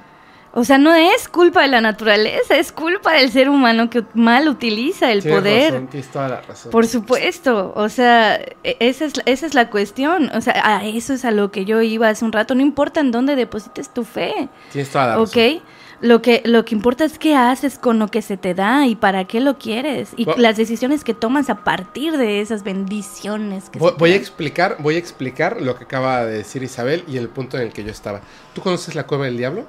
[0.54, 4.48] O sea, no es culpa de la naturaleza, es culpa del ser humano que mal
[4.48, 5.72] utiliza el Tienes poder.
[5.72, 6.70] razón, tienes toda la razón.
[6.70, 10.30] Por supuesto, o sea, e- esa es, esa es la cuestión.
[10.34, 12.54] O sea, a eso es a lo que yo iba hace un rato.
[12.54, 15.28] No importa en dónde deposites tu fe, Tienes toda la razón.
[15.56, 15.62] ¿ok?
[16.02, 18.96] Lo que, lo que importa es qué haces con lo que se te da y
[18.96, 20.10] para qué lo quieres.
[20.16, 24.10] Y las decisiones que tomas a partir de esas bendiciones que Voy, se te voy
[24.10, 24.20] a dan.
[24.20, 27.72] explicar, voy a explicar lo que acaba de decir Isabel y el punto en el
[27.72, 28.20] que yo estaba.
[28.52, 29.66] ¿Tú conoces la cueva del diablo?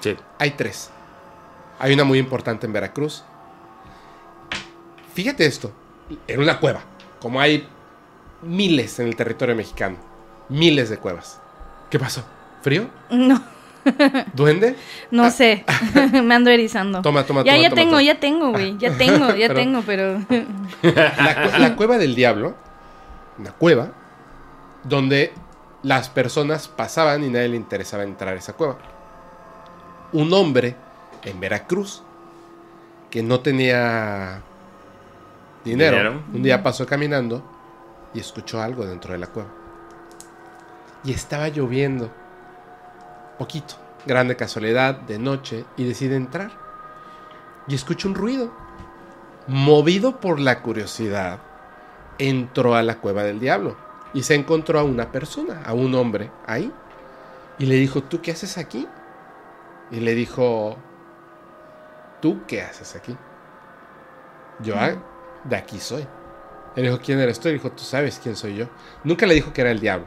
[0.00, 0.16] Sí.
[0.40, 0.90] Hay tres.
[1.78, 3.22] Hay una muy importante en Veracruz.
[5.14, 5.72] Fíjate esto.
[6.26, 6.80] En una cueva.
[7.20, 7.68] Como hay
[8.42, 9.96] miles en el territorio mexicano.
[10.48, 11.40] Miles de cuevas.
[11.90, 12.24] ¿Qué pasó?
[12.62, 12.88] ¿Frío?
[13.10, 13.40] No,
[14.34, 14.76] ¿Duende?
[15.10, 15.64] no sé.
[16.22, 16.98] Me ando erizando.
[16.98, 17.02] Ah.
[17.02, 18.02] Toma, toma, ya, toma, ya toma, tengo, toma.
[18.02, 18.78] ya tengo, güey.
[18.78, 20.18] Ya tengo, ya Pero- tengo, pero.
[20.82, 22.54] La, cu- la cueva del diablo.
[23.38, 23.92] Una cueva.
[24.84, 25.32] Donde
[25.82, 28.78] las personas pasaban y nadie le interesaba entrar a esa cueva.
[30.12, 30.74] Un hombre
[31.24, 32.02] en Veracruz
[33.10, 34.40] que no tenía
[35.64, 36.22] dinero, Dinero.
[36.32, 37.42] un día pasó caminando
[38.14, 39.48] y escuchó algo dentro de la cueva.
[41.04, 42.10] Y estaba lloviendo.
[43.38, 43.74] Poquito.
[44.06, 46.50] Grande casualidad, de noche, y decide entrar.
[47.66, 48.52] Y escucha un ruido.
[49.48, 51.38] Movido por la curiosidad,
[52.18, 53.76] entró a la cueva del diablo
[54.12, 56.72] y se encontró a una persona, a un hombre ahí.
[57.58, 58.88] Y le dijo, ¿tú qué haces aquí?
[59.90, 60.76] Y le dijo,
[62.20, 63.16] ¿tú qué haces aquí?
[64.60, 64.94] Yo ah,
[65.44, 66.06] de aquí soy.
[66.74, 67.48] Él dijo, ¿quién eres tú?
[67.48, 68.68] Él dijo, tú sabes quién soy yo.
[69.04, 70.06] Nunca le dijo que era el diablo,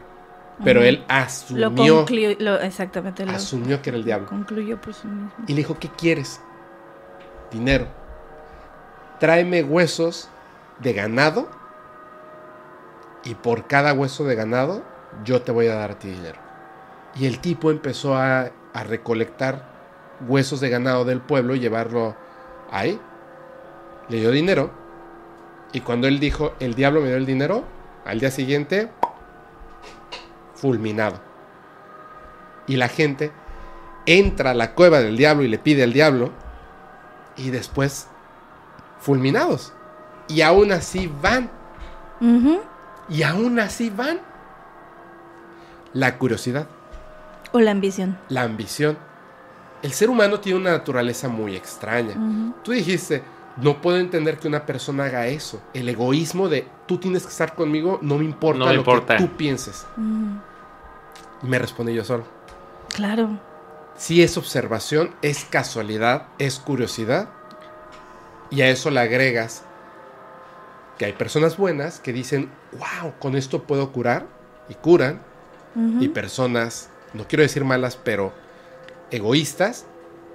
[0.63, 4.27] pero él Lo asumió, concluyó, lo- exactamente, lo asumió que era el diablo.
[4.27, 5.31] concluyó por sí mismo.
[5.47, 6.41] Y le dijo, ¿qué quieres?
[7.51, 7.87] Dinero.
[9.19, 10.29] Tráeme huesos
[10.79, 11.49] de ganado
[13.23, 14.83] y por cada hueso de ganado
[15.25, 16.39] yo te voy a dar a ti dinero.
[17.15, 19.67] Y el tipo empezó a, a recolectar
[20.27, 22.15] huesos de ganado del pueblo y llevarlo
[22.71, 22.99] ahí.
[24.09, 24.71] Le dio dinero.
[25.73, 27.63] Y cuando él dijo, el diablo me dio el dinero,
[28.05, 28.89] al día siguiente,
[30.59, 31.19] fulminado.
[32.67, 33.31] Y la gente
[34.05, 36.31] entra a la cueva del diablo y le pide al diablo.
[37.37, 38.07] Y después,
[38.99, 39.73] fulminados.
[40.27, 41.49] Y aún así van.
[43.09, 44.19] Y aún así van.
[45.93, 46.67] La curiosidad,
[47.51, 48.17] O la ambición.
[48.29, 48.97] la ambición.
[49.81, 52.13] El ser humano tiene una naturaleza muy extraña.
[52.63, 53.23] Tú dijiste,
[53.57, 55.59] no puedo entender que una persona haga eso.
[55.73, 59.17] El egoísmo de tú tienes que estar conmigo, no me importa No me lo importa.
[59.17, 59.87] que tú pienses.
[61.41, 62.25] Me respondí yo solo.
[62.93, 63.39] Claro.
[63.97, 67.29] Si es observación, es casualidad, es curiosidad.
[68.49, 69.63] Y a eso le agregas
[70.97, 74.25] que hay personas buenas que dicen, wow, con esto puedo curar.
[74.69, 75.21] Y curan.
[75.99, 78.33] Y personas, no quiero decir malas, pero
[79.11, 79.85] egoístas,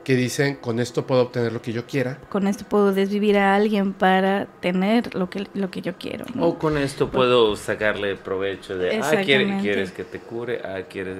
[0.04, 2.18] que dicen, con esto puedo obtener lo que yo quiera.
[2.28, 6.26] Con esto puedo desvivir a alguien para tener lo que, lo que yo quiero.
[6.34, 6.46] ¿no?
[6.48, 9.62] O con esto puedo sacarle provecho de, ah, ¿quiere- Exactamente.
[9.62, 10.60] ¿quieres que te cure?
[10.64, 11.18] Ah, ¿quieres...?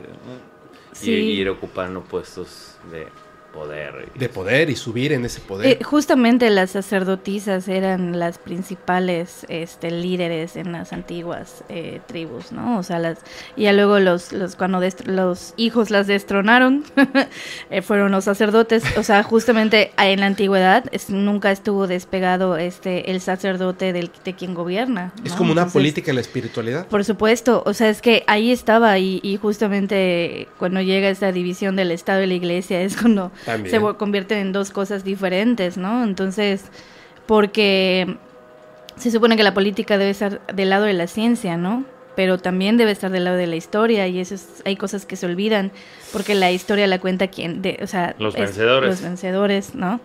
[0.92, 1.10] Sí.
[1.12, 3.08] Y ir ocupando puestos de
[3.54, 4.08] poder.
[4.14, 5.66] y- De poder y subir en ese poder.
[5.66, 12.78] Eh, justamente las sacerdotisas eran las principales este, líderes en las antiguas eh, tribus, ¿no?
[12.78, 13.18] O sea, las
[13.56, 16.84] y ya luego los, los cuando destro- los hijos las destronaron,
[17.70, 18.82] eh, fueron los sacerdotes.
[18.98, 24.34] O sea, justamente en la antigüedad es- nunca estuvo despegado este el sacerdote del, de
[24.34, 25.12] quien gobierna.
[25.24, 25.38] es ¿no?
[25.38, 26.86] como una Entonces, política en la espiritualidad.
[26.88, 31.76] Por supuesto, o sea, es que ahí estaba y, y justamente cuando llega esta división
[31.76, 33.70] del Estado y la Iglesia es cuando También.
[33.74, 36.04] se convierten en dos cosas diferentes, ¿no?
[36.04, 36.64] Entonces,
[37.26, 38.16] porque
[38.96, 41.84] se supone que la política debe estar del lado de la ciencia, ¿no?
[42.16, 45.16] Pero también debe estar del lado de la historia y eso es- hay cosas que
[45.16, 45.72] se olvidan
[46.12, 48.90] porque la historia la cuenta quien, de, o sea, Los es- vencedores.
[48.90, 50.00] los vencedores, ¿no?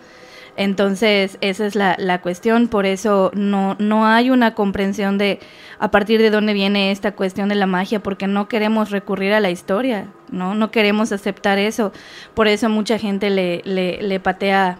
[0.59, 5.39] Entonces, esa es la, la cuestión, por eso no, no hay una comprensión de
[5.79, 9.39] a partir de dónde viene esta cuestión de la magia, porque no queremos recurrir a
[9.39, 10.55] la historia, ¿no?
[10.55, 11.93] No queremos aceptar eso.
[12.33, 14.79] Por eso mucha gente le, le, le patea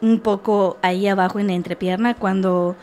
[0.00, 2.76] un poco ahí abajo en la entrepierna cuando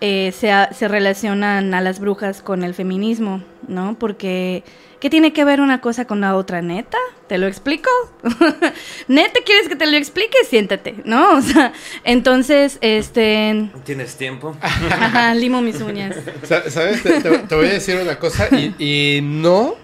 [0.00, 3.96] eh, se, se relacionan a las brujas con el feminismo, ¿no?
[3.98, 4.64] Porque,
[5.00, 6.62] ¿qué tiene que ver una cosa con la otra?
[6.62, 6.98] ¿Neta?
[7.28, 7.90] ¿Te lo explico?
[9.08, 10.36] ¿Neta quieres que te lo explique?
[10.48, 11.30] Siéntate, ¿no?
[11.38, 11.72] O sea,
[12.04, 13.70] entonces, este...
[13.84, 14.56] ¿Tienes tiempo?
[14.60, 16.16] Ajá, limo mis uñas.
[16.44, 17.02] Sa- ¿Sabes?
[17.02, 19.74] Te, te- te voy a decir una cosa y, y no,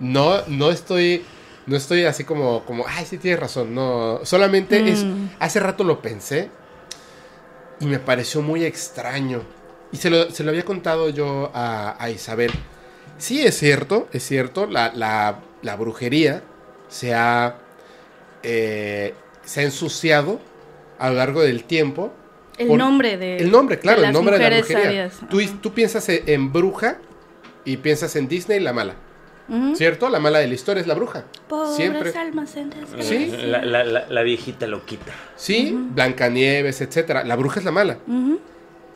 [0.00, 1.24] no, no estoy,
[1.66, 5.28] no estoy así como, como, ay, sí tienes razón, no, solamente es, Mm.
[5.38, 6.50] hace rato lo pensé
[7.82, 9.42] y me pareció muy extraño
[9.92, 12.50] y se lo, se lo había contado yo a, a Isabel.
[13.18, 16.42] Sí, es cierto, es cierto, la, la, la brujería
[16.88, 17.56] se ha,
[18.42, 20.40] eh, se ha ensuciado
[20.98, 22.12] a lo largo del tiempo
[22.58, 23.36] El Por- nombre de...
[23.38, 25.10] el nombre, claro, de el nombre de la brujería.
[25.28, 26.98] Tú, tú piensas en bruja
[27.64, 28.94] y piensas en Disney, la mala.
[29.74, 30.08] ¿Cierto?
[30.08, 31.24] La mala de la historia es la bruja.
[31.48, 32.12] Pobres Siempre.
[32.18, 33.02] almas en desgracia.
[33.02, 33.32] Sí.
[33.46, 35.12] La, la, la, la viejita loquita.
[35.36, 37.24] Sí, Blancanieves, etcétera.
[37.24, 37.98] La bruja es la mala.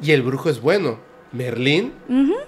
[0.00, 0.98] Y el brujo es bueno.
[1.32, 1.92] Merlín,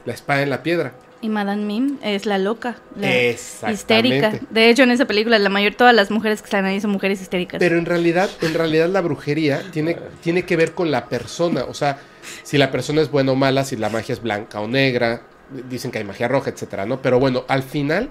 [0.06, 0.94] la espada en la piedra.
[1.20, 4.38] Y Madame Mim es la loca, la histérica.
[4.50, 7.20] De hecho, en esa película, la mayor, todas las mujeres que están ahí son mujeres
[7.20, 7.58] histéricas.
[7.58, 11.64] Pero en realidad, en realidad la brujería tiene, tiene que ver con la persona.
[11.64, 11.98] O sea,
[12.44, 15.22] si la persona es buena o mala, si la magia es blanca o negra.
[15.68, 17.00] Dicen que hay magia roja, etcétera, ¿no?
[17.00, 18.10] Pero bueno, al final,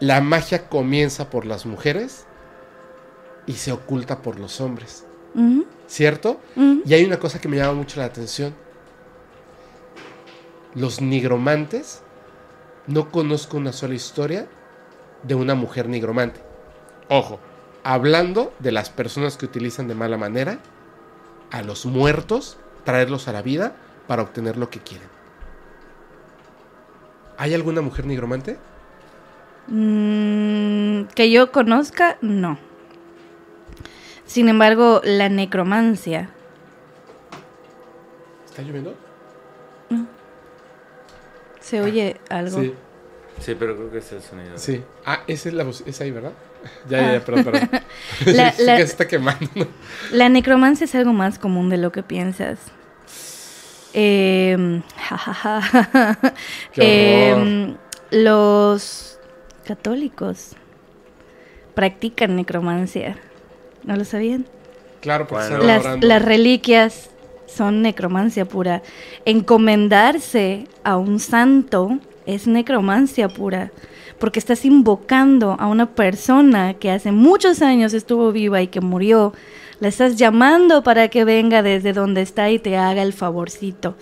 [0.00, 2.26] la magia comienza por las mujeres
[3.46, 5.04] y se oculta por los hombres.
[5.86, 6.40] ¿Cierto?
[6.84, 8.54] Y hay una cosa que me llama mucho la atención.
[10.74, 12.02] Los nigromantes,
[12.86, 14.46] no conozco una sola historia
[15.22, 16.40] de una mujer nigromante.
[17.08, 17.38] Ojo,
[17.82, 20.58] hablando de las personas que utilizan de mala manera
[21.50, 25.13] a los muertos, traerlos a la vida para obtener lo que quieren.
[27.38, 28.56] ¿Hay alguna mujer nigromante?
[29.68, 32.58] Mm, que yo conozca, no.
[34.26, 36.30] Sin embargo, la necromancia.
[38.46, 38.94] ¿Está lloviendo?
[41.60, 42.60] ¿Se oye algo?
[42.60, 42.74] Sí,
[43.40, 44.56] Sí, pero creo que es el sonido.
[44.58, 44.82] sí.
[45.04, 46.32] Ah, esa es la voz, es ahí, ¿verdad?
[46.88, 47.68] Ya, ya, ya, perdón, perdón.
[48.26, 49.48] La- Sí, la- que se está quemando.
[49.56, 49.66] ¿no?
[50.12, 52.58] La necromancia es algo más común de lo que piensas.
[53.94, 56.34] Ja, ja, ja.
[56.72, 57.46] Qué horror.
[57.46, 57.76] Em,
[58.10, 59.18] los
[59.64, 60.56] católicos
[61.74, 63.16] practican necromancia.
[63.84, 64.46] ¿No lo sabían?
[65.00, 65.58] Claro, Bueno.
[66.00, 67.10] las reliquias
[67.46, 68.82] son necromancia pura.
[69.24, 73.70] Encomendarse a un santo es necromancia pura.
[74.18, 79.32] Porque estás invocando a una persona que hace muchos años estuvo viva y que murió.
[79.80, 83.96] La estás llamando para que venga desde donde está y te haga el favorcito.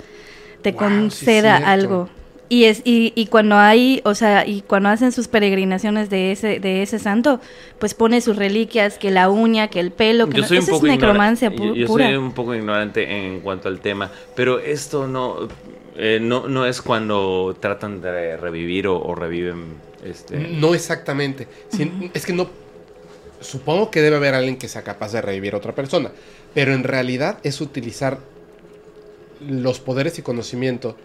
[0.62, 2.08] Te Wow, conceda algo.
[2.48, 6.60] Y, es, y, y cuando hay, o sea, y cuando hacen sus peregrinaciones de ese,
[6.60, 7.40] de ese santo,
[7.78, 10.62] pues pone sus reliquias, que la uña, que el pelo, que Yo no- soy un
[10.64, 12.06] eso poco es necromancia pu- Yo, yo pura.
[12.08, 15.48] soy un poco ignorante en cuanto al tema, pero esto no
[15.96, 21.48] eh, no, no es cuando tratan de revivir o, o reviven este No exactamente.
[21.70, 22.50] Sí, Es que no.
[23.42, 26.10] Supongo que debe haber alguien que sea capaz de revivir a otra persona.
[26.54, 28.18] Pero en realidad es utilizar
[29.40, 30.96] los poderes y conocimiento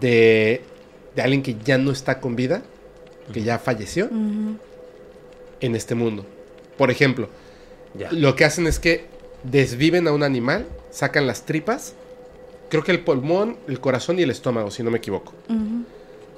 [0.00, 0.62] de,
[1.14, 2.62] de alguien que ya no está con vida,
[3.32, 4.08] que ya falleció
[5.60, 6.24] en este mundo.
[6.76, 7.28] Por ejemplo,
[7.94, 8.10] ya.
[8.12, 9.06] lo que hacen es que
[9.42, 11.94] desviven a un animal, sacan las tripas,
[12.68, 15.32] creo que el pulmón, el corazón y el estómago, si no me equivoco.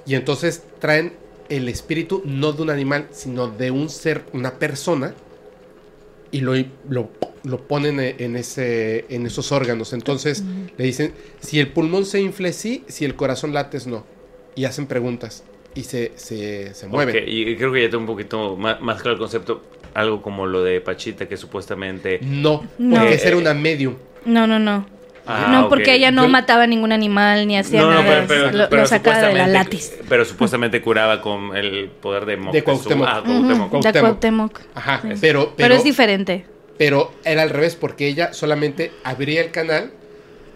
[0.06, 1.12] Y entonces traen
[1.48, 5.14] el espíritu no de un animal, sino de un ser, una persona,
[6.32, 6.54] y lo,
[6.88, 7.10] lo,
[7.44, 9.92] lo ponen e- en, ese, en esos órganos.
[9.92, 10.44] Entonces
[10.76, 14.04] le dicen, si el pulmón se infle, sí, si el corazón late, es no.
[14.54, 15.44] Y hacen preguntas
[15.74, 17.24] y se, se, se mueven.
[17.26, 19.62] Y creo que ya tengo un poquito más, más claro el concepto,
[19.94, 22.96] algo como lo de Pachita que supuestamente No, No.
[22.96, 23.94] porque Eh, esa era una medium.
[24.24, 24.86] No, no, no.
[25.26, 28.24] Ah, no, porque ella no Yo- mataba ningún animal ni hacía no, no, nada.
[28.26, 29.92] pero, pero- lo, pero lo sacaba de la supuestamente- látiz.
[30.08, 32.52] Pero supuestamente curaba con el poder de Moctezuma.
[32.52, 33.08] De Cuauhtémoc.
[33.08, 33.70] Ah, Cuauhtémoc.
[33.70, 33.94] Cuauhtémoc.
[33.94, 34.60] de Cuauhtémoc.
[34.74, 35.08] Ajá, Sí.
[35.20, 36.46] pero, pero, Pero es diferente.
[36.78, 39.92] pero era al revés, porque ella solamente abría el canal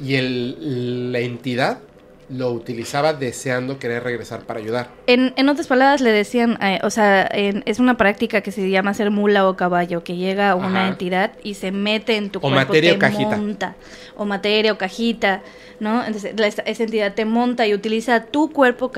[0.03, 1.79] y el, la entidad
[2.29, 4.89] lo utilizaba deseando querer regresar para ayudar.
[5.07, 8.69] En, en otras palabras le decían, eh, o sea, en- es una práctica que se
[8.71, 10.89] llama ser mula o caballo, que llega una Ajá.
[10.89, 13.37] entidad y se mete en tu O cuerpo, materia te o cajita.
[13.37, 13.75] monta,
[14.17, 15.43] o materia o cajita,
[15.81, 16.05] ¿no?
[16.05, 18.91] Entonces la- esa entidad te monta y utiliza tu cuerpo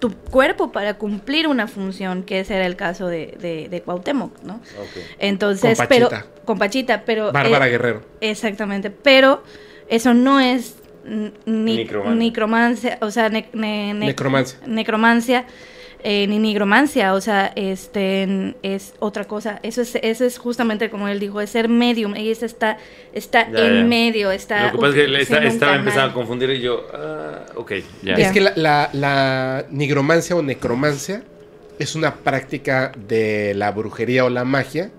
[0.00, 4.42] tu cuerpo para cumplir una función, que ese era el caso de, de, de Cuauhtémoc,
[4.42, 4.54] ¿no?
[4.54, 5.04] Ok.
[5.18, 6.26] Entonces, Con pero Pachita.
[6.46, 8.02] con Pachita, pero Bárbara eh, Guerrero.
[8.22, 9.42] Exactamente, pero
[9.88, 12.14] eso no es ni- Necromancia.
[12.24, 14.58] necromancia, o sea, ne- ne- ne- Necromancia.
[14.66, 15.44] necromancia,
[16.04, 19.60] eh, ni nigromancia, o sea, este es otra cosa.
[19.62, 22.14] Eso es, eso es justamente como él dijo, es ser medium.
[22.16, 22.76] Ella está,
[23.12, 23.84] está Ya, en ya.
[23.84, 24.66] medio, está.
[24.66, 27.72] Lo que pasa es que le está- estaba empezando a confundir y yo, ah, ok,
[28.02, 28.16] ya.
[28.16, 28.26] Ya.
[28.26, 31.22] Es que la, la- la nigromancia o necromancia
[31.78, 34.90] es una práctica de la brujería o la magia,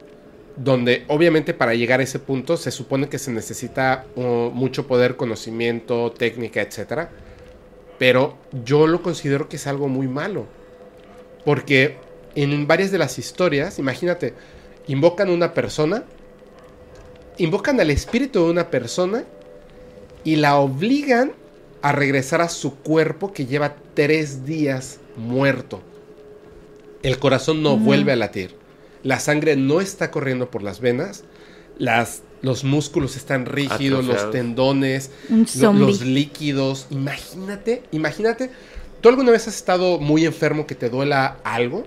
[0.55, 5.15] donde obviamente para llegar a ese punto se supone que se necesita uh, mucho poder,
[5.15, 7.09] conocimiento, técnica, etc.
[7.97, 10.45] Pero yo lo considero que es algo muy malo.
[11.45, 11.97] Porque
[12.35, 14.33] en varias de las historias, imagínate,
[14.87, 16.03] invocan una persona,
[17.37, 19.23] invocan al espíritu de una persona
[20.23, 21.33] y la obligan
[21.81, 25.81] a regresar a su cuerpo que lleva tres días muerto.
[27.01, 28.62] El corazón no vuelve a latir.
[29.03, 31.23] La sangre no está corriendo por las venas.
[31.77, 35.11] Las, los músculos están rígidos, los tendones,
[35.59, 36.87] lo- los líquidos.
[36.89, 38.49] Imagínate, imagínate.
[39.01, 41.85] ¿Tú alguna vez has estado muy enfermo que te duela algo?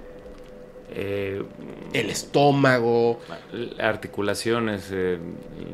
[0.90, 1.42] Eh,
[1.92, 3.20] El estómago.
[3.78, 5.18] articulaciones, eh,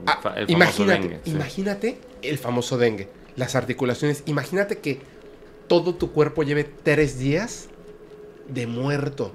[0.07, 1.31] Ah, fa- el famoso imagínate, dengue, sí.
[1.31, 3.09] imagínate el famoso dengue.
[3.37, 4.23] Las articulaciones.
[4.27, 5.01] Imagínate que
[5.69, 7.69] todo tu cuerpo lleve tres días
[8.49, 9.35] de muerto.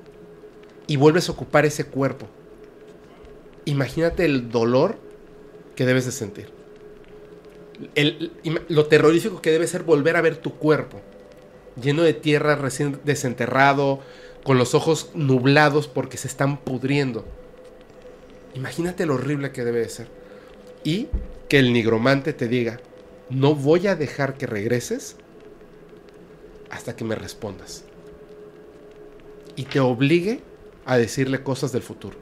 [0.88, 2.27] Y vuelves a ocupar ese cuerpo.
[3.66, 4.98] Imagínate el dolor
[5.75, 6.49] que debes de sentir.
[7.95, 8.32] El-
[8.69, 11.01] lo terrorífico que debe ser volver a ver tu cuerpo.
[11.82, 13.99] Lleno de tierra recién desenterrado.
[14.43, 17.25] Con los ojos nublados porque se están pudriendo.
[18.56, 20.07] Imagínate lo horrible que debe de ser.
[20.85, 21.09] Y
[21.49, 22.80] que el nigromante te diga,
[23.30, 25.17] no voy a dejar que regreses
[26.69, 27.83] hasta que me respondas.
[29.57, 30.41] Y te obligue
[30.88, 32.17] a decirle cosas del futuro.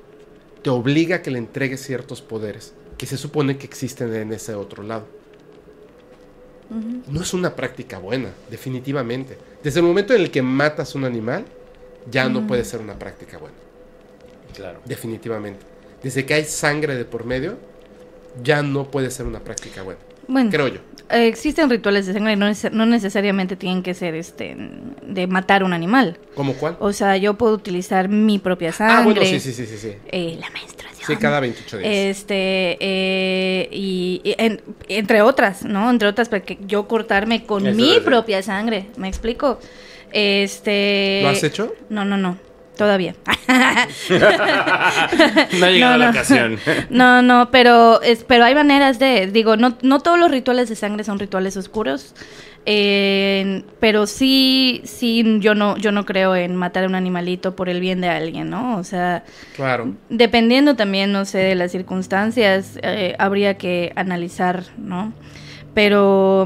[0.64, 4.56] Te obliga a que le entregues ciertos poderes que se supone que existen en ese
[4.56, 5.06] otro lado.
[7.08, 9.38] No es una práctica buena, definitivamente.
[9.64, 11.46] Desde el momento en el que matas un animal,
[12.10, 13.56] ya no puede ser una práctica buena.
[14.56, 14.82] Claro.
[14.84, 15.64] Definitivamente.
[16.02, 17.58] Desde que hay sangre de por medio,
[18.44, 20.00] ya no puede ser una práctica buena.
[20.28, 20.80] Bueno, creo yo.
[21.10, 24.56] eh, existen rituales de sangre y no, neces- no necesariamente tienen que ser este
[25.06, 26.18] de matar un animal.
[26.36, 26.78] ¿Cómo cuál?
[26.80, 28.96] O sea, yo puedo utilizar mi propia sangre.
[28.98, 29.94] ah, bueno, sí, sí, sí, sí, sí.
[30.08, 31.06] eh, la menstruación.
[31.08, 31.92] Sí, cada 28 días.
[31.94, 35.90] Este, eh, y, y en- entre otras, ¿no?
[35.92, 39.60] Entre otras, para que yo cortarme con Eso mi propia sangre, ¿me explico?
[40.12, 41.20] Este...
[41.22, 41.74] ¿Lo has hecho?
[41.90, 42.38] No, no, no,
[42.76, 43.16] todavía.
[45.60, 46.12] No ha llegado No, la no.
[46.12, 46.60] ocasión.
[46.90, 50.76] No, no, pero, es, pero hay maneras de, digo, no, no todos los rituales de
[50.76, 52.14] sangre son rituales oscuros,
[52.66, 57.70] eh, pero sí, sí, yo no, yo no creo en matar a un animalito por
[57.70, 58.78] el bien de alguien, ¿no?
[58.78, 59.24] O sea,
[59.56, 59.94] Claro.
[60.10, 65.14] dependiendo también, no sé, de las circunstancias, eh, habría que analizar, ¿no?
[65.74, 66.46] Pero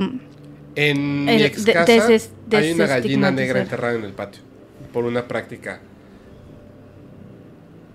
[0.76, 4.42] En mi El- ex de- deses- hay una gallina negra enterrada en el patio
[4.94, 5.82] por una práctica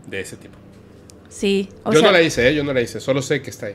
[0.06, 0.54] de ese tipo.
[1.28, 2.54] sí, o yo sea, no la hice, ¿eh?
[2.54, 3.74] yo no la hice, solo sé que está ahí.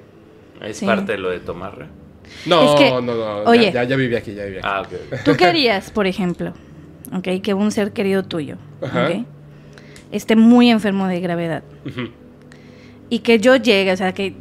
[0.62, 0.86] Es Sí.
[0.86, 1.88] parte de lo de tomarla.
[2.46, 3.72] No, Es que- no, no, ya- oye.
[3.72, 4.68] ya, ya viví aquí, ya viví aquí.
[4.70, 5.24] Ah, ok.
[5.26, 6.54] ¿tú qué harías, por ejemplo?
[7.14, 7.42] ¿Ok?
[7.42, 8.58] Que un ser querido tuyo.
[10.12, 11.64] Esté muy enfermo de gravedad.
[13.10, 14.36] Y que yo llegue, o sea, que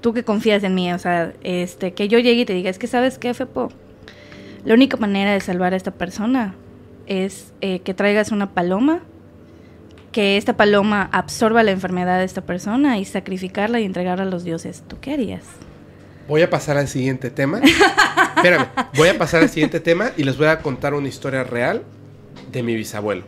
[0.00, 2.78] tú que confías en mí, o sea, este, que yo llegue y te diga, es
[2.78, 3.70] que sabes qué, Fepo,
[4.64, 6.54] la única manera de salvar a esta persona
[7.06, 9.02] es eh, que traigas una paloma,
[10.14, 14.44] que esta paloma absorba la enfermedad de esta persona y sacrificarla y entregarla a los
[14.44, 14.84] dioses.
[14.86, 15.42] ¿Tú qué harías?
[16.28, 17.60] Voy a pasar al siguiente tema.
[18.36, 21.82] Espérame, voy a pasar al siguiente tema y les voy a contar una historia real
[22.52, 23.24] de mi bisabuelo.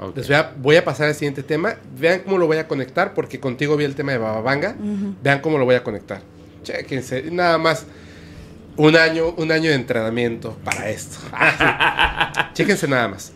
[0.00, 0.16] Ok.
[0.16, 1.76] Les voy a, voy a pasar al siguiente tema.
[1.96, 4.74] Vean cómo lo voy a conectar, porque contigo vi el tema de Bababanga.
[5.22, 6.20] Vean cómo lo voy a conectar.
[6.64, 7.86] Chéquense, nada más
[8.76, 11.18] un año, un año de entrenamiento para esto.
[12.54, 13.32] Chéquense nada más.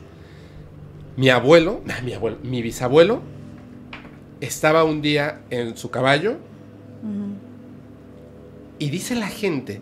[1.16, 3.22] Mi abuelo, nah, mi abuelo, mi bisabuelo
[4.40, 6.36] estaba un día en su caballo
[8.78, 9.80] y dice la gente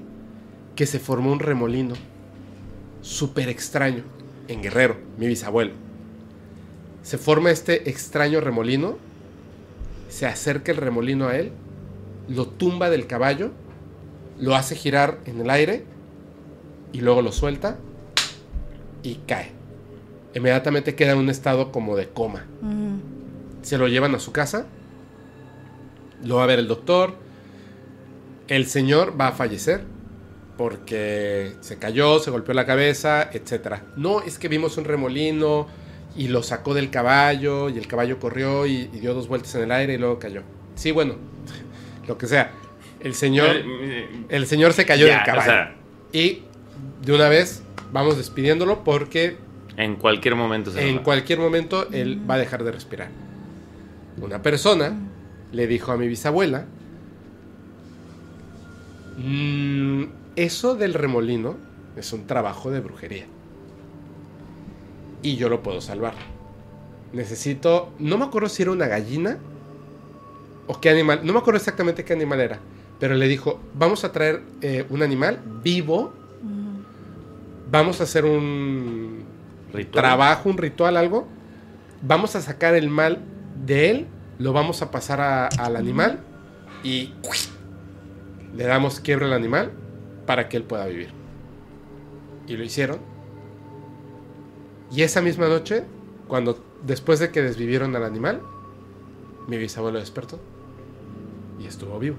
[0.77, 1.95] que se formó un remolino
[3.03, 4.05] súper extraño
[4.47, 5.73] en Guerrero, mi bisabuelo.
[7.03, 8.97] Se forma este extraño remolino,
[10.09, 11.51] se acerca el remolino a él,
[12.29, 13.51] lo tumba del caballo,
[14.39, 15.85] lo hace girar en el aire
[16.93, 17.79] y luego lo suelta
[19.03, 19.64] y cae.
[20.35, 22.47] Inmediatamente queda en un estado como de coma.
[22.63, 23.01] Ujú.
[23.63, 24.67] Se lo llevan a su casa,
[26.23, 27.15] lo va a ver el doctor,
[28.49, 29.83] el señor va a fallecer
[30.57, 33.79] porque se cayó, se golpeó la cabeza, etc.
[33.97, 35.67] No, es que vimos un remolino
[36.17, 39.63] y lo sacó del caballo y el caballo corrió y, y dio dos vueltas en
[39.63, 40.43] el aire y luego cayó.
[40.77, 41.15] Sí, bueno,
[42.07, 42.53] lo que sea.
[43.01, 43.57] El señor,
[44.29, 45.43] el señor se cayó Ya, del caballo.
[45.43, 45.75] o sea,
[46.13, 46.43] y
[47.03, 49.37] de una vez vamos despidiéndolo porque
[49.77, 51.03] en cualquier momento se en va.
[51.03, 53.09] cualquier momento él va a dejar de respirar.
[54.21, 54.97] Una persona
[55.53, 56.67] le dijo a mi bisabuela,
[59.19, 60.05] "Mm,
[60.37, 61.57] eso del remolino
[61.97, 63.27] es un trabajo de brujería.
[65.23, 66.15] Y yo lo puedo salvar.
[67.13, 69.39] Necesito, no me acuerdo si era una gallina
[70.67, 72.59] o qué animal, no me acuerdo exactamente qué animal era,
[72.99, 76.13] pero le dijo, vamos a traer eh, un animal vivo,
[77.71, 79.04] vamos a hacer un
[79.91, 81.27] Trabajo, un ritual, algo.
[82.03, 83.21] Vamos a sacar el mal
[83.65, 84.07] de él,
[84.39, 85.21] lo vamos a pasar
[85.59, 86.21] al animal
[86.83, 87.13] y
[88.55, 89.73] le damos quiebra al animal
[90.27, 91.09] para que él pueda vivir.
[92.47, 92.99] Y lo hicieron.
[94.93, 95.85] Y esa misma noche,
[96.29, 98.43] cuando después de que desvivieron al animal,
[99.49, 100.39] mi bisabuelo despertó
[101.59, 102.17] y estuvo vivo.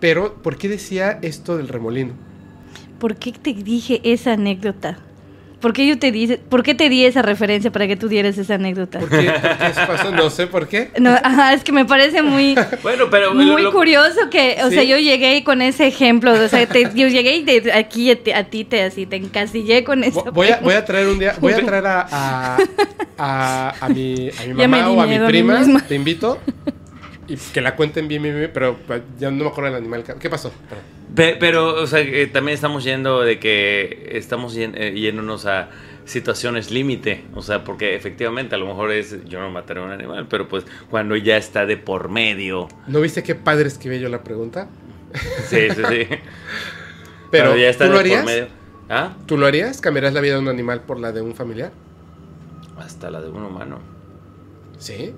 [0.00, 2.29] Pero, ¿por qué decía esto del remolino?
[3.00, 4.98] ¿Por qué te dije esa anécdota?
[5.60, 8.38] ¿Por qué yo te di, por qué te di esa referencia para que tú dieras
[8.38, 8.98] esa anécdota?
[8.98, 10.10] ¿Por qué, por qué eso pasó?
[10.10, 10.90] No sé por qué.
[10.98, 14.74] No, ajá, es que me parece muy, Bueno, pero muy lo- curioso que, o Sí.
[14.76, 18.16] sea, yo llegué con ese ejemplo, o sea, te- yo llegué y te- aquí a,
[18.22, 20.24] ti- a ti te así te encasillé con eso.
[20.24, 22.58] Vo- Voy a, voy a traer un día, voy a traer a, a,
[23.18, 26.38] a, a mi, a mi mamá o a mi prima, te invito,
[27.30, 28.76] y que la cuenten bien, bien, bien, pero
[29.18, 30.04] ya no me acuerdo del animal.
[30.18, 30.52] ¿Qué pasó?
[31.14, 35.70] Pero, o sea, que también estamos yendo de que estamos eh, yéndonos a
[36.04, 37.24] situaciones límite.
[37.34, 40.48] O sea, porque efectivamente a lo mejor es yo no mataré a un animal, pero
[40.48, 42.68] pues cuando ya está de por medio.
[42.88, 44.68] ¿No viste qué padre escribí yo la pregunta?
[45.48, 46.06] Sí, sí, sí.
[47.30, 48.24] Pero, ya está ¿tú lo de por harías?
[48.24, 48.46] medio.
[48.88, 49.16] ¿Ah?
[49.26, 49.80] ¿Tú lo harías?
[49.80, 51.70] ¿Cambiarías la vida de un animal por la de un familiar?
[52.76, 53.78] Hasta la de un humano.
[54.78, 55.12] Sí.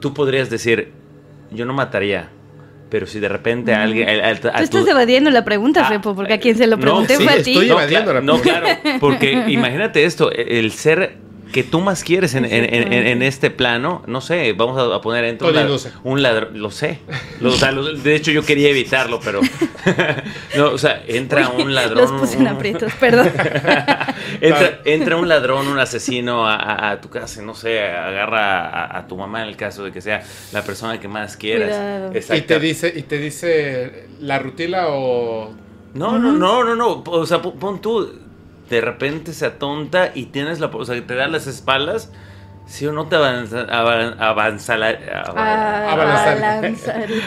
[0.00, 0.92] Tú podrías decir,
[1.50, 2.28] yo no mataría,
[2.90, 4.08] pero si de repente alguien...
[4.08, 6.66] al- al- Tú a estás tu- evadiendo la pregunta, Ah, Fepo, porque a quien se
[6.66, 7.70] lo no, pregunté sí, fue a estoy ti.
[7.70, 8.78] evadiendo la No, pregunta.
[8.82, 11.16] claro, porque imagínate esto, el ser
[11.52, 14.94] que tú más quieres en, en- en- en- en este plano, no sé, vamos a,
[14.94, 15.54] a poner entra un,
[16.04, 16.98] un ladrón, lo sé.
[17.40, 19.40] Lo- o sea, lo- de hecho yo quería evitarlo, pero
[20.56, 21.98] no, o sea, entra un ladrón.
[21.98, 23.30] Los puse en un- aprietos, perdón.
[24.40, 28.98] entra, entra un ladrón, un asesino a, a- a tu casa, no sé, agarra a,
[28.98, 31.68] a tu mamá en el caso de que sea la persona que más quieras.
[32.12, 32.36] Cuidado.
[32.36, 35.52] Y te dice, y te dice la rutila o
[35.94, 37.02] No, no, no, no, no.
[37.06, 38.12] O sea, pon tú,
[38.70, 40.66] de repente se atonta y tienes la.
[40.66, 42.10] O sea, que te da las espaldas.
[42.68, 44.98] ¿Sí o no te avanza, avan- avanzala-
[45.36, 45.92] Ah,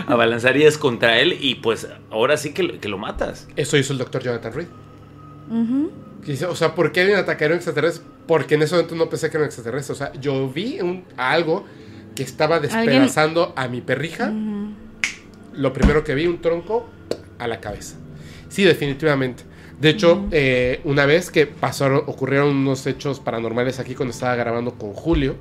[0.08, 3.48] abalanzarías contra él y pues ahora sí que, lo- que lo matas?
[3.56, 4.68] eso hizo el doctor Jonathan Reed.
[6.50, 8.06] O sea, ¿por qué alguien atacaría a un extraterrestre?
[8.28, 9.94] Porque en ese momento no pensé que era un extraterrestre.
[9.94, 11.66] O sea, yo vi un, algo
[12.16, 14.32] que estaba despedazando a mi perrija.
[15.54, 16.90] Lo primero que vi, un tronco
[17.40, 17.96] a la cabeza.
[18.50, 19.44] Sí, definitivamente.
[19.80, 24.74] De hecho, eh, una vez que pasaron, ocurrieron unos hechos paranormales aquí cuando estaba grabando
[24.76, 25.36] con Julio,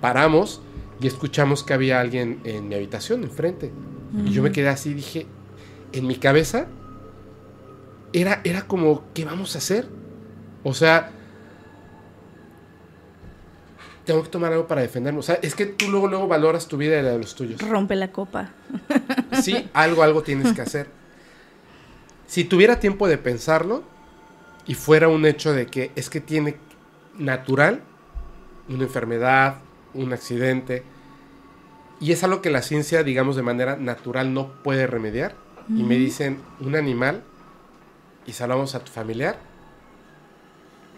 [0.00, 0.62] paramos
[1.00, 3.72] y escuchamos que había alguien en mi habitación enfrente.
[4.24, 5.26] Y yo me quedé así, dije,
[5.92, 6.68] en mi cabeza
[8.12, 9.88] era, era como, ¿qué vamos a hacer?
[10.62, 11.10] O sea,
[14.04, 15.18] tengo que tomar algo para defenderme.
[15.18, 17.60] O sea, es que tú luego, luego valoras tu vida y la de los tuyos.
[17.60, 18.50] Rompe la copa.
[19.42, 20.86] Sí, algo, algo tienes que hacer.
[22.26, 23.82] Si tuviera tiempo de pensarlo
[24.66, 26.56] y fuera un hecho de que es que tiene
[27.18, 27.82] natural
[28.68, 29.56] una enfermedad,
[29.92, 30.82] un accidente,
[32.00, 35.34] y es algo que la ciencia, digamos, de manera natural no puede remediar,
[35.68, 37.22] y me dicen un animal
[38.26, 39.38] y salvamos a tu familiar,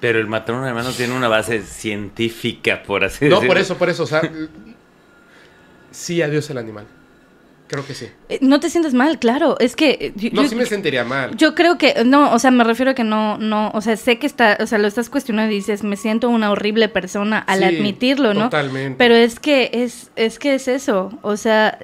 [0.00, 3.48] Pero el un hermano tiene una base científica, por así no, decirlo.
[3.48, 4.22] por eso, por eso, o sea,
[5.90, 6.86] sí, adiós el animal.
[7.68, 8.06] Creo que sí.
[8.28, 9.56] Eh, No te sientes mal, claro.
[9.58, 9.90] Es que.
[10.00, 11.36] eh, yo- No, yo- sí me sentiría mal.
[11.36, 14.18] Yo creo que, no, o sea, me refiero a que no, no, o sea, sé
[14.18, 17.58] que está, o sea, lo estás cuestionando y dices, me siento una horrible persona al
[17.60, 18.44] Sí, admitirlo, ¿no?
[18.44, 18.96] Totalmente.
[18.98, 21.78] Pero es que es, es que es eso, o sea,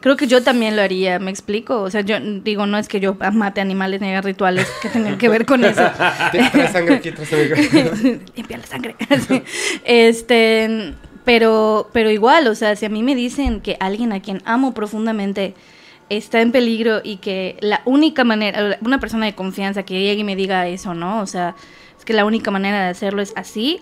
[0.00, 1.80] creo que yo también lo haría, ¿me explico?
[1.80, 5.18] O sea, yo digo, no es que yo mate animales ni haga rituales que tengan
[5.18, 5.82] que ver con eso.
[6.30, 8.20] Trae sangre aquí, trae sangre.
[8.36, 8.94] Limpia la sangre.
[9.84, 14.42] Este, pero, pero igual, o sea, si a mí me dicen que alguien a quien
[14.44, 15.54] amo profundamente
[16.10, 20.24] está en peligro y que la única manera, una persona de confianza que llegue y
[20.24, 21.20] me diga eso, ¿no?
[21.20, 21.54] O sea,
[21.98, 23.80] es que la única manera de hacerlo es así,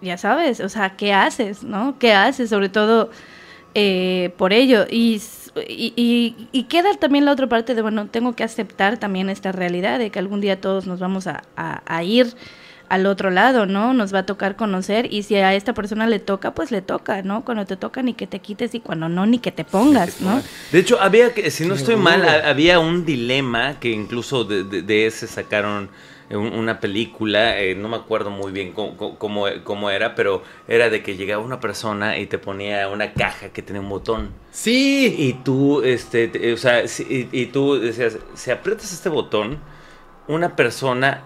[0.00, 1.98] ya sabes, o sea, ¿qué haces, no?
[1.98, 2.50] ¿Qué haces?
[2.50, 3.10] Sobre todo
[3.74, 4.86] eh, por ello.
[4.90, 5.20] Y,
[5.68, 9.52] y, y- y queda también la otra parte de, bueno, tengo que aceptar también esta
[9.52, 12.26] realidad de que algún día todos nos vamos a- a ir
[12.88, 13.92] al otro lado, ¿no?
[13.94, 17.22] Nos va a tocar conocer y si a esta persona le toca, pues le toca,
[17.22, 17.44] ¿no?
[17.44, 20.40] Cuando te toca ni que te quites y cuando no, ni que te pongas, ¿no?
[20.72, 24.64] De hecho, había que, si no estoy mal, ha- había un dilema que incluso de,
[24.64, 25.88] de- de ese sacaron
[26.28, 30.14] eh, un- una película, eh, no me acuerdo muy bien cómo, cómo- cómo, cómo era,
[30.16, 33.88] pero era de que llegaba una persona y te ponía una caja que tenía un
[33.88, 34.30] botón.
[34.50, 35.14] Sí.
[35.18, 39.58] Y tú, este, te- o sea, si- y, y tú decías, si aprietas este botón,
[40.26, 41.22] una persona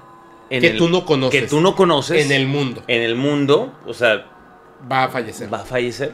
[0.51, 1.41] en Que el- tú no conoces.
[1.43, 2.83] que tú no conoces En el mundo.
[2.89, 4.27] en el mundo, o sea,
[4.91, 5.53] Va a fallecer.
[5.53, 6.13] va a fallecer,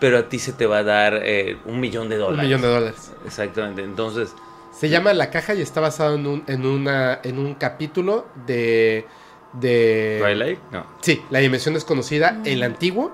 [0.00, 2.44] pero a ti se te va a dar eh, un millón de Un dólares.
[2.44, 3.12] millón de dólares.
[3.26, 3.82] Exactamente.
[3.82, 4.34] Entonces,
[4.72, 9.06] Se llama La Caja y está basado en un, en una, en un capítulo de.
[9.54, 10.84] de Twilight, no.
[11.00, 13.10] Sí, La Dimensión Desconocida, el antiguo,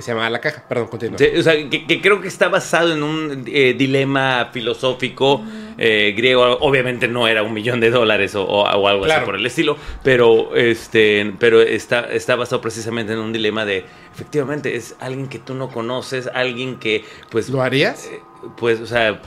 [0.00, 0.64] que se llamaba La Caja.
[0.68, 1.18] Perdón, continúa.
[1.18, 5.44] Sí, o sea, que, que creo que está basado en un eh, dilema filosófico
[5.78, 6.58] eh, griego.
[6.60, 9.20] Obviamente no era un millón de dólares o, o- o algo Claro.
[9.22, 13.84] así por el estilo, pero este, pero está, está basado precisamente en un dilema de,
[14.14, 18.06] efectivamente, es alguien que tú no conoces, alguien que, pues, ¿Lo harías?
[18.06, 18.20] eh,
[18.56, 19.20] pues, o sea,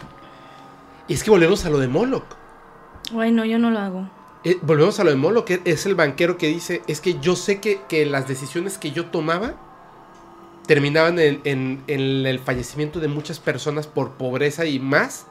[1.08, 2.26] Y es que volvemos a lo de Moloch.
[3.18, 4.10] Ay, no, yo no lo hago.
[4.46, 7.36] Eh, volvemos a lo de Moloch, que es el banquero que dice, es que yo
[7.36, 9.54] sé que, que las decisiones que yo tomaba
[10.68, 15.28] terminaban en, en- en el fallecimiento de muchas personas por pobreza y más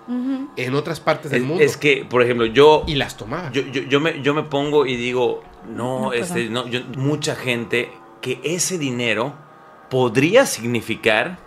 [0.57, 1.65] en otras partes del es, mundo.
[1.65, 3.51] es que, por ejemplo, yo, y las tomaba.
[3.53, 5.43] yo, yo, yo me, yo me pongo y digo,
[5.75, 9.35] no, No, este, no, yo- mucha gente que ese dinero
[9.89, 11.39] podría significar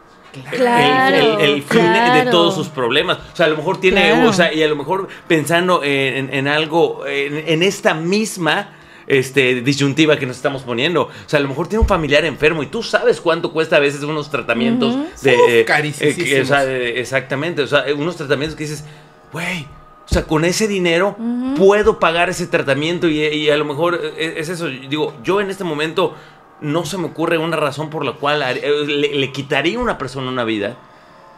[0.52, 3.20] Claro, el, el- el fin de- todos sus problemas.
[3.32, 4.30] O sea, a lo mejor tiene, Claro.
[4.30, 8.74] o sea, y a lo mejor pensando en, en algo, en, en esta misma
[9.08, 11.04] este, disyuntiva que nos estamos poniendo.
[11.04, 13.80] O sea, a lo mejor tiene un familiar enfermo y tú sabes cuánto cuesta a
[13.80, 15.06] veces unos tratamientos Ujú.
[15.22, 15.36] de...
[15.36, 16.18] Uf, eh, carísimos.
[16.18, 18.84] eh, o sea, de- exactamente, o sea, unos tratamientos que dices,
[19.32, 21.16] güey, o sea, con ese dinero
[21.58, 24.68] puedo pagar ese tratamiento y, y a lo mejor eh, es, eso.
[24.68, 26.14] Digo, yo en este momento
[26.62, 30.30] no se me ocurre una razón por la cual eh, le quitaría a una persona
[30.30, 30.78] una vida.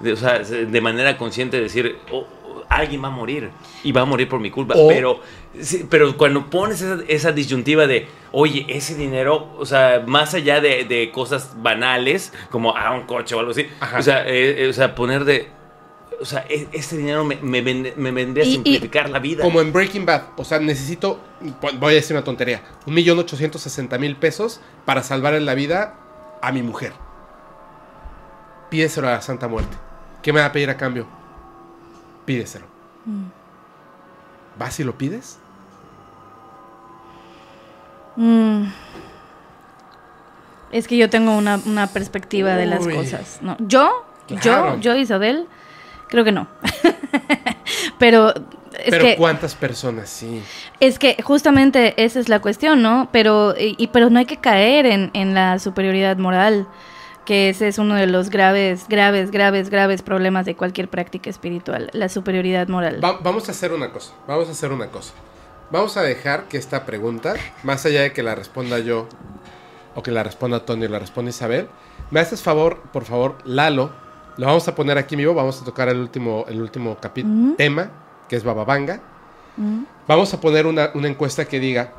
[0.01, 2.27] De, o sea, de manera consciente decir, "Oh,
[2.69, 3.51] alguien va a morir
[3.83, 4.73] y va a morir por mi culpa.
[4.77, 5.21] O- pero,
[5.59, 10.59] sí, pero cuando pones esa, esa disyuntiva de, oye, ese dinero, o sea, más allá
[10.61, 13.99] de, de cosas banales, como a un coche o algo así, Ajá.
[13.99, 15.47] o sea, eh, eh, o sea, poner de,
[16.19, 19.43] o sea, e- ese dinero me, me, vende- me vendría a y- simplificar la vida.
[19.43, 20.23] Como en Breaking Bad.
[20.35, 21.19] O sea, necesito,
[21.79, 25.53] voy a decir una tontería, un millón ochocientos sesenta mil pesos para salvar en la
[25.55, 25.95] vida
[26.41, 26.93] a mi mujer.
[28.69, 29.77] Pídeselo a la Santa Muerte.
[30.21, 31.07] ¿Qué me va a pedir a cambio?
[32.27, 32.65] Pídeselo.
[34.59, 35.39] ¿Vas y lo pides?
[38.17, 38.65] Mm.
[40.71, 43.39] Es que yo tengo una, una perspectiva de las cosas.
[43.41, 43.55] ¿no?
[43.59, 44.75] Yo, Claro.
[44.75, 45.47] yo, yo, Isabel,
[46.09, 46.47] creo que no.
[47.97, 50.43] Pero es Pero que ¿cuántas personas sí?
[50.81, 53.07] es que justamente esa es la cuestión, ¿no?
[53.13, 56.67] Pero y, y- pero no hay que caer en, en la superioridad moral,
[57.27, 61.89] que ese es uno de los graves, graves, graves, graves problemas de cualquier práctica espiritual,
[61.91, 63.03] la superioridad moral.
[63.03, 64.13] Va- vamos a hacer una cosa.
[64.29, 65.11] Vamos a hacer una cosa.
[65.69, 67.33] Vamos a dejar que esta pregunta,
[67.63, 69.09] más allá de que la responda yo,
[69.93, 71.67] o que la responda Tony o la responda Isabel,
[72.11, 73.91] me haces favor, por favor, Lalo,
[74.37, 77.89] lo vamos a poner aquí vivo, vamos a tocar el último, el último capítulo, tema,
[78.29, 79.01] que es Bababanga.
[80.07, 81.91] Vamos a poner una, una encuesta que diga,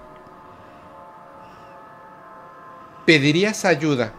[3.05, 4.12] ¿pedirías ayuda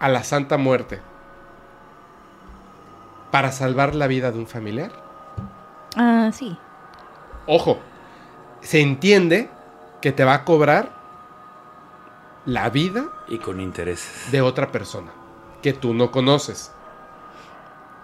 [0.00, 1.00] a la Santa Muerte
[3.30, 4.90] para salvar la vida de un familiar?
[5.96, 6.56] Ah, sí.
[7.46, 7.78] Ojo,
[8.60, 9.48] se entiende
[10.00, 10.90] que te va a cobrar
[12.46, 14.30] la vida Y con intereses.
[14.30, 15.10] de otra persona
[15.62, 16.72] que tú no conoces.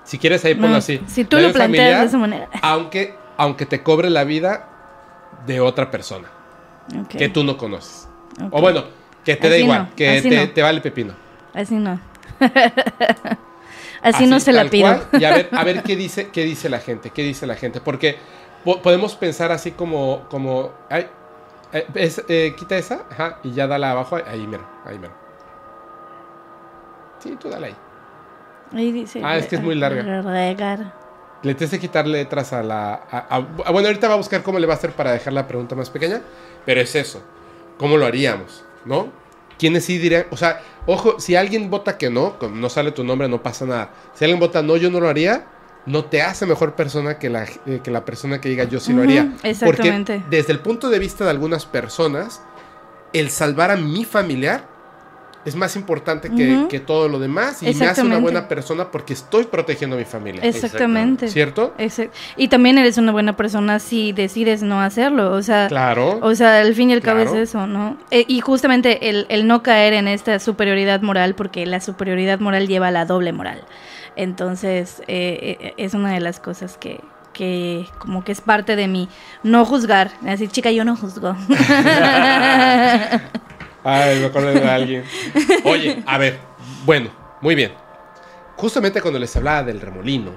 [0.05, 1.01] Si quieres ahí ponlo No, así.
[1.07, 2.49] Si tú lo planteas familiar, de esa manera.
[2.63, 4.67] aunque, aunque te cobre la vida
[5.47, 6.29] de otra persona
[7.09, 8.09] que tú no conoces.
[8.51, 8.85] O bueno,
[9.25, 10.53] que te da igual, no, que te, no.
[10.53, 11.15] te vale pepino.
[11.55, 12.01] Así no.
[14.03, 14.87] Así, no se la pido.
[14.89, 17.55] cual, y a ver, a ver qué dice, qué dice la gente, qué dice la
[17.55, 17.81] gente.
[17.81, 18.17] Porque
[18.65, 21.07] po- podemos pensar así como, como, ay,
[21.73, 25.13] eh, es- eh, quita esa, ajá, y ya dala abajo, ahí mero, ahí mero.
[27.19, 27.77] Sí, tú dale ahí.
[28.73, 29.21] Ahí dice.
[29.23, 30.23] Ah, es que es muy larga.
[30.23, 30.93] Regar.
[31.43, 32.95] Le tienes que quitar letras a la...
[33.11, 35.33] a- a- a- bueno, ahorita va a buscar cómo le va a hacer para dejar
[35.33, 36.23] la pregunta más pequeña,
[36.65, 37.23] pero es eso.
[37.79, 38.65] ¿Cómo lo haríamos?
[38.85, 39.09] ¿No?
[39.61, 40.25] ¿Quiénes sí dirían?
[40.31, 43.91] O sea, ojo, si alguien vota que no, no sale tu nombre, no pasa nada.
[44.15, 45.45] Si alguien vota no, yo no lo haría,
[45.85, 48.95] no te hace mejor persona que la, eh, que la persona que diga yo sí
[48.95, 49.35] lo haría.
[49.43, 50.21] exactamente.
[50.21, 52.41] Porque desde el punto de vista de algunas personas,
[53.13, 54.67] el salvar a mi familiar
[55.45, 59.15] es más importante que, que todo lo demás y me hace una buena persona porque
[59.15, 60.43] estoy protegiendo a mi familia.
[60.43, 61.29] Exactamente.
[61.29, 61.73] ¿Cierto?
[61.79, 65.33] Exact- Y también eres una buena persona si decides no hacerlo.
[65.33, 66.19] O sea, Claro.
[66.21, 67.37] o sea al fin y al cabo Claro.
[67.37, 67.97] es eso, ¿no?
[68.11, 72.69] E- y justamente el, el no caer en esta superioridad moral, porque la superioridad moral
[72.69, 73.63] lleva a la doble moral.
[74.17, 77.01] Entonces, eh, eh, es una de las cosas que,
[77.33, 79.09] que como que es parte de mí.
[79.43, 80.11] No juzgar.
[80.27, 81.35] Así, chica, yo no juzgo.
[83.83, 85.05] Ay, me acordé de alguien.
[85.65, 86.39] Oye, a ver,
[86.85, 87.11] bueno,
[87.41, 87.73] muy bien.
[88.57, 90.33] Justamente cuando les hablaba del remolino,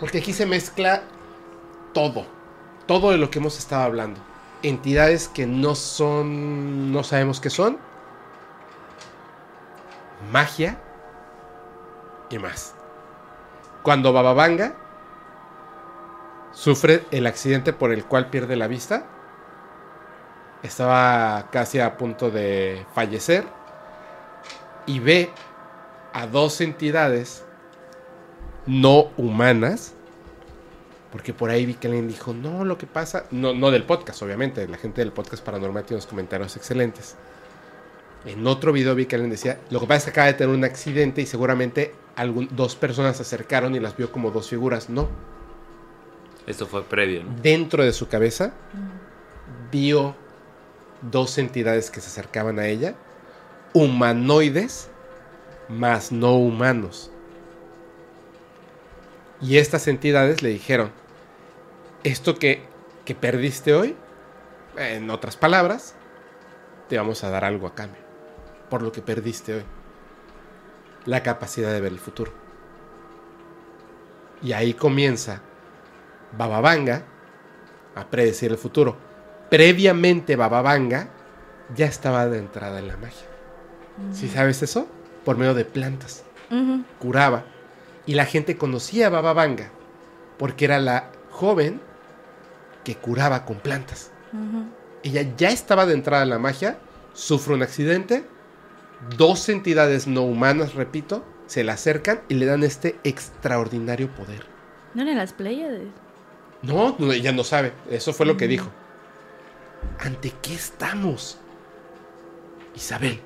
[0.00, 1.02] porque aquí se mezcla
[1.94, 2.26] todo,
[2.86, 4.20] todo de lo que hemos estado hablando.
[4.62, 7.78] Entidades que no son, no sabemos qué son,
[10.30, 10.78] magia
[12.28, 12.74] y más.
[13.82, 14.74] Cuando Bababanga
[16.52, 19.06] sufre el accidente por el cual pierde la vista,
[20.62, 23.44] estaba casi a punto de fallecer
[24.86, 25.30] y ve
[26.12, 27.44] a dos entidades
[28.66, 29.94] no humanas
[31.12, 34.20] porque por ahí vi que alguien dijo no lo que pasa no no del podcast
[34.22, 37.16] obviamente la gente del podcast paranormal tiene unos comentarios excelentes.
[38.26, 40.54] En otro video vi que alguien decía lo que pasa es que acaba de tener
[40.54, 44.90] un accidente y seguramente algún- dos personas se acercaron y las vio como dos figuras
[44.90, 45.08] no.
[46.46, 47.30] Esto fue previo, ¿no?
[47.42, 48.52] dentro de su cabeza
[49.70, 50.16] vio
[51.02, 52.94] dos entidades que se acercaban a ella,
[53.72, 54.90] humanoides,
[55.68, 57.10] más no humanos.
[59.40, 60.90] Y estas entidades le dijeron,
[62.02, 62.62] esto que,
[63.04, 63.96] que perdiste hoy,
[64.76, 65.94] en otras palabras,
[66.88, 68.00] te vamos a dar algo a cambio,
[68.70, 69.64] por lo que perdiste hoy.
[71.04, 72.32] La capacidad de ver el futuro.
[74.42, 75.40] Y ahí comienza
[76.36, 77.04] Bababanga
[77.94, 78.96] a predecir el futuro.
[79.50, 81.08] Previamente Bababanga
[81.74, 83.26] ya estaba de entrada en la magia.
[84.12, 84.86] ¿Sí sabes eso?
[85.24, 86.24] Por medio de plantas.
[86.98, 87.44] Curaba.
[88.06, 89.70] Y la gente conocía a Bababanga
[90.38, 91.80] porque era la joven
[92.84, 94.10] que curaba con plantas.
[95.02, 96.78] Ella ya estaba de entrada en la magia,
[97.12, 98.24] sufre un accidente,
[99.16, 104.44] dos entidades no humanas, repito, se le acercan y le dan este extraordinario poder.
[104.94, 105.88] ¿No eran las Pléyades?
[106.62, 107.72] No, no, ella no sabe.
[107.90, 108.70] Eso fue lo que dijo.
[109.98, 111.38] ¿Ante qué estamos?
[112.74, 113.20] Isabel.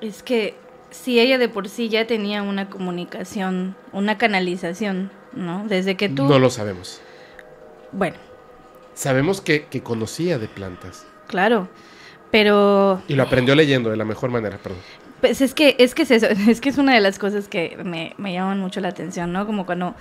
[0.00, 0.54] Es que
[0.90, 5.64] si ella de por sí ya tenía una comunicación, una canalización, ¿no?
[5.68, 6.24] Desde que tú...
[6.24, 7.00] No lo sabemos.
[7.92, 8.16] Bueno,
[8.94, 11.06] Sabemos que, que conocía de plantas.
[11.26, 11.68] claro,
[12.30, 14.80] pero Y lo aprendió leyendo de la mejor manera, perdón.
[15.20, 17.78] Pues es que es que es eso, es que es una de las cosas que
[17.84, 19.46] me, me llaman mucho la atención, ¿no?
[19.46, 19.94] Como cuando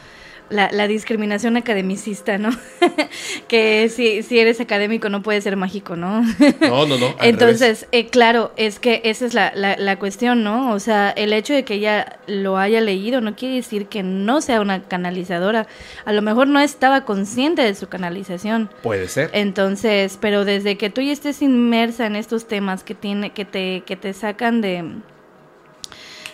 [0.49, 2.49] la, la discriminación academicista, ¿no?
[3.47, 6.21] que si, si eres académico no puedes ser mágico, ¿no?
[6.59, 7.15] No, no, no.
[7.21, 10.71] Entonces, eh, claro, es que esa es la, la, la cuestión, ¿no?
[10.73, 14.41] O sea, el hecho de que ella lo haya leído no quiere decir que no
[14.41, 15.67] sea una canalizadora.
[16.05, 18.69] A lo mejor no estaba consciente de su canalización.
[18.81, 19.29] Puede ser.
[19.33, 23.83] Entonces, pero desde que tú ya estés inmersa en estos temas que tiene, que te,
[23.85, 24.83] que te sacan de,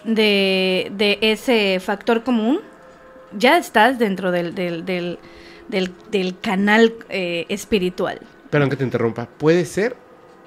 [0.03, 2.61] de, de ese factor común,
[3.37, 5.19] ya estás dentro del, del, del,
[5.69, 8.19] del, del canal eh, espiritual.
[8.49, 9.27] Perdón que te interrumpa.
[9.37, 9.95] Puede ser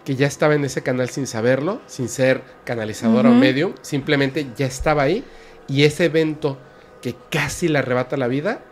[0.05, 3.41] que ya estaba en ese canal sin saberlo, sin ser canalizadora o Ujú.
[3.41, 5.23] medium, simplemente ya estaba ahí
[5.69, 6.59] y ese evento
[7.03, 8.63] que casi le arrebata la vida,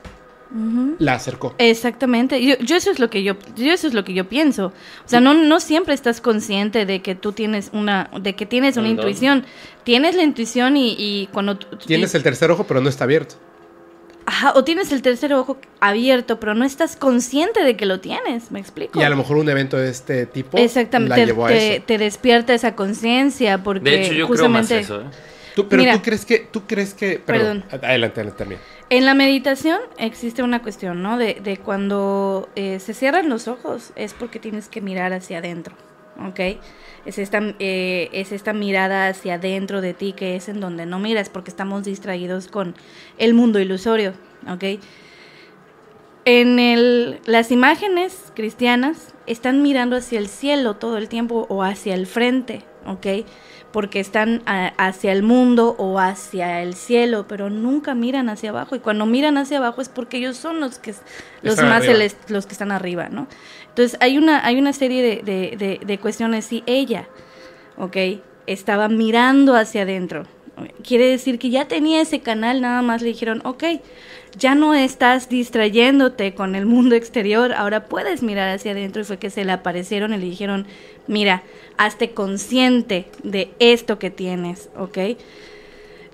[0.99, 1.55] la acercó.
[1.59, 4.67] Exactamente, yo, yo eso es lo que yo, yo eso es lo que yo pienso.
[5.05, 8.77] O sea, no, no siempre estás consciente de que tú tienes una, de que tienes
[8.77, 9.05] una Un don.
[9.07, 9.45] intuición.
[9.85, 13.35] Tienes la intuición y, y cuando Tienes y- el tercer ojo, pero no está abierto.
[14.29, 18.51] Ajá, o tienes el tercer ojo abierto, pero no estás consciente de que lo tienes,
[18.51, 18.99] ¿me explico?
[19.01, 21.77] Y a lo mejor un evento de este tipo Exactamente, la te, llevó a te-
[21.77, 21.85] eso.
[21.87, 25.05] te despierta esa conciencia porque De hecho, yo creo más justamente eso, ¿eh?
[25.55, 25.95] Tú- pero Mira.
[25.95, 27.87] tú crees que, tú crees que, perdón, adelante,
[28.21, 28.61] adelante también.
[28.91, 31.17] en la meditación existe una cuestión, ¿no?
[31.19, 35.75] De, de cuando eh, se cierran los ojos es porque tienes que mirar hacia adentro,
[36.29, 36.59] ¿ok?
[37.07, 40.99] Es esta, eh, es esta mirada hacia adentro de ti que es en donde no
[40.99, 42.75] miras porque estamos distraídos con
[43.17, 44.13] el mundo ilusorio,
[44.51, 44.65] ¿ok?
[46.25, 51.95] En el, las imágenes cristianas están mirando hacia el cielo todo el tiempo o hacia
[51.95, 53.25] el frente, ¿ok?
[53.73, 58.75] Porque están a- hacia el mundo o hacia el cielo, pero nunca miran hacia abajo.
[58.75, 60.95] Y cuando miran hacia abajo es porque ellos son los que
[61.43, 62.11] los Están más arriba.
[62.29, 63.29] los que están arriba, ¿no?
[63.77, 66.47] Entonces hay una hay una serie de, de, de, cuestiones.
[66.47, 67.09] Si ella,
[67.77, 68.23] ¿ok?
[68.47, 70.23] Estaba mirando hacia adentro.
[70.83, 73.65] Quiere decir que ya tenía ese canal, nada más le dijeron, ok,
[74.39, 79.03] ya no estás distrayéndote con el mundo exterior, ahora puedes mirar hacia adentro.
[79.03, 80.67] Y fue que se le aparecieron y le dijeron,
[81.07, 81.43] mira,
[81.77, 85.19] hazte consciente de esto que tienes, ¿ok?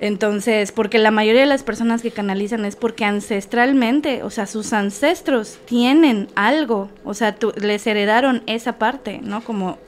[0.03, 4.73] Entonces, porque la mayoría de las personas que canalizan es porque ancestralmente, o sea, sus
[4.73, 9.45] ancestros tienen algo, o sea, tú- les heredaron esa parte, ¿no?
[9.45, 9.79] Como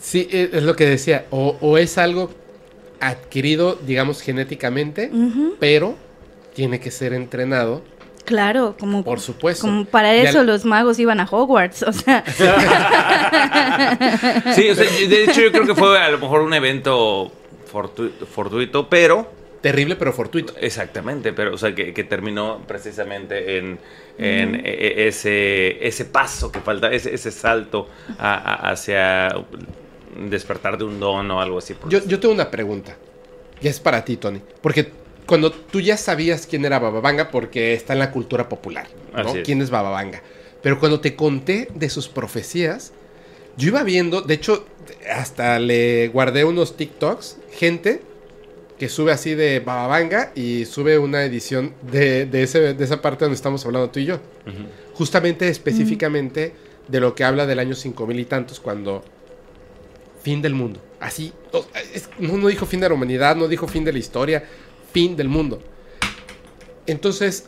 [0.00, 1.24] Sí, eh, es lo que decía.
[1.30, 2.30] O, o es algo
[3.00, 5.10] adquirido, digamos, genéticamente,
[5.58, 5.96] pero
[6.54, 7.82] tiene que ser entrenado,
[8.24, 9.66] Claro, como, por supuesto.
[9.66, 12.22] como para eso al- los magos iban a Hogwarts, o sea,
[14.54, 17.30] Sí, o sea, de hecho yo creo que fue a lo mejor un evento
[17.72, 19.28] fortu- fortuito, pero
[19.60, 20.54] Terrible, pero fortuito.
[20.60, 23.78] exactamente, pero o sea que, que terminó precisamente en,
[24.18, 29.34] en e- e- ese ese paso que falta, ese, ese salto a- a- hacia
[30.28, 31.74] despertar de un don o algo así.
[31.88, 32.96] Yo, yo tengo una pregunta.
[33.60, 34.40] Y es para ti, Tony.
[34.60, 34.90] Porque
[35.26, 39.34] cuando tú ya sabías quién era Bababanga, porque está en la cultura popular, ¿no?
[39.34, 39.42] Es.
[39.44, 40.22] ¿Quién es Bababanga?
[40.62, 42.92] Pero cuando te conté de sus profecías,
[43.56, 44.66] yo iba viendo, de hecho,
[45.12, 48.02] hasta le guardé unos TikToks, gente
[48.78, 53.24] que sube así de Bababanga y sube una edición de, de, ese, de esa parte
[53.24, 54.20] donde estamos hablando tú y yo.
[54.94, 56.52] Justamente, específicamente,
[56.88, 59.02] de lo que habla del año 5000 y tantos, cuando
[60.22, 60.80] fin del mundo.
[61.00, 61.32] Así,
[61.94, 64.44] es- no, no dijo fin de la humanidad, no dijo fin de la historia,
[64.92, 65.62] fin del mundo.
[66.86, 67.46] Entonces,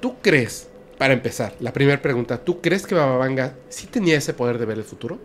[0.00, 0.68] ¿tú crees,
[0.98, 4.78] para empezar, la primera pregunta, ¿tú crees que Bababanga sí tenía ese poder de ver
[4.78, 5.18] el futuro?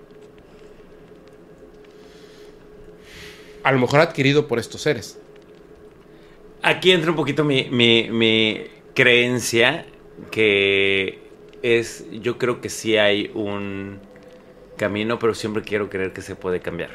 [3.63, 5.17] A lo mejor adquirido por estos seres.
[6.63, 8.61] Aquí entra un poquito mi, mi, mi
[8.93, 9.85] creencia
[10.29, 11.19] que
[11.63, 13.99] es, yo creo que sí hay un
[14.77, 16.91] camino, pero siempre quiero creer que se puede cambiar.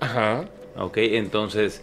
[0.00, 0.46] Ajá.
[0.76, 0.96] ¿Ok?
[0.98, 1.82] Entonces,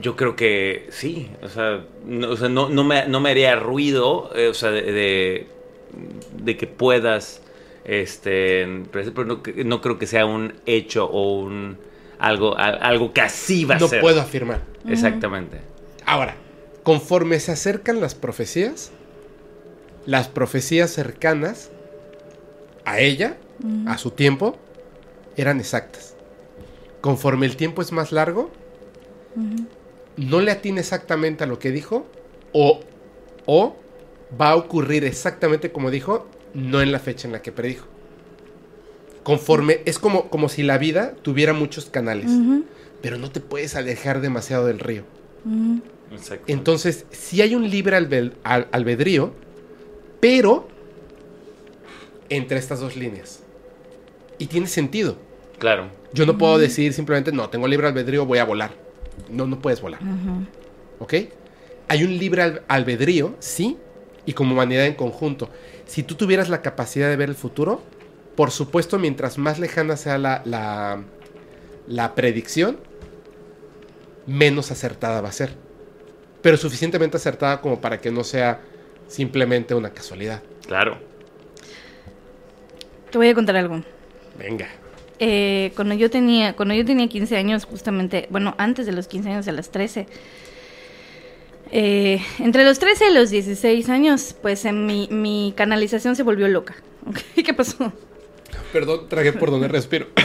[0.00, 1.30] yo creo que sí.
[1.42, 4.70] O sea, no, o sea, no, no me, no me haría ruido, eh, o sea,
[4.70, 5.46] de, de,
[6.42, 7.42] de que puedas,
[7.84, 11.76] este, pero no, no creo que sea un hecho o un
[12.18, 14.00] algo, al- algo que así va a No ser.
[14.00, 14.60] puedo afirmar.
[14.88, 15.58] Exactamente.
[16.06, 16.36] Ahora,
[16.84, 18.92] conforme se acercan las profecías,
[20.06, 21.70] las profecías cercanas
[22.84, 23.36] a ella,
[23.86, 24.56] a su tiempo,
[25.36, 26.14] eran exactas.
[27.00, 28.50] Conforme el tiempo es más largo,
[30.16, 32.06] no le atina exactamente a lo que dijo,
[32.52, 32.80] o
[33.46, 33.76] O
[34.40, 37.86] va a ocurrir exactamente como dijo, no en la fecha en la que predijo.
[39.22, 42.30] Conforme, es como, como si la vida tuviera muchos canales,
[43.02, 45.04] pero no te puedes alejar demasiado del río.
[46.12, 46.44] Exacto.
[46.46, 49.32] Entonces, sí hay un libre albedrío,
[50.20, 50.68] pero
[52.28, 53.42] entre estas dos líneas.
[54.38, 55.16] Y tiene sentido.
[55.58, 55.88] Claro.
[56.12, 58.72] Yo no puedo decir simplemente, no, tengo libre albedrío, voy a volar.
[59.30, 60.00] No, no puedes volar.
[60.98, 61.14] ¿Ok?
[61.88, 63.76] Hay un libre al- albedrío, sí,
[64.26, 65.48] y como humanidad en conjunto.
[65.86, 67.80] Si tú tuvieras la capacidad de ver el futuro,
[68.34, 71.02] por supuesto, mientras más lejana sea la, la,
[71.86, 72.78] la predicción,
[74.26, 75.54] menos acertada va a ser.
[76.42, 78.60] Pero suficientemente acertada como para que no sea
[79.08, 80.42] simplemente una casualidad.
[80.66, 80.98] Claro.
[83.10, 83.82] Te voy a contar algo.
[84.38, 84.68] Venga.
[85.18, 89.30] Eh, cuando yo tenía cuando yo tenía 15 años justamente bueno antes de los 15
[89.30, 90.06] años a las 13
[91.72, 96.48] eh, entre los 13 y los 16 años pues en mi, mi canalización se volvió
[96.48, 96.76] loca.
[97.34, 97.92] ¿qué pasó?
[98.72, 100.08] Perdón, tragué por donde respiro.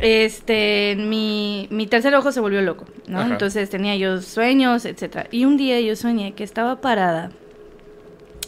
[0.00, 3.20] este mi, mi tercer ojo se volvió loco ¿no?
[3.20, 3.30] Ajá.
[3.32, 7.30] entonces tenía yo sueños etcétera y un día yo soñé que estaba parada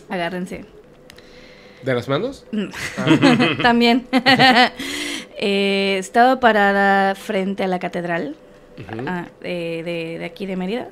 [0.09, 0.65] agárrense
[1.85, 2.45] ¿De las manos?
[3.63, 4.07] También.
[5.43, 8.37] Eh, estaba parada frente a la catedral
[9.07, 10.89] ah, de, de- de aquí de Mérida.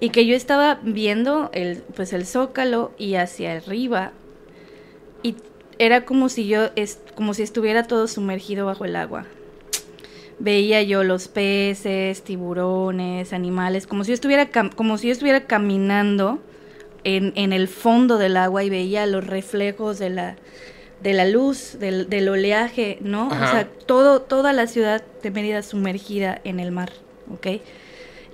[0.00, 4.10] Y que yo estaba viendo el, pues el zócalo y hacia arriba.
[5.22, 5.36] Y
[5.78, 9.24] era como si yo, es, como si estuviera todo sumergido bajo el agua.
[10.38, 16.40] Veía yo los peces, tiburones, animales, como si yo estuviera, como si yo estuviera caminando
[17.04, 20.36] en, en el fondo del agua y veía los reflejos de la,
[21.02, 23.28] de la luz, del, del oleaje, ¿no?
[23.30, 23.44] Ajá.
[23.44, 26.92] O sea, todo, toda la ciudad de Mérida sumergida en el mar,
[27.32, 27.60] ¿ok?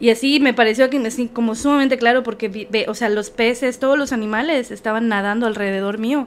[0.00, 3.28] Y así me pareció que así como sumamente claro porque, vi- ve- o sea, los
[3.28, 6.26] peces, todos los animales estaban nadando alrededor mío.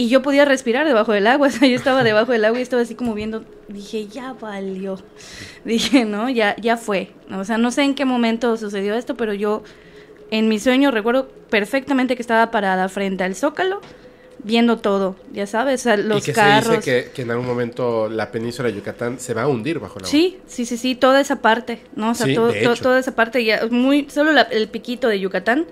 [0.00, 2.62] Y yo podía respirar debajo del agua, o sea, yo estaba debajo del agua y
[2.62, 4.98] estaba así como viendo, dije, ya valió.
[5.64, 7.10] Dije, no, ya, ya fue.
[7.34, 9.62] O sea, no sé en qué momento sucedió esto, pero yo
[10.30, 13.80] en mi sueño recuerdo perfectamente que estaba parada frente al zócalo,
[14.42, 16.64] viendo todo, ya sabes, o sea, los y que carros.
[16.64, 19.80] se dice que, que en algún momento la península de Yucatán se va a hundir
[19.80, 20.10] bajo el agua.
[20.10, 22.12] Sí, sí, sí, sí, toda esa parte, ¿no?
[22.12, 25.20] O sea, Sí, todo- to- toda esa parte ya, muy, solo la- el piquito de
[25.20, 25.66] Yucatán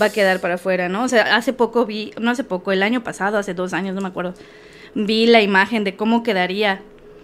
[0.00, 1.04] va a quedar para afuera, ¿no?
[1.04, 4.00] O sea, hace poco vi, no hace poco, el año pasado, hace dos años, no
[4.00, 4.34] me acuerdo,
[4.94, 6.80] vi la imagen de cómo quedaría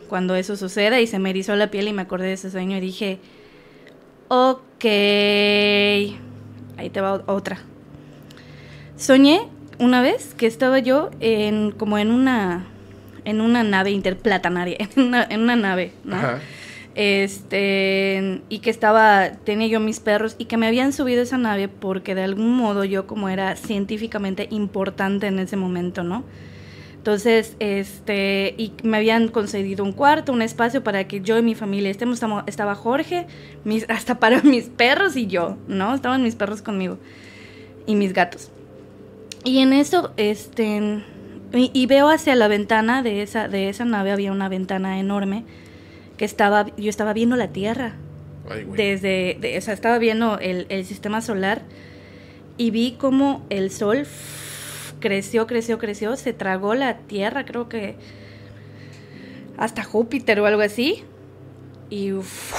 [0.09, 2.77] cuando eso suceda y se me erizó la piel y me acordé de ese sueño
[2.77, 3.19] y dije,
[4.29, 4.85] ok,
[6.77, 7.59] ahí te va otra.
[8.97, 9.41] Soñé
[9.79, 12.67] una vez que estaba yo en como en una
[13.25, 16.17] en una nave interplatanaria, en una, en una nave, ¿no?
[16.17, 16.41] Ajá.
[17.03, 21.67] Este, y que estaba, tenía yo mis perros y que me habían subido esa nave
[21.67, 26.25] porque de algún modo yo como era científicamente importante en ese momento, ¿no?
[26.97, 31.55] Entonces, este, y me habían concedido un cuarto, un espacio para que yo y mi
[31.55, 33.27] familia estemos, estaba Jorge,
[33.65, 35.95] mis, hasta para mis perros y yo, ¿no?
[35.95, 36.99] Estaban mis perros conmigo
[37.87, 38.51] y mis gatos.
[39.43, 41.03] Y en eso, este,
[41.55, 45.47] y, y veo hacia la ventana de esa, de esa nave, había una ventana enorme
[46.21, 47.95] que estaba, yo estaba viendo la Tierra
[48.47, 51.63] Ay, desde, de- o sea, estaba viendo el, el sistema solar
[52.59, 54.07] y vi cómo el sol
[55.01, 57.97] creció, creció, creció, se tragó la Tierra, creo que
[59.57, 61.05] hasta Júpiter o algo así.
[61.89, 62.53] Y uf,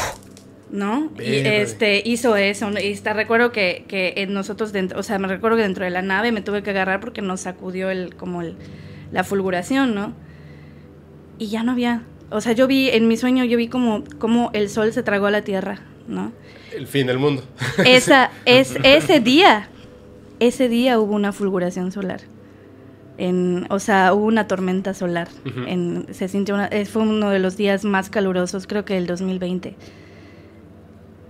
[0.72, 1.12] ¿no?
[1.20, 2.72] Y este hizo eso.
[2.72, 6.02] Y está, recuerdo que, que nosotros dentro, o sea, me recuerdo que dentro de la
[6.02, 8.56] nave me tuve que agarrar porque nos sacudió el, como el,
[9.12, 10.14] la fulguración, ¿no?
[11.38, 12.02] Y ya no había.
[12.32, 15.26] O sea, yo vi, en mi sueño, yo vi como, como el sol se tragó
[15.28, 16.32] a la tierra, ¿no?
[16.76, 17.44] El fin del mundo.
[17.86, 19.68] Esa, es, ese día,
[20.40, 22.22] ese día hubo una fulguración solar.
[23.18, 25.28] En, o sea, hubo una tormenta solar.
[25.68, 29.06] En, se sintió una- eh, fue uno de los días más calurosos, creo que del
[29.06, 29.76] 2020.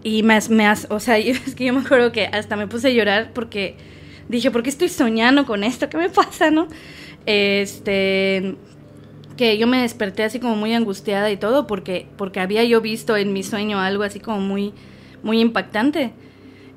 [0.04, 2.88] Y más, me has- o sea, es que yo me acuerdo que hasta me puse
[2.88, 3.76] a llorar porque
[4.30, 5.90] dije, ¿por qué estoy soñando con esto?
[5.90, 6.68] ¿Qué me pasa, no?
[7.26, 8.56] Este,
[9.42, 13.18] que yo me desperté así como muy angustiada y todo porque, porque había yo visto
[13.18, 14.72] en mi sueño algo así como muy,
[15.24, 16.14] muy impactante.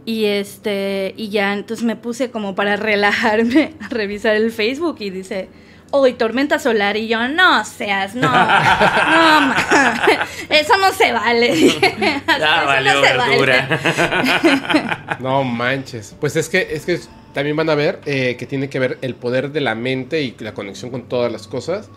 [0.06, 5.10] Y este, y ya entonces me puse como para relajarme a revisar el Facebook y
[5.10, 5.50] dice,
[5.90, 10.02] hoy tormenta solar y yo, no seas, no, no, ma,
[10.48, 11.54] eso no se vale.
[11.68, 13.30] Ya "Eso valió no se vale".
[13.30, 15.16] verdura.
[15.20, 16.16] No manches.
[16.18, 16.98] Pues es que, es que
[17.34, 20.34] también van a ver eh, que tiene que ver el poder de la mente y
[20.38, 21.90] la conexión con todas las cosas.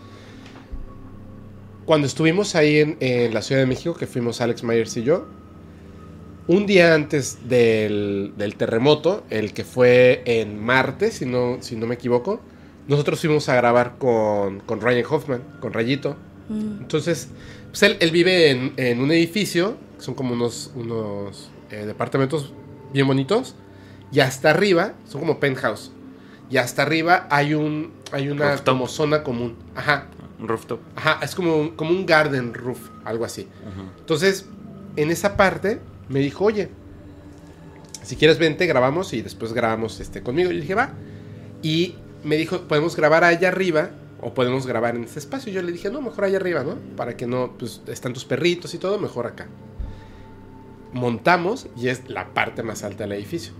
[1.88, 5.24] Cuando estuvimos ahí en, en la Ciudad de México, que fuimos Alex Myers y yo,
[6.46, 11.86] un día antes del, del terremoto, el que fue en Marte, si no, si no
[11.86, 12.42] me equivoco,
[12.88, 16.14] nosotros fuimos a grabar con, con Ryan Hoffman, con Rayito.
[16.50, 16.82] Mm.
[16.82, 17.30] Entonces,
[17.70, 22.52] pues él, él vive en, en un edificio, son como unos, unos eh, departamentos
[22.92, 23.54] bien bonitos,
[24.12, 25.90] y hasta arriba, son como penthouse,
[26.50, 29.56] y hasta arriba hay un hay una como zona común.
[29.74, 30.08] Ajá,
[30.38, 30.80] rooftop.
[30.96, 33.48] ajá, es como un, como un garden roof, algo así.
[33.98, 34.46] Entonces,
[34.96, 36.70] en esa parte me dijo, oye,
[38.02, 40.50] si quieres vente, grabamos y después grabamos este conmigo.
[40.50, 40.92] Y le dije, va.
[41.62, 45.50] Y me dijo, podemos grabar allá arriba o podemos grabar en este espacio.
[45.50, 46.76] Y yo le dije, no, mejor allá arriba, ¿no?
[46.96, 49.46] Para que no, pues están tus perritos y todo, mejor acá.
[50.92, 53.52] Montamos y es la parte más alta del edificio.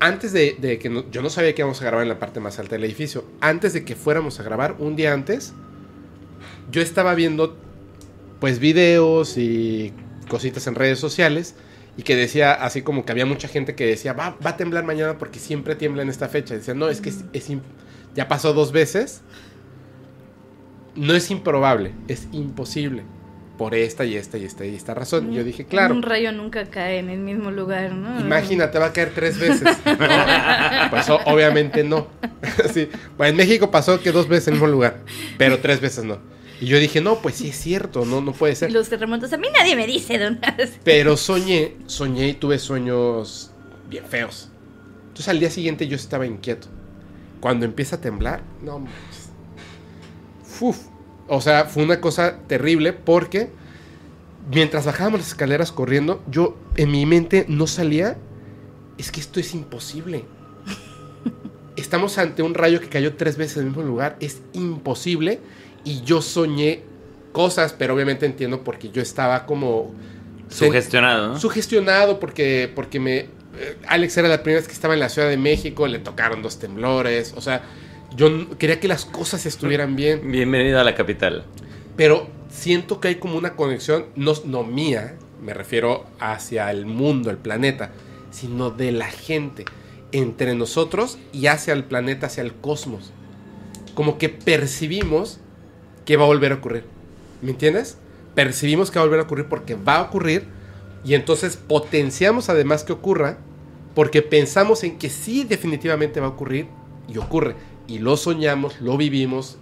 [0.00, 2.58] Antes de, que no- yo no sabía que íbamos a grabar en la parte más
[2.58, 3.24] alta del edificio.
[3.40, 5.54] Antes de que fuéramos a grabar, un día antes,
[6.70, 7.56] yo estaba viendo
[8.40, 9.92] pues videos y
[10.28, 11.56] cositas en redes sociales
[11.96, 14.84] y que decía así como que había mucha gente que decía va, va a temblar
[14.84, 16.54] mañana porque siempre tiembla en esta fecha.
[16.54, 17.48] Decía, no, es que es, es
[18.14, 19.22] ya pasó dos veces.
[20.94, 23.02] No es improbable, es imposible.
[23.58, 25.32] Por esta y esta y esta y esta razón.
[25.32, 25.92] Y yo dije, claro.
[25.94, 28.20] Un rayo nunca cae en el mismo lugar, ¿no?
[28.20, 29.76] Imagínate, va a caer tres veces.
[31.08, 32.06] No, o- obviamente no.
[32.72, 32.88] Sí.
[33.16, 35.00] Bueno, en México pasó que dos veces en el mismo lugar,
[35.36, 36.18] pero tres veces no.
[36.60, 38.72] Y yo dije, no, pues sí es cierto, no, no puede ser.
[38.72, 40.40] Los terremotos, a mí nadie me dice, don.
[40.84, 43.52] Pero soñé, soñé y tuve sueños
[43.88, 44.50] bien feos.
[45.08, 46.66] Entonces al día siguiente yo estaba inquieto.
[47.40, 49.30] Cuando empieza a temblar, no manches.
[50.60, 50.78] Uf.
[51.28, 53.50] O sea, fue una cosa terrible porque
[54.50, 58.16] mientras bajábamos las escaleras corriendo, yo en mi mente no salía.
[58.96, 60.24] Es que esto es imposible.
[61.76, 64.16] Estamos ante un rayo que cayó tres veces en el mismo lugar.
[64.18, 65.38] Es imposible.
[65.84, 66.82] Y yo soñé
[67.32, 69.94] cosas, pero obviamente entiendo porque yo estaba como
[70.50, 71.38] Sugestionado, ¿no?
[71.38, 73.16] sugestionado porque, porque me...
[73.18, 73.28] eh,
[73.86, 76.58] Alex era la primera vez que estaba en la Ciudad de México, le tocaron dos
[76.58, 77.62] temblores, o sea,
[78.16, 81.44] yo quería que las cosas estuvieran bien, Bienvenido a la capital.
[81.96, 87.30] pero siento que hay como una conexión, no, no mía, me refiero hacia el mundo,
[87.30, 87.90] el planeta,
[88.30, 89.64] sino de la gente,
[90.12, 93.12] entre nosotros y hacia el planeta, hacia el cosmos.
[93.94, 95.38] Como que percibimos
[96.04, 96.84] que va a volver a ocurrir.
[97.42, 97.98] ¿Me entiendes?
[98.34, 100.44] Percibimos que va a volver a ocurrir porque va a ocurrir
[101.04, 103.38] y entonces potenciamos además que ocurra
[103.94, 106.66] porque pensamos en que sí definitivamente va a ocurrir
[107.08, 107.54] y ocurre.
[107.88, 109.58] Y lo soñamos, lo vivimos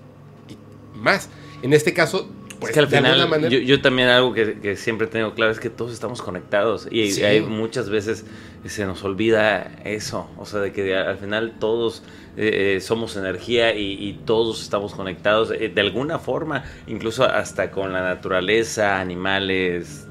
[0.50, 0.56] y
[0.98, 1.30] más.
[1.62, 2.28] En este caso,
[2.60, 3.48] pues es que al final, manera...
[3.48, 7.10] yo, yo también algo que, que siempre tengo claro es que todos estamos conectados y
[7.12, 7.22] Sí.
[7.24, 8.24] hay muchas veces
[8.66, 12.02] se nos olvida eso, o sea, de que al final todos
[12.36, 17.70] eh, eh, somos energía y, y todos estamos conectados eh, de alguna forma, incluso hasta
[17.70, 20.06] con la naturaleza, animales,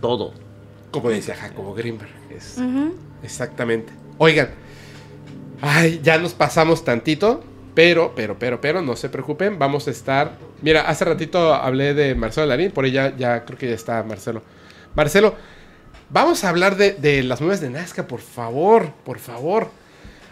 [0.00, 0.32] todo.
[0.92, 2.10] Como decía Jacobo Greenberg.
[2.30, 2.58] Es.
[3.22, 3.92] Exactamente.
[4.18, 4.50] Oigan,
[5.60, 7.42] ay, ya nos pasamos tantito,
[7.76, 10.32] pero, pero, pero, pero, no se preocupen, vamos a estar.
[10.62, 14.42] Mira, hace ratito hablé de Marcelo Larín, por ella ya creo que ya está Marcelo.
[14.94, 15.34] Marcelo,
[16.08, 19.68] vamos a hablar de, de las nubes de Nazca, por favor, por favor.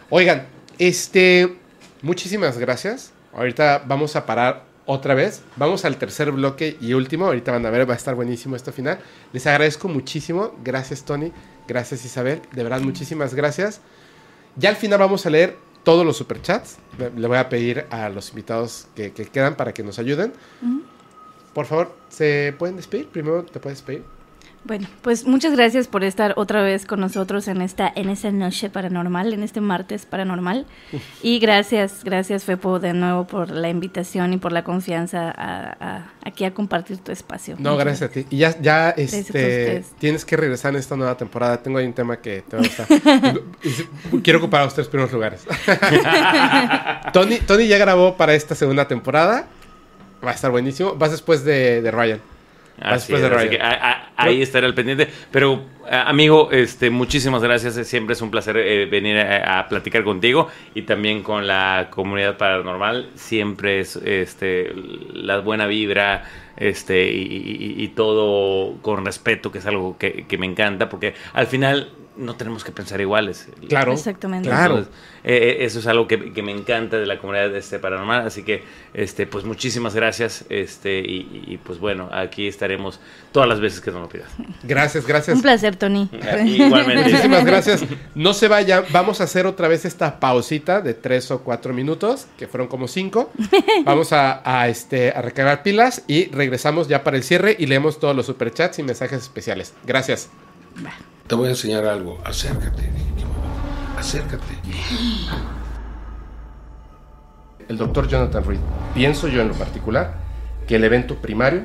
[0.09, 0.47] Oigan,
[0.79, 1.55] este,
[2.01, 3.13] muchísimas gracias.
[3.31, 5.43] Ahorita vamos a parar otra vez.
[5.55, 7.27] Vamos al tercer bloque y último.
[7.27, 8.97] Ahorita van a ver, va a estar buenísimo esto final.
[9.33, 10.55] Les agradezco muchísimo.
[10.63, 11.31] Gracias, Tony.
[11.67, 12.41] Gracias, Isabel.
[12.53, 13.81] De verdad, muchísimas gracias.
[14.55, 16.77] Ya al final vamos a leer todos los superchats.
[16.97, 20.33] Le le voy a pedir a los invitados que, que quedan para que nos ayuden.
[21.53, 23.07] Por favor, ¿se pueden despedir?
[23.07, 24.03] Primero te puedes despedir.
[24.65, 29.31] Bueno, pues muchas gracias por estar otra vez con nosotros en esta en noche paranormal,
[29.31, 30.65] en este martes paranormal.
[31.21, 36.11] Y gracias, gracias Fepo de nuevo por la invitación y por la confianza a, a-
[36.25, 37.55] aquí a compartir tu espacio.
[37.59, 38.25] No, Muchas gracias a ti.
[38.31, 41.61] Y ya, ya este, tienes que regresar en esta nueva temporada.
[41.61, 42.87] Tengo ahí un tema que te va a gustar.
[44.23, 45.45] Quiero ocupar a ustedes primeros lugares.
[47.13, 49.45] Tony, Tony ya grabó para esta segunda temporada.
[50.25, 50.95] Va a estar buenísimo.
[50.95, 52.19] Vas después de, de Ryan.
[52.81, 55.07] Así Después de que a- a- ahí estará el pendiente.
[55.31, 57.75] Pero, a- amigo, este, muchísimas gracias.
[57.87, 62.37] Siempre es un placer eh, venir a, a platicar contigo y también con la comunidad
[62.37, 63.09] paranormal.
[63.15, 64.73] Siempre es este,
[65.13, 66.23] la buena vibra
[66.57, 71.13] este, y, y- y todo con respeto, que es algo que, que me encanta, porque
[71.33, 73.47] al final no tenemos que pensar iguales.
[73.67, 73.93] Claro.
[73.93, 74.49] Exactamente.
[74.49, 74.77] Claro.
[74.77, 77.79] Entonces, eh, eh, eso es algo que, que me encanta de la comunidad de este
[77.79, 78.25] paranormal.
[78.27, 78.63] Así que,
[78.93, 80.45] este, pues muchísimas gracias.
[80.49, 82.99] Este, y, y, pues bueno, aquí estaremos
[83.31, 84.29] todas las veces que nos lo pidas.
[84.63, 85.35] Gracias, gracias.
[85.35, 86.09] Un placer, Tony.
[86.45, 87.09] Igualmente.
[87.09, 87.83] Muchísimas gracias.
[88.13, 92.27] No se vaya, vamos a hacer otra vez esta pausita de tres o cuatro minutos,
[92.37, 93.31] que fueron como cinco.
[93.85, 97.99] Vamos a, a, este, a recargar pilas y regresamos ya para el cierre y leemos
[97.99, 99.73] todos los superchats y mensajes especiales.
[99.85, 100.29] Gracias.
[101.27, 102.19] Te voy a enseñar algo.
[102.23, 102.89] Acércate.
[103.97, 104.59] Acércate.
[107.67, 108.59] El doctor Jonathan Reed,
[108.93, 110.13] pienso yo en lo particular
[110.67, 111.63] que el evento primario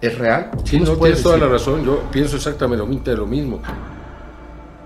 [0.00, 0.50] es real.
[0.64, 1.84] Sí, ¿Nos no, tienes toda la razón.
[1.84, 3.62] Yo pienso exactamente lo mismo.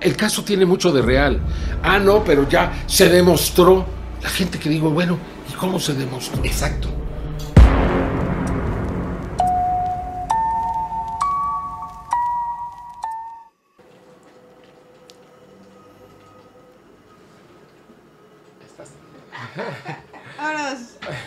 [0.00, 1.40] El caso tiene mucho de real.
[1.82, 3.84] Ah, no, pero ya se demostró.
[4.22, 5.18] La gente que digo, bueno,
[5.50, 6.44] ¿y cómo se demostró?
[6.44, 6.88] Exacto.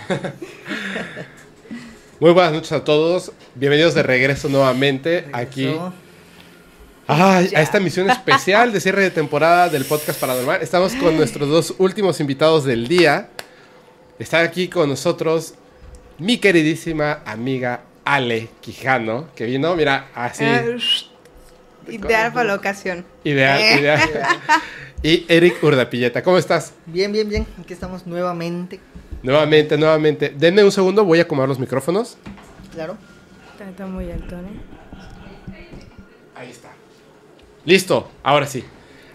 [2.19, 3.31] Muy buenas noches a todos.
[3.55, 5.75] Bienvenidos de regreso nuevamente aquí.
[7.07, 10.61] Ay, a esta emisión especial de cierre de temporada del podcast Paranormal.
[10.61, 13.29] Estamos con nuestros dos últimos invitados del día.
[14.19, 15.53] Está aquí con nosotros
[16.17, 20.77] mi queridísima amiga Ale Quijano, que vino, mira, así, Eh,
[21.89, 23.05] Ideal para la ocasión.
[23.23, 23.79] ideal, eh.
[23.79, 24.01] ideal.
[25.03, 26.73] Y Eric Urdapilleta, ¿cómo estás?
[26.87, 27.45] Bien, bien, bien.
[27.61, 28.79] Aquí estamos nuevamente.
[29.23, 30.33] Nuevamente, nuevamente.
[30.37, 32.17] Denme un segundo, voy a acomodar los micrófonos.
[32.73, 32.97] Claro.
[33.51, 34.49] Está, está muy alto, ¿no?
[36.35, 36.69] Ahí está.
[37.65, 38.63] Listo, ahora sí.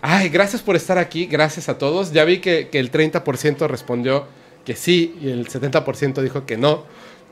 [0.01, 2.13] Ay, gracias por estar aquí, gracias a todos.
[2.13, 4.27] Ya vi que, que el 30% respondió
[4.65, 6.85] que sí y el 70% dijo que no.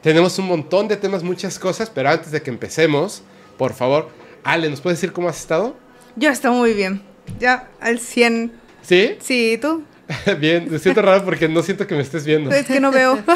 [0.03, 3.23] Tenemos un montón de temas, muchas cosas, pero antes de que empecemos,
[3.59, 4.09] por favor,
[4.45, 5.77] Ale, ¿nos puedes decir cómo has estado?
[6.17, 7.03] Yo estoy muy bien.
[7.39, 8.53] Ya al 100.
[8.83, 9.17] ¿Sí?
[9.21, 9.83] Sí, ¿tú?
[10.39, 12.51] Bien, me siento raro porque no siento que me estés viendo.
[12.51, 13.19] Es que no veo.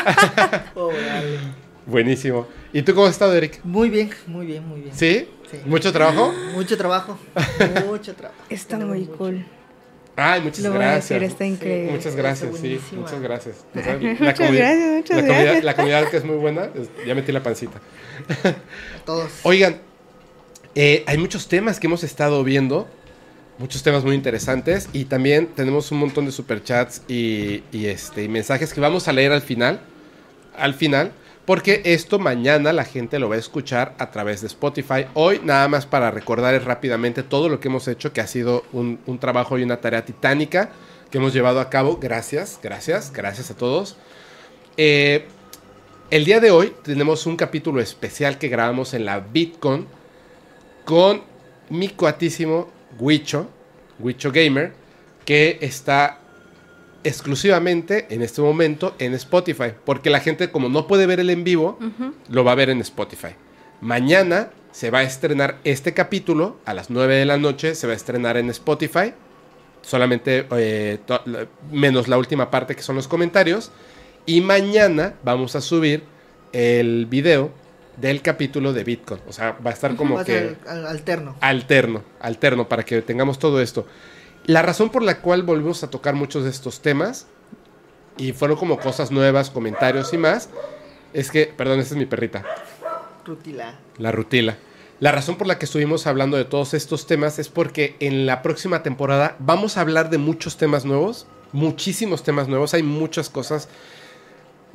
[0.77, 1.39] Ale.
[1.87, 2.47] Buenísimo.
[2.73, 3.61] ¿Y tú cómo has estado, Eric?
[3.65, 4.95] Muy bien, muy bien, muy bien.
[4.97, 5.29] ¿Sí?
[5.51, 5.59] Sí.
[5.67, 6.33] ¿Mucho trabajo?
[6.55, 7.19] Mucho trabajo.
[7.87, 8.41] Mucho trabajo.
[8.49, 9.19] Está Tenemos muy mucho.
[9.19, 9.47] cool.
[10.17, 11.09] Ay, muchas Lo voy a gracias.
[11.09, 11.93] decir, está increíble.
[11.93, 13.57] Muchas gracias, Está sí, muchas gracias.
[13.75, 15.65] Muchas La gracias, comida- muchas la comida- gracias.
[15.65, 17.81] la comida que es muy buena, es- ya metí la pancita.
[19.05, 19.31] Todos.
[19.43, 19.81] Oigan,
[20.77, 22.89] eh, hay muchos temas que hemos estado viendo,
[23.59, 28.29] muchos temas muy interesantes y también tenemos un montón de superchats y, y, este, y
[28.29, 29.81] mensajes que vamos a leer al final,
[30.57, 31.13] al final,
[31.45, 35.07] porque esto mañana la gente lo va a escuchar a través de Spotify.
[35.13, 38.99] Hoy nada más para recordarles rápidamente todo lo que hemos hecho, que ha sido un,
[39.21, 40.71] trabajo y una tarea titánica
[41.11, 41.99] que hemos llevado a cabo.
[42.01, 43.97] Gracias, gracias, gracias a todos.
[44.77, 45.27] Eh,
[46.11, 49.87] el día de hoy tenemos un capítulo especial que grabamos en la Bitcon
[50.85, 51.23] con
[51.69, 53.49] mi cuatísimo Huicho,
[53.99, 54.73] Huicho Gamer,
[55.25, 56.21] que está
[57.05, 61.45] exclusivamente en este momento en Spotify, porque la gente como no puede ver el en
[61.45, 61.79] vivo,
[62.29, 63.35] lo va a ver en Spotify.
[63.81, 67.93] Mañana se va a estrenar este capítulo a las 9 de la noche, se va
[67.93, 69.13] a estrenar en Spotify,
[69.83, 70.99] solamente eh,
[71.71, 73.71] menos la última parte que son los comentarios,
[74.27, 76.03] y mañana vamos a subir
[76.53, 77.51] el video
[77.97, 81.37] del capítulo de Bitcoin, o sea, va a estar como Va que al- alterno.
[81.41, 83.87] alterno, alterno, para que tengamos todo esto.
[84.47, 87.27] La razón por la cual volvimos a tocar muchos de estos temas,
[88.17, 90.49] y fueron como cosas nuevas, comentarios y más,
[91.13, 92.45] es que, perdón, esta es mi perrita,
[93.25, 93.75] Rutila.
[93.99, 94.57] la rutila.
[95.01, 98.43] La razón por la que estuvimos hablando de todos estos temas es porque en la
[98.43, 103.69] próxima temporada vamos a hablar de muchos temas nuevos, muchísimos temas nuevos, hay muchas cosas.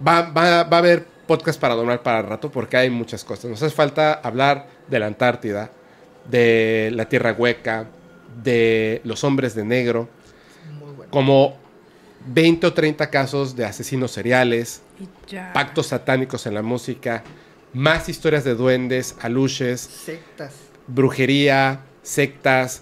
[0.06, 3.46] Va, va- va a haber podcast paranormal para rato porque hay muchas cosas.
[3.52, 5.70] Nos hace falta hablar de la Antártida,
[6.28, 7.86] de la Tierra Hueca,
[8.44, 10.10] de los hombres de negro,
[10.80, 11.12] Muy bueno.
[11.12, 11.56] como
[12.26, 14.82] 20 o 30 casos de asesinos seriales,
[15.54, 17.24] pactos satánicos en la música,
[17.74, 20.54] más historias de duendes, aluches, Sectas.
[20.88, 22.82] brujería, sectas.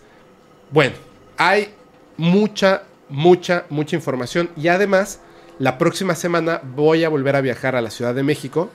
[0.72, 0.96] Bueno,
[1.38, 1.74] hay
[2.16, 4.50] mucha, mucha, mucha información.
[4.56, 5.20] Y además,
[5.60, 8.70] la próxima semana voy a volver a viajar a la Ciudad de México.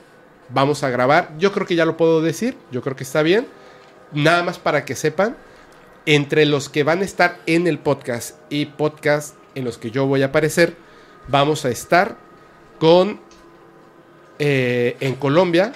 [0.49, 1.31] Vamos a grabar.
[1.37, 2.57] Yo creo que ya lo puedo decir.
[2.71, 3.47] Yo creo que está bien.
[4.11, 5.35] Nada más para que sepan.
[6.05, 10.05] Entre los que van a estar en el podcast y podcast en los que yo
[10.05, 10.75] voy a aparecer,
[11.29, 12.17] vamos a estar
[12.79, 13.21] con
[14.39, 15.71] eh, en Colombia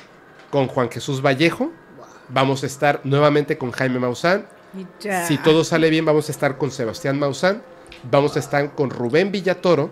[0.50, 1.72] con Juan Jesús Vallejo.
[2.30, 4.48] Vamos a estar nuevamente con Jaime Maussan.
[5.28, 7.62] Si todo sale bien, vamos a estar con Sebastián Maussan.
[8.10, 9.92] Vamos a estar con Rubén Villatoro.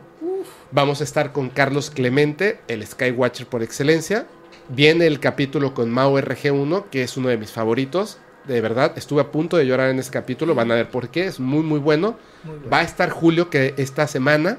[0.75, 4.27] Vamos a estar con Carlos Clemente, el Skywatcher por excelencia.
[4.67, 8.17] Viene el capítulo con Mau RG1, que es uno de mis favoritos.
[8.45, 10.53] De verdad, estuve a punto de llorar en ese capítulo.
[10.53, 11.27] Van a ver por qué.
[11.27, 12.17] Es muy, muy bueno.
[12.43, 12.69] Muy bueno.
[12.69, 14.57] Va a estar Julio, que esta semana,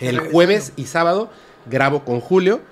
[0.00, 1.30] el jueves y sábado,
[1.66, 2.62] grabo con Julio.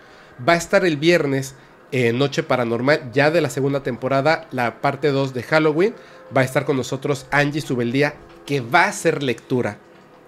[0.49, 1.57] Va a estar el viernes,
[1.93, 5.95] eh, Noche Paranormal, ya de la segunda temporada, la parte 2 de Halloween.
[6.35, 8.15] Va a estar con nosotros Angie Subeldía,
[8.47, 9.77] que va a hacer lectura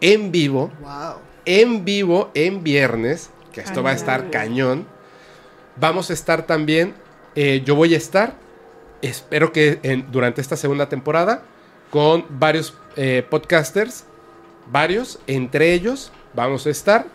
[0.03, 1.26] en vivo, Wow.
[1.47, 4.87] En vivo, en viernes, que esto va a estar cañón.
[5.77, 6.95] Vamos a estar también,
[7.35, 8.35] eh, yo voy a estar,
[9.03, 11.43] espero que en- durante esta segunda temporada,
[11.91, 14.05] con varios eh, podcasters,
[14.73, 17.07] varios, entre ellos vamos a estar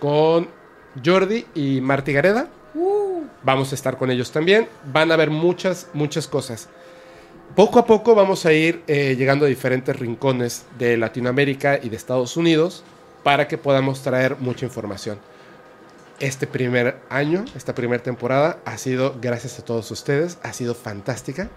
[0.00, 0.48] con
[1.04, 2.48] Jordi y Marty Gareda.
[3.42, 4.68] Vamos a estar con ellos también.
[4.92, 6.68] Van a haber muchas, muchas cosas.
[7.54, 11.96] Poco a poco vamos a ir eh, llegando a diferentes rincones de Latinoamérica y de
[11.96, 12.82] Estados Unidos
[13.22, 15.18] para que podamos traer mucha información.
[16.20, 21.48] Este primer año, esta primera temporada ha sido, gracias a todos ustedes, ha sido fantástica.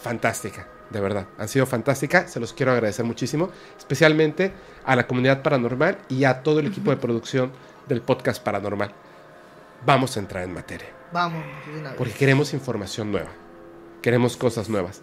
[0.00, 1.26] Fantástica, de verdad.
[1.38, 2.26] Han sido fantástica.
[2.28, 3.50] Se los quiero agradecer muchísimo.
[3.78, 4.52] Especialmente
[4.84, 7.52] a la comunidad paranormal y a todo el equipo de producción
[7.88, 8.92] del podcast paranormal.
[9.86, 10.88] Vamos a entrar en materia.
[11.12, 11.98] Vamos, de una vez.
[11.98, 13.30] Porque queremos información nueva.
[14.02, 15.00] Queremos cosas nuevas.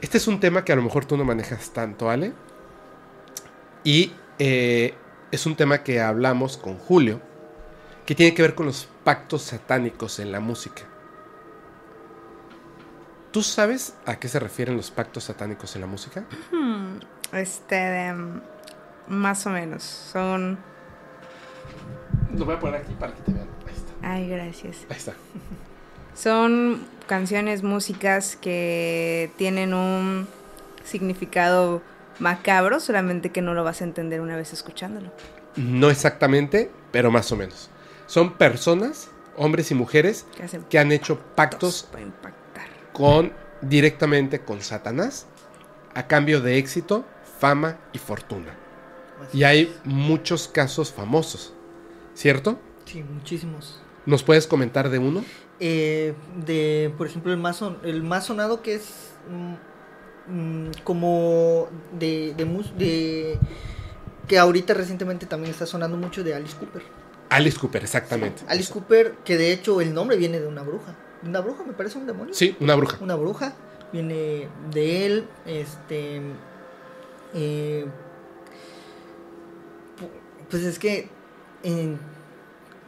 [0.00, 2.32] Este es un tema que a lo mejor tú no manejas tanto, Ale.
[3.84, 4.94] Y eh,
[5.30, 7.20] es un tema que hablamos con Julio,
[8.06, 10.82] que tiene que ver con los pactos satánicos en la música.
[13.30, 16.24] ¿Tú sabes a qué se refieren los pactos satánicos en la música?
[16.50, 16.98] Hmm,
[17.32, 18.40] este, de, mm,
[19.08, 19.82] más o menos.
[19.82, 20.58] Son.
[22.34, 23.48] Lo voy a poner aquí para que te vean.
[23.66, 23.92] Ahí está.
[24.02, 24.76] Ay, gracias.
[24.88, 25.12] Ahí está.
[26.14, 30.26] Son canciones, músicas que tienen un
[30.84, 31.82] significado
[32.18, 35.12] macabro, solamente que no lo vas a entender una vez escuchándolo.
[35.56, 37.70] No exactamente, pero más o menos.
[38.06, 42.68] Son personas, hombres y mujeres, Que hacen que han hecho pactos para impactar.
[42.92, 45.26] con directamente con Satanás
[45.94, 47.04] a cambio de éxito,
[47.38, 48.54] fama y fortuna.
[49.28, 51.52] Así Y hay muchos casos famosos,
[52.14, 52.58] ¿cierto?
[52.84, 53.80] Sí, muchísimos.
[54.06, 55.24] ¿Nos puedes comentar de uno?
[55.60, 56.14] Eh,
[56.46, 59.10] de, por ejemplo, el más, son- el más sonado que es
[60.28, 62.44] mm, como de, de,
[62.76, 63.38] de-
[64.26, 66.82] que ahorita recientemente también está sonando mucho de Alice Cooper.
[67.30, 68.42] Alice Cooper, exactamente.
[68.48, 70.94] Alice Cooper, que de hecho el nombre viene de una bruja.
[71.24, 71.64] ¿Una bruja?
[71.64, 72.32] Me parece un demonio.
[72.34, 72.98] Sí, una bruja.
[73.00, 73.54] Una bruja.
[73.92, 75.24] Viene de él.
[75.46, 76.20] Este.
[77.34, 77.86] eh,
[79.98, 80.08] pu-
[80.50, 81.08] pues es que.
[81.62, 81.96] eh,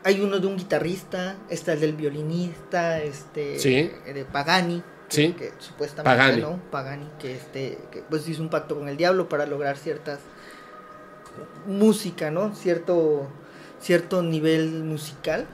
[0.05, 1.37] hay uno de un guitarrista.
[1.49, 3.03] Está el del violinista.
[3.03, 3.59] Este.
[3.59, 3.91] Sí.
[4.13, 4.83] De Pagani.
[5.11, 5.33] Que- Sí.
[5.35, 6.17] Que, supuestamente.
[6.19, 6.41] Pagani.
[6.43, 6.61] ¿no?
[6.71, 7.07] Pagani.
[7.19, 7.79] Que este.
[7.91, 10.21] Que pues hizo un pacto con el diablo para lograr ciertas.
[11.67, 12.55] Música, ¿no?
[12.55, 13.29] Cierto.
[13.81, 15.47] Cierto nivel musical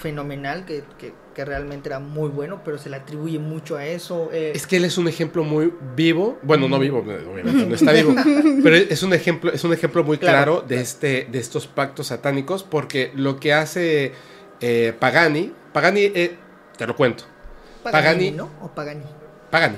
[0.00, 4.30] fenomenal que, que- que realmente era muy bueno, pero se le atribuye mucho a eso.
[4.32, 7.92] eh, Es que él es un ejemplo muy vivo, bueno, no vivo, obviamente no está
[7.92, 8.14] vivo,
[8.62, 10.68] pero es un ejemplo, es un ejemplo muy claro, Claro.
[10.68, 14.12] de este, de estos pactos satánicos, porque lo que hace
[14.60, 16.36] eh, Pagani, Pagani, eh,
[16.76, 17.24] te lo cuento,
[17.82, 18.50] Paganini, Pagani- ¿no?
[18.62, 19.04] O Pagani.
[19.50, 19.76] Pagani,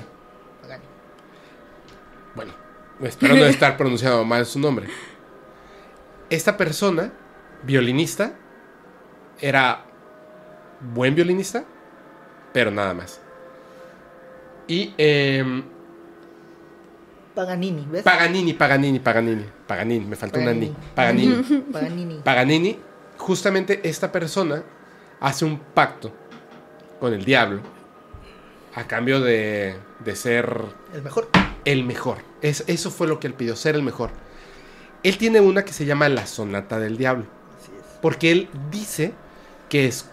[0.61, 0.83] Pagani.
[2.35, 2.53] bueno,
[3.01, 4.87] espero no estar pronunciando mal su nombre.
[6.29, 7.11] Esta persona,
[7.63, 8.33] violinista,
[9.39, 9.83] era
[10.93, 11.63] buen violinista,
[12.53, 13.19] pero nada más.
[14.67, 15.63] Y em,
[17.35, 18.03] Paganini, ¿ves?
[18.03, 20.73] Paganini, Paganini, Paganini, Paganini, me faltó una ni.
[20.95, 21.63] Paganini.
[21.73, 22.15] Paganini.
[22.23, 22.79] Paganini,
[23.17, 24.63] justamente esta persona
[25.19, 26.11] hace un pacto
[26.99, 27.59] con el diablo
[28.75, 30.61] a cambio de, de ser
[30.93, 31.29] El mejor.
[31.65, 32.17] el mejor.
[32.41, 34.11] Es, eso fue lo que él pidió, ser el mejor.
[35.03, 37.25] Él tiene una que se llama la Sonata del Diablo,
[37.61, 37.85] Así es.
[38.01, 39.13] porque él dice
[39.69, 40.09] que es-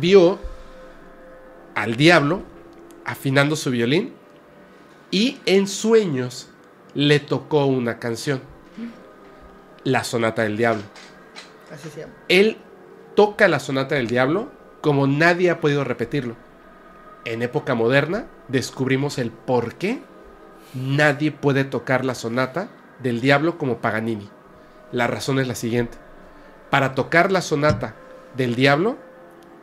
[0.00, 0.38] vio
[1.74, 2.42] al diablo
[3.04, 4.12] afinando su violín
[5.10, 6.48] y en sueños
[6.94, 8.40] le tocó una canción,
[9.84, 10.82] la Sonata del Diablo.
[11.72, 12.12] Así se llama.
[12.28, 12.56] Él
[13.14, 16.36] toca la sonata del diablo como nadie ha podido repetirlo.
[17.26, 20.00] En época moderna descubrimos el por qué
[20.74, 22.68] nadie puede tocar la sonata
[23.02, 24.30] del diablo como Paganini.
[24.92, 25.98] La razón es la siguiente.
[26.70, 27.96] Para tocar la sonata
[28.36, 28.96] del diablo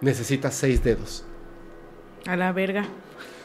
[0.01, 1.23] necesitas seis dedos.
[2.27, 2.85] A la verga.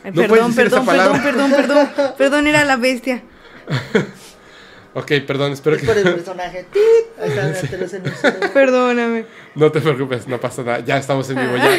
[0.02, 2.14] Ay, No puedes perdón, perdón, perdón, perdón, perdón.
[2.18, 3.22] Perdón, era la bestia.
[4.94, 6.10] Ok, perdón, espero Es por el que...
[6.14, 6.66] personaje.
[8.54, 9.26] Perdóname.
[9.54, 10.80] No te preocupes, no pasa nada.
[10.80, 11.78] Ya estamos en vivo, ya,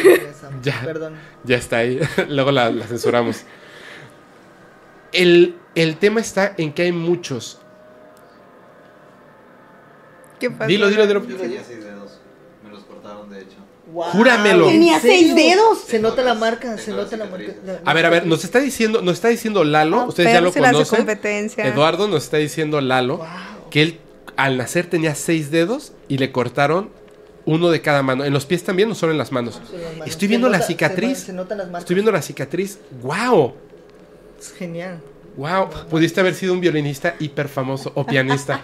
[0.62, 0.80] Ya.
[0.84, 1.14] Perdón.
[1.44, 2.00] ya está ahí.
[2.28, 3.42] Luego la, la censuramos.
[5.12, 7.60] El, el tema está en que hay muchos
[10.40, 10.66] ¿Qué pasa?
[10.66, 11.26] Dilo, dilo, dilo.
[11.26, 12.18] Yo tenía seis dedos.
[12.64, 13.28] Me los cortaron,
[13.92, 14.66] Guau, Júramelo.
[14.66, 15.78] ¿en ¿Tenía seis dedos?
[15.86, 17.52] Se nota la marca, se nota la marca.
[17.84, 20.52] A ver, a ver, nos está diciendo, nos está diciendo Lalo, Ah, ustedes ya lo
[20.52, 20.96] se conocen.
[20.98, 21.66] competencia.
[21.66, 23.26] Eduardo nos está diciendo Lalo Wow.
[23.70, 23.98] que él
[24.36, 26.90] al nacer tenía seis dedos y le cortaron
[27.46, 28.24] uno de cada mano.
[28.24, 29.54] En los pies también, no solo en las manos.
[29.54, 30.08] Son las manos.
[30.08, 31.08] Estoy Se viendo la nota- se cicatriz.
[31.10, 31.82] nota- Se notan las marcas.
[31.82, 32.78] Estoy viendo la cicatriz.
[33.02, 33.54] ¡Wow!
[34.38, 35.00] Es genial.
[35.36, 35.70] ¡Wow!
[35.88, 38.62] Pudiste haber sido un violinista hiper famoso o pianista.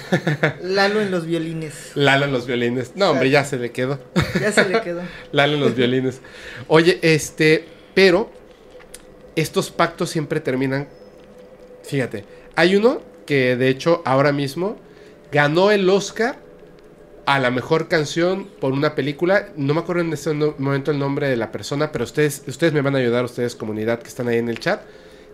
[0.62, 1.92] Lalo en los violines.
[1.94, 2.92] Lalo en los violines.
[2.94, 3.98] No, hombre, ya se le quedó.
[4.40, 5.00] Ya se le quedó.
[5.32, 6.20] Lalo en los violines.
[6.68, 8.30] Oye, este, pero
[9.34, 10.88] estos pactos siempre terminan.
[11.82, 12.24] Fíjate,
[12.54, 14.76] hay uno que de hecho ahora mismo
[15.32, 16.38] ganó el Oscar
[17.26, 19.48] a la mejor canción por una película.
[19.56, 22.72] No me acuerdo en este no- momento el nombre de la persona, pero ustedes, ustedes
[22.72, 24.82] me van a ayudar, ustedes comunidad que están ahí en el chat.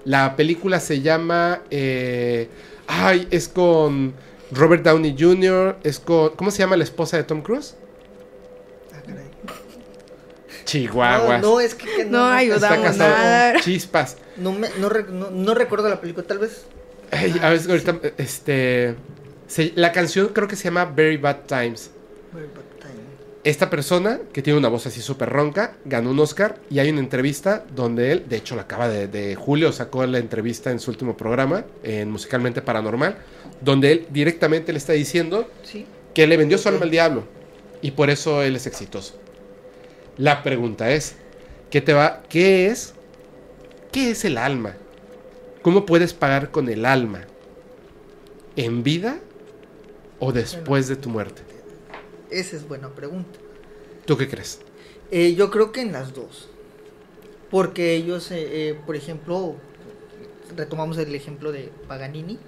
[0.04, 1.60] La película se llama...
[1.70, 2.48] eh,
[2.86, 4.14] ay, es con
[4.52, 6.30] Robert Downey Jr., es con...
[6.36, 7.74] ¿Cómo se llama la esposa de Tom Cruise?
[8.94, 9.26] Ah, caray.
[10.64, 11.42] Chihuahuas.
[11.42, 12.56] No, no, es que, que No ayuda.
[12.56, 13.60] Está damos casado nada.
[13.60, 14.16] chispas.
[14.36, 16.64] No, me, no, re- no, no recuerdo la película, tal vez.
[17.10, 18.94] Ay, a ver, ahorita, este...
[19.46, 21.90] se- la canción creo que se llama Very Bad Times.
[23.42, 27.00] Esta persona, que tiene una voz así súper ronca, ganó un Oscar y hay una
[27.00, 30.90] entrevista donde él, de hecho la acaba de, de Julio, sacó la entrevista en su
[30.90, 33.16] último programa, en Musicalmente Paranormal,
[33.62, 35.86] donde él directamente le está diciendo Sí.
[36.12, 37.24] que le vendió su alma al diablo
[37.80, 39.14] y por eso él es exitoso.
[40.18, 41.14] La pregunta es,
[41.70, 42.22] ¿qué te va?
[42.28, 42.92] ¿Qué es?
[43.90, 44.74] ¿Qué es el alma?
[45.62, 47.22] ¿Cómo puedes pagar con el alma?
[48.56, 49.18] ¿En vida
[50.18, 51.40] o después de tu muerte?
[52.30, 53.38] Esa es buena pregunta.
[54.06, 54.60] ¿Tú qué crees?
[55.10, 56.48] Eh, yo creo que en las dos.
[57.50, 59.56] Porque ellos, eh, eh, por ejemplo,
[60.56, 62.38] retomamos el ejemplo de Paganini.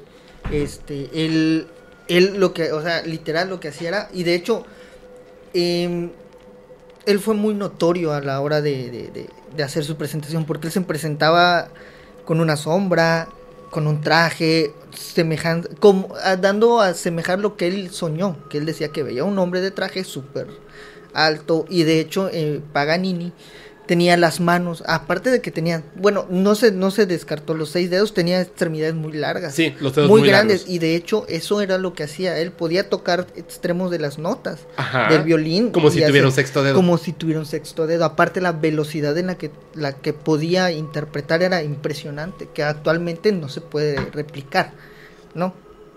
[0.53, 1.67] Este, él,
[2.09, 4.65] él lo que, o sea, literal lo que hacía era, y de hecho,
[5.55, 6.11] em,
[7.07, 10.69] él fue muy notorio a la hora de, de- de- de hacer su presentación, porque
[10.69, 11.69] él se presentaba
[12.25, 13.29] con una sombra,
[13.73, 18.89] con un traje, semejante, como, dando a semejar lo que él soñó, que él decía
[18.89, 20.47] que veía un hombre de traje súper
[21.15, 23.33] alto, y de hecho eh, Paganini
[23.93, 27.91] tenía las manos, aparte de que tenía, bueno, no se, no se descartó los seis
[27.91, 30.75] dedos, tenía extremidades muy largas Sí, los dedos muy, muy, grandes largos.
[30.75, 34.61] y de hecho eso era lo que hacía él podía tocar extremos de las notas
[34.79, 35.09] Ajá.
[35.11, 36.75] del violín Como si tuviera un sexto dedo.
[36.75, 40.73] como si tuviera un sexto dedo aparte la velocidad en la que la que podía
[40.73, 44.73] interpretar era impresionante que actualmente no se puede replicar
[45.35, 45.53] no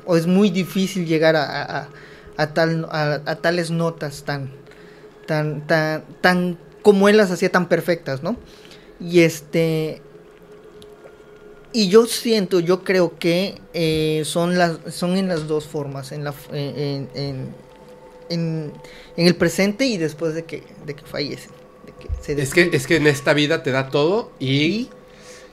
[0.06, 1.88] o es muy difícil llegar a, a- a-
[2.36, 4.52] a tal a, a tales notas tan
[5.28, 8.38] tan tan tan como él las hacía tan perfectas no
[9.00, 10.02] y este
[11.74, 16.24] y yo siento, yo creo que eh, son las son en las dos formas, en
[16.24, 17.56] la en, en,
[18.30, 18.74] en-
[19.18, 21.52] en el presente y después de que de que fallecen,
[21.86, 24.90] de que se Es que, es que en esta vida te da todo y...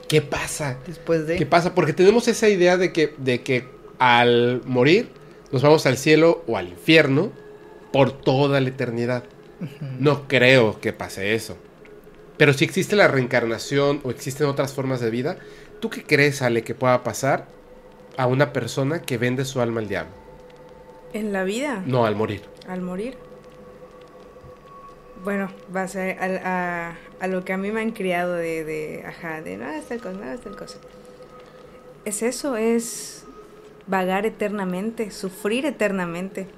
[0.08, 0.78] ¿Qué pasa?
[0.86, 1.74] después de ¿Qué pasa?
[1.74, 3.64] Porque tenemos esa idea de que, de que
[3.98, 5.08] al morir
[5.50, 7.32] nos vamos al cielo o al infierno
[7.92, 9.24] por toda la eternidad.
[9.98, 11.56] No creo que pase eso.
[12.38, 15.36] Pero si existe la reencarnación o existen otras formas de vida,
[15.80, 17.46] ¿tú qué crees, Ale, que pueda pasar
[18.16, 20.12] a una persona que vende su alma al diablo?
[21.12, 22.42] En la vida, No, al morir.
[22.66, 23.16] al morir.
[25.24, 28.64] Bueno, va a ser al- a, a lo que a mí me han criado de,
[28.64, 30.78] de ajá, de no, es tal cosa, no, es tal cosa.
[32.04, 33.24] Es eso, es
[33.86, 36.48] vagar eternamente, sufrir eternamente.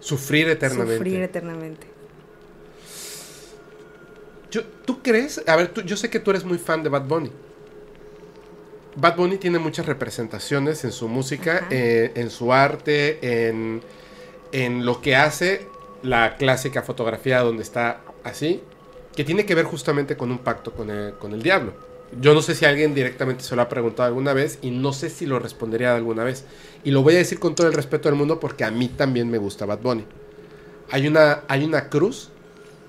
[0.00, 0.96] Sufrir eternamente.
[0.96, 1.86] Sufrir eternamente.
[4.50, 5.42] Yo- ¿Tú crees?
[5.46, 7.30] A ver, tú- yo sé que tú eres muy fan de Bad Bunny.
[8.96, 13.80] Bad Bunny tiene muchas representaciones en su música, eh, en su arte, en,
[14.52, 15.66] en lo que hace
[16.02, 18.60] la clásica fotografía donde está así,
[19.14, 21.74] que tiene que ver justamente con un pacto con el, con el diablo.
[22.20, 25.10] Yo no sé si alguien directamente se lo ha preguntado alguna vez y no sé
[25.10, 26.44] si lo respondería alguna vez.
[26.82, 29.30] Y lo voy a decir con todo el respeto del mundo porque a mí también
[29.30, 30.06] me gusta Bad Bunny.
[30.90, 32.30] Hay una, hay una cruz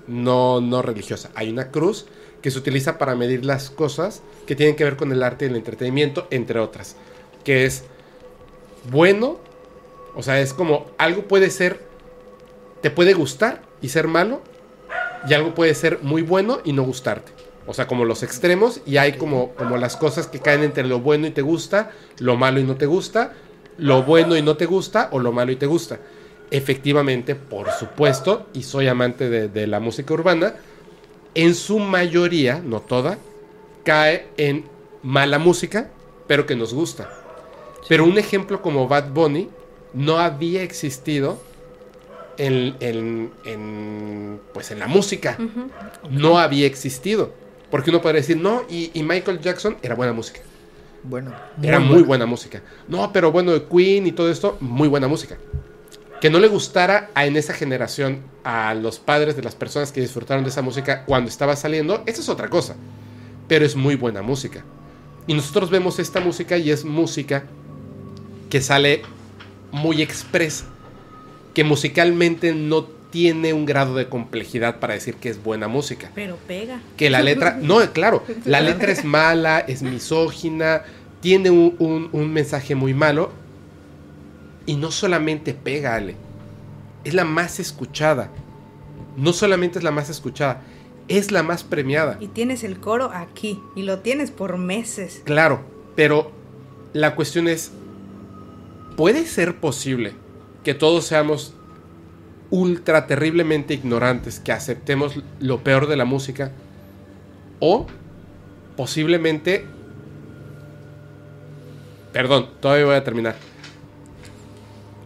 [0.06, 1.30] no, no religiosa.
[1.34, 2.06] Hay una cruz
[2.42, 5.48] que se utiliza para medir las cosas que tienen que ver con el arte y
[5.48, 6.96] el entretenimiento, entre otras.
[7.44, 7.84] Que es
[8.90, 9.38] bueno,
[10.14, 11.80] o sea, es como algo puede ser,
[12.80, 14.42] te puede gustar y ser malo,
[15.28, 17.32] y algo puede ser muy bueno y no gustarte.
[17.66, 21.00] O sea, como los extremos, y hay como, como las cosas que caen entre lo
[21.00, 23.34] bueno y te gusta, lo malo y no te gusta,
[23.76, 26.00] lo bueno y no te gusta, o lo malo y te gusta
[26.50, 30.54] efectivamente, por supuesto, y soy amante de, de la música urbana,
[31.34, 33.18] en su mayoría, no toda,
[33.84, 34.64] cae en
[35.02, 35.90] mala música,
[36.26, 37.10] pero que nos gusta.
[37.88, 39.48] Pero un ejemplo como Bad Bunny
[39.94, 41.40] no había existido
[42.36, 45.36] en, en- en, pues en la música.
[46.10, 47.32] No había existido.
[47.70, 50.40] Porque uno podría decir, no, y, y Michael Jackson era buena música.
[51.04, 52.62] bueno, Era muy buena música.
[52.88, 55.36] No, pero bueno, Queen y todo esto, muy buena música.
[56.20, 60.00] Que no le gustara a, en esa generación a los padres de las personas que
[60.00, 62.76] disfrutaron de esa música cuando estaba saliendo, esa es otra cosa.
[63.48, 64.62] Pero es muy buena música.
[65.26, 67.44] Y nosotros vemos esta música y es música
[68.50, 69.02] que sale
[69.72, 70.66] muy expresa.
[71.54, 76.10] Que musicalmente no tiene un grado de complejidad para decir que es buena música.
[76.14, 76.80] Pero pega.
[76.96, 80.82] Que la letra, no, claro, la letra es mala, es misógina,
[81.20, 83.32] tiene un, un- un mensaje muy malo.
[84.70, 86.14] Y no solamente pega, Ale,
[87.02, 88.30] es la más escuchada.
[89.16, 90.62] No solamente es la más escuchada,
[91.08, 92.18] es la más premiada.
[92.20, 93.60] Y tienes el coro aquí.
[93.74, 95.22] Y lo tienes por meses.
[95.24, 95.62] Claro,
[95.96, 96.30] pero
[96.92, 97.72] la cuestión es,
[98.96, 100.12] ¿puede ser posible
[100.62, 101.52] que todos seamos
[102.50, 106.52] ultra terriblemente ignorantes, que aceptemos lo peor de la música?
[107.58, 107.88] O
[108.76, 109.66] posiblemente...
[112.12, 113.49] Perdón, todavía voy a terminar.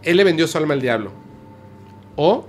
[0.05, 1.11] Él le vendió su alma al diablo.
[2.15, 2.47] O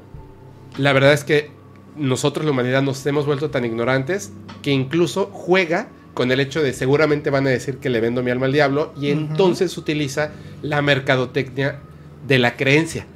[0.78, 1.50] la verdad es que
[1.96, 6.72] nosotros, la humanidad, nos hemos vuelto tan ignorantes que incluso juega con el hecho de
[6.72, 10.30] seguramente van a decir que le vendo mi alma al diablo y entonces utiliza
[10.62, 11.80] la mercadotecnia
[12.26, 13.06] de la creencia.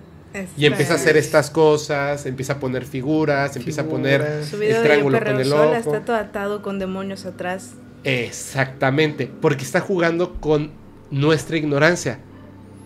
[0.57, 4.45] Y empieza a hacer estas cosas, empieza a poner figuras, empieza a poner.
[4.45, 5.75] Su el video de Yo triángulo con el ojo.
[5.75, 7.73] está todo atado con demonios atrás.
[8.05, 10.71] Exactamente, porque está jugando con
[11.11, 12.21] nuestra ignorancia,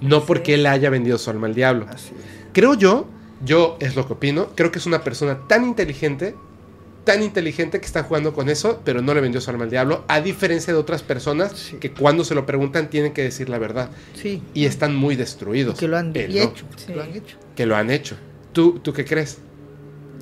[0.05, 1.87] no porque él haya vendido su alma al diablo.
[1.89, 2.25] Así es.
[2.53, 3.07] Creo yo,
[3.45, 6.35] yo es lo que opino, creo que es una persona tan inteligente,
[7.05, 10.05] tan inteligente que está jugando con eso, pero no le vendió su alma al diablo,
[10.09, 11.77] a diferencia de otras personas Sí.
[11.77, 14.43] que cuando se lo preguntan tienen que decir la verdad Sí.
[14.55, 15.75] y están muy destruidos.
[15.77, 16.65] Y que lo han Él y no, hecho.
[16.77, 16.93] Sí.
[16.95, 17.37] Lo han hecho.
[17.57, 18.17] que lo han hecho.
[18.53, 19.39] ¿Tú, ¿Tú qué crees?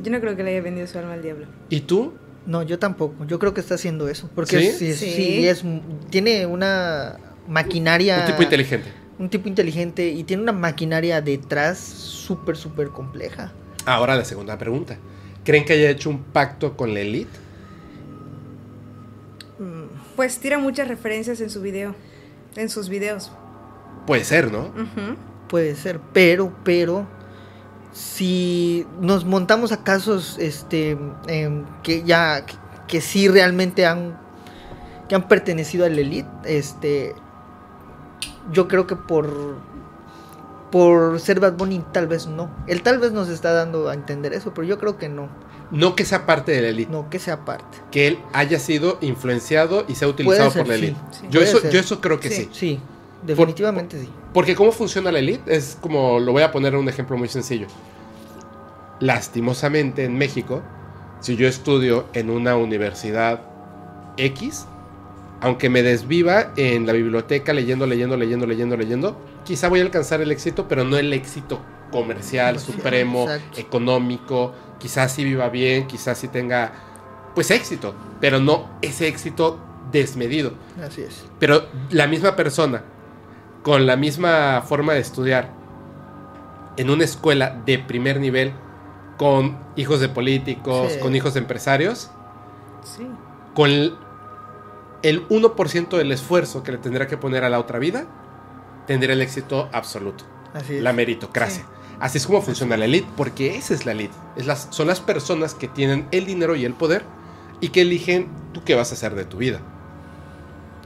[0.02, 1.46] Yo no creo que le haya vendido su alma al diablo.
[1.68, 2.14] ¿Y tú?
[2.46, 3.24] No, yo tampoco.
[3.26, 4.28] Yo creo que está haciendo eso.
[4.34, 4.66] Porque ¿Sí?
[4.66, 5.12] es- sí, Sí.
[5.12, 5.62] sí, es,
[6.10, 8.20] tiene una maquinaria.
[8.20, 8.88] Un tipo inteligente.
[9.18, 13.52] Un tipo inteligente y tiene una maquinaria detrás súper, súper compleja.
[13.84, 14.96] Ahora la segunda pregunta.
[15.44, 17.42] ¿Creen que haya hecho un pacto con la elite?
[20.16, 21.94] Pues tira muchas referencias en su video.
[22.56, 23.32] En sus videos.
[24.06, 24.72] Puede ser, ¿no?
[25.48, 27.06] Puede ser, pero, pero,
[27.92, 30.96] si nos montamos a casos este,
[31.28, 32.54] em, que ya, que,
[32.88, 34.18] que sí realmente han,
[35.08, 37.14] que han pertenecido a la elite, este,
[38.50, 39.56] yo creo que por,
[40.70, 42.50] por ser Bad Bunny tal vez no.
[42.66, 45.28] Él tal vez nos está dando a entender eso, pero yo creo que no,
[45.70, 46.90] No que sea parte de la elite.
[46.90, 47.78] no que sea parte.
[47.90, 50.96] Que él haya sido influenciado y sea utilizado por la sí.
[51.12, 51.26] Sí.
[51.30, 52.42] Yo, eso, yo eso creo que Sí.
[52.44, 52.48] sí.
[52.52, 52.80] Sí,
[53.22, 54.08] definitivamente sí.
[54.34, 57.28] Porque cómo funciona la elite es como, lo voy a poner en un ejemplo muy
[57.28, 57.66] sencillo.
[59.00, 60.62] Lastimosamente en México,
[61.20, 63.42] si yo estudio en una universidad
[64.16, 64.66] X,
[65.42, 70.20] aunque me desviva en la biblioteca leyendo, leyendo, leyendo, leyendo, leyendo, quizá voy a alcanzar
[70.20, 73.60] el éxito, pero no el éxito comercial, supremo, exacto.
[73.60, 76.72] económico, quizás sí viva bien, quizás sí tenga,
[77.34, 79.58] pues éxito, pero no ese éxito
[79.90, 80.52] desmedido.
[80.82, 81.24] Así es.
[81.40, 82.84] Pero la misma persona,
[83.62, 85.50] con la misma forma de estudiar,
[86.76, 88.52] en una escuela de primer nivel,
[89.18, 90.98] con hijos de políticos, Sí.
[91.00, 92.10] con hijos de empresarios,
[92.84, 93.06] Sí.
[93.54, 93.98] con
[95.02, 98.06] el, el 1% del esfuerzo que le tendrá que poner a la otra vida,
[98.86, 100.24] tendrá el éxito absoluto.
[100.54, 100.82] Así es.
[100.82, 101.64] La meritocracia.
[102.00, 104.14] Así es como funciona la elite, porque esa es la elite.
[104.36, 107.04] Es las, son las personas que tienen el dinero y el poder
[107.60, 109.60] y que eligen tú qué vas a hacer de tu vida.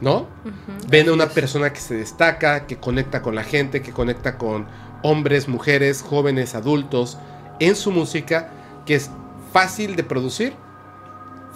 [0.02, 0.28] ¿No?
[0.44, 0.88] Ujú.
[0.90, 4.66] Ven a una persona que se destaca, que conecta con la gente, que conecta con
[5.02, 7.16] hombres, mujeres, jóvenes, adultos,
[7.60, 8.50] en su música,
[8.84, 9.10] que es
[9.54, 10.52] fácil de producir,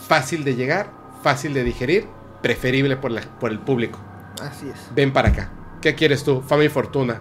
[0.08, 0.90] fácil de llegar,
[1.22, 2.06] fácil de digerir,
[2.42, 3.98] preferible por, la- por el público.
[4.42, 4.76] Así es.
[4.94, 5.50] Ven para acá.
[5.80, 6.42] ¿Qué quieres tú?
[6.42, 7.20] Fama y fortuna.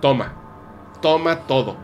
[0.00, 0.34] Toma.
[1.00, 1.76] Toma todo.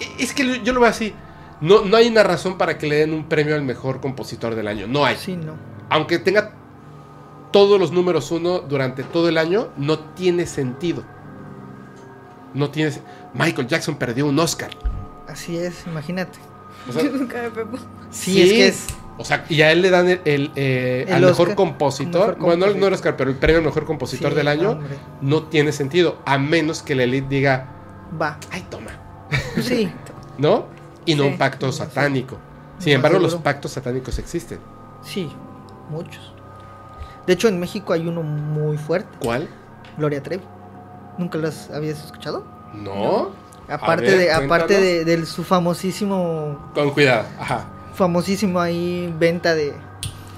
[0.00, 1.14] E- Es que yo lo veo así.
[1.60, 4.68] No, no hay una razón para que le den un premio al mejor compositor del
[4.68, 4.86] año.
[4.86, 5.54] No hay Sí, no.
[5.90, 6.52] aunque tenga
[7.52, 11.02] todos los números uno durante todo el año, no tiene sentido.
[12.54, 12.92] No tiene.
[13.34, 14.70] Michael Jackson perdió un Oscar.
[15.26, 16.38] Así es, imagínate.
[16.88, 17.76] O sea, Yo nunca me pepo.
[18.10, 18.86] Sí, es que es.
[19.18, 22.36] O sea, y a él le dan el, el, eh, El al mejor compositor.
[22.36, 22.92] mejor bueno, no- no el.
[22.94, 24.96] Oscar, pero el premio al mejor compositor Sí, del año hombre.
[25.20, 26.18] no tiene sentido.
[26.24, 27.66] A menos que la elite diga,
[28.20, 28.38] Va.
[28.52, 28.92] ay, toma.
[29.60, 29.90] Sí.
[30.38, 30.66] ¿No?
[31.04, 31.28] Y no Sí.
[31.30, 32.38] un pacto satánico.
[32.78, 34.60] Sin embargo, los pactos satánicos existen.
[35.02, 35.28] Sí,
[35.90, 36.32] muchos.
[37.26, 39.48] De hecho, en México hay uno muy fuerte, ¿Cuál?
[39.96, 40.44] Gloria Trevi.
[41.18, 42.44] ¿Nunca los habías escuchado?
[42.72, 43.30] No.
[43.68, 47.24] Aparte ver, de aparte de, su famosísimo Con cuidado.
[47.38, 47.64] Ajá.
[47.98, 49.74] Famosísimo ahí venta de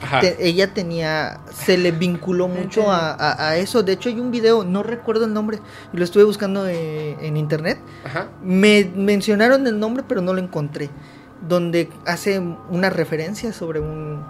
[0.02, 0.20] Ajá.
[0.20, 3.82] te- ella tenía se le vinculó mucho a, a- a eso.
[3.82, 5.58] De hecho, hay un video, no recuerdo el nombre,
[5.92, 7.78] y lo estuve buscando eh, en internet.
[8.04, 8.28] Ajá.
[8.42, 10.88] Me mencionaron el nombre, pero no lo encontré.
[11.46, 12.38] Donde hace
[12.70, 14.22] una referencia sobre un.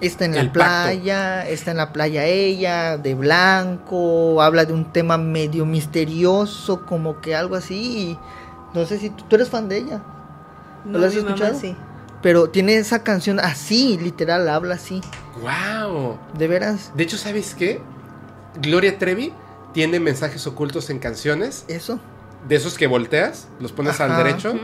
[0.00, 0.60] Está en la El pacto.
[0.62, 7.20] playa, está en la playa ella, de blanco, habla de un tema medio misterioso, como
[7.20, 7.76] que algo así.
[8.10, 8.18] y
[8.74, 10.02] no sé si tú, tú eres fan de ella.
[10.84, 11.58] ¿No la has mi mamá escuchado?
[11.60, 11.76] sí.
[12.24, 15.02] Pero tiene esa canción así, literal, habla así.
[15.42, 16.16] ¡Wow!
[16.38, 17.82] De veras, De hecho, ¿sabes qué?
[18.62, 19.30] Gloria Trevi
[19.74, 21.66] tiene mensajes ocultos en canciones.
[21.68, 22.00] eso.
[22.48, 24.54] De esos que volteas, los pones al derecho.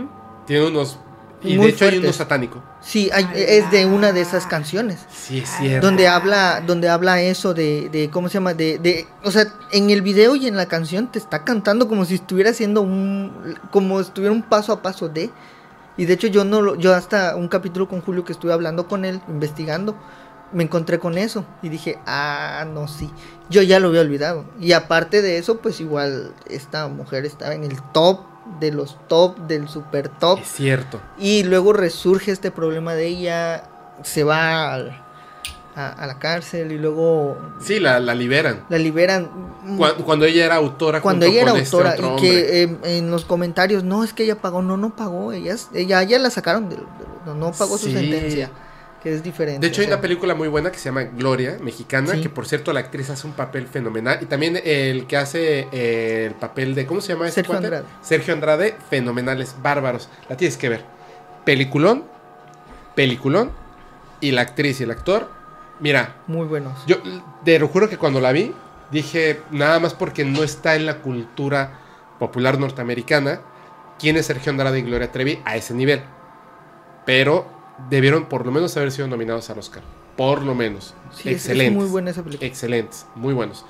[0.47, 0.99] Tiene unos.
[1.43, 2.63] Y Muy de hecho hay uno satánico.
[2.81, 5.01] Sí, hay- es de una de esas canciones.
[5.13, 5.87] Sí, es cierto.
[5.87, 8.55] Donde habla, donde habla eso de, de ¿cómo se llama?
[8.55, 12.07] De, de, o sea, en el video y en la canción te está cantando como
[12.07, 15.31] si estuviera haciendo un, como estuviera un paso a paso de.
[16.01, 18.89] Y de hecho yo no, lo- yo hasta un capítulo con Julio que estuve hablando
[18.89, 19.95] con él, investigando,
[20.53, 23.11] me encontré con eso y dije, ah, no, sí,
[23.51, 24.47] yo ya lo había olvidado.
[24.59, 28.21] Y aparte de eso, pues igual esta mujer estaba en el top
[28.61, 30.39] de los top, del super top.
[30.41, 31.01] Es cierto.
[31.19, 33.65] Y luego resurge este problema de ella,
[34.03, 35.05] se va al-
[35.77, 38.65] a, a la cárcel y luego Sí, la, la liberan.
[38.69, 39.31] la liberan.
[39.77, 41.01] Cuando, cuando ella era autora.
[41.01, 44.37] Cuando ella era este autora y que eh, en los comentarios, no, es que ella
[44.37, 46.83] pagó, no, no pagó, ella, ella ya la sacaron, de- de-
[47.27, 48.51] no, no pagó su sentencia,
[49.03, 49.61] que es diferente.
[49.61, 52.23] De hecho, hay o sea, una película muy buena que se llama Gloria, mexicana, Sí.
[52.23, 54.19] que por cierto la actriz hace un papel fenomenal.
[54.23, 56.87] Y también el que hace eh, el papel de.
[56.87, 57.67] ¿Cómo se llama ese Sergio cuate?
[57.67, 57.85] Andrade.
[58.03, 60.09] Sergio Andrade, fenomenales, bárbaros.
[60.29, 60.85] La tienes que ver.
[61.45, 62.05] Peliculón,
[62.95, 63.53] peliculón.
[64.23, 65.31] Y la actriz y el actor.
[65.81, 66.79] Mira, Muy buenos.
[66.87, 66.97] yo
[67.45, 68.53] te lo juro que cuando la vi,
[68.91, 71.79] dije, nada más porque no está en la cultura
[72.19, 73.41] popular norteamericana,
[73.99, 76.03] quién es Sergio Andrade y Gloria Trevi a ese nivel.
[77.07, 77.47] Pero
[77.89, 79.83] debieron por lo menos haber sido nominados al Oscar.
[80.17, 80.95] Por lo menos.
[81.13, 81.73] Sí, es- Excelentes.
[81.77, 82.47] Es, muy buena esa película.
[82.47, 83.65] Excelentes, muy buenos.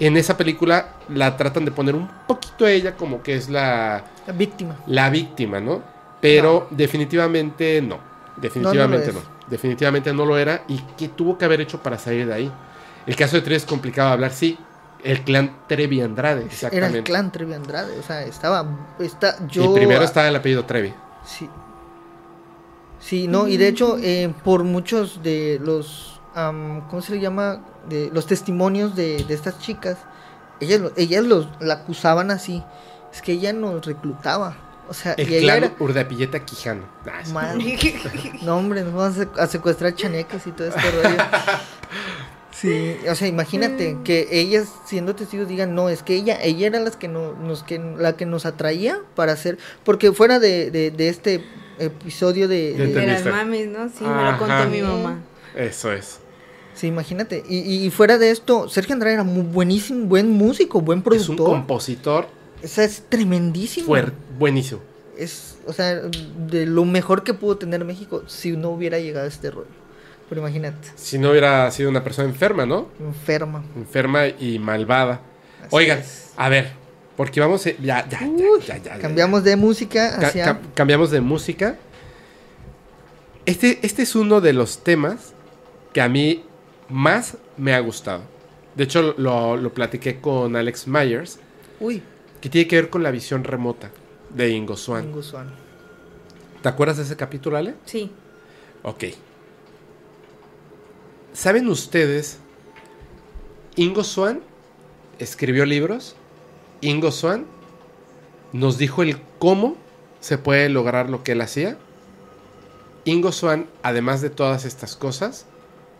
[0.00, 4.04] En esa película la tratan de poner un poquito a ella como que es la,
[4.26, 4.76] La víctima.
[4.86, 5.82] la víctima, ¿no?
[6.20, 7.98] Pero definitivamente no.
[8.36, 9.20] Definitivamente No,
[9.50, 10.64] Definitivamente no lo era.
[10.68, 12.52] ¿Y qué tuvo que haber hecho para salir de ahí?
[13.06, 14.58] El caso de Trevi es complicado de hablar, sí.
[15.02, 16.98] El clan Trevi Andrade, Era exactamente.
[16.98, 18.66] el clan Trevi Andrade, o sea, estaba,
[18.98, 19.64] está, yo...
[19.64, 20.92] y primero estaba el apellido Trevi.
[21.24, 21.48] Sí.
[23.00, 27.64] Sí, no, y de hecho, eh, por muchos de los, am, ¿cómo se le llama?
[27.88, 29.98] De los testimonios de, de estas chicas,
[30.60, 32.62] ellas, ellas los, la acusaban así,
[33.12, 34.56] es que ella nos reclutaba,
[34.88, 35.74] o sea, El y ella clan era...
[35.78, 36.84] Urdapilleta Quijano.
[37.06, 37.22] Ah.
[37.32, 37.78] Madre.
[38.42, 41.16] No, hombre, nos vamos a sec- a secuestrar chanecas y todo este rollo.
[42.50, 46.80] Sí, o sea, imagínate que ellas siendo testigos digan, no, es que ella, ella era
[46.80, 50.90] las que no, nos, que, la que nos atraía para hacer, porque fuera de, de,
[50.90, 51.44] de este
[51.78, 53.88] episodio de, De de- las mamis, ¿no?
[53.90, 55.20] Sí, me lo contó mi mamá.
[55.54, 56.18] Eso es.
[56.74, 60.98] sí, imagínate, y, y- fuera de esto, Sergio Andrade era muy buenísimo, buen músico, buen
[60.98, 62.28] Es un productor, compositor
[62.62, 64.80] o sea, es tremendísimo, fuerte, buenísimo.
[65.16, 69.28] es, o sea, de lo mejor que pudo tener México si no hubiera llegado a
[69.28, 69.68] este rollo,
[70.28, 72.88] pero imagínate, Si no hubiera sido una persona enferma, ¿no?
[73.00, 73.64] enferma.
[73.76, 75.20] Enferma y malvada.
[75.60, 76.32] Así Oigan, es.
[76.36, 76.72] a ver,
[77.16, 77.66] porque vamos.
[77.66, 80.44] a- Ya, ya, ya, Uy, ya, ya, ya, Cambiamos de música Ca- hacia...
[80.44, 81.76] ca- cambiamos de música.
[83.46, 85.32] Este, este es uno de los temas
[85.92, 86.44] que a mí
[86.88, 88.22] más me ha gustado.
[88.74, 91.38] De hecho, lo, lo platiqué con Alex Myers,
[91.80, 92.02] Uy,
[92.40, 93.90] que tiene que ver con la visión remota
[94.30, 95.08] de Ingo Swan.
[95.08, 95.50] Ingo Swan.
[96.62, 97.74] ¿Te acuerdas de ese capítulo, Ale?
[97.84, 98.10] Sí.
[98.82, 99.04] Ok.
[101.32, 102.38] ¿Saben ustedes?
[103.76, 104.40] Ingo Swan
[105.18, 106.16] escribió libros.
[106.80, 107.46] Ingo Swan
[108.52, 109.76] nos dijo el cómo
[110.20, 111.78] se puede lograr lo que él hacía.
[113.04, 115.46] Ingo Swan, además de todas estas cosas,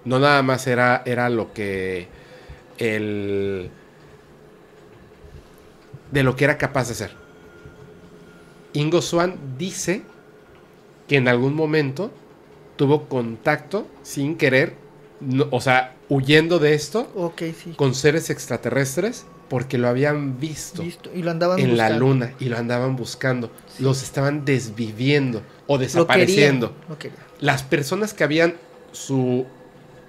[0.04, 2.08] no nada más era, era lo que
[2.78, 3.70] el
[6.12, 7.10] de lo que era capaz de hacer.
[8.72, 10.02] Ingo Swan dice
[11.08, 12.10] que en algún momento
[12.76, 14.74] tuvo contacto sin querer,
[15.20, 17.72] no- o sea, huyendo de esto, sí.
[17.76, 20.82] con seres extraterrestres porque lo habían visto.
[21.14, 22.06] Y lo andaban en la buscando.
[22.06, 23.50] luna y lo andaban buscando.
[23.78, 26.68] Los estaban desviviendo o Lo desapareciendo.
[26.72, 27.20] querían, lo querían.
[27.40, 28.54] Las personas que habían
[28.92, 29.46] su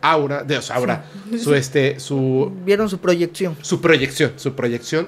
[0.02, 1.06] aura, de su aura,
[1.42, 3.56] su este, su Vieron su proyección.
[3.62, 5.08] su proyección, su proyección,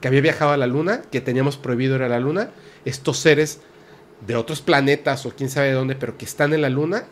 [0.00, 2.50] que había viajado a la luna, que teníamos prohibido ir a la luna,
[2.84, 3.60] estos seres
[4.26, 7.04] de otros planetas o quién sabe de dónde, pero que están en la luna,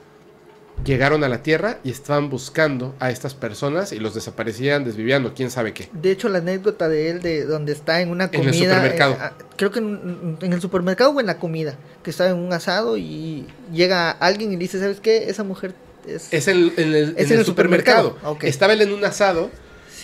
[0.84, 5.32] llegaron a la Tierra y estaban buscando a estas personas y los desaparecían, desvivían o
[5.34, 5.88] quién sabe qué.
[5.92, 8.74] De hecho, la anécdota de él, de donde está en una En el comida.
[8.74, 9.12] supermercado.
[9.14, 11.76] eh, ah, creo que en, en el supermercado o en la comida.
[12.02, 15.28] Que estaba en un asado y llega alguien y dice: ¿Sabes qué?
[15.30, 15.74] Esa mujer
[16.06, 16.32] es.
[16.32, 18.16] Es en, en el, Es en el el supermercado.
[18.42, 19.50] Estaba él en un asado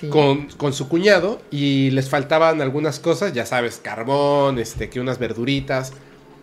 [0.03, 0.09] sí.
[0.09, 5.19] con, con su cuñado y les faltaban algunas cosas, ya sabes, carbón, este, que unas
[5.19, 5.93] verduritas.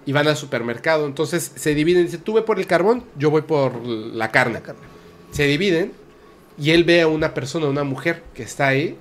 [0.06, 1.06] Y van al supermercado.
[1.06, 2.06] Entonces se dividen.
[2.06, 4.56] Dice, tú ve por el carbón, yo voy por la carne.
[4.56, 4.82] La carne.
[5.30, 5.92] Se dividen
[6.58, 8.98] y él ve a una persona, una mujer que está ahí,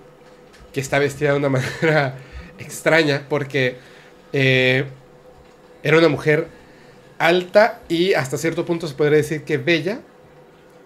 [0.73, 1.49] que está vestida de una
[1.83, 2.17] manera
[2.59, 3.77] extraña porque
[4.33, 4.85] eh,
[5.83, 6.49] era una mujer
[7.19, 10.01] alta y hasta cierto punto se podría decir que bella.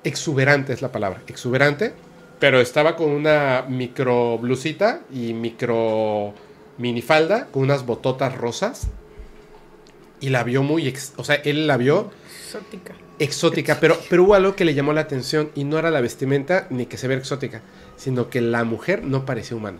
[0.05, 1.93] Exuberante es la palabra, exuberante.
[2.43, 6.35] Pero estaba con una micro blusita y micro
[6.77, 8.89] minifalda, con unas bototas rosas.
[10.21, 12.11] Y la vio muy, ex- o sea, él la vio
[12.45, 12.95] Exótica.
[13.21, 16.67] exótica, pero, pero hubo algo que le llamó la atención y no era la vestimenta
[16.69, 17.63] ni que se vea exótica,
[17.97, 19.79] sino que la mujer no parecía humana,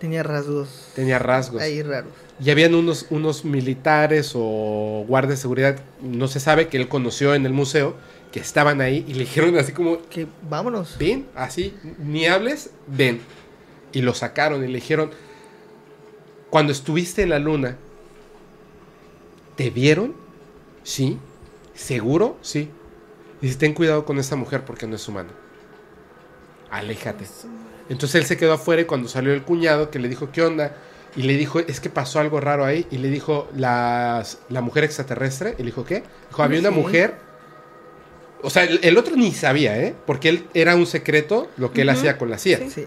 [0.00, 1.60] Tenía rasgos tenía rasgos.
[1.60, 2.12] ahí raros.
[2.40, 7.34] Y habían unos, unos militares o guardias de seguridad, no se sabe, que él conoció
[7.34, 7.94] en el museo,
[8.32, 10.96] que estaban ahí y le dijeron así como, Que vámonos.
[10.98, 13.20] ven, así, ni hables, ven.
[13.92, 15.10] Y lo sacaron y le dijeron,
[16.50, 17.76] cuando estuviste en la luna,
[19.56, 20.14] ¿te vieron?
[20.82, 21.18] Sí.
[21.74, 22.36] ¿Seguro?
[22.42, 22.70] Sí.
[23.40, 25.30] Dice, ten cuidado con esta mujer porque no es humana.
[26.70, 27.24] Aléjate.
[27.88, 30.76] Entonces él se quedó afuera y cuando salió el cuñado que le dijo, ¿qué onda?
[31.16, 32.86] Y le dijo, es que pasó algo raro ahí.
[32.90, 35.54] Y le dijo, las- la mujer extraterrestre.
[35.56, 36.02] Y le dijo, ¿qué?
[36.28, 37.14] Dijo, había una mujer.
[38.42, 39.94] O sea, el, el otro ni sabía, ¿eh?
[40.06, 42.70] Porque él era un secreto lo que él hacía con la CIA.
[42.70, 42.86] Sí.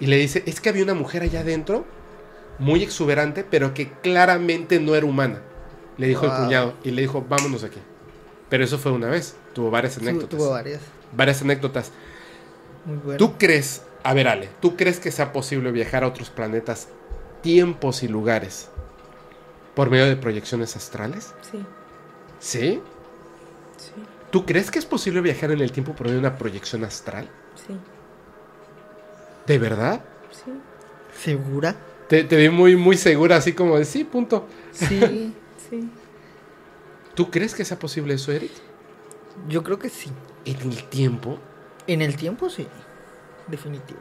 [0.00, 1.84] Y le dice, es que había una mujer allá adentro,
[2.58, 5.42] muy exuberante, pero que claramente no era humana.
[5.96, 6.74] Le dijo el cuñado.
[6.82, 7.78] Y le dijo, vámonos aquí.
[8.48, 9.36] Pero eso fue una vez.
[9.52, 10.30] Tuvo varias anécdotas.
[10.30, 10.80] Tuvo varias.
[11.12, 11.92] Varias anécdotas.
[12.84, 13.18] Muy buenas.
[13.18, 16.88] ¿Tú crees, a ver Ale, ¿tú crees que sea posible viajar a otros planetas,
[17.42, 18.70] tiempos y lugares
[19.74, 21.34] por medio de proyecciones astrales?
[21.50, 21.64] Sí,
[22.38, 22.80] ¿Sí?
[24.30, 27.28] ¿Tú crees que es posible viajar en el tiempo por medio de una proyección astral?
[27.54, 27.76] sí,
[29.46, 30.00] ¿De verdad?
[30.30, 30.52] sí.
[31.20, 31.74] ¿Segura?
[32.08, 34.46] Te, te vi muy, muy segura, así como de sí, punto.
[34.72, 35.34] Sí.
[35.70, 35.88] Sí.
[37.14, 38.50] ¿Tú crees que sea posible eso, Eric?
[39.48, 40.10] Yo creo que sí.
[40.44, 41.38] En el tiempo.
[41.86, 42.66] En el tiempo sí.
[43.46, 44.00] Definitivo.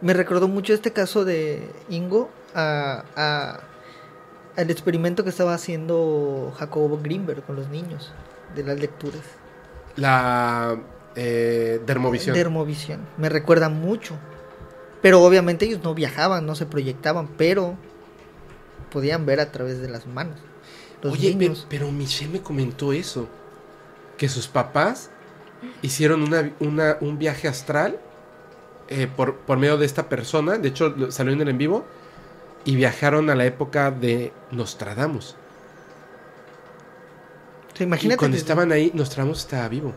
[0.00, 3.60] Me recordó mucho este caso de Ingo a, a-
[4.56, 8.12] al experimento que estaba haciendo Jacobo Greenberg con los niños
[8.54, 9.20] de las lecturas.
[9.96, 10.76] La
[11.14, 12.34] eh, dermovisión.
[12.34, 13.00] Dermovisión.
[13.18, 14.16] Me recuerda mucho.
[15.02, 17.76] Pero obviamente ellos no viajaban, no se proyectaban, pero
[18.90, 20.38] podían ver a través de las manos.
[21.02, 21.66] Los Oye, pero, niños.
[21.68, 23.28] pero Michelle me comentó eso.
[24.16, 25.10] Que sus papás
[25.82, 27.98] hicieron una, una- un viaje astral
[28.88, 30.56] eh, por, por medio de esta persona.
[30.56, 31.84] De hecho, salió en el en vivo.
[32.64, 35.36] Y viajaron a la época de Nostradamus.
[37.74, 38.18] O sea, Y imagínate.
[38.18, 39.92] cuando estaban ahí, Nostradamus estaba vivo.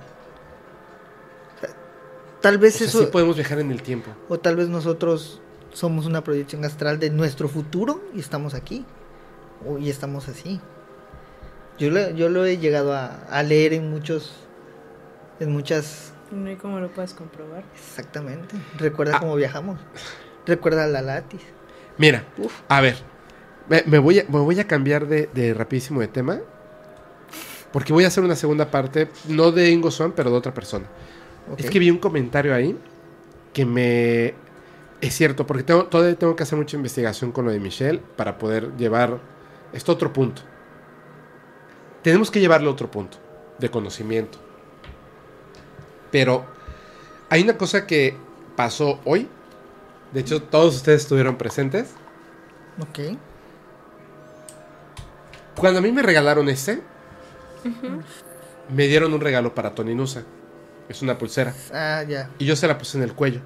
[2.42, 3.00] tal O vez sea, eso.
[3.00, 4.12] sí podemos viajar en el tiempo.
[4.30, 5.42] O tal vez nosotros
[5.74, 8.86] somos una proyección astral de nuestro futuro y estamos aquí.
[9.66, 10.60] O, y estamos así.
[11.80, 14.34] Yo lo, yo lo he llegado a, a leer en muchos.
[15.40, 16.14] En muchas.
[16.32, 17.64] No hay cómo lo puedes comprobar.
[17.76, 18.56] Exactamente.
[18.78, 19.20] Recuerda Ah.
[19.20, 19.80] cómo viajamos.
[20.46, 21.42] Recuerda la latis.
[21.98, 22.54] Mira, Uf.
[22.70, 22.96] a ver.
[23.70, 26.40] Me, me voy, a, me voy a cambiar de, de rapidísimo de tema.
[27.78, 30.88] Porque voy a hacer una segunda parte, no de Ingo Swan, pero de otra persona.
[31.60, 32.76] Es que vi un comentario ahí
[33.54, 34.34] que me...
[35.00, 38.40] Es cierto, porque tengo, todavía tengo que hacer mucha investigación con lo de Michelle para
[38.40, 39.20] poder llevar
[39.74, 40.42] esto a otro punto.
[42.02, 43.20] Tenemos que llevarlo a otro punto
[43.60, 44.40] de conocimiento.
[46.10, 46.48] Pero
[47.30, 48.18] hay una cosa que
[48.56, 49.28] pasó hoy.
[50.14, 51.92] De hecho, todos ustedes estuvieron presentes.
[52.82, 53.16] Ok.
[55.56, 56.82] Cuando a mí me regalaron este,
[58.74, 60.24] me dieron un regalo para Tony Nusa.
[60.90, 61.54] Es una pulsera.
[61.74, 62.30] Ah, ya.
[62.40, 63.42] Y yo se la puse en el cuello.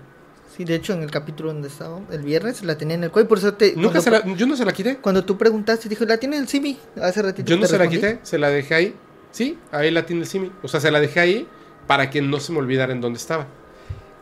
[0.55, 3.27] Sí, de hecho, en el capítulo donde estaba, el viernes, la tenía en el cuello.
[3.27, 3.73] Por eso te.
[3.75, 4.97] Nunca se la, yo no se la quité.
[4.97, 6.77] cuando tú preguntaste, dijo, la tiene en el Simi.
[7.01, 7.49] Hace ratito.
[7.49, 8.95] Yo no se la quité, se la dejé ahí.
[9.31, 10.51] Sí, ahí la tiene el Simi.
[10.61, 11.47] O sea, se la dejé ahí
[11.87, 13.47] para que no se me olvidara en dónde estaba.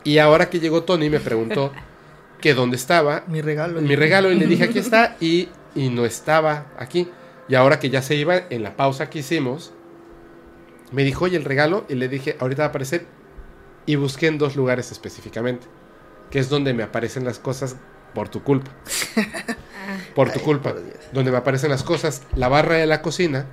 [0.04, 1.72] Y ahora que llegó Tony me preguntó
[2.40, 3.80] que dónde estaba Mi regalo.
[3.82, 7.08] mi regalo y le dije aquí está y, y no estaba aquí.
[7.48, 9.72] Y ahora que ya se iba, en la pausa que hicimos,
[10.92, 13.06] me dijo, oye, el regalo, y le dije, ahorita va a aparecer.
[13.86, 15.66] Y busqué en dos lugares específicamente,
[16.30, 17.76] que es donde me aparecen las cosas
[18.14, 18.70] por tu culpa.
[20.14, 20.72] Por tu Ay, culpa.
[20.72, 20.82] por.
[21.12, 23.46] Donde me aparecen las cosas, la barra de la cocina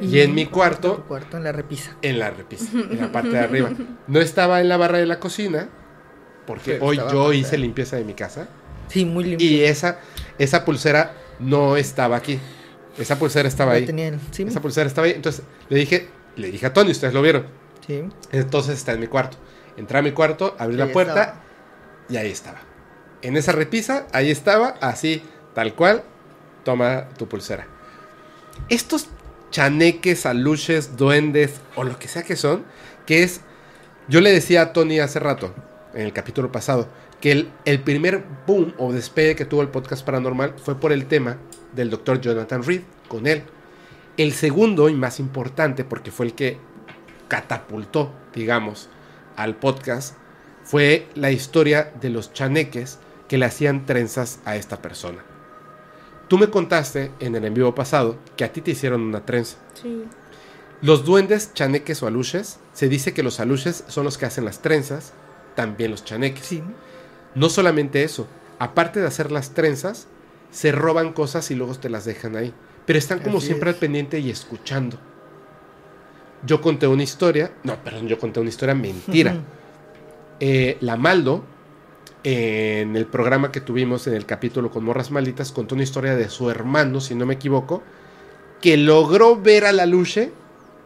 [0.00, 1.96] y en mi Tu cuarto, cuarto en la repisa.
[2.02, 3.70] en la repisa, en la parte de arriba.
[4.08, 5.68] No estaba en la barra de la cocina,
[6.44, 8.48] porque Pero hoy yo hice limpieza de mi casa.
[8.88, 9.46] Sí, muy limpio.
[9.48, 10.00] Y esa,
[10.38, 12.40] esa pulsera no estaba aquí.
[12.98, 13.86] Esa pulsera estaba La ahí.
[13.88, 14.20] en.
[14.48, 15.12] Esa pulsera estaba ahí.
[15.14, 17.46] Entonces le dije, le dije a Tony, ustedes lo vieron.
[17.86, 18.04] Sí.
[18.32, 19.38] Entonces está en mi cuarto.
[19.76, 21.42] Entré a mi cuarto, abrí la puerta estaba.
[22.08, 22.60] y ahí estaba.
[23.22, 25.22] En esa repisa, ahí estaba, así,
[25.54, 26.02] tal cual.
[26.64, 27.66] Toma tu pulsera.
[28.68, 29.08] Estos
[29.50, 32.64] chaneques, aluches, duendes o lo que sea que son,
[33.06, 33.40] que es.
[34.08, 35.54] Yo le decía a Tony hace rato,
[35.94, 36.88] en el capítulo pasado,
[37.20, 41.06] que el, el primer boom o despegue que tuvo el podcast paranormal fue por el
[41.06, 41.38] tema
[41.74, 43.44] del doctor Jonathan Reed con él.
[44.16, 46.58] El segundo y más importante, porque fue el que
[47.28, 48.88] catapultó, digamos,
[49.36, 50.16] al podcast,
[50.64, 55.24] fue la historia de los chaneques que le hacían trenzas a esta persona.
[56.28, 59.58] Tú me contaste en el en vivo pasado que a ti te hicieron una trenza.
[59.74, 60.04] Sí.
[60.82, 64.60] Los duendes, chaneques o aluches, se dice que los aluches son los que hacen las
[64.60, 65.12] trenzas,
[65.54, 66.44] también los chaneques.
[66.44, 66.62] Sí.
[67.34, 68.26] No solamente eso,
[68.58, 70.08] aparte de hacer las trenzas,
[70.50, 72.52] se roban cosas y luego te las dejan ahí.
[72.86, 73.76] Pero están como Así siempre es.
[73.76, 74.98] al pendiente y escuchando.
[76.44, 79.36] Yo conté una historia, no, perdón, yo conté una historia mentira.
[80.38, 81.44] Eh, la Maldo,
[82.22, 86.28] en el programa que tuvimos en el capítulo con Morras Malditas, contó una historia de
[86.28, 87.82] su hermano, si no me equivoco,
[88.60, 90.30] que logró ver a la luche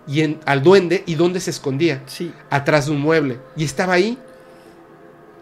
[0.07, 2.33] y en- al duende y dónde se escondía Sí.
[2.49, 4.19] atrás de un mueble y estaba ahí.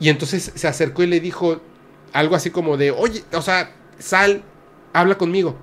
[0.00, 1.60] Y entonces se acercó y le dijo
[2.12, 4.42] algo así como de, oye, o sea, sal,
[4.92, 5.56] habla conmigo.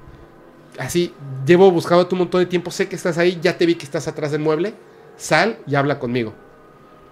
[0.80, 1.14] Así,
[1.46, 4.08] llevo buscando un montón de tiempo, sé que estás ahí, ya te vi que estás
[4.08, 4.74] atrás del mueble,
[5.18, 6.34] sal y habla conmigo.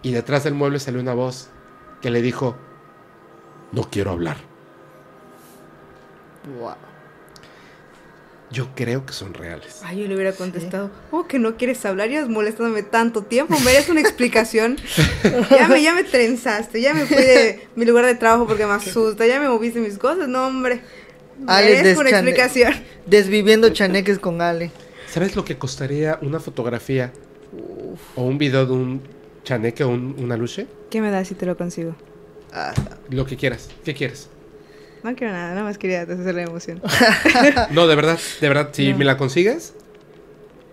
[0.01, 1.50] Y detrás del mueble salió una voz
[2.01, 2.58] que le dijo,
[3.72, 4.38] no quiero hablar.
[6.59, 6.75] Wow.
[8.51, 9.82] Yo creo que son reales.
[9.83, 13.90] Ay, yo le hubiera contestado, oh, que no quieres hablar, ya molestándome tanto tiempo, mereces
[13.90, 14.77] una explicación.
[15.50, 18.74] ya, me, ya me trenzaste, ya me fui de mi lugar de trabajo porque me
[18.74, 20.82] asusta, ya me moviste mis cosas, no, hombre.
[21.48, 22.74] Ale una explicación.
[23.06, 24.72] Desviviendo chaneques con Ale.
[25.10, 27.12] ¿Sabes lo que costaría una fotografía
[28.16, 29.02] o un video de un
[29.44, 30.68] chaneque o un, una luche?
[30.90, 31.95] ¿Qué me das si te lo consigo?
[32.52, 32.74] Ah,
[33.10, 33.70] Lo que quieras.
[33.84, 34.30] ¿Qué quieres?
[35.03, 36.82] No quiero nada, nada más quería hacer la emoción.
[37.72, 38.98] No, de verdad, de verdad, si No.
[39.00, 39.74] me la consigues,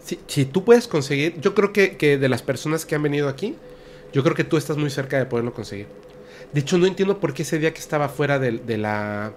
[0.04, 3.28] si, si tú puedes conseguir, yo creo que, que de las personas que han venido
[3.28, 3.56] aquí,
[4.12, 5.86] yo creo que tú estás muy cerca de poderlo conseguir.
[6.52, 9.32] De hecho, no entiendo por qué ese día que estaba fuera del, de la,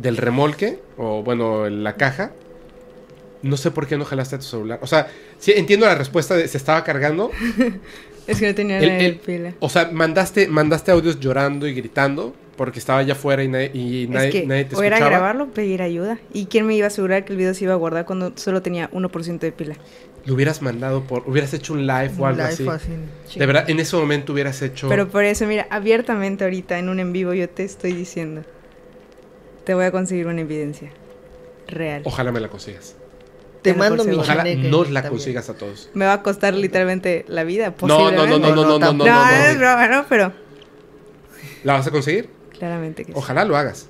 [0.00, 2.32] del remolque, o bueno, en la caja,
[3.42, 4.78] no sé por qué no jalaste a tu celular.
[4.82, 7.30] O sea, sí, entiendo la respuesta de se estaba cargando.
[8.26, 9.54] Es que no tenía El- el- pila.
[9.58, 14.06] O sea, mandaste, mandaste audios llorando y gritando porque estaba allá afuera y, nadie- y
[14.06, 15.18] nadie, es que nadie te o era escuchaba.
[15.18, 16.18] grabarlo pedir ayuda.
[16.34, 18.60] ¿Y quién me iba a asegurar que el video se iba a guardar cuando solo
[18.60, 19.76] tenía 1% de pila?
[20.26, 22.68] Lo hubieras mandado por, hubieras hecho un live o algo live así.
[22.68, 24.90] así, De verdad, en ese momento hubieras hecho.
[24.90, 28.42] Pero por eso, mira, abiertamente ahorita en un en vivo yo te estoy diciendo.
[29.68, 30.90] Te voy a conseguir una evidencia
[31.66, 32.00] real.
[32.06, 32.96] Ojalá me la consigas.
[33.60, 34.14] Te mando mi.
[34.16, 35.08] Ojalá no la también.
[35.10, 35.90] consigas a todos.
[35.92, 38.92] Me va a costar literalmente la vida, No, no, no, no, no, no, no, no,
[38.94, 40.06] No, no, es broma, ¿no?
[40.08, 40.32] Pero
[41.64, 42.30] ¿La vas a conseguir?
[42.58, 43.18] claramente que sí.
[43.18, 43.88] Ojalá lo hagas.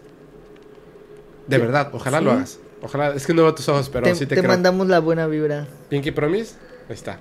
[1.47, 2.59] De verdad, ojalá lo hagas.
[2.83, 4.51] Ojalá, es que no veo tus ojos, pero te, sí te, te creo.
[4.51, 5.69] mandamos la buena vibra.
[5.91, 6.55] Pinky Promise,
[6.89, 7.21] ahí está.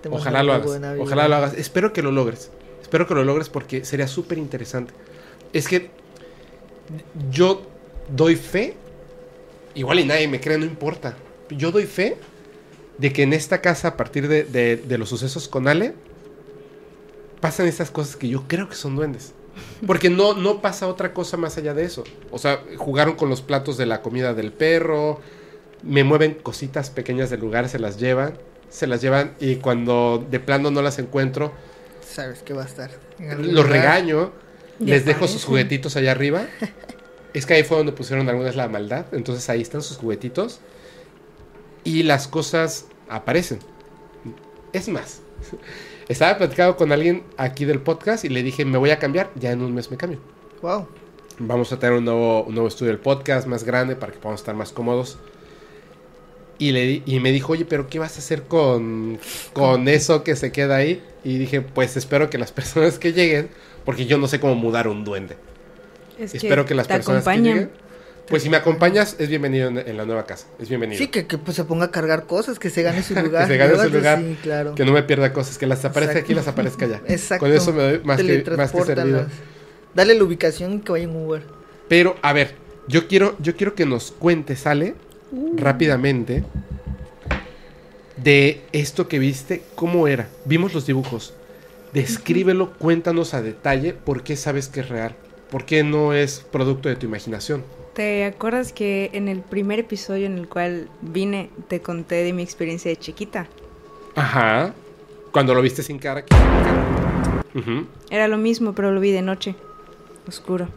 [0.00, 0.66] Te Ojalá mandamos lo la hagas.
[0.68, 1.04] buena vibra.
[1.06, 1.54] Ojalá lo hagas.
[1.54, 2.52] Espero que lo logres.
[2.82, 4.94] Espero que lo logres porque sería súper interesante.
[5.52, 5.90] Es que
[7.32, 7.69] yo
[8.14, 8.74] doy fe.
[9.74, 11.16] Igual y nadie me cree, no importa.
[11.50, 12.16] Yo doy fe
[12.98, 15.94] de que en esta casa, a partir de, de- de los sucesos con Ale,
[17.40, 19.32] pasan estas cosas que yo creo que son duendes.
[19.86, 22.04] Porque no, no pasa otra cosa más allá de eso.
[22.30, 25.20] O sea, jugaron con los platos de la comida del perro.
[25.82, 28.34] Me mueven cositas pequeñas del lugar, se las llevan.
[28.68, 31.52] Se las llevan y cuando de plano no las encuentro,
[32.08, 32.90] Sabes que va a estar.
[33.18, 33.66] los lugar.
[33.68, 34.32] regaño.
[34.78, 35.48] Les dejo sus aparecen.
[35.48, 36.46] juguetitos allá arriba.
[37.34, 39.06] es que ahí fue donde pusieron algunas la maldad.
[39.12, 40.60] Entonces ahí están sus juguetitos.
[41.84, 43.58] Y las cosas aparecen.
[44.72, 45.22] Es más,
[46.08, 49.30] estaba platicando con alguien aquí del podcast y le dije, me voy a cambiar.
[49.36, 50.20] Ya en un mes me cambio.
[50.62, 50.88] Wow.
[51.38, 54.40] Vamos a tener un nuevo, un nuevo estudio del podcast más grande para que podamos
[54.40, 55.18] estar más cómodos.
[56.58, 59.18] Y, le, y me dijo, oye, pero ¿qué vas a hacer con,
[59.54, 61.02] con eso que se queda ahí?
[61.24, 63.48] Y dije, pues espero que las personas que lleguen,
[63.86, 65.36] porque yo no sé cómo mudar un duende.
[66.20, 67.54] Es espero que las te personas que acompañan.
[67.54, 67.70] lleguen,
[68.28, 70.46] pues si me acompañas, es bienvenido en, en la nueva casa.
[70.60, 70.98] Es bienvenido.
[70.98, 73.48] Sí, que, que pues, se ponga a cargar cosas, que se gane su lugar.
[73.48, 74.74] se gane su lugar, Sí, claro.
[74.74, 76.26] Que no me pierda cosas, que las aparezca Exacto.
[76.26, 77.00] aquí, las aparezca allá.
[77.08, 77.46] Exacto.
[77.46, 79.26] Con eso me doy más que, más que servido.
[79.94, 81.42] Dale la ubicación y que vaya en Uber.
[81.88, 82.54] Pero, a ver,
[82.86, 84.94] yo quiero, yo quiero que nos cuentes, Ale,
[85.56, 86.44] rápidamente,
[88.16, 90.28] de esto que viste, cómo era.
[90.44, 91.34] Vimos los dibujos.
[91.92, 95.16] Descríbelo, cuéntanos a detalle por qué sabes que es real.
[95.50, 97.64] ¿Por qué no es producto de tu imaginación?
[97.94, 102.42] ¿Te acuerdas que en el primer episodio en el cual vine te conté de mi
[102.42, 103.48] experiencia de chiquita?
[104.14, 104.74] Ajá.
[105.32, 106.24] Cuando lo viste sin cara.
[107.54, 107.86] Ujú.
[108.10, 109.56] Era lo mismo, pero lo vi de noche.
[110.28, 110.68] Oscuro.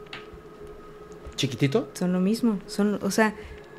[1.36, 1.90] ¿Chiquitito?
[1.94, 2.60] Son lo mismo.
[2.66, 3.36] Son, o sea,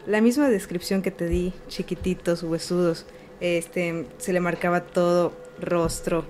[0.06, 3.04] la misma descripción que te di, chiquititos, huesudos.
[3.40, 6.24] Este, se le marcaba todo rostro.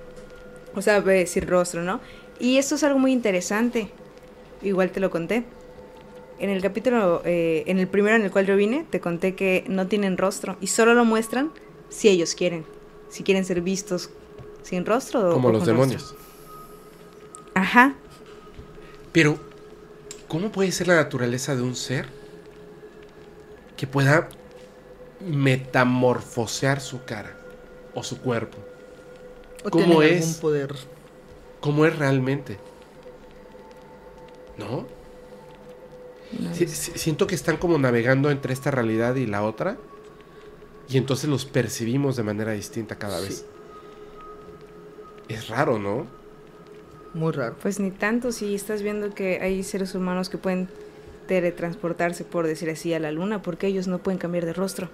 [0.75, 2.01] O sea, voy a decir rostro, ¿no?
[2.41, 3.91] Y esto es algo muy interesante.
[4.65, 5.45] Igual te lo conté.
[6.39, 9.65] En el capítulo, eh, en el primero en el cual yo vine, te conté que
[9.69, 11.53] no tienen rostro y solo lo muestran
[11.91, 12.65] si ellos quieren.
[13.09, 14.11] Si quieren ser vistos
[14.63, 16.03] sin rostro o Como o los con demonios.
[16.03, 16.19] rostro.
[17.55, 17.95] Ajá.
[19.13, 19.39] Pero,
[20.27, 22.07] ¿cómo puede ser la naturaleza de un ser
[23.77, 24.29] que pueda
[25.21, 27.37] metamorfosear su cara
[27.95, 28.59] o su cuerpo?
[29.65, 30.23] O ¿Cómo es?
[30.23, 30.75] algún poder.
[31.61, 32.59] ¿Cómo es realmente?
[34.59, 34.87] ¿No?
[36.53, 39.77] Si- si- siento que están como navegando entre esta realidad y la otra.
[40.89, 43.25] Y entonces los percibimos de manera distinta cada Sí.
[43.29, 43.45] vez.
[45.29, 46.07] Es raro, ¿no?
[47.15, 47.57] Muy raro.
[47.63, 50.69] Pues ni tanto si estás viendo que hay seres humanos que pueden
[51.29, 54.91] teletransportarse, por decir así, a la luna, porque ellos no pueden cambiar de rostro.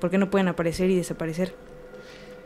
[0.00, 1.54] Porque no pueden aparecer y desaparecer.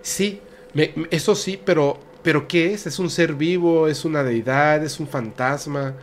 [0.02, 0.40] Sí,
[0.74, 2.86] me- me- eso sí, pero, pero ¿qué es?
[2.86, 3.86] ¿Es un ser vivo?
[3.88, 4.82] ¿Es una deidad?
[4.84, 5.94] ¿Es un fantasma?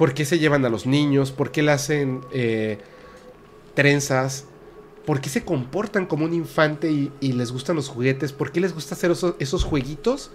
[0.00, 1.30] ¿Por qué se llevan a los niños?
[1.30, 2.78] ¿Por qué le hacen eh,
[3.74, 4.46] trenzas?
[5.04, 8.32] ¿Por qué se comportan como un infante y, y les gustan los juguetes?
[8.32, 10.30] ¿Por qué les gusta hacer esos, esos jueguitos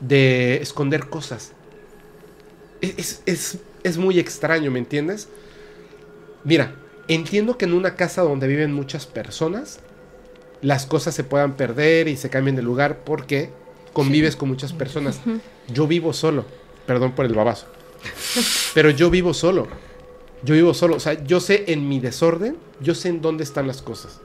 [0.00, 1.52] de esconder cosas?
[2.82, 5.30] Es, es- es- es muy extraño, ¿me entiendes?
[6.44, 6.74] Mira,
[7.08, 9.80] entiendo que en una casa donde viven muchas personas,
[10.60, 13.48] las cosas se puedan perder y se cambien de lugar porque
[13.94, 15.20] convives con muchas personas.
[15.72, 16.44] Yo vivo solo,
[16.86, 17.66] perdón por el babazo,
[18.74, 19.68] pero yo vivo solo.
[20.44, 23.66] Yo vivo solo, o sea, yo sé en mi desorden, yo sé en dónde están
[23.66, 24.20] las cosas.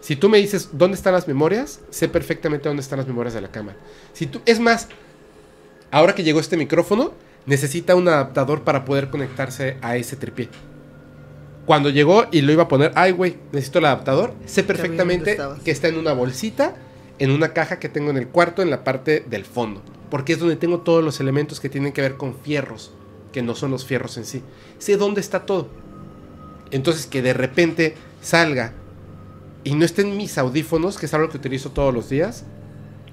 [0.00, 3.40] Si tú me dices dónde están las memorias, sé perfectamente dónde están las memorias de
[3.40, 3.76] la cámara.
[4.12, 4.88] Si tú, es más,
[5.90, 7.12] ahora que llegó este micrófono,
[7.46, 10.48] necesita un adaptador para poder conectarse a ese tripié.
[11.66, 14.34] Cuando llegó y lo iba a poner, ay, güey, necesito el adaptador.
[14.46, 16.76] Sé perfectamente que está en una bolsita,
[17.18, 19.82] en una caja que tengo en el cuarto, en la parte del fondo.
[20.10, 22.92] Porque es donde tengo todos los elementos que tienen que ver con fierros,
[23.32, 24.42] que no son los fierros en sí.
[24.78, 25.68] Sé dónde está todo.
[26.70, 28.72] Entonces, que de repente salga
[29.64, 32.44] y no estén mis audífonos, que es algo que utilizo todos los días,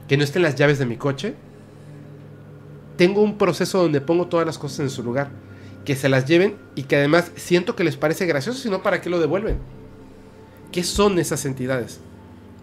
[0.08, 1.36] que no estén las llaves de mi coche,
[2.98, 5.30] tengo un proceso donde pongo todas las cosas en su lugar.
[5.84, 9.10] Que se las lleven y que además siento que les parece gracioso, sino para qué
[9.10, 9.58] lo devuelven.
[10.72, 12.00] ¿Qué son esas entidades?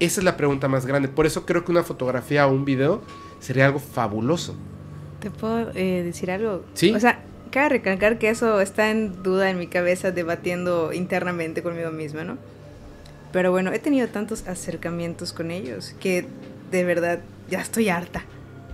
[0.04, 1.08] Esa es la pregunta más grande.
[1.08, 3.02] Por eso creo que una fotografía o un video
[3.40, 4.54] sería algo fabuloso.
[5.20, 6.64] ¿Te puedo eh, decir algo?
[6.74, 6.92] Sí.
[6.92, 7.20] O sea,
[7.52, 12.38] cabe recalcar que eso está en duda en mi cabeza, debatiendo internamente conmigo misma, ¿no?
[13.32, 16.26] Pero bueno, he tenido tantos acercamientos con ellos que
[16.70, 18.24] de verdad ya estoy harta.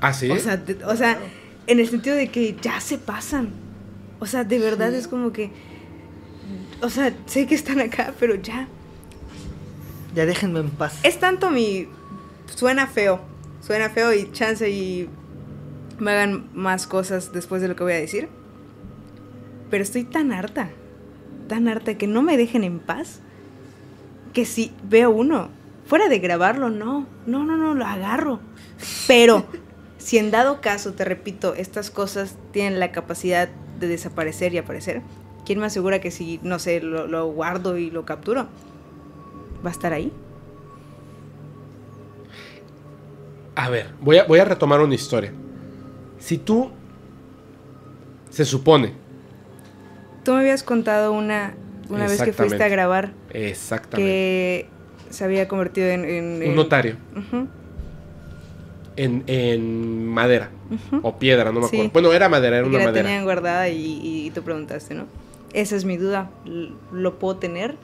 [0.01, 0.31] ¿Ah, sí?
[0.31, 1.19] O sea, de- o sea,
[1.67, 3.51] en el sentido de que ya se pasan.
[4.21, 5.51] O sea, de verdad es como que.
[6.81, 8.67] O sea, sé que están acá, pero ya.
[10.19, 10.99] Ya déjenme en paz.
[11.05, 11.87] Es tanto mi.
[12.53, 13.21] Suena feo.
[13.65, 15.09] Suena feo y chance y.
[16.01, 18.29] Me hagan más cosas después de lo que voy a decir.
[19.71, 20.71] Pero estoy tan harta.
[21.47, 23.21] Tan harta que no me dejen en paz.
[24.33, 25.51] Que si veo uno.
[25.87, 27.07] Fuera de grabarlo, no.
[27.27, 28.41] No, no, no, lo agarro.
[29.07, 29.47] Pero.
[29.99, 33.49] Si en dado caso, te repito, estas cosas tienen la capacidad
[33.79, 35.03] de desaparecer y aparecer,
[35.47, 38.49] ¿quién me asegura que si, no sé, lo, guardo y lo capturo,
[39.65, 40.12] va a estar ahí?
[43.55, 45.33] A ver, voy a, voy a retomar una historia.
[46.19, 46.70] Si tú,
[48.31, 48.93] se supone,
[50.25, 51.55] Tú me habías contado una,
[51.89, 54.69] una vez que fuiste a grabar exactamente, que
[55.11, 56.05] se había convertido en...
[56.05, 56.97] en- en- un notario
[58.97, 60.51] en, en madera
[61.03, 61.77] o piedra, no me Sí.
[61.77, 61.93] acuerdo.
[61.95, 63.05] Bueno, era madera, era Y una la madera.
[63.05, 65.07] tenían guardada y, y tú preguntaste, ¿no?
[65.53, 66.31] Esa es mi duda.
[66.93, 67.77] ¿Lo puedo tener?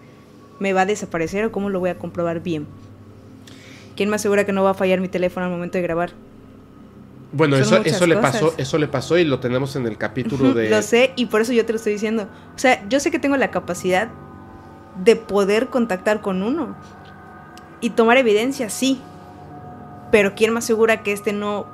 [0.60, 2.66] ¿Me va a desaparecer o cómo lo voy a comprobar bien?
[3.97, 6.10] ¿Quién me asegura que no va a fallar mi teléfono al momento de grabar?
[7.33, 8.33] Bueno, Son eso, le cosas.
[8.33, 10.70] pasó, eso le pasó y lo tenemos en el capítulo de.
[10.70, 12.28] Lo sé y por eso yo te lo estoy diciendo.
[12.55, 14.08] O sea, yo sé que tengo la capacidad
[15.02, 16.76] de poder contactar con uno
[17.81, 19.00] y tomar evidencia, sí.
[20.12, 21.66] Pero ¿quién me asegura que este no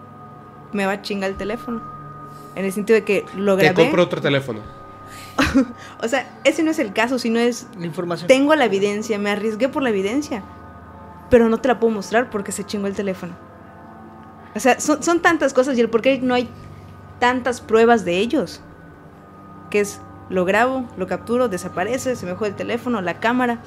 [0.73, 1.83] me va a chingar el teléfono?
[2.57, 3.83] En el sentido de que lo Te grabé.
[3.83, 4.61] compro otro teléfono.
[6.03, 8.29] O sea, ese no es el caso, sino es La información.
[8.29, 10.43] tengo la evidencia, me arriesgué por la evidencia,
[11.31, 13.33] pero no te la puedo mostrar porque se chingó el teléfono.
[14.55, 16.49] O sea, son, son tantas cosas y el por qué no hay
[17.21, 18.61] tantas pruebas de ellos.
[19.71, 23.61] Que es, lo grabo, lo capturo, desaparece, se me juega el teléfono, la cámara.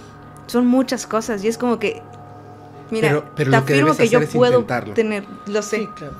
[0.48, 2.02] Son muchas cosas y es como que,
[2.92, 4.94] mira, Pero- pero te lo que afirmo debes que yo puedo intentarlo.
[4.94, 5.78] tener, lo sé.
[5.78, 6.14] Sí, claro.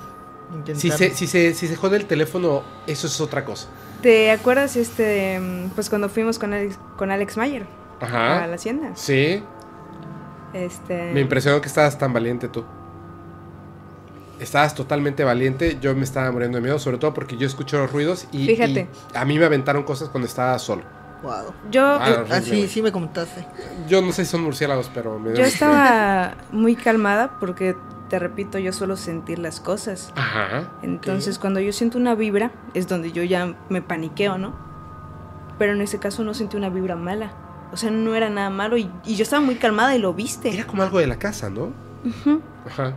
[0.76, 3.68] Si se, si, se, si se jode el teléfono, eso es otra cosa.
[4.02, 7.66] ¿Te acuerdas este, mm, pues cuando fuimos con Alex, con Alex Mayer
[8.02, 8.92] a la hacienda?
[8.96, 9.42] Sí.
[10.54, 12.64] Este, Me impresionó que estabas tan valiente tú.
[14.40, 15.78] Estabas totalmente valiente.
[15.82, 18.88] Yo me estaba muriendo de miedo, sobre todo porque yo escucho los ruidos y, Fíjate.
[19.14, 20.84] y a mí me aventaron cosas cuando estaba solo.
[21.24, 21.54] Wow.
[21.72, 22.68] Yo, Ah, Ah, horrible, sí, güey.
[22.68, 23.46] sí me comentaste.
[23.88, 27.76] Yo no sé si son murciélagos, pero me yo estaba muy calmada porque,
[28.14, 30.14] te repito, yo suelo sentir las cosas.
[30.16, 30.70] Ajá.
[30.84, 34.54] Entonces, cuando yo siento una vibra, es donde yo ya me paniqueo, ¿no?
[35.58, 37.32] Pero en ese caso no sentí una vibra mala.
[37.72, 40.54] O sea, no era nada malo y, y yo estaba muy calmada y lo viste.
[40.54, 41.74] Era como algo de la casa, ¿no?
[42.68, 42.94] Ajá.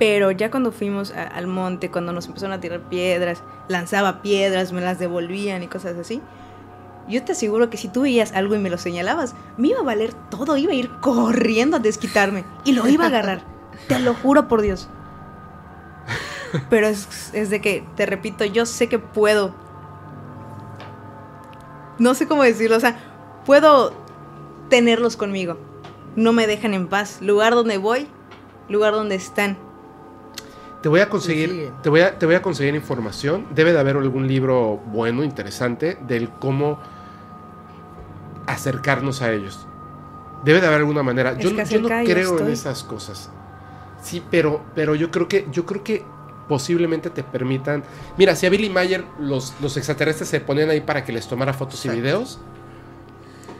[0.00, 4.72] Pero ya cuando fuimos a- al monte, cuando nos empezaron a tirar piedras, lanzaba piedras,
[4.72, 6.20] me las devolvían y cosas así.
[7.08, 9.84] Yo te aseguro que si tú veías algo y me lo señalabas, me iba a
[9.84, 13.44] valer todo, iba a ir corriendo a desquitarme y lo iba a agarrar.
[13.88, 14.88] te lo juro por Dios.
[16.70, 19.54] Pero es, es de que, te repito, yo sé que puedo.
[21.98, 22.96] No sé cómo decirlo, o sea,
[23.44, 23.92] puedo
[24.68, 25.58] tenerlos conmigo.
[26.16, 27.20] No me dejan en paz.
[27.20, 28.08] Lugar donde voy,
[28.68, 29.56] lugar donde están.
[30.82, 33.46] Te voy a conseguir, te voy a, te voy a conseguir información.
[33.54, 36.78] Debe de haber algún libro bueno, interesante, del cómo
[38.46, 39.66] acercarnos a ellos.
[40.44, 41.32] Debe de haber alguna manera.
[41.32, 43.30] Es Yo, yo no creo en esas cosas.
[44.04, 46.04] Sí, pero, pero yo creo que, yo creo que
[46.48, 47.82] posiblemente te permitan.
[48.18, 51.54] Mira, si a Billy Mayer los, los extraterrestres se ponían ahí para que les tomara
[51.54, 52.38] fotos y videos.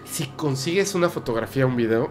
[0.04, 2.10] Si consigues una fotografía o un video,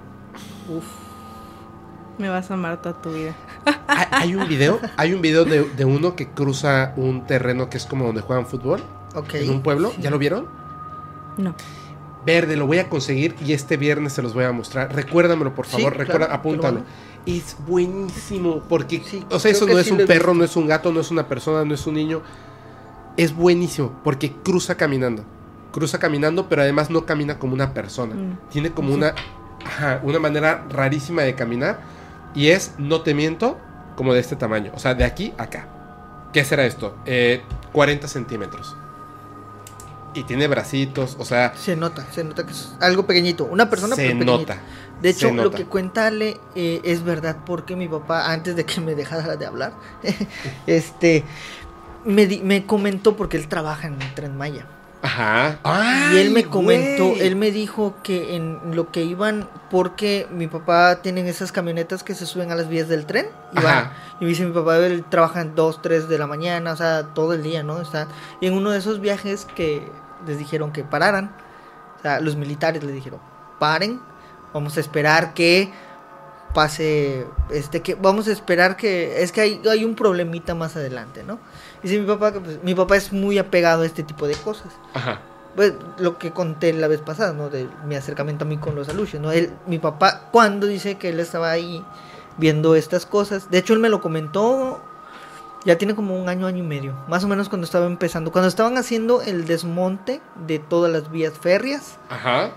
[2.18, 3.34] Me vas a amar toda tu vida.
[3.88, 7.78] Hay, hay un video, hay un video de, de uno que cruza un terreno que
[7.78, 8.82] es como donde juegan fútbol,
[9.16, 9.36] Ok.
[9.36, 9.92] en un pueblo.
[9.95, 10.02] Sí.
[10.02, 10.48] ¿Ya lo vieron?
[11.38, 11.53] No.
[12.26, 14.94] Verde, lo voy a conseguir y este viernes se los voy a mostrar.
[14.95, 16.74] Recuérdamelo, por Sí, favor, claro, recuerda, apúntalo.
[16.80, 16.90] mando.
[17.26, 20.34] Es buenísimo, porque, Sí, o sea, eso no es un perro, visto.
[20.34, 22.22] no es un gato, no es una persona, no es un niño.
[23.16, 25.24] Es buenísimo, porque cruza caminando.
[25.72, 28.16] Cruza caminando, pero además no camina como una persona.
[28.16, 28.50] Mm.
[28.50, 29.16] Tiene como una,
[29.66, 31.82] ajá, una manera rarísima de caminar.
[32.35, 33.58] Y es, no te miento,
[33.95, 34.72] como de este tamaño.
[34.76, 35.68] O sea, de aquí a acá.
[36.34, 36.95] ¿Qué será esto?
[37.06, 38.76] Eh, 40 centímetros.
[40.16, 43.45] Y tiene bracitos, o sea, Se nota, se nota que es algo pequeñito.
[43.45, 44.58] Una persona se pero nota.
[45.03, 48.82] De hecho, lo que cuenta Ale eh, es verdad porque mi papá, antes de que
[48.82, 49.73] me dejara de hablar,
[50.67, 51.23] este,
[52.06, 54.65] me, di- me comentó porque él trabaja en el Tren Maya.
[55.06, 55.59] Ajá.
[56.14, 60.48] y él me ¡Ay, comentó, él me dijo que en lo que iban, porque mi
[60.48, 63.25] papá tienen esas camionetas que se suben a las vías del tren.
[63.51, 63.91] Y, van-
[64.22, 67.03] y me dice mi papá, él trabaja en 2, 3 de la mañana, o sea,
[67.14, 67.82] todo el día, ¿no?
[67.82, 68.07] Está,
[68.40, 69.85] y en uno de esos viajes que
[70.25, 71.35] les dijeron que pararan,
[71.99, 73.19] o sea, los militares les dijeron,
[73.59, 73.99] paren,
[74.53, 75.72] vamos a esperar que
[76.53, 81.23] pase, este, que vamos a esperar que, es que hay, hay un problemita más adelante,
[81.23, 81.40] ¿no?
[81.82, 84.72] Dice mi papá que pues, mi papá es muy apegado a este tipo de cosas
[84.93, 85.19] Ajá.
[85.56, 87.49] pues lo que conté la vez pasada, ¿no?
[87.49, 89.32] De mi acercamiento a mí con los aluches, ¿no?
[89.32, 91.83] Él, mi papá, cuando dice que él estaba ahí
[92.38, 94.80] viendo estas cosas, de hecho él me lo comentó,
[95.65, 98.48] ya tiene como un año, año y medio, más o menos cuando estaba empezando, cuando
[98.48, 102.51] estaban haciendo el desmonte de todas las vías férreas, Ajá.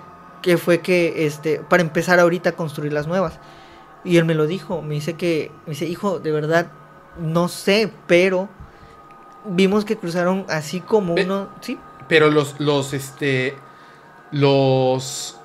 [0.46, 3.40] Que fue que, este, para empezar ahorita a construir las nuevas.
[4.04, 6.68] Y él me lo dijo, me dice que, me dice, hijo, de verdad,
[7.18, 8.48] no sé, pero
[9.44, 13.56] vimos que cruzaron así como uno, sí, Pero los, los, este,
[14.30, 15.36] los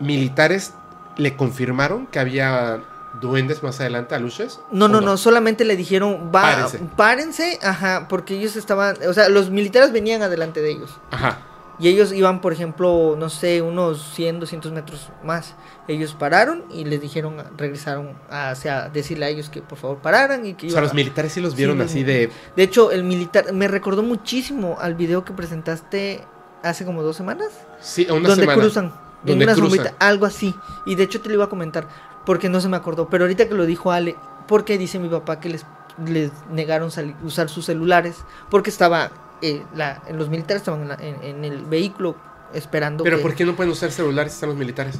[0.00, 0.74] militares
[1.16, 2.80] le confirmaron que había
[3.20, 4.58] duendes más adelante a luces.
[4.72, 6.80] No, ¿O no, no, solamente le dijeron, va, Párense.
[6.96, 7.58] párense.
[7.62, 10.90] ajá, porque ellos estaban, o sea, los militares venían adelante de ellos.
[11.12, 11.42] Ajá.
[11.80, 15.54] Y ellos iban, por ejemplo, no sé, unos 100, 200 metros más.
[15.86, 20.54] Ellos pararon y les dijeron, regresaron hacia decirle a ellos que por favor pararan y
[20.54, 22.30] que O sea, los a- militares sí los vieron así de...
[22.56, 26.24] De hecho, el militar me recordó muchísimo al video que presentaste
[26.64, 27.48] hace como dos semanas.
[27.80, 28.60] Sí, a una donde semana.
[28.60, 28.92] cruzan.
[29.22, 29.94] Donde en una cruzan.
[30.00, 30.54] algo así.
[30.84, 31.86] Y de hecho te lo iba a comentar,
[32.26, 33.08] porque no se me acordó.
[33.08, 34.16] Pero ahorita que lo dijo Ale,
[34.48, 35.64] porque dice mi papá que les,
[36.06, 36.90] les negaron
[37.22, 38.16] usar sus celulares,
[38.50, 39.10] porque estaba,
[39.42, 42.16] eh, la, los militares estaban en, la- en- en el vehículo
[42.54, 43.04] esperando.
[43.04, 44.98] Pero que- ¿por qué no pueden usar celulares si están los militares?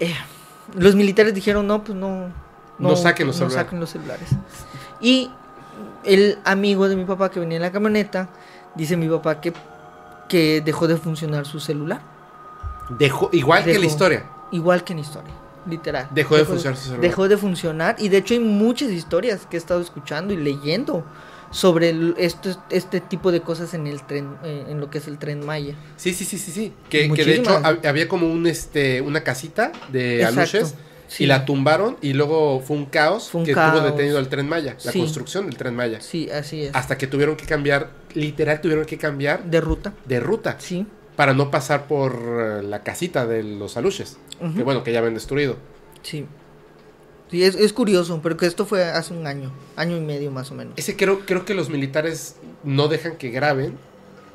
[0.00, 0.14] eh,
[0.74, 2.28] los militares dijeron, no, pues no.
[2.78, 3.64] No saquen los no celulares".
[3.66, 4.28] saquen los celulares.
[5.00, 5.30] Y
[6.04, 8.28] el amigo de mi papá que venía en la camioneta,
[8.74, 9.52] dice mi papá que,
[10.28, 12.00] que dejó de funcionar su celular.
[12.90, 13.84] Dejó, igual que la Dejó.
[13.90, 14.24] historia.
[14.50, 15.32] Igual que en historia,
[15.66, 16.08] literal.
[16.10, 17.02] Dejó de funcionar su celular.
[17.02, 21.04] Dejó de funcionar y de hecho hay muchas historias que he estado escuchando y leyendo
[21.50, 25.08] sobre el- esto, este tipo de cosas en el tren, eh, en lo que es
[25.08, 25.74] el tren Maya.
[25.96, 26.72] Sí, sí, sí, sí, sí.
[26.90, 30.74] Que, que de hecho hab- había como un este una casita de Exacto, aluches
[31.08, 31.24] sí.
[31.24, 33.82] y la tumbaron y luego fue un caos Fue un que tuvo caos.
[33.84, 34.98] detenido el tren Maya, la Sí.
[35.00, 36.00] construcción del tren Maya.
[36.00, 36.74] Sí, así es.
[36.74, 39.94] Hasta que tuvieron que cambiar, literal tuvieron que cambiar De ruta.
[40.06, 40.86] de ruta Sí.
[41.16, 44.18] para no pasar por eh, la casita de los aluches,
[44.54, 45.56] que bueno, que ya habían destruido.
[46.02, 46.26] Sí.
[47.30, 50.50] Sí, es, es curioso, pero que esto fue hace un año, año y medio más
[50.50, 50.72] o menos.
[50.76, 53.76] Ese creo, creo que los militares no dejan que graben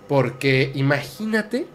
[0.07, 1.65] porque imagínate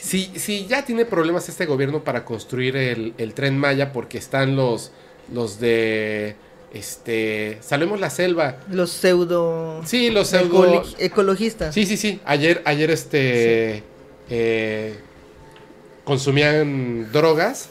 [0.00, 4.56] si, si ya tiene problemas este gobierno para construir el, el tren Maya porque están
[4.56, 4.90] los,
[5.32, 6.36] los de,
[6.72, 8.56] este, salvemos la selva.
[8.70, 9.82] Los pseudo...
[9.86, 10.82] Sí, los pseudo...
[10.82, 11.74] ecolo- ecologistas.
[11.74, 12.20] Sí, sí, sí.
[12.24, 13.82] Ayer, ayer este,
[14.28, 14.96] eh,
[16.04, 17.68] consumían drogas.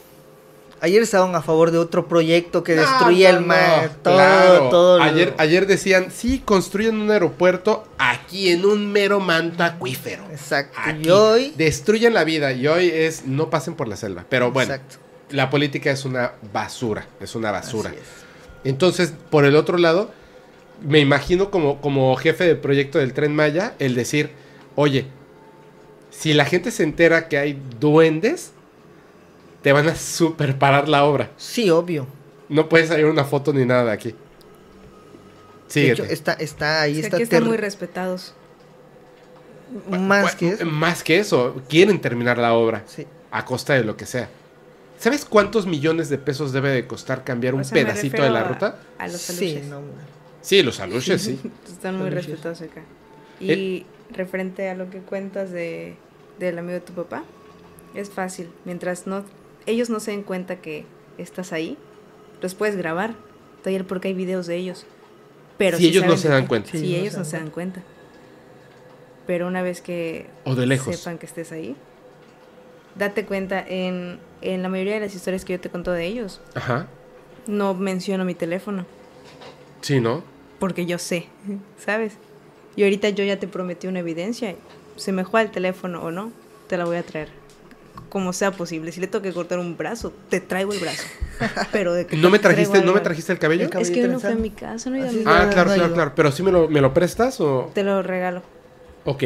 [0.83, 3.83] Ayer estaban a favor de otro proyecto que No, destruía no, el mar.
[3.93, 4.69] no, todo, claro.
[4.69, 4.97] todo.
[4.97, 10.25] lo- Ayer, ayer decían, sí, construyen un aeropuerto aquí en un mero manto acuífero.
[10.29, 10.77] Exacto.
[10.83, 11.07] Aquí.
[11.07, 11.53] Y hoy...
[11.55, 14.25] Destruyen la vida y hoy es no pasen por la selva.
[14.27, 14.97] Pero bueno, Exacto.
[15.29, 17.91] la política es una basura, es una basura.
[17.91, 18.69] Así es.
[18.69, 20.11] Entonces, por el otro lado,
[20.85, 24.31] me imagino como, como jefe del proyecto del tren Maya, el decir,
[24.75, 25.05] oye,
[26.11, 28.52] si la gente se entera que hay duendes,
[29.63, 31.31] te van a super parar la obra.
[31.37, 32.05] Sí, obvio.
[32.49, 34.09] No puedes salir una foto ni nada de aquí.
[35.73, 36.13] De hecho, Síguete.
[36.13, 38.35] está, está ahí, que está aquí están muy respetados.
[39.89, 40.65] Más que eso.
[40.65, 43.07] Más que eso, quieren terminar la obra Sí.
[43.31, 44.29] a costa de lo que sea.
[44.99, 48.41] ¿Sabes cuántos millones de pesos debe de costar cambiar un O sea, pedacito de la
[48.41, 48.79] a- ruta?
[48.99, 49.65] A los Sí, aluches.
[49.69, 49.81] no,
[50.41, 51.39] Sí, los aluches, sí.
[51.67, 52.27] Están muy Aluches.
[52.27, 52.81] respetados acá.
[53.39, 53.53] Eh.
[53.53, 55.95] Y referente a lo que cuentas de
[56.39, 57.23] del amigo de tu papá,
[57.95, 58.49] es fácil.
[58.65, 59.23] Mientras no
[59.65, 60.85] ellos no se den cuenta que
[61.17, 61.77] estás ahí,
[62.41, 63.15] los puedes grabar.
[63.63, 64.85] Todavía porque hay videos de ellos.
[65.57, 66.71] Pero Si ellos no se dan cuenta.
[66.71, 67.81] Si Sí, ellos no se dan cuenta.
[69.25, 70.95] Pero una vez que O de lejos.
[70.97, 71.75] sepan que estés ahí,
[72.95, 76.41] date cuenta en, en la mayoría de las historias que yo te conto de ellos,
[76.55, 76.87] Ajá.
[77.47, 78.85] no menciono mi teléfono.
[79.81, 80.23] Sí, ¿no?
[80.59, 81.27] porque yo sé,
[81.77, 82.13] ¿sabes?
[82.77, 84.55] Y ahorita yo ya te prometí una evidencia.
[84.95, 86.31] Se me juega el teléfono o no,
[86.67, 87.27] te la voy a traer.
[88.13, 88.91] Como sea posible.
[88.91, 91.01] Si le tengo que cortar un brazo, te traigo el brazo.
[91.71, 93.63] Pero de que ¿No me trajiste, no me trajiste el cabello?
[93.63, 95.23] El cabello Es que no fue a mi casa, no ido a mi.
[95.25, 96.11] Ah, claro, claro, claro.
[96.15, 97.71] Pero sí me lo, me lo prestas o...
[97.73, 98.43] Te lo regalo.
[99.05, 99.23] Ok.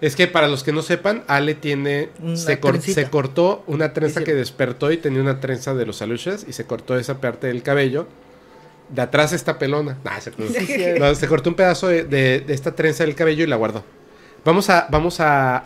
[0.00, 2.08] Es que para los que no sepan, Ale tiene.
[2.34, 3.02] Se, cor- trencita.
[3.02, 6.64] se cortó una trenza que despertó y tenía una trenza de los aluches y se
[6.66, 8.08] cortó esa parte del cabello.
[8.88, 9.96] De atrás está pelona.
[10.02, 10.32] Nah, se,
[10.98, 13.84] no, se cortó un pedazo de, de- de esta trenza del cabello y la guardó.
[14.44, 14.88] Vamos a.
[14.90, 15.62] Vamos a.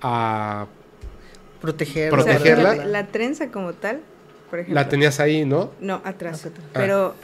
[0.00, 0.66] a-
[1.62, 2.12] Proteger.
[2.12, 2.74] O sea, Protegerla.
[2.76, 4.00] la, la trenza como tal,
[4.50, 4.74] por ejemplo.
[4.74, 5.70] la tenías ahí, ¿no?
[5.80, 6.44] No, atrás.
[6.44, 6.64] Atrás.
[6.74, 7.14] Pero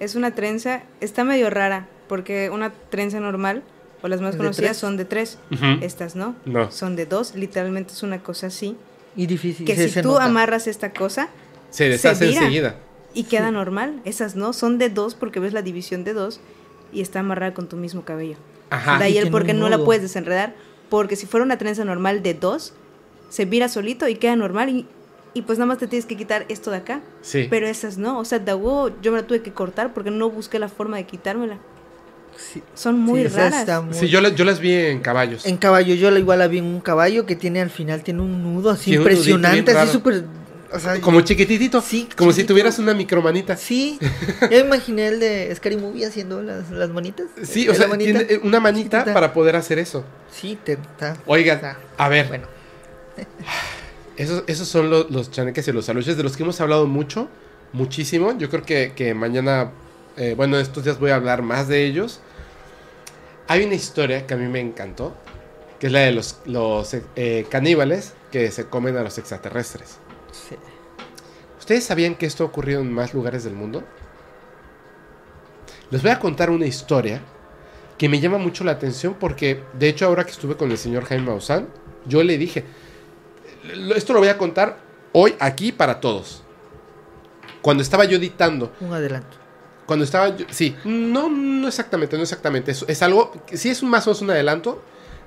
[0.00, 3.62] es una trenza, está medio rara, porque una trenza normal,
[4.02, 4.76] o las más ¿De conocidas, tres?
[4.78, 5.38] son de tres.
[5.80, 6.34] Estas no.
[6.44, 6.70] No.
[6.70, 7.34] Son de dos.
[7.34, 8.76] Literalmente es una cosa así.
[9.16, 9.64] Y difícil.
[9.64, 10.24] Que sí, si se tú nota.
[10.24, 11.28] amarras esta cosa,
[11.70, 12.74] Se deshace enseguida.
[13.14, 14.00] Y queda normal.
[14.04, 16.40] Esas no, son de dos porque ves la división de dos
[16.92, 18.36] y está amarrada con tu mismo cabello.
[18.70, 18.98] Ajá.
[18.98, 20.52] de ahí el por qué no la puedes desenredar.
[20.90, 22.74] Porque si fuera una trenza normal de dos,
[23.28, 24.86] se vira solito y queda normal y,
[25.34, 27.00] y pues nada más te tienes que quitar esto de acá.
[27.22, 27.46] Sí.
[27.50, 30.30] Pero esas no, o sea, de huevo yo me la tuve que cortar porque no
[30.30, 31.58] busqué la forma de quitármela.
[32.36, 33.84] Sí, Son muy sí, raras.
[33.84, 35.46] muy- Sí, yo, la- yo las vi en caballos.
[35.46, 38.22] En caballo, yo la igual la vi en un caballo que tiene al final, tiene
[38.22, 40.24] un nudo así nudito impresionante, así súper...
[40.72, 41.80] O sea, Como chiquititito.
[41.80, 43.56] Sí, Como si tuvieras una micromanita.
[43.56, 43.96] Sí,
[44.50, 47.26] yo imaginé el de Scary Movie haciendo las, las manitas.
[47.44, 48.18] Sí, o sea, la manita.
[48.18, 49.14] tiene eh, una manita chiquitita.
[49.14, 50.04] para poder hacer eso.
[50.32, 51.60] Sí, te, está, Oigan,
[51.96, 52.48] a ver, Bueno,
[54.16, 57.28] esos, esos son los, los chaneques y los aluches de los que hemos hablado mucho,
[57.72, 58.36] muchísimo.
[58.38, 59.70] Yo creo que, que mañana,
[60.16, 62.20] eh, bueno, estos días voy a hablar más de ellos.
[63.48, 65.14] Hay una historia que a mí me encantó,
[65.78, 69.98] que es la de los, los eh, caníbales que se comen a los extraterrestres.
[70.32, 70.56] sí.
[71.58, 73.82] ¿Ustedes sabían que esto ha ocurrido en más lugares del mundo?
[75.90, 77.22] Les voy a contar una historia
[77.96, 81.04] que me llama mucho la atención porque, de hecho, ahora que estuve con el señor
[81.06, 81.68] Jaime Maussan,
[82.06, 82.83] yo le dije, "Lo-
[83.94, 84.78] esto lo voy a contar
[85.12, 86.42] hoy aquí para todos.
[87.62, 89.36] Cuando estaba yo editando, un adelanto.
[89.86, 93.90] cuando estaba yo, sí, no, no exactamente, no exactamente, es, es algo, sí es un
[93.90, 94.82] más o menos un adelanto,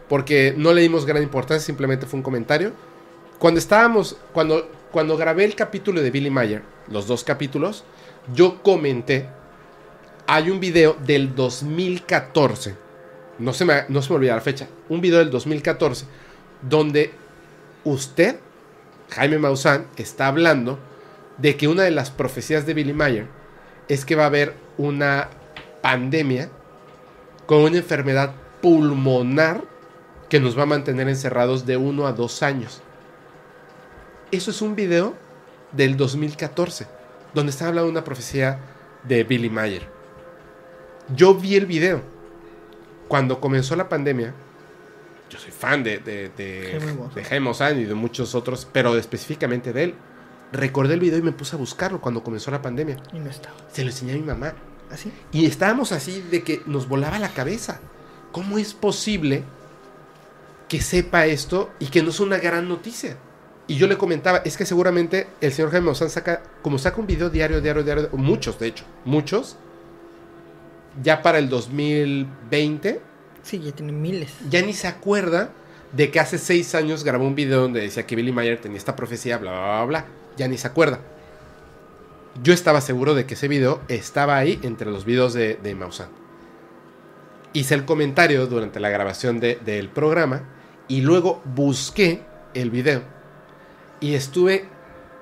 [0.07, 2.73] porque no le dimos gran importancia, simplemente fue un comentario.
[3.39, 7.83] Cuando estábamos, cuando, cuando grabé el capítulo de Billy Mayer, los dos capítulos,
[8.33, 9.27] yo comenté,
[10.27, 12.75] hay un video del 2014,
[13.39, 16.05] no se me, no se me olvida la fecha, un video del 2014,
[16.61, 17.11] donde
[17.91, 18.39] usted,
[19.09, 20.79] Jaime Maussan, está hablando
[21.37, 23.27] de que una de las profecías de Billy Mayer
[23.87, 25.29] es que va a haber una
[25.81, 26.49] pandemia
[27.45, 29.63] con una enfermedad pulmonar
[30.29, 32.81] que nos va a mantener encerrados de uno a dos años.
[34.31, 35.13] Eso es un video
[35.71, 36.87] del 2014,
[37.33, 38.59] donde está hablando una profecía
[39.03, 39.87] de Billy Mayer.
[41.15, 42.01] Yo vi el video
[43.07, 44.33] cuando comenzó la pandemia.
[45.37, 46.79] Yo soy fan de, de, de,
[47.15, 49.95] de Jaime Maussan y de muchos otros, pero específicamente de él.
[50.51, 52.97] Recordé el video y me puse a buscarlo cuando comenzó la pandemia.
[53.13, 53.55] Y no estaba.
[53.71, 54.53] Se lo enseñé a mi mamá.
[54.91, 55.11] ¿Así?
[55.31, 57.79] Y estábamos así de que nos volaba la cabeza.
[58.31, 59.43] ¿Cómo es posible
[60.67, 63.17] que sepa esto y que no es una gran noticia.
[63.67, 67.07] Y yo le comentaba, es que seguramente el señor Jaime Maussan saca, como saca un
[67.07, 69.57] video diario, diario, diario, muchos de hecho, muchos,
[71.03, 73.01] ya para el 2020,
[73.47, 74.33] Sí, ya tiene miles.
[74.49, 75.51] ya ni se acuerda
[75.93, 78.95] de que hace seis años grabó un video donde decía que Billy Mayer tenía esta
[78.95, 80.05] profecía, bla, bla, bla, bla.
[80.35, 80.99] Ya ni se acuerda.
[82.43, 86.09] Yo estaba seguro de que ese video estaba ahí entre los videos de, de Maussan.
[87.53, 90.43] Hice el comentario durante la grabación de- del programa
[90.89, 92.21] y luego busqué
[92.53, 93.01] el video.
[94.01, 94.65] Y estuve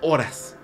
[0.01, 0.55] horas,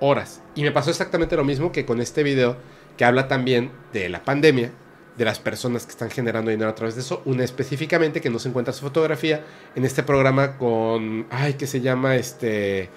[0.00, 0.40] horas.
[0.54, 2.56] Y me pasó exactamente lo mismo que con este video
[2.96, 4.72] que habla también de la pandemia,
[5.20, 7.20] de las personas que están generando dinero a través de eso.
[7.26, 11.82] Una específicamente que no se encuentra su fotografía en este programa con, ay, que se
[11.82, 12.88] llama este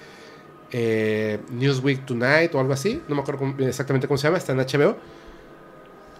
[0.72, 3.02] eh, Newsweek Tonight o algo así.
[3.08, 4.96] No me acuerdo exactamente cómo se llama, está en HBO.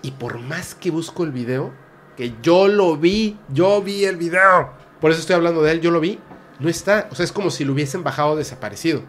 [0.03, 1.73] Y por más que busco el video,
[2.19, 4.73] que yo lo vi, yo vi el video.
[5.01, 6.19] Por eso estoy hablando de él, yo lo vi.
[6.61, 7.09] No está.
[7.13, 9.01] O sea, es como si lo hubiesen bajado desaparecido.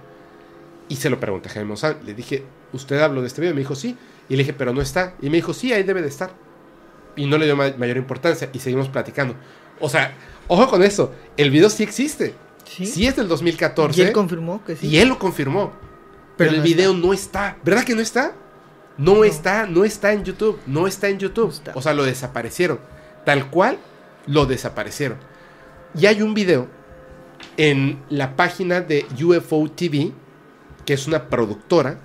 [0.87, 1.97] Y se lo pregunté a Jaime Maussan.
[2.05, 3.51] Le dije, ¿usted habló de este video?
[3.51, 3.97] Y me dijo, sí.
[4.29, 5.15] Y le dije, pero no está.
[5.21, 6.45] Y me dijo, sí, ahí debe de estar.
[7.15, 8.49] Y no le dio ma- mayor importancia.
[8.53, 9.35] Y seguimos platicando.
[9.79, 10.13] O sea,
[10.47, 11.13] ojo con eso.
[11.37, 12.33] El video sí existe.
[12.65, 12.85] Sí.
[12.85, 14.01] Sí es del 2014.
[14.01, 14.87] Y él confirmó que sí.
[14.87, 15.71] Y él lo confirmó.
[16.37, 17.57] Pero, Pero el no video no está.
[17.63, 18.33] ¿Verdad que no está?
[18.97, 20.59] No, está, no está en YouTube.
[20.65, 21.47] No está en YouTube.
[21.47, 21.71] No está.
[21.75, 22.79] O sea, lo desaparecieron.
[23.25, 23.77] Tal cual,
[24.27, 25.17] lo desaparecieron.
[25.97, 26.67] Y hay un video
[27.57, 30.11] en la página de UFO TV,
[30.85, 31.99] que es una productora.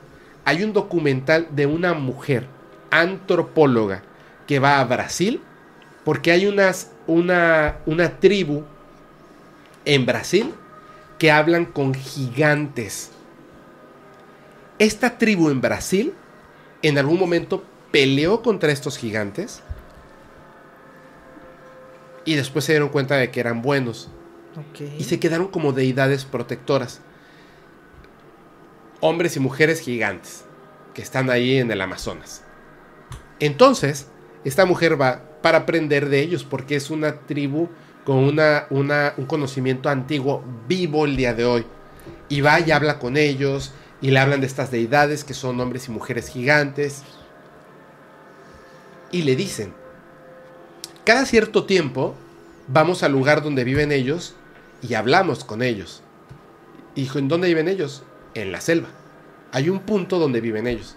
[0.44, 2.46] Hay un documental de una mujer
[2.90, 4.02] antropóloga
[4.50, 5.40] que va a Brasil
[6.04, 8.64] porque hay unas, una, una tribu
[9.84, 10.52] en Brasil
[11.20, 13.12] que hablan con gigantes.
[14.80, 16.14] Esta tribu en Brasil
[16.82, 17.62] en algún momento
[17.92, 19.62] peleó contra estos gigantes
[22.24, 24.10] y después se dieron cuenta de que eran buenos
[24.98, 27.00] y se quedaron como deidades protectoras.
[28.98, 30.44] Hombres y mujeres gigantes
[30.92, 32.42] que están ahí en el Amazonas.
[33.38, 34.08] Entonces,
[34.44, 37.68] esta mujer va para aprender de ellos porque es una tribu
[38.04, 41.66] con una, un conocimiento antiguo vivo el día de hoy.
[42.28, 45.88] Y va y habla con ellos y le hablan de estas deidades que son hombres
[45.88, 47.02] y mujeres gigantes.
[49.12, 49.74] Y le dicen,
[51.04, 52.14] cada cierto tiempo
[52.68, 54.34] vamos al lugar donde viven ellos
[54.82, 56.02] y hablamos con ellos.
[56.96, 58.02] ¿en dónde viven ellos?
[58.34, 58.88] En la selva.
[59.52, 60.96] Hay un punto donde viven ellos.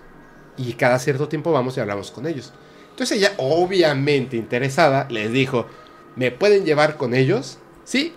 [0.57, 2.53] Y cada cierto tiempo vamos y hablamos con ellos.
[2.93, 5.65] Entonces ella, obviamente interesada, les dijo,
[6.15, 7.57] ¿me pueden llevar con ellos?
[7.85, 8.13] Sí.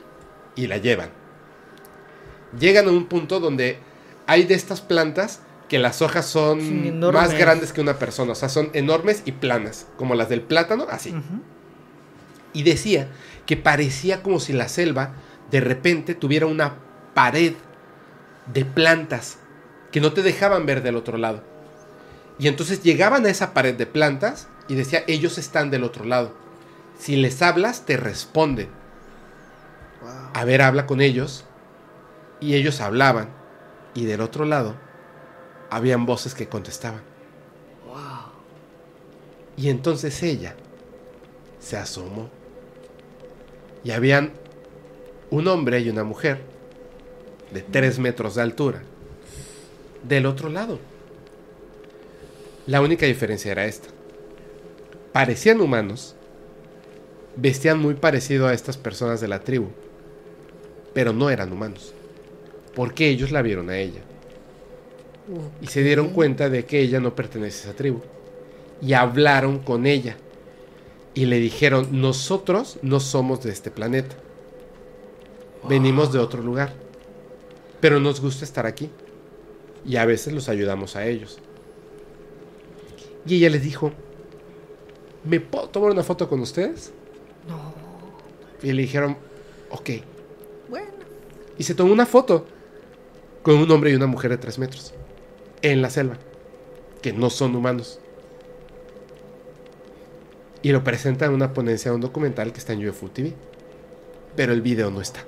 [0.55, 1.09] Y la llevan.
[2.61, 3.79] Llegan a un punto donde
[4.27, 5.41] hay de estas plantas
[5.71, 8.33] que las hojas son Sí, más grandes que una persona.
[8.33, 11.15] O sea, son enormes y planas, como las del plátano, así.
[12.53, 13.09] Y decía
[13.47, 15.15] que parecía como si la selva
[15.51, 16.75] de repente tuviera una
[17.15, 17.55] pared
[18.53, 19.39] de plantas
[19.91, 21.43] que no te dejaban ver del otro lado.
[22.39, 26.35] Y entonces llegaban a esa pared de plantas y decía, ellos están del otro lado.
[26.99, 28.69] Si les hablas, te responden.
[30.01, 30.31] Wow.
[30.35, 31.45] A ver, habla con ellos.
[32.41, 33.29] Y ellos hablaban.
[33.95, 34.75] Y del otro lado,
[35.71, 37.03] habían voces que contestaban.
[37.87, 38.33] Wow.
[39.57, 40.57] Y entonces ella
[41.61, 42.31] se asomó.
[43.85, 44.33] Y habían
[45.31, 46.43] un hombre y una mujer
[47.53, 48.83] de tres metros de altura
[50.03, 50.79] del otro lado.
[52.67, 53.96] La única diferencia era esta.
[55.17, 56.15] Parecían humanos,
[57.37, 59.69] vestían muy parecido a estas personas de la tribu,
[60.93, 61.95] pero no eran humanos,
[62.75, 64.03] porque ellos la vieron a ella
[65.63, 68.03] y se dieron cuenta de que ella no pertenece a esa tribu
[68.83, 70.19] y hablaron con ella
[71.15, 74.17] y le dijeron, nosotros no somos de este planeta.
[75.67, 76.75] Venimos de otro lugar.
[77.81, 78.91] Pero nos gusta estar aquí.
[79.87, 81.39] Y a veces los ayudamos a ellos.
[83.27, 83.93] Y ella les dijo,
[85.27, 86.93] ¿me puedo tomar una foto con ustedes?
[87.49, 87.75] No.
[88.63, 89.17] Y le dijeron,
[89.71, 89.91] ok.
[90.69, 90.89] Bueno.
[91.59, 92.47] Y se tomó una foto
[93.43, 94.95] con un hombre y una mujer de tres metros.
[95.63, 96.17] En la selva.
[97.03, 98.01] Que no son humanos.
[100.63, 103.35] Y lo presenta en una ponencia de un documental que está en UFO TV.
[104.35, 105.21] Pero el video no está.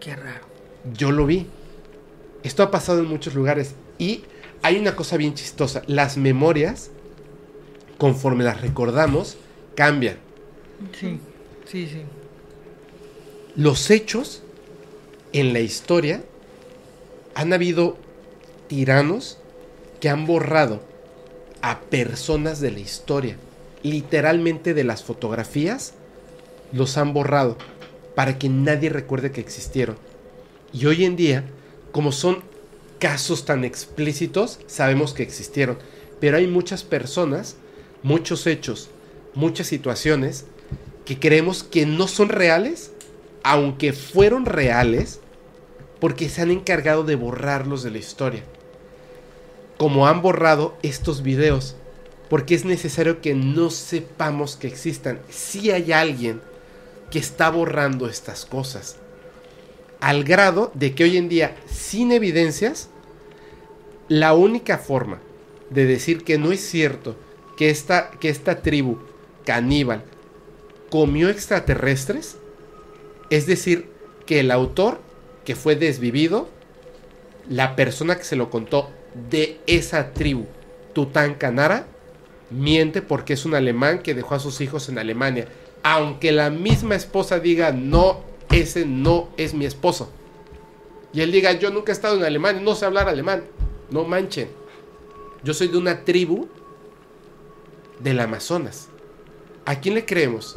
[0.00, 0.46] Qué raro.
[0.92, 1.46] Yo lo vi.
[2.42, 3.74] Esto ha pasado en muchos lugares.
[3.98, 4.24] Y
[4.62, 5.82] hay una cosa bien chistosa.
[5.86, 6.90] Las memorias,
[7.98, 9.36] conforme las recordamos,
[9.74, 10.16] cambian.
[10.98, 11.20] Sí.
[11.66, 12.02] Sí, sí.
[13.56, 14.42] Los hechos
[15.32, 16.22] en la historia
[17.34, 17.96] han habido
[18.68, 19.38] tiranos
[20.00, 20.80] que han borrado
[21.60, 23.36] a personas de la historia.
[23.82, 25.94] Literalmente de las fotografías
[26.72, 27.56] los han borrado.
[28.14, 29.96] para que nadie recuerde que existieron.
[30.72, 31.44] Y hoy en día,
[31.92, 32.42] como son
[32.98, 35.78] casos tan explícitos, sabemos que existieron.
[36.18, 37.54] Pero hay muchas personas,
[38.02, 38.90] muchos hechos,
[39.34, 40.46] muchas situaciones
[41.04, 42.92] que creemos que no son reales,
[43.42, 45.20] aunque fueron reales,
[46.00, 48.42] porque se han encargado de borrarlos de la historia.
[49.78, 51.76] Como han borrado estos videos,
[52.28, 55.20] porque es necesario que no sepamos que existan.
[55.30, 56.40] Si hay alguien
[57.10, 58.96] que está borrando estas cosas.
[60.00, 62.88] Al grado de que hoy en día, sin evidencias,
[64.08, 65.20] la única forma
[65.70, 67.16] de decir que no es cierto
[67.58, 68.98] que esta, que esta tribu
[69.44, 70.04] caníbal
[70.90, 72.38] comió extraterrestres,
[73.30, 73.90] es decir,
[74.26, 75.00] que el autor
[75.44, 76.48] que fue desvivido,
[77.50, 78.90] la persona que se lo contó
[79.28, 80.46] de esa tribu,
[80.92, 81.88] Tutankanara,
[82.50, 85.48] miente porque es un alemán que dejó a sus hijos en Alemania.
[85.82, 88.20] Aunque la misma esposa diga, no,
[88.52, 90.12] ese no es mi esposo.
[91.12, 93.42] Y él diga, yo nunca he estado en Alemania, no sé hablar alemán.
[93.90, 94.48] No manchen.
[95.42, 96.48] Yo soy de una tribu
[98.00, 98.88] del Amazonas.
[99.64, 100.56] ¿A quién le creemos?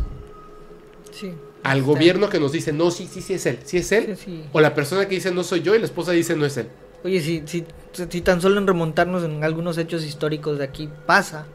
[1.11, 1.33] Sí.
[1.63, 4.17] Al gobierno que nos dice, no, sí, sí, sí es él, sí es él.
[4.17, 4.43] Sí, sí.
[4.51, 6.69] O la persona que dice, no soy yo, y la esposa dice, no es él.
[7.03, 7.65] Oye, si, si,
[8.09, 11.45] si tan solo en remontarnos en algunos hechos históricos de aquí pasa,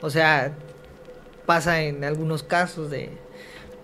[0.00, 0.56] o sea,
[1.46, 3.10] pasa en algunos casos de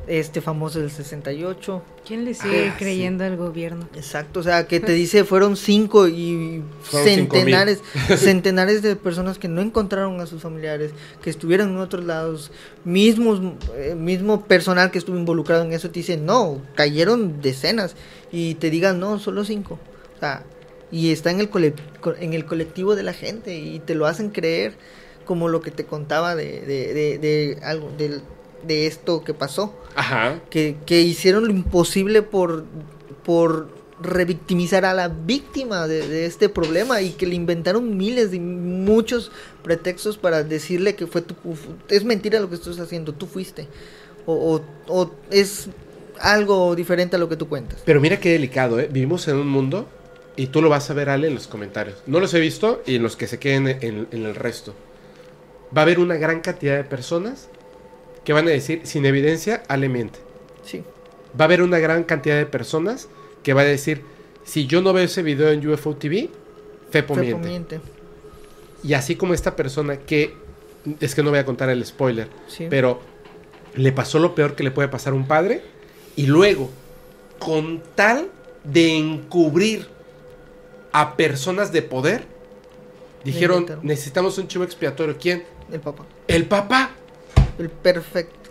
[0.06, 3.88] este famoso del 68, ¿Quién le sigue Ah, creyendo al gobierno?
[3.94, 7.44] exacto, o sea, que te dice fueron cinco y Fueron cinco mil.
[7.44, 7.80] centenares,
[8.18, 10.90] centenares de personas que no encontraron a sus familiares,
[11.22, 12.50] que estuvieron en otros lados,
[12.84, 13.40] mismos,
[13.76, 17.96] eh, mismo personal que estuvo involucrado en eso te dice, no, cayeron decenas,
[18.30, 19.78] y te digan, no, solo cinco,
[20.16, 20.44] o sea,
[20.90, 21.74] y está en el, cole-
[22.20, 24.74] en el colectivo de la gente y te lo hacen creer
[25.24, 28.20] como lo que te contaba de, de, de, de algo del-
[28.66, 30.40] de esto que pasó Ajá.
[30.50, 32.64] que, que hicieron lo imposible por
[33.24, 33.68] por
[34.02, 39.30] revictimizar a la víctima de, de este problema y que le inventaron miles de muchos
[39.62, 41.34] pretextos para decirle que fue tu,
[41.88, 43.66] es mentira lo que estás haciendo tú fuiste
[44.26, 45.68] o, o- o es
[46.20, 48.88] algo diferente a lo que tú cuentas Pero mira qué delicado, ¿eh?
[48.92, 49.88] Vivimos en un mundo,
[50.36, 51.96] y tú lo vas a ver, Ale, en los comentarios.
[52.06, 54.74] No los he visto, y en los que se queden en, en el resto.
[55.76, 57.48] Va a haber una gran cantidad de personas
[58.24, 60.18] que van a decir, sin evidencia, Ale miente.
[60.64, 60.82] sí
[61.38, 63.08] Va a haber una gran cantidad de personas
[63.42, 64.02] que va a decir,
[64.44, 66.30] si yo no veo ese video en UFO TV,
[66.90, 67.48] Fepo, Fepo miente.
[67.48, 67.80] miente.
[68.84, 70.34] Y así como esta persona que,
[71.00, 72.66] es que no voy a contar el spoiler, Sí.
[72.70, 73.00] pero
[73.74, 75.62] le pasó lo peor que le puede pasar a un padre
[76.16, 76.70] y luego,
[77.40, 78.28] con tal
[78.62, 79.88] de encubrir
[80.92, 82.22] a personas de poder,
[83.24, 85.16] dijeron, necesitamos un chivo expiatorio.
[85.20, 85.44] ¿Quién?
[85.72, 86.90] el papá El papá.
[87.58, 88.50] El perfecto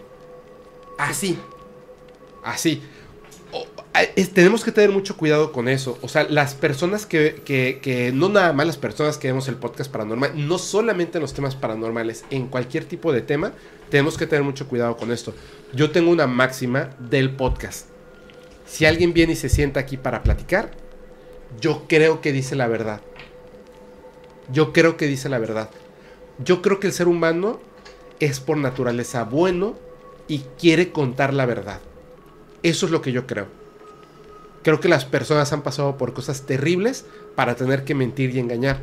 [0.97, 1.37] Así.
[2.43, 2.81] Así.
[4.33, 5.97] Tenemos que tener mucho cuidado con eso.
[6.01, 9.91] O sea, las personas que- que- no nada más las personas que vemos el podcast
[9.91, 13.53] paranormal, no solamente en los temas paranormales, en cualquier tipo de tema,
[13.89, 15.33] tenemos que tener mucho cuidado con esto.
[15.73, 17.87] Yo tengo una máxima del podcast.
[18.65, 20.71] Si alguien viene y se sienta aquí para platicar,
[21.59, 23.01] yo creo que dice la verdad.
[24.51, 25.69] Yo creo que dice la verdad.
[26.43, 27.59] Yo creo que el ser humano
[28.19, 29.75] es por naturaleza bueno
[30.27, 31.79] y quiere contar la verdad.
[32.63, 33.47] Eso es lo que yo creo.
[34.63, 38.79] Creo que las personas han pasado por cosas terribles para tener que mentir y engañar.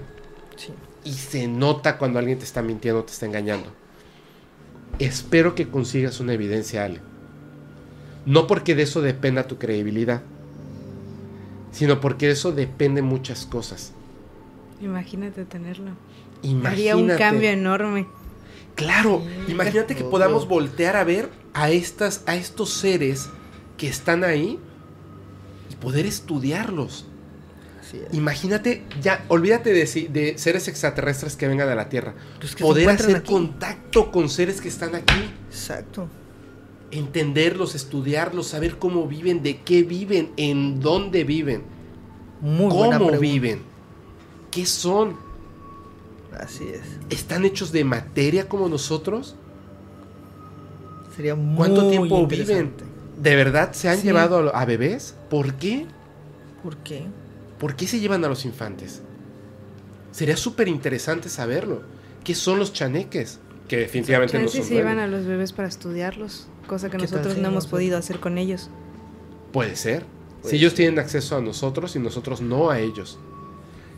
[0.57, 0.73] sí
[1.05, 3.68] Y se nota cuando alguien te está mintiendo, te está engañando.
[4.99, 7.00] Espero que consigas una evidencia, Ale.
[8.26, 10.20] No porque de eso dependa tu credibilidad,
[11.73, 13.94] sino porque de eso depende muchas cosas.
[14.83, 15.92] Imagínate tenerlo.
[16.42, 16.68] Imagínate.
[16.68, 18.07] Haría un cambio enorme.
[18.81, 23.28] Claro, imagínate que podamos voltear a ver a estas, a estos seres
[23.76, 24.59] que están ahí
[25.70, 27.07] y poder estudiarlos.
[27.92, 28.15] es.
[28.15, 32.15] Imagínate, ya, olvídate de, seres extraterrestres que vengan a la Tierra.
[32.41, 33.31] Que poder hacer aquí.
[33.31, 36.09] contacto con seres que están aquí, exacto
[36.91, 41.62] entenderlos, estudiarlos, saber cómo viven, de qué viven, en dónde viven,
[42.41, 43.62] muy cómo viven,
[44.50, 45.30] qué son.
[46.41, 49.35] Así es ¿Están hechos de materia como nosotros?
[51.17, 52.73] sería muy ¿Cuánto tiempo viven?
[53.20, 54.05] ¿De verdad se han Sí.
[54.05, 55.15] llevado a, a bebés?
[55.28, 55.86] ¿Por qué?
[56.62, 57.07] ¿por qué?
[57.59, 59.02] ¿Por qué se llevan a los infantes?
[60.12, 61.83] Sería súper interesante saberlo.
[62.25, 63.39] ¿Qué son los chaneques?
[63.69, 67.19] Que definitivamente no son se llevan a los bebés para estudiarlos, cosa que ¿Qué tal
[67.19, 68.69] nosotros no hemos podido hacer con ellos.
[69.52, 70.05] Puede ser.
[70.43, 73.19] Puede si ellos tienen acceso a nosotros y nosotros no a ellos.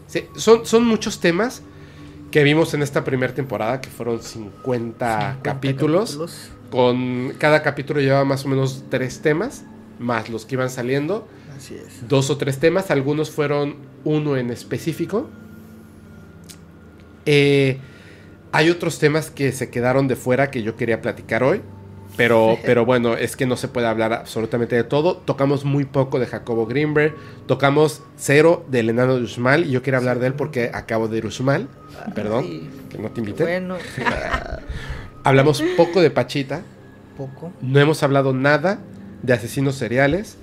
[0.08, 1.62] Sí, son, son muchos temas
[2.32, 6.50] que vimos en esta primera temporada, que fueron 50, 50 capítulos.
[6.70, 9.64] Con cada capítulo llevaba más o menos tres temas.
[9.98, 11.28] más los que iban saliendo.
[11.56, 12.08] Así es.
[12.08, 15.28] Dos o tres temas, algunos fueron uno en específico.
[17.26, 17.78] Eh,
[18.50, 21.60] hay otros temas que se quedaron de fuera que yo quería platicar hoy.
[22.16, 25.16] Pero, pero bueno, es que no se puede hablar absolutamente de todo.
[25.16, 27.14] Tocamos muy poco de Jacobo Greenberg.
[27.46, 29.64] Tocamos cero del enano de Uxmal.
[29.64, 31.68] Y yo quiero hablar de él porque acabo de ir Uxmal.
[32.14, 33.44] Perdón, Ay, que no te invité.
[33.44, 33.76] Bueno,
[34.06, 34.58] ah,
[35.24, 36.62] Hablamos poco de Pachita.
[37.16, 37.52] poco.
[37.62, 38.78] No hemos hablado nada
[39.22, 40.36] de asesinos seriales.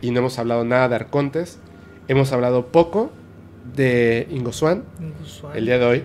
[0.00, 1.58] Y no hemos hablado nada de arcontes.
[2.06, 3.10] Hemos hablado poco
[3.74, 5.56] de Ingo Swan Inusual.
[5.56, 6.04] el día de hoy.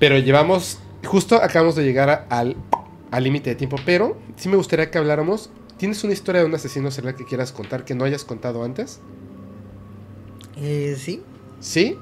[0.00, 2.56] Pero llevamos, justo acabamos de llegar a- al
[3.10, 3.76] al límite de tiempo.
[3.84, 5.50] Pero sí me gustaría que habláramos.
[5.76, 9.00] ¿Tienes una historia de un asesino serial que quieras contar que no hayas contado antes?
[10.56, 11.22] Eh, sí,
[11.60, 11.96] ¿Sí?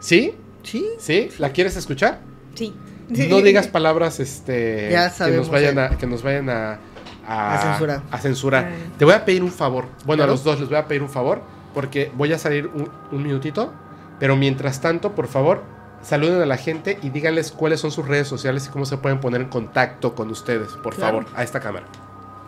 [0.00, 0.34] ¿Sí?
[0.62, 0.86] sí.
[0.98, 1.28] ¿Sí?
[1.38, 2.20] ¿La quieres escuchar?
[2.54, 2.74] Sí.
[3.08, 5.82] No digas palabras este, Ya que nos sabemos, vayan eh.
[5.82, 6.78] a, que nos vayan a,
[7.26, 8.02] A censurar.
[8.10, 8.64] a censurar.
[8.66, 8.92] Ay.
[8.98, 9.86] Te voy a pedir un favor.
[10.04, 11.40] Bueno, a los dos les voy a pedir un favor.
[11.74, 13.72] Porque voy a salir un, un minutito.
[14.18, 15.62] Pero mientras tanto, por favor,
[16.02, 19.20] saluden a la gente y díganles cuáles son sus redes sociales y cómo se pueden
[19.20, 21.22] poner en contacto con ustedes, por Claro.
[21.22, 21.86] favor, a esta cámara.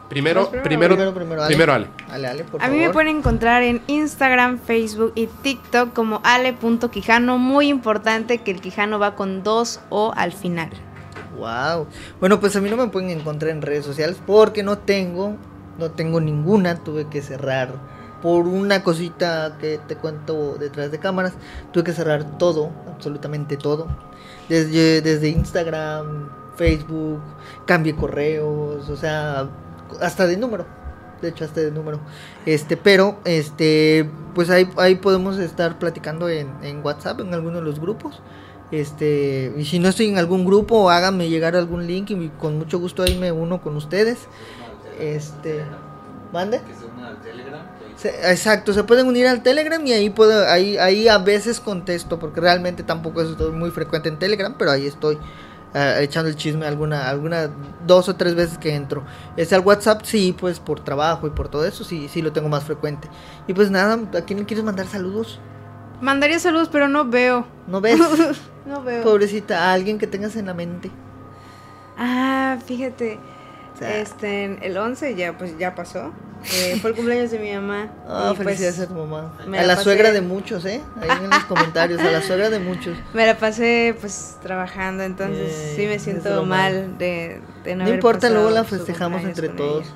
[0.09, 1.49] Primero, primero, primero, primero, Ale.
[1.55, 1.87] primero Ale.
[2.11, 7.37] Ale, Ale, por A mí me pueden encontrar en Instagram, Facebook y TikTok como ale.quijano.
[7.37, 10.71] Muy importante que el quijano va con dos O al final.
[11.37, 11.87] Wow.
[12.21, 15.37] Bueno, pues a mí no me pueden encontrar en redes sociales porque no tengo,
[15.79, 16.77] no tengo ninguna.
[16.77, 17.69] Tuve que cerrar
[18.23, 21.35] por una cosita que te cuento detrás de cámaras.
[21.73, 23.87] Tuve que cerrar todo, absolutamente todo.
[24.49, 27.21] Desde, desde Instagram, Facebook,
[27.67, 29.49] cambié correos, o sea,
[30.01, 30.67] hasta de número.
[31.23, 32.01] De hecho, hasta de número.
[32.47, 37.63] Este, pero, este, pues ahí, ahí podemos estar platicando en, en WhatsApp, en alguno de
[37.63, 38.21] los grupos.
[38.71, 42.79] Este, y si no estoy en algún grupo, háganme llegar algún link y con mucho
[42.79, 44.19] gusto ahí me uno con ustedes.
[45.01, 45.65] Este,
[46.33, 46.61] ¿mande?
[47.99, 52.21] Se exacto, se pueden unir al Telegram y ahí puedo, ahí, ahí a veces contesto,
[52.21, 55.19] porque realmente tampoco estoy muy frecuente en Telegram, pero ahí estoy
[55.75, 57.51] ah, echando el chisme alguna, alguna,
[57.85, 59.03] dos o tres veces que entro.
[59.37, 62.49] Es al WhatsApp, sí, pues por trabajo y por todo eso, sí, sí lo tengo
[62.49, 63.09] más frecuente.
[63.49, 65.41] Y pues nada, ¿a quién le quieres mandar saludos?
[66.01, 67.47] Mandaría saludos, pero no veo.
[67.67, 68.01] ¿No ves?
[68.65, 69.03] No veo.
[69.03, 70.91] Pobrecita, a alguien que tengas en la mente.
[71.97, 73.19] Ah, fíjate.
[73.79, 76.13] Sea, Este, el 11 ya, pues ya pasó.
[76.53, 77.89] Eh, fue el cumpleaños de mi mamá.
[78.09, 79.33] Ah, y, pues, felicidades a tu mamá.
[79.41, 80.81] A la la pasé- suegra de muchos, ¿eh?
[81.01, 82.97] Ahí en los comentarios, a la suegra de muchos.
[83.15, 87.83] Me la pasé pues trabajando, entonces Eh, sí me siento mal de, de no No
[87.85, 89.85] haber importa, luego la festejamos entre todos.
[89.87, 89.95] ella.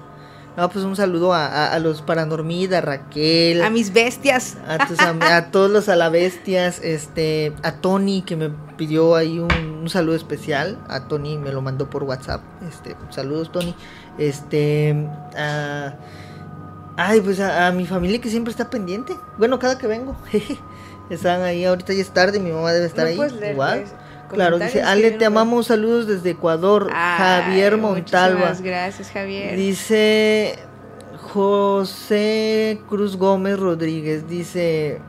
[0.57, 4.57] No, pues un saludo a, a, a los Paranormida, a Raquel, A mis bestias.
[4.69, 9.89] a, tus a todos los alabestias, este, a Tony que me pidió ahí un, un
[9.89, 13.75] saludo especial, a Tony me lo mandó por WhatsApp, este, saludos Tony,
[14.19, 14.95] este,
[15.37, 15.95] a,
[16.99, 20.59] ay, pues a, a mi familia que siempre está pendiente, bueno, cada que vengo, jeje,
[21.09, 23.81] están ahí, ahorita ya es tarde, mi mamá debe estar ¿No ahí, leer, igual.
[23.81, 23.95] pues,
[24.33, 24.83] Claro, dice?
[24.83, 28.53] Ale, te amamos, saludos desde Ecuador, Ay, Javier Montalva.
[28.61, 29.57] Gracias, Javier.
[29.57, 30.59] Dice
[31.33, 35.01] José Cruz Gómez Rodríguez, dice...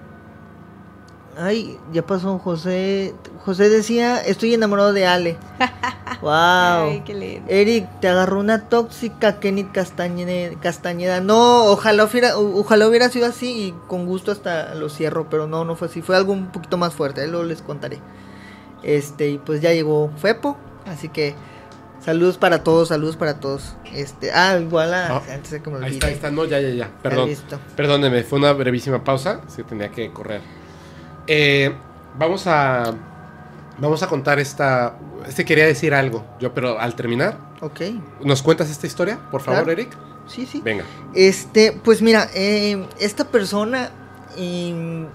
[1.35, 3.15] Ay, ya pasó José.
[3.43, 5.37] José decía, estoy enamorado de Ale.
[6.21, 6.31] wow.
[6.31, 7.51] Ay, qué lindo.
[7.51, 10.55] Eric, te agarró una tóxica Kenneth Castañeda.
[10.59, 11.21] Castañeda.
[11.21, 15.65] No, ojalá hubiera, ojalá hubiera sido así y con gusto hasta lo cierro, pero no,
[15.65, 16.03] no fue así.
[16.03, 17.99] Fue algo un poquito más fuerte, ahí luego les contaré.
[18.83, 21.35] Este, y pues ya llegó Fepo, así que
[22.03, 23.75] saludos para todos, saludos para todos.
[23.93, 25.93] Este, ah, igual a, Ah, antes de que me Ahí olvide.
[25.95, 26.31] está, ahí está.
[26.31, 26.89] No, ya, ya, ya.
[27.01, 27.29] Perdón.
[27.29, 27.59] listo.
[27.75, 29.41] Perdóneme, fue una brevísima pausa.
[29.47, 30.41] Sí, tenía que correr.
[31.27, 31.73] Eh,
[32.17, 32.93] vamos a.
[33.79, 34.95] Vamos a contar esta.
[35.27, 37.79] Este quería decir algo, yo, pero al terminar, Ok,
[38.25, 39.71] ¿nos cuentas esta historia, por favor, Claro.
[39.79, 39.95] Eric?
[40.27, 40.59] sí, sí.
[40.61, 40.83] Venga.
[41.15, 43.89] Este, pues mira, eh, esta persona
[44.37, 45.07] em,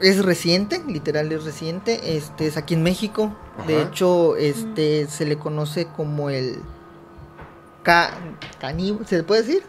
[0.00, 3.34] es reciente, literal es reciente, este es aquí en México.
[3.66, 6.60] De hecho, este se le conoce como el
[7.82, 8.10] ca
[8.60, 9.62] caníbal, ¿se le puede decir?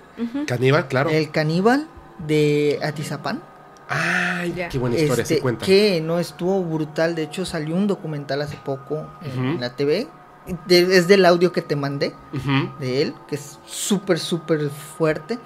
[0.47, 1.09] Caníbal, claro.
[1.09, 1.87] El caníbal
[2.27, 3.41] de Atizapán.
[3.87, 4.69] Ay, Ya.
[4.69, 5.65] qué buena historia, Este, sí cuenta.
[5.65, 10.07] que no estuvo brutal, de hecho salió un documental hace poco en la TV.
[10.65, 12.11] de- es del audio que te mandé
[12.79, 15.37] de él, que es súper, súper fuerte.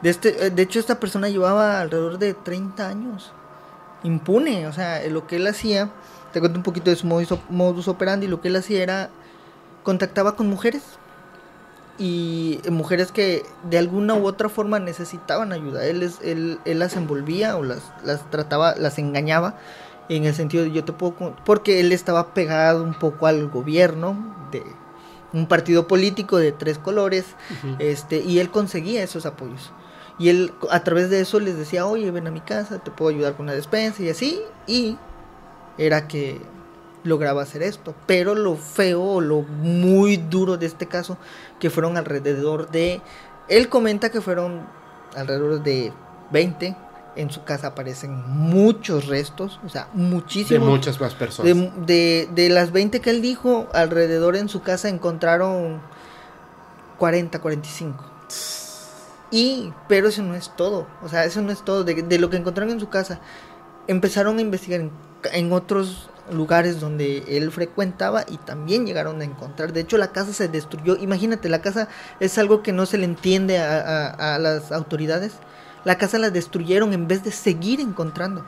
[0.00, 3.32] De, este, de hecho, esta persona llevaba alrededor de 30 años
[4.04, 4.68] impune.
[4.68, 5.90] O sea, lo que él hacía,
[6.32, 9.10] te cuento un poquito de su modus, modus operandi, lo que él hacía era
[9.82, 10.82] contactaba con mujeres
[11.98, 15.84] y eh, mujeres que de alguna u otra forma necesitaban ayuda.
[15.84, 19.56] Él, es, él, él las envolvía o las, las trataba, las engañaba
[20.08, 21.36] en el sentido de yo te puedo...
[21.44, 24.62] Porque él estaba pegado un poco al gobierno de
[25.32, 27.24] un partido político de tres colores
[27.80, 29.72] este y él conseguía esos apoyos
[30.18, 33.10] Y él a través de eso les decía, oye, ven a mi casa, te puedo
[33.10, 34.40] ayudar con una despensa y así.
[34.66, 34.96] Y
[35.76, 36.40] era que
[37.02, 37.94] lograba hacer esto.
[38.06, 41.18] Pero lo feo o lo muy duro de este caso,
[41.58, 43.00] que fueron alrededor de...
[43.48, 44.66] Él comenta que fueron
[45.16, 45.92] alrededor de
[46.30, 46.76] 20.
[47.16, 50.68] En su casa aparecen muchos restos, o sea, De muchísimos.
[50.68, 51.54] muchas más personas.
[51.54, 55.80] De, de, de las 20 que él dijo, alrededor en su casa encontraron
[56.98, 58.04] 40, 45.
[59.34, 60.86] Y, pero eso no es todo.
[61.02, 61.82] O sea, eso no es todo.
[61.82, 63.20] De, de lo que encontraron en su casa,
[63.88, 64.90] empezaron a investigar en,
[65.32, 69.72] en otros lugares donde él frecuentaba y también llegaron a encontrar.
[69.72, 70.96] De hecho, la casa se destruyó.
[70.96, 71.88] Imagínate, la casa
[72.20, 73.80] es algo que no se le entiende a,
[74.10, 75.32] a- a las autoridades.
[75.84, 78.44] La casa la destruyeron en vez de seguir encontrando.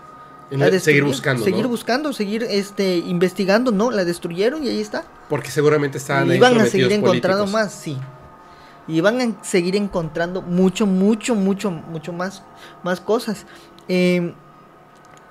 [0.51, 1.69] En La vez de seguir buscando, Seguir ¿no?
[1.69, 3.73] buscando, seguir este, investigando.
[3.73, 5.03] No, la destruyeron y ahí está.
[5.29, 7.99] Porque seguramente estaban ahí iban a seguir encontrando más, sí.
[8.89, 12.43] Y van a seguir encontrando mucho, mucho, mucho, mucho más,
[12.83, 13.47] más cosas.
[13.89, 14.35] Eh,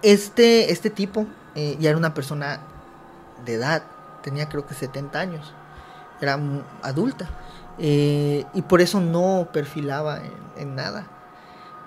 [0.01, 1.25] este, este tipo
[1.55, 2.59] eh, ya era una persona
[3.45, 3.83] de edad,
[4.21, 5.53] tenía creo que 70 años,
[6.21, 6.39] era
[6.81, 7.29] adulta.
[7.77, 11.07] eh, y por eso no perfilaba en, en nada.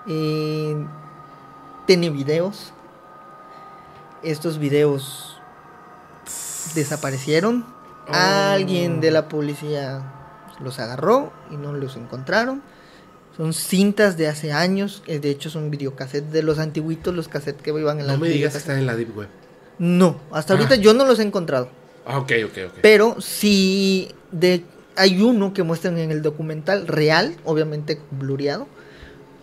[0.07, 0.85] Eh,
[1.85, 2.73] tiene videos.
[4.23, 5.39] Estos videos
[6.75, 7.65] desaparecieron.
[8.07, 8.13] Oh.
[8.13, 10.01] Alguien de la policía
[10.63, 12.61] los agarró y no los encontraron.
[13.37, 17.61] Son cintas de hace años, que de hecho son videocassettes de los antiguitos, los cassettes
[17.61, 19.29] que iban en No las me digas que están en la Deep Web.
[19.77, 20.77] No, hasta ahorita Ah.
[20.77, 21.69] yo no los he encontrado.
[22.05, 22.73] Ah, ok, ok, ok.
[22.81, 24.65] Pero sí, de,
[24.97, 28.67] hay uno que muestran en el documental real, obviamente blureado,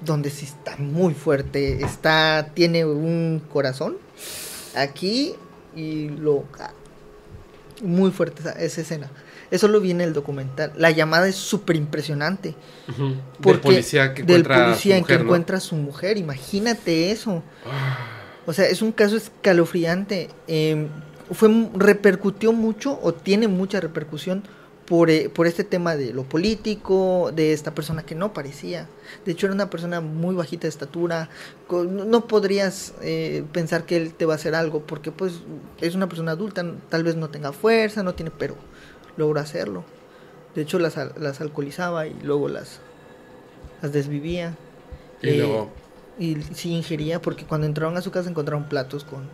[0.04, 1.82] donde sí está muy fuerte.
[1.82, 3.96] Está, tiene un corazón
[4.74, 5.34] aquí
[5.74, 6.44] y lo
[7.82, 9.10] muy fuerte esa, esa escena.
[9.50, 10.72] Eso lo vi en el documental.
[10.76, 12.54] La llamada es súper impresionante.
[12.88, 13.06] Ujú.
[13.08, 15.24] Del Porque policía que del encuentra a su policía en que mujer, ¿no?
[15.26, 17.42] encuentra a su mujer, imagínate eso.
[17.64, 17.98] Ah.
[18.46, 20.28] O sea, es un caso escalofriante.
[20.48, 20.86] Eh,
[21.32, 24.44] fue repercutió mucho o tiene mucha repercusión
[24.86, 28.86] por, eh, por este tema de lo político, de esta persona que no parecía.
[29.24, 31.28] De hecho, era una persona muy bajita de estatura.
[31.66, 35.32] con- no podrías eh, pensar que él te va a hacer algo porque pues
[35.80, 38.54] es una persona adulta, tal vez no tenga fuerza, no tiene, pero
[39.16, 39.84] logró hacerlo.
[40.54, 42.80] De hecho, las, las alcoholizaba y luego las,
[43.82, 44.54] las desvivía.
[45.22, 45.70] Y Eh, luego
[46.18, 49.28] y sí ingería porque cuando entraron a su casa encontraron platos con...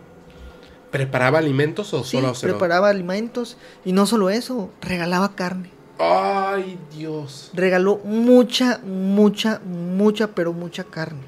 [0.91, 5.69] preparaba alimentos o Sí, solo se preparaba alimentos y no solo eso, regalaba carne.
[5.97, 7.51] Ay, Dios.
[7.53, 11.21] Regaló mucha, mucha, mucha, pero mucha carne.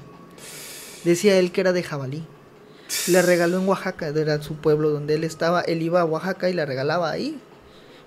[1.04, 2.24] Decía él que era de jabalí.
[3.08, 5.60] Le regaló en Oaxaca, era su pueblo donde él estaba.
[5.62, 7.40] Él iba a Oaxaca y la regalaba ahí.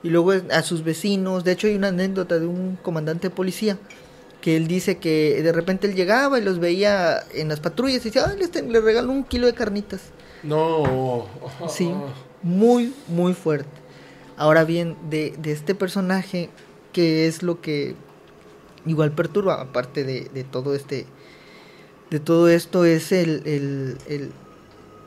[0.04, 1.44] Y luego a sus vecinos.
[1.44, 3.78] De hecho, hay una anécdota de un comandante de policía
[4.42, 8.10] que él dice que de repente él llegaba y los veía en las patrullas y
[8.10, 10.02] decía, Ay, les te- le regaló un kilo de carnitas.
[10.44, 11.26] No.
[11.68, 11.92] Sí,
[12.44, 13.68] muy, muy fuerte.
[14.38, 16.50] Ahora bien, de, de este personaje,
[16.94, 17.96] que es lo que
[18.86, 21.06] igual perturba, aparte de, de todo este,
[22.10, 24.32] de todo esto, es el, el, el-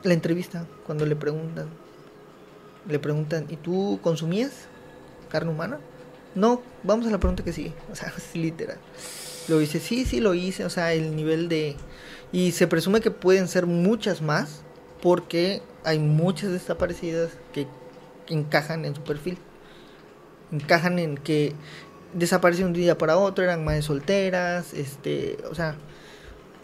[0.03, 1.67] la entrevista, cuando le preguntan,
[2.87, 4.67] le preguntan, ¿y tú consumías
[5.33, 5.79] carne humana?
[6.35, 8.77] No, vamos a la pregunta que sigue, o sea, es literal.
[9.49, 11.75] Lo dice, sí, sí lo hice, o sea, el nivel de...
[12.31, 14.61] Y se presume que pueden ser muchas más,
[15.01, 17.67] porque hay muchas desaparecidas que,
[18.29, 19.37] encajan en su perfil.
[20.51, 21.53] Encajan en que
[22.13, 25.75] desaparecen un día para otro, eran madres solteras, este, o sea,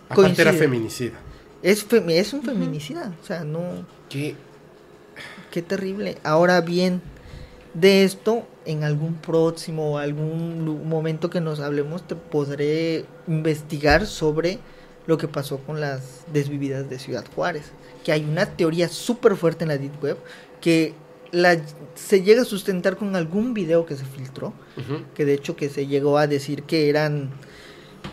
[0.07, 1.19] Aparte era feminicida.
[1.61, 4.35] es, femi- es un feminicida, o sea, no, ¿Qué?
[5.51, 6.17] qué terrible.
[6.23, 7.01] Ahora bien,
[7.73, 14.59] de esto, en algún próximo o algún momento que nos hablemos, te podré investigar sobre
[15.07, 17.72] lo que pasó con las desvividas de Ciudad Juárez.
[18.03, 20.17] Que hay una teoría súper fuerte en la Deep Web
[20.61, 20.93] que
[21.31, 21.57] la,
[21.95, 24.53] se llega a sustentar con algún video que se filtró.
[25.15, 27.31] Que de hecho que se llegó a decir que eran...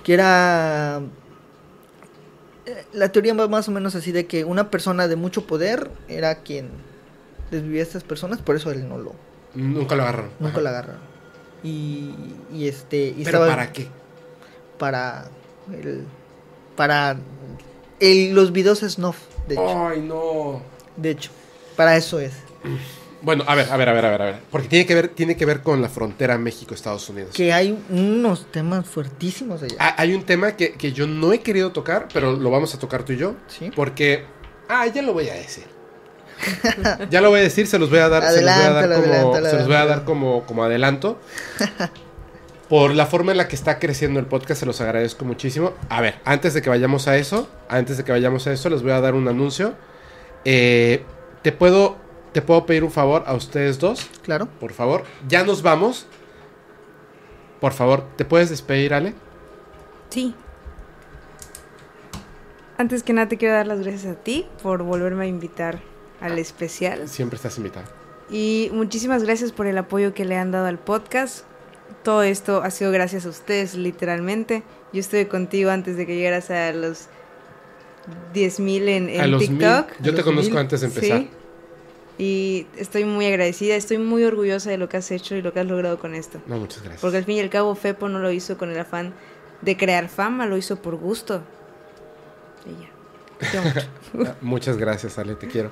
[0.05, 1.01] Que era...
[2.65, 5.91] eh, La teoría va más o menos así de que una persona de mucho poder
[6.09, 6.71] era quien
[7.51, 9.15] desvivía a estas personas, por eso él no lo,
[9.57, 10.31] Nunca lo agarraron.
[10.39, 10.61] nunca Ajá.
[10.63, 11.01] la agarraron.
[11.63, 12.11] Y,
[12.53, 13.89] y este, y ¿Pero para qué?
[14.79, 15.29] para
[15.73, 16.05] el,
[16.77, 17.17] para
[17.99, 19.17] el- los videos snuff,
[19.49, 20.63] de hecho, Ay, no.
[20.97, 21.31] de hecho,
[21.77, 22.35] para eso es.
[23.23, 24.37] Bueno, a ver, a ver, a ver, a ver, a ver.
[24.51, 27.35] Porque tiene que ver, tiene que ver con la frontera México-Estados Unidos.
[27.35, 29.75] Que hay unos temas fuertísimos allá.
[29.81, 32.79] Ah, hay un tema que, que yo no he querido tocar, pero lo vamos a
[32.79, 33.35] tocar tú y yo.
[33.49, 33.73] Sí.
[33.75, 34.25] Porque.
[34.69, 35.65] Ah, ya lo voy a decir.
[37.11, 38.85] ya lo voy a decir, se los voy a dar, se los voy a dar,
[38.85, 40.05] Adelántalo, como, adelántalo, se los voy a dar adelántalo.
[40.05, 41.19] como, como adelanto.
[42.69, 45.75] por la forma en la que está creciendo el podcast, se los agradezco muchísimo.
[45.89, 48.83] A ver, antes de que vayamos a eso, antes de que vayamos a eso, les
[48.83, 49.75] voy a dar un anuncio.
[50.45, 51.05] Eh,
[51.43, 51.97] ¿te, puedo,
[52.33, 54.09] ¿Te puedo pedir un favor a ustedes dos?
[54.23, 54.49] Claro.
[54.61, 56.07] Por favor, ya nos vamos.
[57.61, 59.15] Por favor, ¿te puedes despedir, Ale?
[60.11, 60.35] Sí.
[62.79, 65.81] Antes que nada te quiero dar las gracias a ti por volverme a invitar
[66.21, 67.09] al especial.
[67.09, 67.87] Siempre estás invitado.
[68.31, 71.45] Y muchísimas gracias por el apoyo que le han dado al podcast.
[72.03, 74.63] Todo esto ha sido gracias a ustedes, literalmente.
[74.93, 77.07] Yo estuve contigo antes de que llegaras a los
[78.35, 79.89] 10.000 en, en a los mil, TikTok.
[80.01, 81.19] yo te conozco mil, antes de empezar.
[81.21, 81.31] Sí.
[82.19, 85.61] Y estoy muy agradecida, estoy muy orgullosa de lo que has hecho y lo que
[85.61, 86.41] has logrado con esto.
[86.47, 87.03] No, muchas gracias.
[87.03, 89.13] Porque al fin y al cabo Fepo no lo hizo con el afán
[89.61, 91.43] de crear fama, lo hizo por gusto.
[92.65, 92.91] Y ya.
[94.25, 95.71] Ah, Muchas gracias, Ale, te quiero.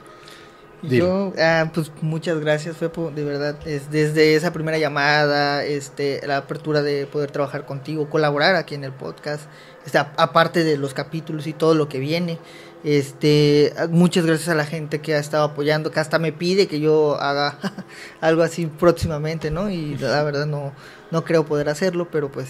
[0.89, 3.57] Yo, ah, pues muchas gracias, Fepo, de verdad.
[3.67, 8.85] Es desde esa primera llamada, este, la apertura de poder trabajar contigo, colaborar aquí en
[8.85, 9.45] el podcast,
[9.87, 12.39] este, a- aparte de los capítulos y todo lo que viene.
[12.85, 16.81] Este, muchas gracias a la gente que ha estado apoyando, que hasta me pide que
[16.81, 17.59] yo haga
[18.21, 19.71] algo así próximamente, ¿no?
[19.71, 20.73] Y la verdad no,
[21.11, 22.49] no creo poder hacerlo, pero pues,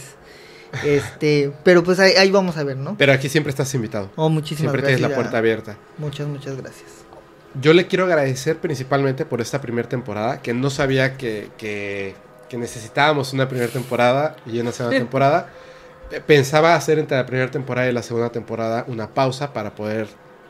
[0.84, 2.96] este, pero pues ahí, ahí vamos a ver, ¿no?
[2.98, 4.10] Pero aquí siempre estás invitado.
[4.16, 4.98] Oh, muchísimas Siempre gracias.
[4.98, 5.76] tienes la puerta abierta.
[5.98, 6.90] Muchas, muchas gracias.
[7.60, 12.14] Yo le quiero agradecer principalmente por esta primera temporada, que no sabía que, que-
[12.48, 15.48] que necesitábamos una primera temporada y una segunda temporada.
[16.26, 20.06] Pensaba hacer entre la primera temporada y la segunda temporada una pausa para poder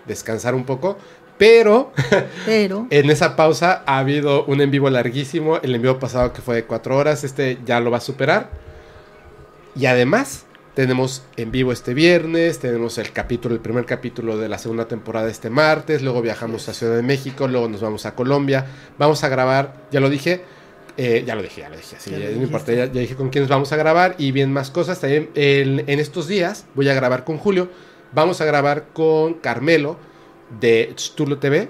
[0.07, 0.99] descansar un poco,
[1.39, 1.93] pero
[2.47, 6.43] Pero, en esa pausa ha habido un en vivo larguísimo, el en vivo pasado que
[6.43, 8.51] fue de cuatro horas, este ya lo va a superar.
[9.77, 10.45] Y además
[10.75, 15.31] tenemos en vivo este viernes, tenemos el capítulo, el primer capítulo de la segunda temporada
[15.31, 18.67] este martes, luego viajamos a Ciudad de México, luego nos vamos a Colombia,
[18.99, 20.43] vamos a grabar, ya lo dije,
[20.97, 22.77] eh, ya lo dije, ya lo dije, sí, Ya ya no importa, dijiste.
[22.77, 25.01] ya, ya dije con quiénes vamos a grabar y bien más cosas.
[25.01, 27.69] También en estos días voy a grabar con Julio,
[28.13, 29.97] vamos a grabar con Carmelo
[30.61, 31.69] de Tulu TV,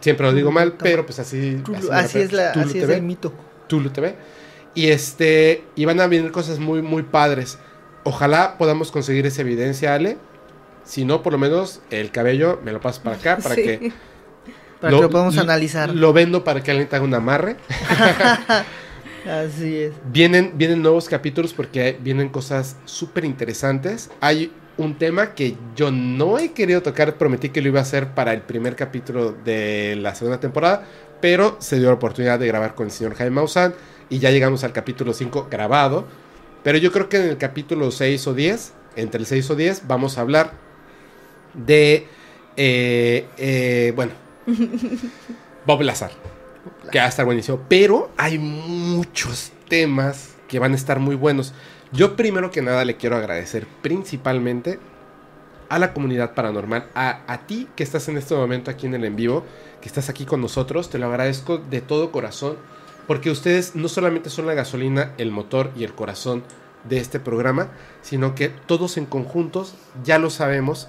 [0.00, 1.60] siempre lo digo mal, pero pues así,
[1.92, 3.32] así es, la, así es el mito.
[3.66, 4.14] Tulu TV.
[4.74, 7.58] Y este, y van a venir cosas muy, muy padres.
[8.04, 10.18] Ojalá podamos conseguir esa evidencia, Ale.
[10.84, 13.62] Si no, por lo menos el cabello me lo pasas para acá, para Sí.
[13.62, 13.92] que
[14.80, 15.94] Para que lo podamos analizar.
[15.94, 17.56] Lo vendo para que alguien te haga un amarre.
[19.26, 19.92] Así es.
[20.12, 24.10] Vienen, vienen nuevos capítulos porque vienen cosas súper interesantes.
[24.20, 28.08] Hay un tema que yo no he querido tocar, prometí que lo iba a hacer
[28.08, 30.84] para el primer capítulo de la segunda temporada,
[31.22, 33.72] pero se dio la oportunidad de grabar con el señor Jaime Maussan
[34.10, 36.06] y ya llegamos al capítulo 5 grabado.
[36.64, 39.86] Pero yo creo que en el capítulo 6 o 10, entre el 6 o 10,
[39.86, 40.54] vamos a hablar
[41.52, 42.08] de,
[42.56, 44.12] eh, eh, bueno,
[45.66, 46.10] Bob Lazar,
[46.90, 47.60] que va a estar buenísimo.
[47.68, 51.52] Pero hay muchos temas que van a estar muy buenos.
[51.92, 54.78] Yo primero que nada le quiero agradecer principalmente
[55.68, 59.04] a la comunidad paranormal, a, a ti que estás en este momento aquí en el
[59.04, 59.44] en vivo,
[59.82, 62.56] que estás aquí con nosotros, te lo agradezco de todo corazón,
[63.06, 66.42] porque ustedes no solamente son la gasolina, el motor y el corazón
[66.88, 67.68] de este programa,
[68.02, 70.88] sino que todos en conjuntos ya lo sabemos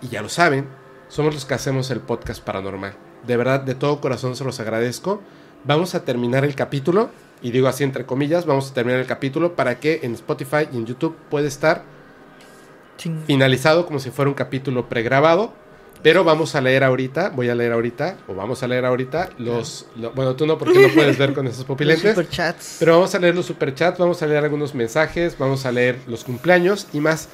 [0.00, 0.66] y ya lo saben,
[1.08, 2.94] somos los que hacemos el podcast paranormal.
[3.26, 5.20] De verdad, de todo corazón se los agradezco.
[5.64, 7.10] Vamos a terminar el capítulo,
[7.42, 10.76] y digo así entre comillas, vamos a terminar el capítulo para que en Spotify y
[10.76, 11.82] en YouTube pueda estar
[12.96, 13.24] Ching.
[13.26, 15.52] finalizado como si fuera un capítulo pregrabado.
[16.02, 19.86] Pero vamos a leer ahorita, voy a leer ahorita, o vamos a leer ahorita los...
[19.96, 22.10] lo- bueno, tú no, porque no puedes ver con esos Los pupilentes.
[22.10, 22.76] superchats.
[22.78, 26.22] Pero vamos a leer los superchats, vamos a leer algunos mensajes, vamos a leer los
[26.24, 27.28] cumpleaños y más.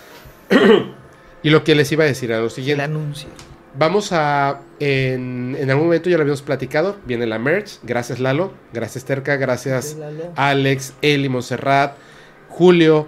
[1.42, 2.82] y lo que les iba a decir era lo el siguiente.
[2.84, 3.28] anuncio.
[3.74, 4.60] Vamos a.
[4.80, 6.96] En, en algún momento ya lo habíamos platicado.
[7.06, 7.78] Viene la merch.
[7.82, 8.52] Gracias, Lalo.
[8.72, 9.36] Gracias, Terca.
[9.36, 10.32] Gracias, Lalo.
[10.36, 11.94] Alex, Eli, Monserrat,
[12.50, 13.06] Julio,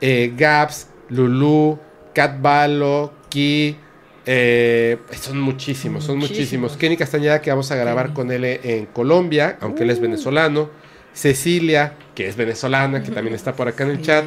[0.00, 1.78] eh, Gaps, Lulu,
[2.12, 3.76] Cat Balo, Ki.
[4.32, 6.38] Eh, son muchísimos, son muchísimos.
[6.38, 6.76] Muchísimos.
[6.76, 8.14] Kenny Castañeda, que vamos a grabar Kenny.
[8.14, 10.70] con él en Colombia, aunque él es venezolano.
[11.12, 14.24] Cecilia, que es venezolana, que también está por acá en el chat.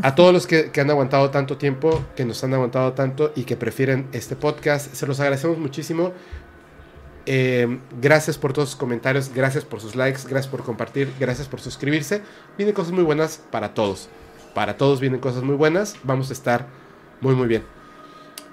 [0.00, 3.44] A todos los que, que han aguantado tanto tiempo, que nos han aguantado tanto y
[3.44, 6.14] que prefieren este podcast, se los agradecemos muchísimo.
[7.26, 11.60] Eh, gracias por todos sus comentarios, gracias por sus likes, gracias por compartir, gracias por
[11.60, 12.22] suscribirse.
[12.56, 14.08] Vienen cosas muy buenas para todos.
[14.54, 15.96] Para todos vienen cosas muy buenas.
[16.02, 16.66] Vamos a estar
[17.20, 17.62] muy, muy bien.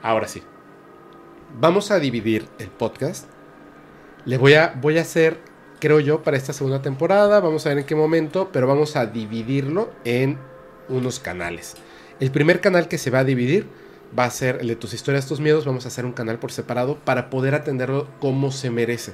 [0.02, 0.44] Ahora sí.
[1.60, 3.26] Vamos a dividir el podcast.
[4.26, 5.40] Le voy a, voy a hacer,
[5.80, 7.40] creo yo, para esta segunda temporada.
[7.40, 10.38] Vamos a ver en qué momento, pero vamos a dividirlo en
[10.90, 11.76] unos canales.
[12.20, 13.68] El primer canal que se va a dividir
[14.18, 15.66] va a ser el de tus historias, tus miedos.
[15.66, 19.14] Vamos a hacer un canal por separado para poder atenderlo como se merece.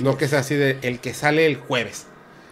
[0.00, 2.06] No que sea así de el que sale el jueves,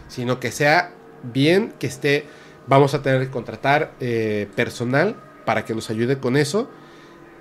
[0.09, 0.93] sino que sea
[1.23, 2.27] bien, que esté
[2.67, 6.69] Vamos a tener que contratar eh, personal para que nos ayude con eso.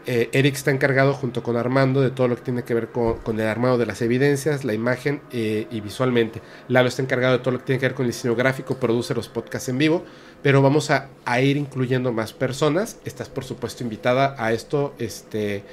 [0.08, 3.40] Eh, Eric está encargado junto con Armando de todo lo que tiene que ver con,
[3.40, 6.42] el armado de las evidencias, la imagen eh, y visualmente.
[6.68, 9.16] Lalo está encargado de todo lo que tiene que ver con el diseño gráfico, produce
[9.16, 10.06] los podcasts en vivo,
[10.44, 13.00] pero vamos a, a ir incluyendo más personas.
[13.04, 15.64] Estás por supuesto invitada a esto, este,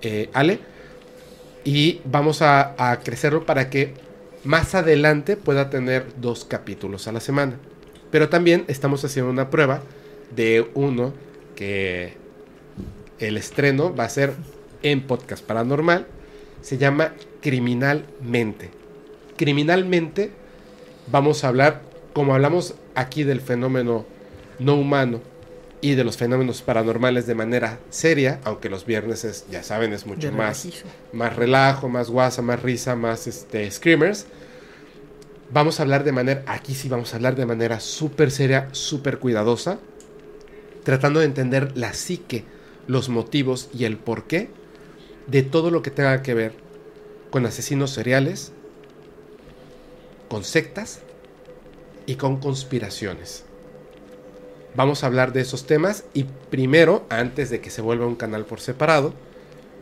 [0.00, 0.60] eh, Ale,
[1.62, 3.92] y vamos a, a crecerlo para que
[4.44, 7.58] más adelante pueda tener dos capítulos a la semana.
[8.10, 9.82] Pero también estamos haciendo una prueba
[10.34, 11.12] de uno
[11.54, 12.17] que
[13.18, 14.32] el estreno va a ser
[14.82, 16.06] en Podcast Paranormal.
[16.62, 18.70] Se llama Criminalmente.
[19.36, 20.32] Criminalmente
[21.10, 21.82] vamos a hablar,
[22.12, 24.04] como hablamos aquí del fenómeno
[24.58, 25.20] no humano
[25.80, 30.06] y de los fenómenos paranormales de manera seria, aunque los viernes es, ya saben, es
[30.06, 30.66] mucho más,
[31.12, 34.26] más relajo, más guasa, más risa, más este, screamers.
[35.50, 39.18] Vamos a hablar de manera, aquí sí vamos a hablar de manera súper seria, súper
[39.18, 39.78] cuidadosa,
[40.82, 42.44] tratando de entender la psique,
[42.88, 44.50] los motivos y el porqué
[45.28, 46.52] de todo lo que tenga que ver
[47.30, 48.52] con asesinos seriales,
[50.28, 51.00] con sectas
[52.06, 53.44] y con conspiraciones.
[54.74, 58.44] Vamos a hablar de esos temas y primero, antes de que se vuelva un canal
[58.44, 59.12] por separado,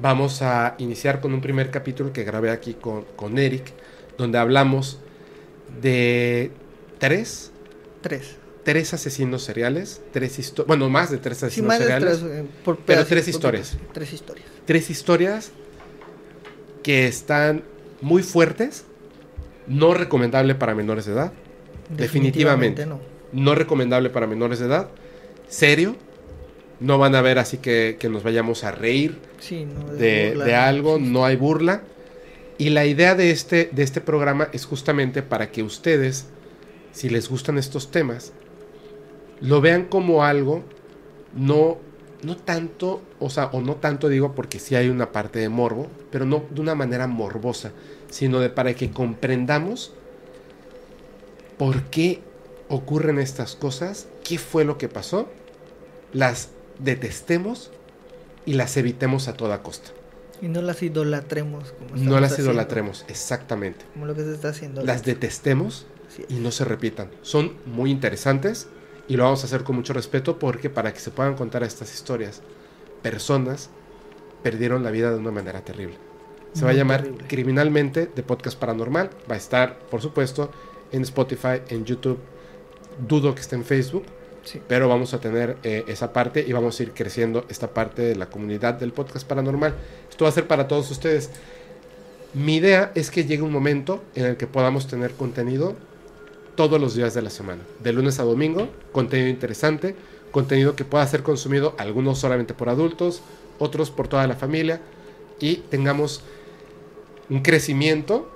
[0.02, 3.72] vamos a iniciar con un primer capítulo que grabé aquí con, con Eric,
[4.18, 4.98] donde hablamos
[5.80, 6.50] de
[6.98, 7.52] tres,
[8.06, 8.36] Tres.
[8.66, 12.30] Tres asesinos seriales, tres historias, bueno, más de tres asesinos seriales, tres.
[12.32, 13.78] eh, por pero tres historias.
[13.94, 14.46] Tres historias.
[14.64, 15.52] tres historias
[16.82, 17.62] que están
[18.00, 18.84] muy fuertes,
[19.68, 21.32] no recomendable para menores de edad,
[21.96, 22.86] Definitivamente.
[22.86, 22.98] no.
[23.32, 24.88] no recomendable para menores de edad,
[25.46, 25.94] serio,
[26.80, 30.54] no van a ver así que, que nos vayamos a reír Sí, no, de, de
[30.56, 31.82] algo, no hay burla.
[32.58, 36.26] Y la idea de este, de este programa es justamente para que ustedes,
[36.90, 38.32] si les gustan estos temas,
[39.40, 40.62] lo vean como algo,
[41.34, 41.78] no,
[42.22, 45.88] no tanto, o sea, o no tanto digo porque sí hay una parte de morbo,
[46.10, 47.72] pero no de una manera morbosa,
[48.10, 49.92] sino de para que comprendamos
[51.58, 52.22] por qué
[52.68, 55.28] ocurren estas cosas, qué fue lo que pasó,
[56.12, 57.70] las detestemos
[58.44, 59.90] y las evitemos a toda costa.
[60.42, 61.72] Y no las idolatremos.
[61.72, 63.84] Como No las haciendo, idolatremos, exactamente.
[63.94, 64.82] Como lo que se está haciendo.
[64.82, 65.86] Las detestemos
[66.28, 67.10] y no se repitan.
[67.22, 68.68] Son muy interesantes
[69.08, 71.94] y lo vamos a hacer con mucho respeto porque para que se puedan contar estas
[71.94, 72.42] historias,
[73.02, 73.70] personas
[74.42, 75.96] perdieron la vida de una manera terrible.
[76.52, 77.26] Se va a llamar terrible.
[77.28, 79.10] Criminalmente de Podcast Paranormal.
[79.30, 80.50] Va a estar, por supuesto,
[80.92, 82.18] en Spotify, en YouTube.
[83.06, 84.04] Dudo que esté en Facebook.
[84.44, 84.60] Sí.
[84.66, 88.16] Pero vamos a tener eh, esa parte y vamos a ir creciendo esta parte de
[88.16, 89.74] la comunidad del podcast paranormal.
[90.08, 91.30] Esto va a ser para todos ustedes.
[92.32, 95.74] Mi idea es que llegue un momento en el que podamos tener contenido
[96.56, 99.94] todos los días de la semana, de lunes a domingo, contenido interesante,
[100.32, 103.22] contenido que pueda ser consumido, algunos solamente por adultos,
[103.58, 104.80] otros por toda la familia,
[105.38, 106.22] y tengamos
[107.28, 108.30] un crecimiento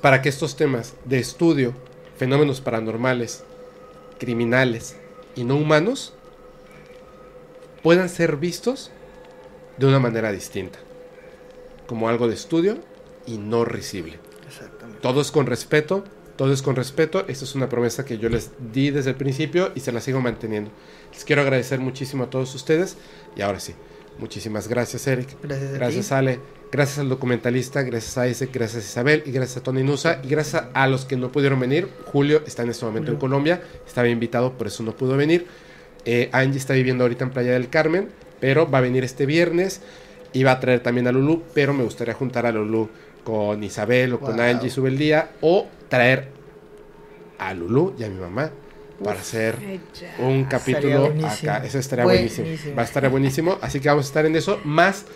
[0.00, 1.74] para que estos temas de estudio,
[2.16, 3.44] fenómenos paranormales,
[4.18, 4.96] criminales
[5.34, 6.14] y no humanos,
[7.82, 8.90] puedan ser vistos
[9.76, 10.78] de una manera distinta,
[11.86, 12.78] como algo de estudio
[13.26, 14.18] y no risible.
[15.00, 16.04] Todo es con respeto,
[16.38, 17.24] todo es con respeto.
[17.26, 20.20] Esta es una promesa que yo les di desde el principio y se la sigo
[20.20, 20.70] manteniendo.
[21.12, 22.96] Les quiero agradecer muchísimo a todos ustedes
[23.36, 23.74] y ahora sí,
[24.18, 26.14] muchísimas gracias Eric, Gracias a gracias ti.
[26.14, 30.20] Ale, gracias al documentalista, gracias a Isaac, gracias a Isabel y gracias a Tony Nusa
[30.22, 31.88] y gracias a los que no pudieron venir.
[32.06, 33.18] Julio está en este momento en.
[33.18, 35.44] Colombia, estaba invitado, por eso no pudo venir.
[36.04, 39.80] Eh, Angie está viviendo ahorita en Playa del Carmen, pero va a venir este viernes
[40.32, 42.88] y va a traer también a Lulu, pero me gustaría juntar a Lulu
[43.24, 44.38] con Isabel o con.
[44.40, 46.28] Angie sube el día o traer
[47.38, 48.50] a Lulu y a mi mamá
[49.02, 49.56] para hacer
[50.18, 51.64] un capítulo acá.
[51.64, 52.46] Eso estaría buenísimo.
[52.46, 52.76] Buenísimo.
[52.76, 53.58] Va a estar buenísimo.
[53.60, 54.60] Así que vamos a estar en eso.
[54.64, 55.06] Más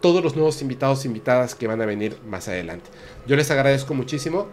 [0.00, 2.90] todos los nuevos invitados e invitadas que van a venir más adelante.
[3.26, 4.48] Yo les agradezco muchísimo.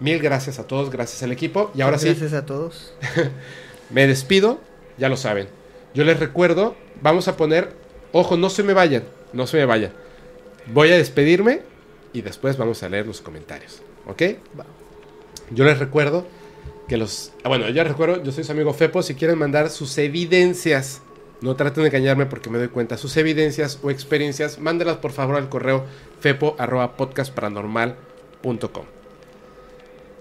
[0.00, 1.70] Mil gracias a todos, gracias al equipo.
[1.74, 2.94] Y ahora sí, Gracias a todos.
[3.90, 4.60] me despido.
[4.98, 5.48] Ya lo saben.
[5.94, 7.72] Yo les recuerdo, vamos a poner,
[8.12, 9.92] ojo, no se me vayan, no se me vayan.
[10.66, 11.62] Voy a despedirme
[12.12, 13.82] y después vamos a leer los comentarios.
[14.06, 14.22] ¿Ok?
[14.58, 14.66] Va.
[15.50, 16.26] Yo les recuerdo
[16.88, 17.32] que los...
[17.44, 21.02] ah, Bueno, yo les recuerdo, yo soy su amigo Fepo, si quieren mandar sus evidencias,
[21.40, 25.36] no traten de engañarme porque me doy cuenta, sus evidencias o experiencias, mándelas por favor
[25.36, 25.84] al correo
[26.20, 26.56] fepo.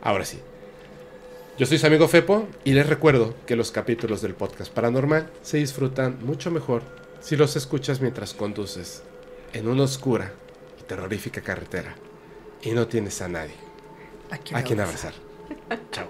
[0.01, 0.39] Ahora sí.
[1.57, 5.57] Yo soy su amigo Fepo y les recuerdo que los capítulos del podcast paranormal se
[5.57, 6.83] disfrutan mucho mejor
[7.19, 9.03] si los escuchas mientras conduces
[9.51, 10.31] en una oscura
[10.79, 11.95] y terrorífica carretera
[12.61, 13.68] y no tienes a nadie
[14.31, 15.13] A a quien abrazar.
[15.91, 16.07] Chao.